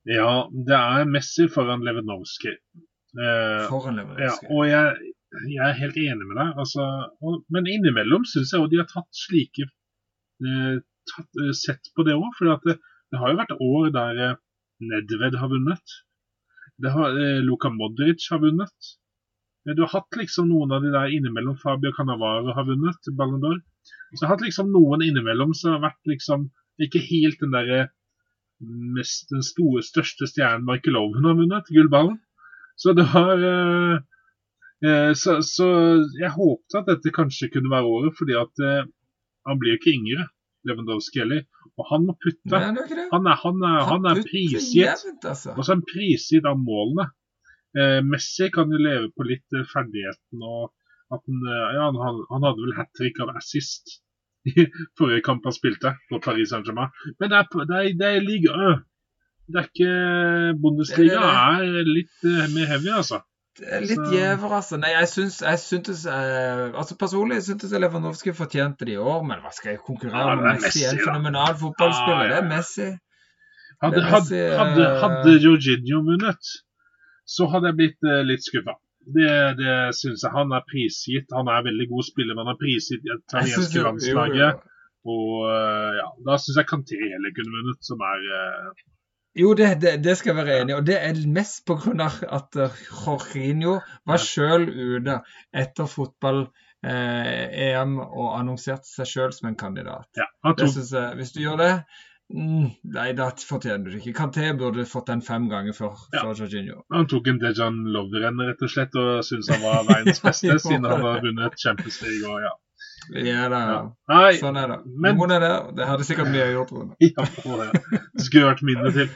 Ja, 0.04 0.32
det 0.52 0.76
er 0.76 1.06
Messi 1.08 1.46
foran 1.52 1.84
Lewandowski. 1.86 2.52
Eh, 3.16 3.66
foran 3.70 3.96
Lewandowski. 4.00 4.46
ja, 4.46 4.54
og 4.56 4.66
jeg, 4.68 5.12
jeg 5.54 5.62
er 5.68 5.78
helt 5.80 5.96
enig 6.02 6.26
med 6.28 6.36
deg. 6.40 6.50
Altså, 6.60 6.88
og, 7.24 7.38
men 7.54 7.68
innimellom 7.70 8.26
syns 8.28 8.52
jeg 8.52 8.60
også 8.60 8.72
de 8.74 8.82
har 8.82 8.90
tatt 8.90 9.22
slike 9.24 9.64
eh, 9.68 10.74
tatt, 11.12 11.30
eh, 11.40 11.54
Sett 11.56 11.92
på 11.96 12.04
det 12.06 12.16
òg. 12.18 12.28
For 12.38 12.52
det, 12.68 12.76
det 13.12 13.22
har 13.22 13.32
jo 13.32 13.40
vært 13.40 13.56
år 13.60 13.94
der 13.96 14.20
eh, 14.28 14.36
Nedved 14.84 15.38
har 15.40 15.48
vunnet. 15.54 15.96
Det 16.84 16.92
har, 16.92 17.16
eh, 17.16 17.40
Luka 17.46 17.70
Modric 17.72 18.28
har 18.34 18.42
vunnet. 18.44 18.92
Eh, 19.64 19.72
Du 19.72 19.86
har 19.86 19.94
hatt 19.94 20.20
liksom 20.20 20.50
noen 20.52 20.74
av 20.76 20.84
de 20.84 20.92
der 20.92 21.16
innimellom. 21.16 21.56
Fabio 21.64 21.94
Canavaro 21.96 22.52
har 22.52 22.68
vunnet 22.68 23.12
Ballon 23.16 23.40
d'Or. 23.40 23.62
Så 24.12 24.20
jeg 24.20 24.28
har 24.28 24.36
hatt 24.36 24.44
liksom 24.44 24.68
noen 24.74 25.02
innimellom 25.06 25.56
som 25.56 25.78
har 25.78 25.86
vært 25.88 26.12
liksom 26.12 26.50
ikke 26.82 27.00
helt 27.08 27.40
den 27.40 27.54
derre 27.54 27.84
mest 28.60 29.30
den 29.32 29.42
store, 29.44 29.82
største 29.84 30.28
stjernen 30.30 30.64
Michael 30.68 30.96
Owen 31.00 31.24
har 31.26 31.34
vunnet, 31.38 31.70
gullballen. 31.74 32.18
Så 32.80 32.94
det 32.98 33.04
har 33.12 33.42
eh, 33.48 33.96
eh, 34.86 35.12
så, 35.18 35.38
så 35.46 35.68
jeg 36.20 36.32
håpet 36.36 36.78
at 36.80 36.88
dette 36.92 37.12
kanskje 37.14 37.50
kunne 37.54 37.70
være 37.72 37.90
året, 37.90 38.16
fordi 38.18 38.36
at 38.40 38.64
eh, 38.66 38.86
han 39.46 39.60
blir 39.60 39.76
ikke 39.78 39.92
yngre, 39.94 40.28
Lewandowski 40.64 41.20
heller. 41.20 41.42
Og 41.76 41.88
han 41.90 42.06
må 42.08 42.14
putte. 42.22 42.48
Nei, 42.54 42.60
er. 43.02 43.08
Han 43.12 43.26
er, 43.28 43.36
han 43.42 43.60
er, 43.66 43.80
han 43.90 44.06
er 44.08 44.20
prisgitt. 44.24 45.04
altså. 45.26 45.52
Og 45.56 45.60
så 45.66 45.72
er 45.72 45.76
han 45.76 45.84
prisgitt 45.90 46.46
av 46.48 46.56
målene. 46.62 47.08
Eh, 47.74 47.98
Messi 48.06 48.48
kan 48.54 48.70
jo 48.70 48.78
leve 48.78 49.10
på 49.18 49.26
litt 49.26 49.56
eh, 49.58 49.66
ferdigheten 49.72 50.44
og 50.46 50.70
at 51.12 51.20
han, 51.26 51.40
eh, 51.50 51.64
ja, 51.76 51.88
han, 51.90 51.98
han- 52.00 52.24
han 52.30 52.46
hadde 52.46 52.62
vel 52.64 52.76
hat 52.78 52.90
trick 52.96 53.18
av 53.20 53.32
assist 53.36 53.98
i 54.50 54.66
forrige 54.98 55.24
kamp 55.26 55.46
han 55.48 55.56
spilte 55.56 55.94
på 56.10 56.20
Paris 56.24 56.52
Saint-Germain. 56.52 56.92
Men 57.20 57.32
det 57.32 57.38
er, 57.40 57.46
det 57.70 57.78
er, 57.78 57.92
det 58.00 58.10
er 58.10 58.24
liga. 58.24 58.72
Det 59.44 59.60
er 59.60 59.68
ikke 59.68 59.94
Bundesliga 60.60 61.20
Det 61.60 61.70
er 61.82 61.88
litt 61.88 62.28
eh, 62.28 62.44
mer 62.54 62.68
heavy, 62.70 62.92
altså. 62.96 63.20
Det 63.54 63.80
litt 63.84 64.08
gjever, 64.10 64.50
altså. 64.56 64.78
Nei, 64.82 64.90
jeg 64.96 65.08
syns 65.12 65.36
jeg 65.44 65.58
syntes 65.62 66.00
eh, 66.10 66.62
Altså 66.74 66.96
Personlig 66.98 67.36
syntes 67.46 67.70
jeg 67.70 67.84
Lewandowski 67.84 68.32
fortjente 68.34 68.88
det 68.88 68.96
i 68.96 68.98
år, 68.98 69.20
men 69.28 69.44
hva 69.44 69.52
skal 69.54 69.76
jeg 69.76 69.82
konkurrere 69.86 70.32
Ja, 70.32 70.38
med 70.40 70.64
Messi? 70.64 70.82
En 70.88 70.98
fenomenal 70.98 71.54
fotballspiller. 71.60 72.24
Ja, 72.24 72.30
ja, 72.32 72.40
Det 72.40 72.40
er. 72.42 72.48
Messi. 72.50 72.88
Hadde, 73.84 74.02
hadde, 74.08 74.40
hadde, 74.58 74.86
eh, 74.88 74.98
hadde 75.02 75.36
Jorginho 75.44 76.00
vunnet, 76.06 76.50
så 77.28 77.46
hadde 77.52 77.70
jeg 77.70 77.78
blitt 77.78 78.08
eh, 78.08 78.22
litt 78.26 78.46
skuffa. 78.46 78.74
Det, 79.04 79.32
det 79.58 79.72
syns 79.98 80.22
jeg. 80.24 80.32
Han 80.32 80.52
er 80.56 80.62
prisgitt. 80.68 81.32
Han 81.36 81.48
er 81.52 81.66
veldig 81.66 81.86
god 81.90 82.06
spiller, 82.06 82.36
men 82.36 82.48
han 82.48 82.54
er 82.54 82.62
prisgitt 82.62 83.02
det 83.04 83.18
italienske 83.20 83.82
landslaget. 83.84 84.62
Og 85.04 85.44
eh, 85.50 85.90
ja, 85.98 86.06
da 86.26 86.36
syns 86.40 86.58
jeg 86.60 86.68
Kanté 86.70 86.96
heller 86.96 87.32
kunne 87.36 87.52
vunnet, 87.52 87.80
som 87.84 87.98
er 88.08 88.20
eh, 88.38 88.68
Jo, 89.42 89.48
det, 89.58 89.68
det, 89.82 89.92
det 90.04 90.14
skal 90.16 90.30
jeg 90.32 90.40
være 90.40 90.58
enig 90.62 90.72
i. 90.72 90.78
Og 90.78 90.86
det 90.88 90.96
er 90.96 91.12
mest 91.28 91.66
pga. 91.68 92.08
at 92.38 92.50
eh, 92.56 92.78
Jorginho 92.88 93.74
var 94.08 94.18
sjøl 94.22 94.64
ute 94.70 95.14
etter 95.52 95.86
fotball-EM 95.90 97.92
og 98.04 98.28
annonserte 98.38 98.88
seg 98.88 99.06
sjøl 99.10 99.32
som 99.36 99.48
en 99.50 99.60
kandidat. 99.60 100.08
Ja, 100.16 100.24
tok, 100.46 100.60
jeg, 100.64 101.04
Hvis 101.20 101.32
du 101.36 101.40
gjør 101.44 101.56
det, 101.60 101.74
mm, 102.32 102.66
nei, 102.94 103.12
det 103.12 103.26
fortjener 103.48 103.90
du 103.90 103.98
ikke. 103.98 104.12
Kanté 104.16 104.52
burde 104.58 104.84
fått 104.88 105.06
den 105.12 105.22
fem 105.22 105.48
ganger 105.50 105.72
før, 105.76 105.96
Ja. 106.12 106.22
før 106.22 106.34
Jorginho. 106.44 106.82
han 106.92 107.06
tok 107.06 107.28
en 107.28 107.38
Dejan 107.38 107.82
Lovren 107.92 108.38
rett 108.40 108.62
og 108.62 108.70
slett, 108.70 108.94
og 108.96 109.24
syntes 109.24 109.48
han 109.50 109.62
var 109.62 109.84
verdens 109.88 110.20
beste, 110.24 110.58
siden 110.66 110.84
han 110.88 111.00
har 111.04 111.20
vunnet 111.24 111.58
Champions 111.60 112.00
League. 112.02 112.28
Og, 112.30 112.40
ja. 112.42 112.54
Ja, 113.20 113.48
da, 113.52 113.58
Ja. 113.68 113.80
Nei, 114.08 114.32
Sånn 114.40 114.56
er 114.56 114.68
det. 114.68 114.78
Men- 114.86 115.16
Noen 115.18 115.30
er 115.36 115.40
det. 115.40 115.76
Det 115.76 115.86
hadde 115.86 116.04
sikkert 116.08 116.30
mye 116.32 116.46
gjort. 116.54 116.70
Rune. 116.72 116.96
ja, 117.00 117.26
det 117.26 118.00
det 118.14 118.24
skulle 118.24 118.46
vært 118.48 118.62
mindre 118.64 118.92
til. 118.92 119.10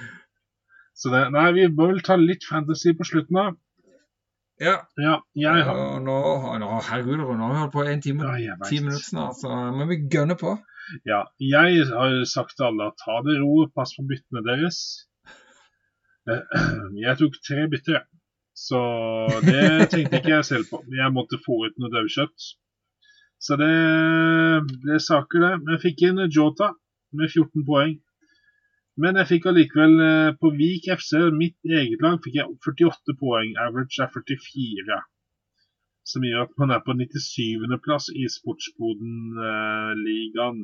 Så 0.98 1.10
det, 1.14 1.22
nei, 1.32 1.52
vi 1.54 1.68
må 1.70 1.86
vel 1.92 2.00
ta 2.02 2.16
litt 2.18 2.44
fantasy 2.44 2.92
på 2.98 3.06
slutten 3.06 3.38
da. 3.38 3.46
Ja. 4.60 4.72
Ja, 4.98 5.20
jeg 5.38 5.62
har 5.64 6.00
nå, 6.02 6.16
nå, 6.58 6.68
herregud, 6.82 7.20
Rune, 7.22 7.38
nå 7.38 7.46
har 7.46 7.52
vi 7.54 7.60
holdt 7.62 7.72
på 7.76 7.84
en 7.86 8.00
time 8.02 8.26
og 8.26 8.64
ti 8.68 8.80
minutter 8.82 9.04
snart, 9.06 9.36
så 9.38 9.54
må 9.72 9.86
vi 9.86 10.00
gønne 10.10 10.34
på. 10.36 10.56
Ja, 11.08 11.24
jeg 11.42 11.84
har 11.90 12.14
sagt 12.28 12.56
til 12.56 12.68
alle 12.68 12.84
at 12.90 12.96
ta 13.02 13.18
det 13.26 13.38
ro, 13.42 13.66
pass 13.74 13.94
på 13.96 14.02
byttene 14.08 14.42
deres. 14.46 14.78
Eh, 16.28 16.44
Jeg 17.04 17.18
tok 17.20 17.34
tre 17.44 17.62
bytter, 17.72 18.00
så 18.56 18.80
det 19.44 19.90
tenkte 19.92 20.18
ikke 20.18 20.34
jeg 20.34 20.44
selv 20.48 20.64
på. 20.70 20.76
Jeg 20.92 21.14
måtte 21.14 21.38
få 21.44 21.54
ut 21.66 21.76
noe 21.78 21.92
daukjøtt. 21.92 22.38
Så 23.38 23.52
det 23.60 23.74
ble 24.82 24.98
saker, 25.00 25.38
det. 25.44 25.52
Men 25.62 25.70
jeg 25.76 25.84
fikk 25.84 25.98
inn 26.08 26.18
Jota 26.26 26.68
med 27.14 27.30
14 27.30 27.64
poeng. 27.68 27.94
Men 28.98 29.12
jeg 29.20 29.30
fikk 29.30 29.44
allikevel 29.46 29.94
eh, 30.02 30.34
på 30.40 30.46
Vik 30.58 30.84
FC, 30.90 31.12
mitt 31.38 31.58
eget 31.62 32.02
lag, 32.02 32.18
fikk 32.24 32.36
jeg 32.40 32.50
48 32.66 33.14
poeng. 33.20 33.50
Average 33.62 34.02
er 34.02 34.10
44. 34.16 34.98
Som 36.08 36.24
gjør 36.26 36.42
at 36.48 36.54
man 36.58 36.70
er 36.74 36.80
på 36.82 36.92
97. 36.98 37.78
plass 37.84 38.06
i 38.10 38.26
Sportsboden-ligaen. 38.32 40.58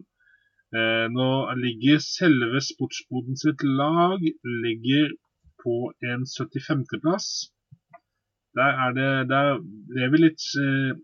Eh, 0.74 1.06
nå 1.14 1.28
ligger 1.54 2.00
selve 2.02 2.58
Sportsboden 2.66 3.36
sitt 3.38 3.62
lag 3.62 4.22
ligger 4.64 5.12
på 5.62 5.92
en 6.10 6.24
75. 6.26 6.82
plass. 7.04 7.28
Der 8.58 8.80
er 8.86 8.96
det 8.96 9.28
Der 9.30 9.60
ble 9.62 10.08
vi 10.10 10.22
litt 10.24 10.46
eh, 10.58 10.98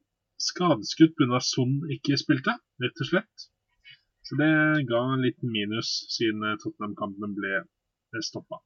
skadeskutt 0.49 1.15
pga. 1.15 1.39
Son 1.39 1.77
ikke 1.97 2.19
spilte, 2.19 2.57
rett 2.83 3.05
og 3.05 3.11
slett. 3.13 3.47
Så 4.27 4.39
det 4.43 4.51
ga 4.91 5.05
en 5.13 5.23
liten 5.27 5.55
minus 5.55 5.93
siden 6.17 6.43
eh, 6.51 6.59
Tottenham-kampen 6.63 7.39
ble 7.39 7.63
stoppa. 8.27 8.59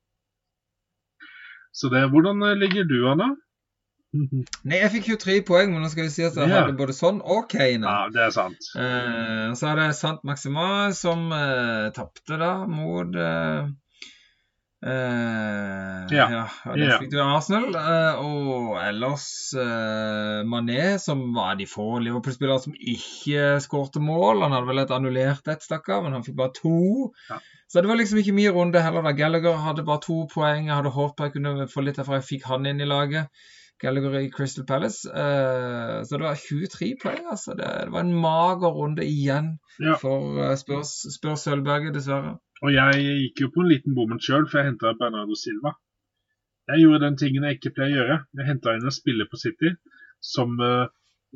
Så 1.74 1.92
det, 1.92 2.06
hvordan 2.08 2.40
ligger 2.56 2.88
du 2.88 3.00
an, 3.10 3.20
da? 3.20 3.30
Nei, 4.14 4.78
jeg 4.78 4.90
fikk 4.92 5.06
23 5.18 5.40
poeng, 5.48 5.72
men 5.74 5.82
nå 5.82 5.88
skal 5.90 6.04
vi 6.06 6.12
si 6.14 6.22
at 6.22 6.36
jeg 6.38 6.48
Ja. 6.48 6.60
hadde 6.62 6.76
både 6.78 6.94
sånn 6.94 7.18
og 7.24 7.48
Kane. 7.50 7.82
Ja, 7.82 8.08
det 8.14 8.20
er 8.28 8.30
sant. 8.30 8.68
Eh, 8.78 9.48
så 9.58 9.72
er 9.72 9.80
det 9.80 9.88
Sant 9.98 10.22
Maxima 10.22 10.92
som 10.94 11.32
eh, 11.34 11.90
tapte 11.96 12.38
da 12.38 12.52
mot 12.70 13.10
eh, 13.18 13.66
eh, 14.86 16.06
Ja. 16.14 16.26
ja. 16.30 16.44
og 16.68 16.76
det 16.78 16.90
fikk 17.00 17.10
du 17.10 17.18
i 17.18 17.24
Arsenal. 17.24 17.74
Eh, 17.74 18.20
og 18.22 18.78
ellers 18.84 19.26
eh, 19.58 20.42
Mané, 20.46 20.98
som 21.02 21.24
var 21.34 21.56
de 21.58 21.66
få 21.66 21.98
Liverpool-spillere 22.04 22.60
som 22.62 22.76
ikke 22.78 23.58
skårte 23.64 24.02
mål. 24.04 24.42
Han 24.44 24.52
hadde 24.54 24.70
vel 24.70 24.84
et 24.84 24.94
annullert 24.94 25.48
et, 25.48 25.64
stakkar, 25.64 26.02
men 26.04 26.12
han 26.16 26.22
fikk 26.26 26.36
bare 26.38 26.54
to. 26.60 27.10
Ja. 27.30 27.40
Så 27.66 27.82
det 27.82 27.88
var 27.90 27.98
liksom 27.98 28.20
ikke 28.22 28.36
mye 28.36 28.52
runde 28.54 28.80
heller. 28.84 29.02
da. 29.02 29.12
Gallagher 29.18 29.56
hadde 29.64 29.82
bare 29.88 30.02
to 30.04 30.26
poeng. 30.30 30.68
Jeg 30.68 30.76
hadde 30.76 30.94
håpet 30.94 31.26
jeg 31.32 31.36
kunne 31.40 31.66
få 31.72 31.82
litt 31.82 31.96
derfra. 31.98 32.20
Jeg 32.20 32.28
fikk 32.30 32.44
han 32.52 32.66
inn 32.70 32.80
i 32.84 32.86
laget. 32.86 33.26
Gallagher 33.82 34.14
i 34.20 34.30
Crystal 34.30 34.66
Palace. 34.66 35.08
Eh, 35.10 36.02
så 36.06 36.18
det 36.18 36.24
var 36.24 36.40
23 36.40 36.90
poeng, 37.02 37.24
altså. 37.30 37.54
Det, 37.58 37.68
var 37.92 38.00
en 38.00 38.14
mager 38.26 38.72
runde 38.78 39.04
igjen 39.04 39.58
Ja. 39.82 39.96
for 40.00 40.38
uh, 40.38 40.54
Spurs, 40.56 40.92
Spurs 41.16 41.46
Sølvberget, 41.46 41.94
dessverre. 41.94 42.36
Og 42.62 42.72
jeg 42.72 43.02
gikk 43.04 43.44
jo 43.44 43.50
på 43.54 43.64
en 43.64 43.72
liten 43.72 43.96
bommert 43.96 44.24
sjøl, 44.24 44.46
for 44.48 44.60
jeg 44.60 44.70
henta 44.72 44.94
Bernardo 45.00 45.34
Silva. 45.36 45.74
Jeg 46.70 46.84
gjorde 46.84 47.02
den 47.04 47.18
tingen 47.20 47.44
jeg 47.44 47.58
ikke 47.58 47.74
pleier 47.76 47.92
å 47.92 47.98
gjøre. 48.00 48.18
Jeg 48.38 48.48
henta 48.48 48.76
inn 48.76 48.86
en 48.88 48.94
spiller 48.94 49.28
på 49.28 49.40
City 49.42 49.74
som 50.24 50.54
eh, 50.64 50.86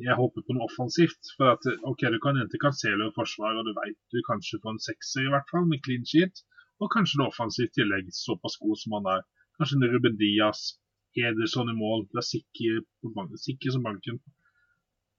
jeg 0.01 0.15
håper 0.17 0.45
på 0.45 0.55
noe 0.55 0.65
offensivt. 0.69 1.33
For 1.37 1.53
at 1.53 1.67
ok, 1.91 2.07
du 2.15 2.17
kan 2.23 2.39
hente 2.39 2.61
Cancelo 2.61 3.11
i 3.11 3.15
forsvar, 3.17 3.59
og 3.59 3.67
du 3.67 3.75
veit 3.77 3.99
du 4.15 4.23
kanskje 4.25 4.61
får 4.63 4.73
en 4.73 4.85
sekser 4.87 5.27
i 5.27 5.33
hvert 5.33 5.51
fall, 5.51 5.67
med 5.69 5.83
clean 5.85 6.07
sheet. 6.11 6.41
Og 6.79 6.89
kanskje 6.95 7.19
noe 7.19 7.33
offensivt 7.33 7.75
i 7.75 7.81
tillegg, 7.81 8.09
såpass 8.15 8.57
god 8.63 8.79
som 8.81 8.95
han 8.97 9.11
er. 9.17 9.25
Kanskje 9.59 9.77
en 9.77 9.89
Ruben 9.91 10.15
Diaz, 10.21 10.61
Ederson 11.17 11.71
i 11.71 11.77
mål. 11.77 12.05
Det 12.11 12.21
er 12.21 12.27
sikker, 12.27 12.81
sikker 13.45 13.75
som 13.75 13.85
banken. 13.87 14.19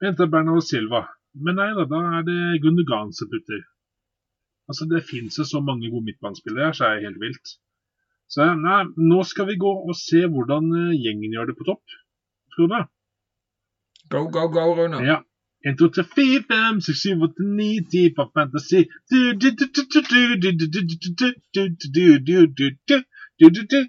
Jeg 0.00 0.12
henta 0.12 0.28
Bernardo 0.30 0.62
Silva. 0.64 1.04
Men 1.34 1.58
nei 1.60 1.70
da, 1.76 1.86
da 1.86 2.00
er 2.18 2.26
det 2.26 2.60
Gundogan 2.62 3.12
som 3.14 3.30
putter. 3.30 3.64
Altså, 4.70 4.86
Det 4.90 5.06
finnes 5.06 5.38
jo 5.38 5.44
så 5.44 5.60
mange 5.60 5.90
gode 5.90 6.06
midtbanespillere 6.06 6.70
her, 6.70 6.76
så 6.76 6.86
er 6.86 6.94
det 6.94 7.08
helt 7.08 7.20
vilt. 7.22 7.56
Så 8.30 8.46
nei, 8.54 8.84
nå 9.10 9.22
skal 9.26 9.48
vi 9.50 9.58
gå 9.58 9.70
og 9.90 9.96
se 9.98 10.22
hvordan 10.30 10.70
eh, 10.78 10.98
gjengen 11.02 11.34
gjør 11.34 11.50
det 11.50 11.56
på 11.58 11.66
topp. 11.66 11.96
Frode? 12.54 12.84
Go, 14.10 14.22
go, 14.34 14.46
go, 14.54 14.68
Rune. 14.78 15.02
Ja. 15.06 15.18
1, 15.66 15.76
2, 15.78 15.88
3, 15.96 16.04
4, 16.14 16.44
5, 16.48 16.80
6, 16.86 17.00
7, 17.02 17.24
8, 17.26 17.48
9, 17.58 17.66
10 17.92 18.14
på 18.16 18.30
Fantasy. 18.34 18.84
Du, 19.10 19.18
Du, 19.34 19.50
du, 19.58 19.66
du, 19.74 19.82
du, 19.90 20.00
du, 20.06 20.22
du, 20.42 20.52
du, 20.52 20.52
du, 20.56 20.66
du, 20.66 20.80
du, 20.90 21.10
du, 21.12 21.30
du, 21.52 21.68
du, 21.84 21.88
du, 21.88 22.46
du, 22.56 22.70
du, 22.88 23.02
du, 23.38 23.50
du, 23.50 23.66
du. 23.72 23.80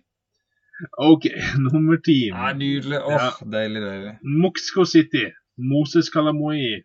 OK, 0.98 1.28
nummer 1.72 1.98
ti. 2.06 2.28
Ja, 2.30 2.54
nydelig. 2.54 3.00
Åh, 3.06 3.12
Ja. 3.12 3.30
Deilig, 3.58 3.82
deilig. 3.82 4.16
Moxco 4.44 4.86
City. 4.86 5.26
Moses 5.58 6.10
Kalamoi 6.10 6.82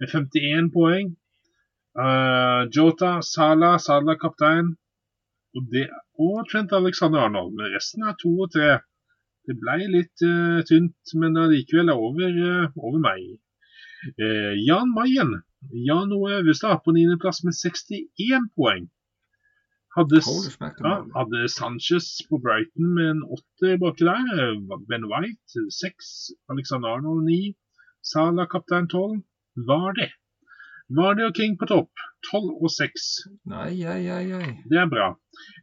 med 0.00 0.08
51 0.08 0.70
poeng. 0.72 1.12
Uh, 1.94 2.64
Jota, 2.74 3.20
Salah, 3.22 3.78
Salah 3.78 4.16
kaptein. 4.18 4.74
Og, 5.54 5.62
det, 5.72 5.86
og 6.18 6.46
Trent 6.50 6.72
Alexander 6.72 7.26
Arnold. 7.26 7.54
Men 7.54 7.74
resten 7.76 8.02
er 8.02 8.16
to 8.22 8.32
og 8.46 8.50
tre. 8.54 8.78
Det 9.46 9.54
ble 9.60 9.76
litt 9.92 10.24
uh, 10.24 10.60
tynt, 10.66 11.14
men 11.20 11.36
allikevel 11.36 11.92
er 11.92 12.00
over, 12.08 12.38
uh, 12.50 12.84
over 12.86 13.00
meg. 13.02 13.24
Jan 14.68 14.90
Mayen. 14.92 15.30
Jan 15.88 16.10
Ove 16.12 16.34
Øverstad 16.42 16.82
på 16.84 16.92
niendeplass 16.92 17.38
med 17.44 17.54
61 17.56 18.50
poeng. 18.56 18.90
Hadde, 19.94 20.18
ja, 20.18 20.94
hadde 21.18 21.48
Sanchez 21.48 22.06
på 22.28 22.40
Brighton 22.44 22.86
med 22.96 23.10
en 23.12 23.22
åtter 23.36 23.76
baki 23.82 24.04
der. 24.08 24.24
Ben 24.90 25.04
White 25.10 25.62
seks. 25.70 26.06
Alexander 26.50 26.88
Arnold 26.96 27.22
ni. 27.28 27.54
Salah 28.12 28.48
kaptein 28.50 28.88
tolv. 28.90 29.22
Var 29.70 29.92
det. 30.00 30.10
Var 30.98 31.14
det 31.14 31.24
og 31.28 31.34
King 31.38 31.54
på 31.60 31.66
topp. 31.70 31.92
Tolv 32.30 32.50
og 32.62 32.70
seks. 32.74 33.02
Nei, 33.46 33.70
ei, 33.94 34.02
ei, 34.16 34.26
ei. 34.40 34.50
Det 34.70 34.80
er 34.82 34.90
bra. 34.90 35.06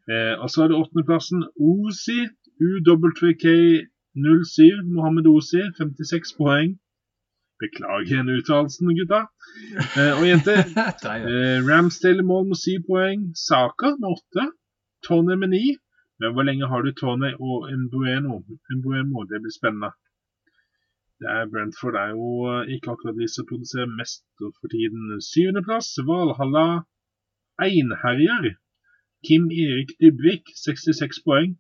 Eh, 0.07 0.35
og 0.41 0.47
så 0.49 0.63
er 0.63 0.71
det 0.71 0.79
åttendeplassen 0.79 1.43
Ozi. 1.71 2.21
UWK 2.61 3.45
07. 4.15 4.81
Mohammed 4.95 5.27
Ozi. 5.27 5.61
56 5.77 6.37
poeng. 6.39 6.77
Beklager 7.61 8.07
igjen 8.07 8.31
uttalelsen, 8.33 8.89
gutta. 8.97 9.21
Eh, 9.99 10.13
og 10.17 10.25
jenter. 10.25 10.63
Eh, 11.11 11.59
Ramsdale 11.67 12.23
i 12.23 12.27
mål 12.31 12.47
med 12.51 12.59
syv 12.61 12.85
poeng. 12.89 13.27
Saka 13.47 13.93
med 13.99 14.09
åtte. 14.15 14.45
Tony 15.07 15.35
med 15.41 15.53
ni. 15.53 15.65
Men 16.19 16.33
hvor 16.33 16.45
lenge 16.47 16.69
har 16.71 16.81
du 16.81 16.91
Tony 16.93 17.31
og 17.47 17.69
Mbueno? 17.83 18.41
Mbueno, 18.77 19.25
det 19.29 19.41
blir 19.43 19.53
spennende. 19.59 19.91
Det 21.21 21.29
er 21.37 21.49
Brentford 21.51 21.97
er 22.03 22.09
jo 22.17 22.29
eh, 22.51 22.73
ikke 22.73 22.93
akkurat 22.93 23.17
de 23.21 23.27
som 23.29 23.49
produserer 23.49 23.89
mest 23.99 24.25
for 24.39 24.67
tiden. 24.73 25.01
Syvendeplass, 25.31 25.89
Valhalla 26.09 26.67
Einherjer. 27.65 28.55
Kim 29.27 29.43
Erik 29.63 29.91
Dybvik, 30.01 30.49
66 30.65 31.21
poeng. 31.27 31.51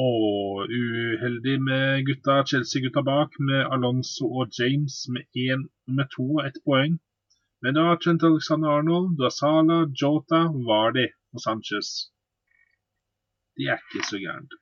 Og 0.00 0.70
uheldig 0.72 1.58
med 1.62 2.06
gutta, 2.06 2.34
Chelsea-gutta 2.48 3.02
bak, 3.04 3.34
med 3.48 3.66
Alonso 3.74 4.24
og 4.40 4.48
James 4.58 4.94
med 5.12 5.24
én 5.36 5.66
med 5.96 6.06
to 6.16 6.24
og 6.38 6.46
ett 6.46 6.58
poeng. 6.64 6.96
Men 7.62 7.74
du 7.74 7.80
har 7.80 7.96
Trent 8.00 8.24
Alexander 8.24 8.68
Arnold, 8.78 9.16
du 9.16 9.22
har 9.26 9.34
Sala, 9.36 9.78
Jota, 10.02 10.40
Vardy 10.68 11.06
og 11.34 11.40
Sanchez. 11.44 11.88
De 13.56 13.68
er 13.68 13.78
ikke 13.84 14.08
så 14.08 14.18
gærent. 14.24 14.52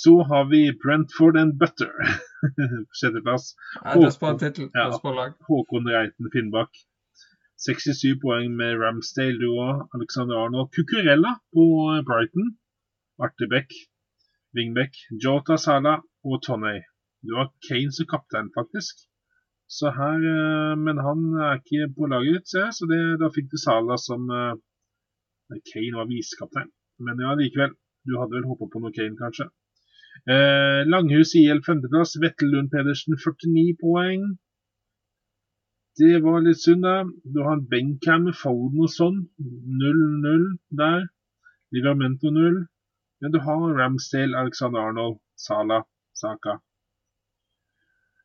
Så 0.00 0.14
har 0.30 0.44
vi 0.52 0.62
Brentford 0.82 1.36
and 1.42 1.58
Butter. 1.60 1.92
på 2.86 2.94
Sjetteplass. 2.98 3.44
Håkon 5.48 5.90
Reiten 5.94 6.30
Finnbakk. 6.34 6.72
67 7.66 8.14
poeng 8.22 8.54
med 8.60 8.78
Ramsdale, 8.82 9.38
du 9.42 9.50
og 9.66 9.88
Alexander 9.94 10.36
Arnold. 10.44 10.70
Cucurella 10.74 11.32
på 11.54 11.64
Brighton. 12.08 12.48
Artebekk. 13.24 13.70
Wingbeck. 14.56 14.98
Jota 15.24 15.56
Sala 15.56 15.94
og 16.24 16.42
Tonney. 16.46 16.82
Du 17.22 17.36
har 17.38 17.52
Kane 17.68 17.92
som 17.94 18.08
kaptein, 18.10 18.50
faktisk. 18.58 19.06
Så 19.76 19.90
her, 19.98 20.18
eh, 20.32 20.76
Men 20.76 20.98
han 21.06 21.20
er 21.46 21.60
ikke 21.60 21.94
på 21.96 22.10
laget 22.12 22.34
ditt, 22.34 22.48
ser 22.50 22.64
jeg, 22.66 22.74
så 22.76 22.84
det, 22.92 23.00
da 23.22 23.30
fikk 23.34 23.48
du 23.52 23.58
Sala 23.62 23.96
som 23.96 24.28
eh, 24.30 24.54
Kane 25.70 25.98
var 25.98 26.10
visekaptein. 26.10 26.70
Men 26.98 27.22
ja, 27.24 27.34
likevel. 27.34 27.72
Du 28.06 28.18
hadde 28.18 28.36
vel 28.36 28.48
håpa 28.50 28.68
på 28.72 28.82
noe 28.82 28.94
Kane, 28.96 29.16
kanskje. 29.22 29.48
Eh, 30.34 30.82
Langhus 30.92 31.34
IL 31.40 31.62
femteplass. 31.66 32.18
Vettel 32.22 32.52
Lund 32.52 32.70
Pedersen 32.74 33.16
49 33.16 33.76
poeng. 33.80 34.26
Det 36.00 36.20
var 36.24 36.40
litt 36.44 36.60
synd, 36.60 36.84
da. 36.88 37.04
Du 37.32 37.42
har 37.46 37.56
en 37.56 37.66
Benkham, 37.72 38.28
Foden 38.42 38.84
og 38.84 38.92
sånn. 38.92 39.18
0-0 39.82 40.46
der. 40.82 41.08
Livramento 41.72 42.32
0. 42.32 42.62
Men 43.22 43.32
du 43.32 43.38
har 43.38 43.74
Ramsdale, 43.78 44.36
Alexander 44.36 44.80
Arnold, 44.80 45.20
Sala, 45.38 45.84
Saka. 46.12 46.58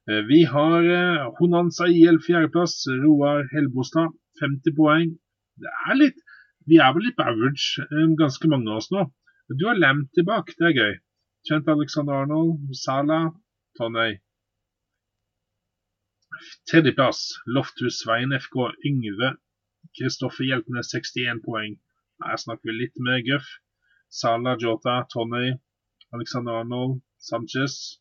Eh, 0.09 0.23
Vi 0.31 0.43
har 0.43 0.83
eh, 0.99 1.33
Honanza 1.39 1.85
IL 1.87 2.17
fjerdeplass. 2.27 2.87
Roar 3.03 3.45
Helbostad 3.53 4.15
50 4.41 4.75
poeng. 4.79 5.11
Det 5.61 5.73
er 5.89 5.99
litt 6.01 6.23
Vi 6.67 6.79
er 6.83 6.95
vel 6.95 7.05
litt 7.07 7.21
average, 7.23 7.83
eh, 7.85 8.07
ganske 8.19 8.49
mange 8.51 8.71
av 8.71 8.81
oss 8.81 8.89
nå. 8.91 9.05
Du 9.59 9.67
har 9.67 9.77
Lam 9.79 10.01
tilbake, 10.17 10.55
det 10.59 10.65
er 10.69 10.79
gøy. 10.79 10.95
Kjent 11.47 11.69
Alexander 11.71 12.23
Arnold, 12.23 12.73
Salah, 12.75 13.29
Tonøy. 13.79 14.17
Tredjeplass, 16.67 17.21
Lofthus 17.55 18.01
Svein 18.01 18.35
FK 18.35 18.73
Yngve. 18.89 19.29
Kristoffer 19.95 20.49
Hjeltnes 20.49 20.91
61 20.91 21.45
poeng. 21.45 21.77
Her 22.25 22.41
snakker 22.41 22.67
vi 22.67 22.79
litt 22.81 22.99
mer 23.07 23.23
guff. 23.29 23.47
Salah, 24.09 24.57
Jota, 24.59 25.03
Tony, 25.13 25.53
Alexander 26.13 26.61
Arnold, 26.61 27.01
Sanchez. 27.17 27.99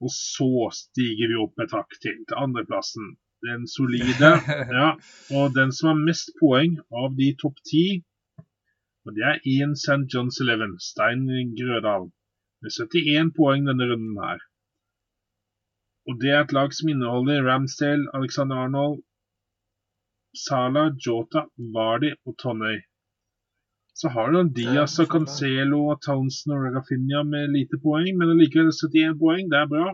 Og 0.00 0.10
så 0.14 0.50
stiger 0.74 1.30
vi 1.30 1.40
opp 1.42 1.64
et 1.64 1.72
hakk 1.74 1.96
til, 2.02 2.20
til 2.28 2.42
andreplassen. 2.44 3.16
Den 3.46 3.66
solide. 3.70 4.32
Ja, 4.78 4.88
og 5.38 5.54
den 5.54 5.72
som 5.72 5.92
har 5.92 6.04
mest 6.04 6.32
poeng 6.40 6.78
av 7.02 7.14
de 7.18 7.32
topp 7.40 7.58
ti, 7.70 7.86
og 9.06 9.14
det 9.16 9.24
er 9.24 9.44
Ian 9.46 9.74
St. 9.78 10.04
John's 10.12 10.40
Eleven, 10.42 10.74
Stein 10.82 11.22
Grødal, 11.58 12.10
med 12.62 12.74
71 12.74 13.30
poeng 13.38 13.68
denne 13.70 13.86
runden 13.90 14.18
her. 14.20 14.42
Og 16.08 16.18
det 16.20 16.30
er 16.34 16.42
et 16.42 16.52
lag 16.56 16.74
som 16.76 16.90
inneholder 16.92 17.46
Ramsdale, 17.46 18.10
Alexander 18.18 18.56
Arnold, 18.64 19.00
Salah, 20.44 20.92
Jota, 21.06 21.46
Vardy 21.74 22.10
og 22.26 22.36
Toney. 22.42 22.78
Så 23.98 24.08
har 24.14 24.30
du 24.30 24.50
Diaz 24.56 24.92
og 25.02 25.08
Cancelo 25.12 25.78
og 25.92 26.02
Townsend 26.06 26.52
og 26.54 26.66
Rafinha 26.76 27.24
med 27.26 27.50
lite 27.50 27.80
poeng, 27.82 28.12
men 28.18 28.30
allikevel 28.30 28.68
71 28.70 29.16
poeng, 29.22 29.48
det 29.50 29.58
er 29.58 29.70
bra. 29.72 29.86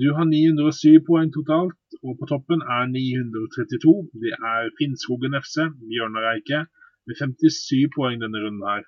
Du 0.00 0.06
har 0.16 0.24
907 0.24 1.02
poeng 1.08 1.28
totalt, 1.34 1.76
og 2.00 2.14
på 2.16 2.28
toppen 2.30 2.64
er 2.76 2.86
932. 2.88 3.92
Det 4.22 4.32
er 4.52 4.70
Finnskogen 4.78 5.36
FC, 5.44 5.66
Bjørnar 5.90 6.30
Eike, 6.30 6.62
med 7.04 7.20
57 7.20 7.90
poeng 7.96 8.16
denne 8.22 8.40
runden 8.44 8.64
her. 8.70 8.86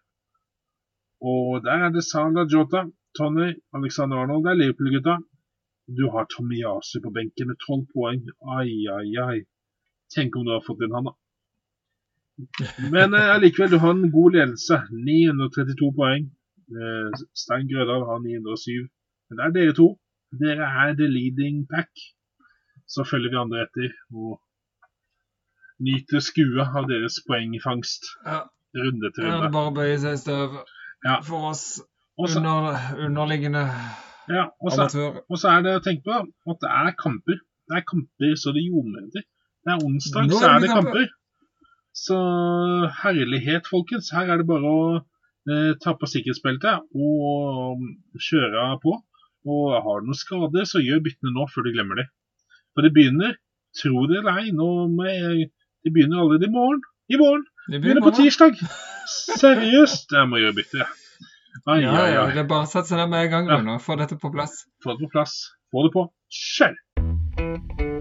Og 1.32 1.60
der 1.66 1.84
er 1.84 1.92
det 1.92 2.06
Sala 2.08 2.46
Jota, 2.54 2.86
Tony, 3.18 3.50
Alexander 3.76 4.22
Arnold, 4.22 4.46
det 4.46 4.54
er 4.54 4.60
Liverpool-gutta. 4.62 5.18
Du 5.98 6.04
har 6.14 6.30
Tomiyasu 6.32 6.96
på 7.04 7.12
benken 7.18 7.52
med 7.52 7.60
12 7.68 7.84
poeng. 7.92 8.24
Ai, 8.56 8.72
ai, 8.96 9.10
ai. 9.28 9.38
Tenk 10.16 10.40
om 10.40 10.48
du 10.48 10.54
har 10.56 10.64
fått 10.64 10.80
inn 10.88 10.96
han, 10.96 11.12
da. 11.12 11.14
Men 12.94 13.14
eh, 13.14 13.28
allikevel, 13.34 13.70
du 13.70 13.78
har 13.78 13.90
en 13.94 14.10
god 14.10 14.32
ledelse. 14.36 14.80
932 14.90 15.90
poeng. 15.98 16.24
Eh, 16.74 17.10
Stein 17.36 17.68
Grødal 17.70 18.02
har 18.08 18.18
907. 18.24 18.88
Men 19.30 19.38
det 19.38 19.44
er 19.46 19.54
dere 19.58 19.76
to. 19.78 19.88
Dere 20.40 20.66
er 20.84 20.94
the 20.98 21.06
leading 21.10 21.62
pack. 21.70 21.92
Så 22.90 23.04
følger 23.10 23.30
vi 23.32 23.38
andre 23.40 23.62
etter 23.66 23.92
og 24.14 24.40
nyter 25.84 26.22
skue 26.22 26.62
av 26.78 26.86
deres 26.90 27.20
poengfangst. 27.28 28.10
Ja, 28.26 28.42
Runde 28.74 29.10
til 29.14 29.22
ja, 29.28 29.36
runde. 29.36 29.50
bare 29.54 29.70
bøye 29.76 29.98
seg 30.02 30.16
i 30.16 30.18
støv 30.18 30.54
Ja. 31.06 31.20
for 31.22 31.50
oss 31.52 31.80
også, 32.18 32.40
under, 32.40 32.74
underliggende 33.06 33.62
ja, 34.28 34.48
og 34.60 34.72
så- 34.72 34.80
amatører. 34.88 35.20
og 35.30 35.38
så 35.38 35.48
er 35.52 35.62
det 35.62 35.74
å 35.78 35.82
tenke 35.84 36.02
på 36.08 36.14
at 36.50 36.58
det 36.64 36.70
er 36.70 36.90
kamper. 36.98 37.38
Det 37.70 37.76
er 37.78 37.84
kamper 37.92 38.34
så 38.42 38.50
det 38.56 38.64
ljomer 38.66 38.98
etter. 39.06 39.22
Det 39.64 39.70
er 39.74 39.78
onsdag, 39.86 40.30
så 40.40 40.48
er 40.50 40.58
det 40.64 40.70
kamper. 40.74 41.06
Så 41.94 42.16
herlighet, 43.02 43.68
folkens. 43.70 44.10
Her 44.14 44.32
er 44.32 44.40
det 44.42 44.48
bare 44.48 44.70
å 44.70 44.86
eh, 44.98 45.72
ta 45.82 45.94
på 45.94 46.08
sikkerhetsbeltet 46.10 46.88
og 46.90 47.78
um, 47.78 47.84
kjøre 48.18 48.66
på. 48.82 48.96
Og 49.44 49.76
har 49.76 50.02
du 50.02 50.08
noen 50.08 50.18
skader, 50.18 50.66
så 50.66 50.82
gjør 50.82 51.04
byttene 51.04 51.34
nå 51.36 51.46
før 51.52 51.68
du 51.68 51.74
glemmer 51.76 52.00
det. 52.02 52.08
For 52.74 52.86
det 52.86 52.94
begynner, 52.96 53.36
tro 53.78 54.08
det 54.10 54.18
eller 54.22 54.42
ei, 54.42 54.50
nå 54.56 54.68
med, 54.90 55.54
det 55.84 55.94
begynner 55.94 56.24
allerede 56.24 56.48
i 56.48 56.54
morgen. 56.54 56.82
I 57.12 57.20
morgen! 57.20 57.46
Det 57.70 57.80
begynner 57.80 58.04
på 58.04 58.14
tirsdag! 58.16 58.58
Seriøst! 59.14 60.10
Jeg 60.16 60.30
må 60.32 60.40
gjøre 60.40 60.58
bytte. 60.58 60.88
Ai, 61.68 61.80
Ja, 61.84 61.92
ja, 61.94 62.06
ja, 62.16 62.24
det 62.32 62.42
er 62.42 62.50
bare 62.50 62.66
å 62.66 62.70
sette 62.70 62.90
seg 62.90 62.98
ned 63.04 63.12
med 63.12 63.28
en 63.28 63.34
gang 63.36 63.52
Ja. 63.52 63.60
Og 63.76 63.84
få 63.84 64.00
dette 64.00 64.18
på 64.20 64.32
plass. 64.34 64.64
Få 64.82 64.96
det 64.96 65.06
på 65.06 65.14
plass. 65.14 65.36
Få 65.70 65.86
det 65.86 65.94
på. 65.94 66.08
Kjør! 66.32 67.93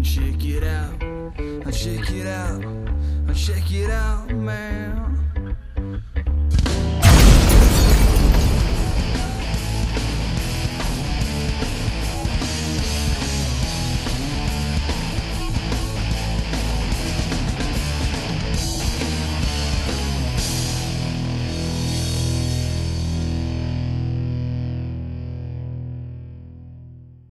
and 0.00 0.06
shake 0.06 0.46
it 0.46 0.64
out, 0.64 1.02
and 1.02 1.74
shake 1.74 2.10
it 2.10 2.26
out, 2.26 2.64
and 2.64 3.36
shake 3.36 3.70
it 3.70 3.90
out, 3.90 4.30
man. 4.30 5.19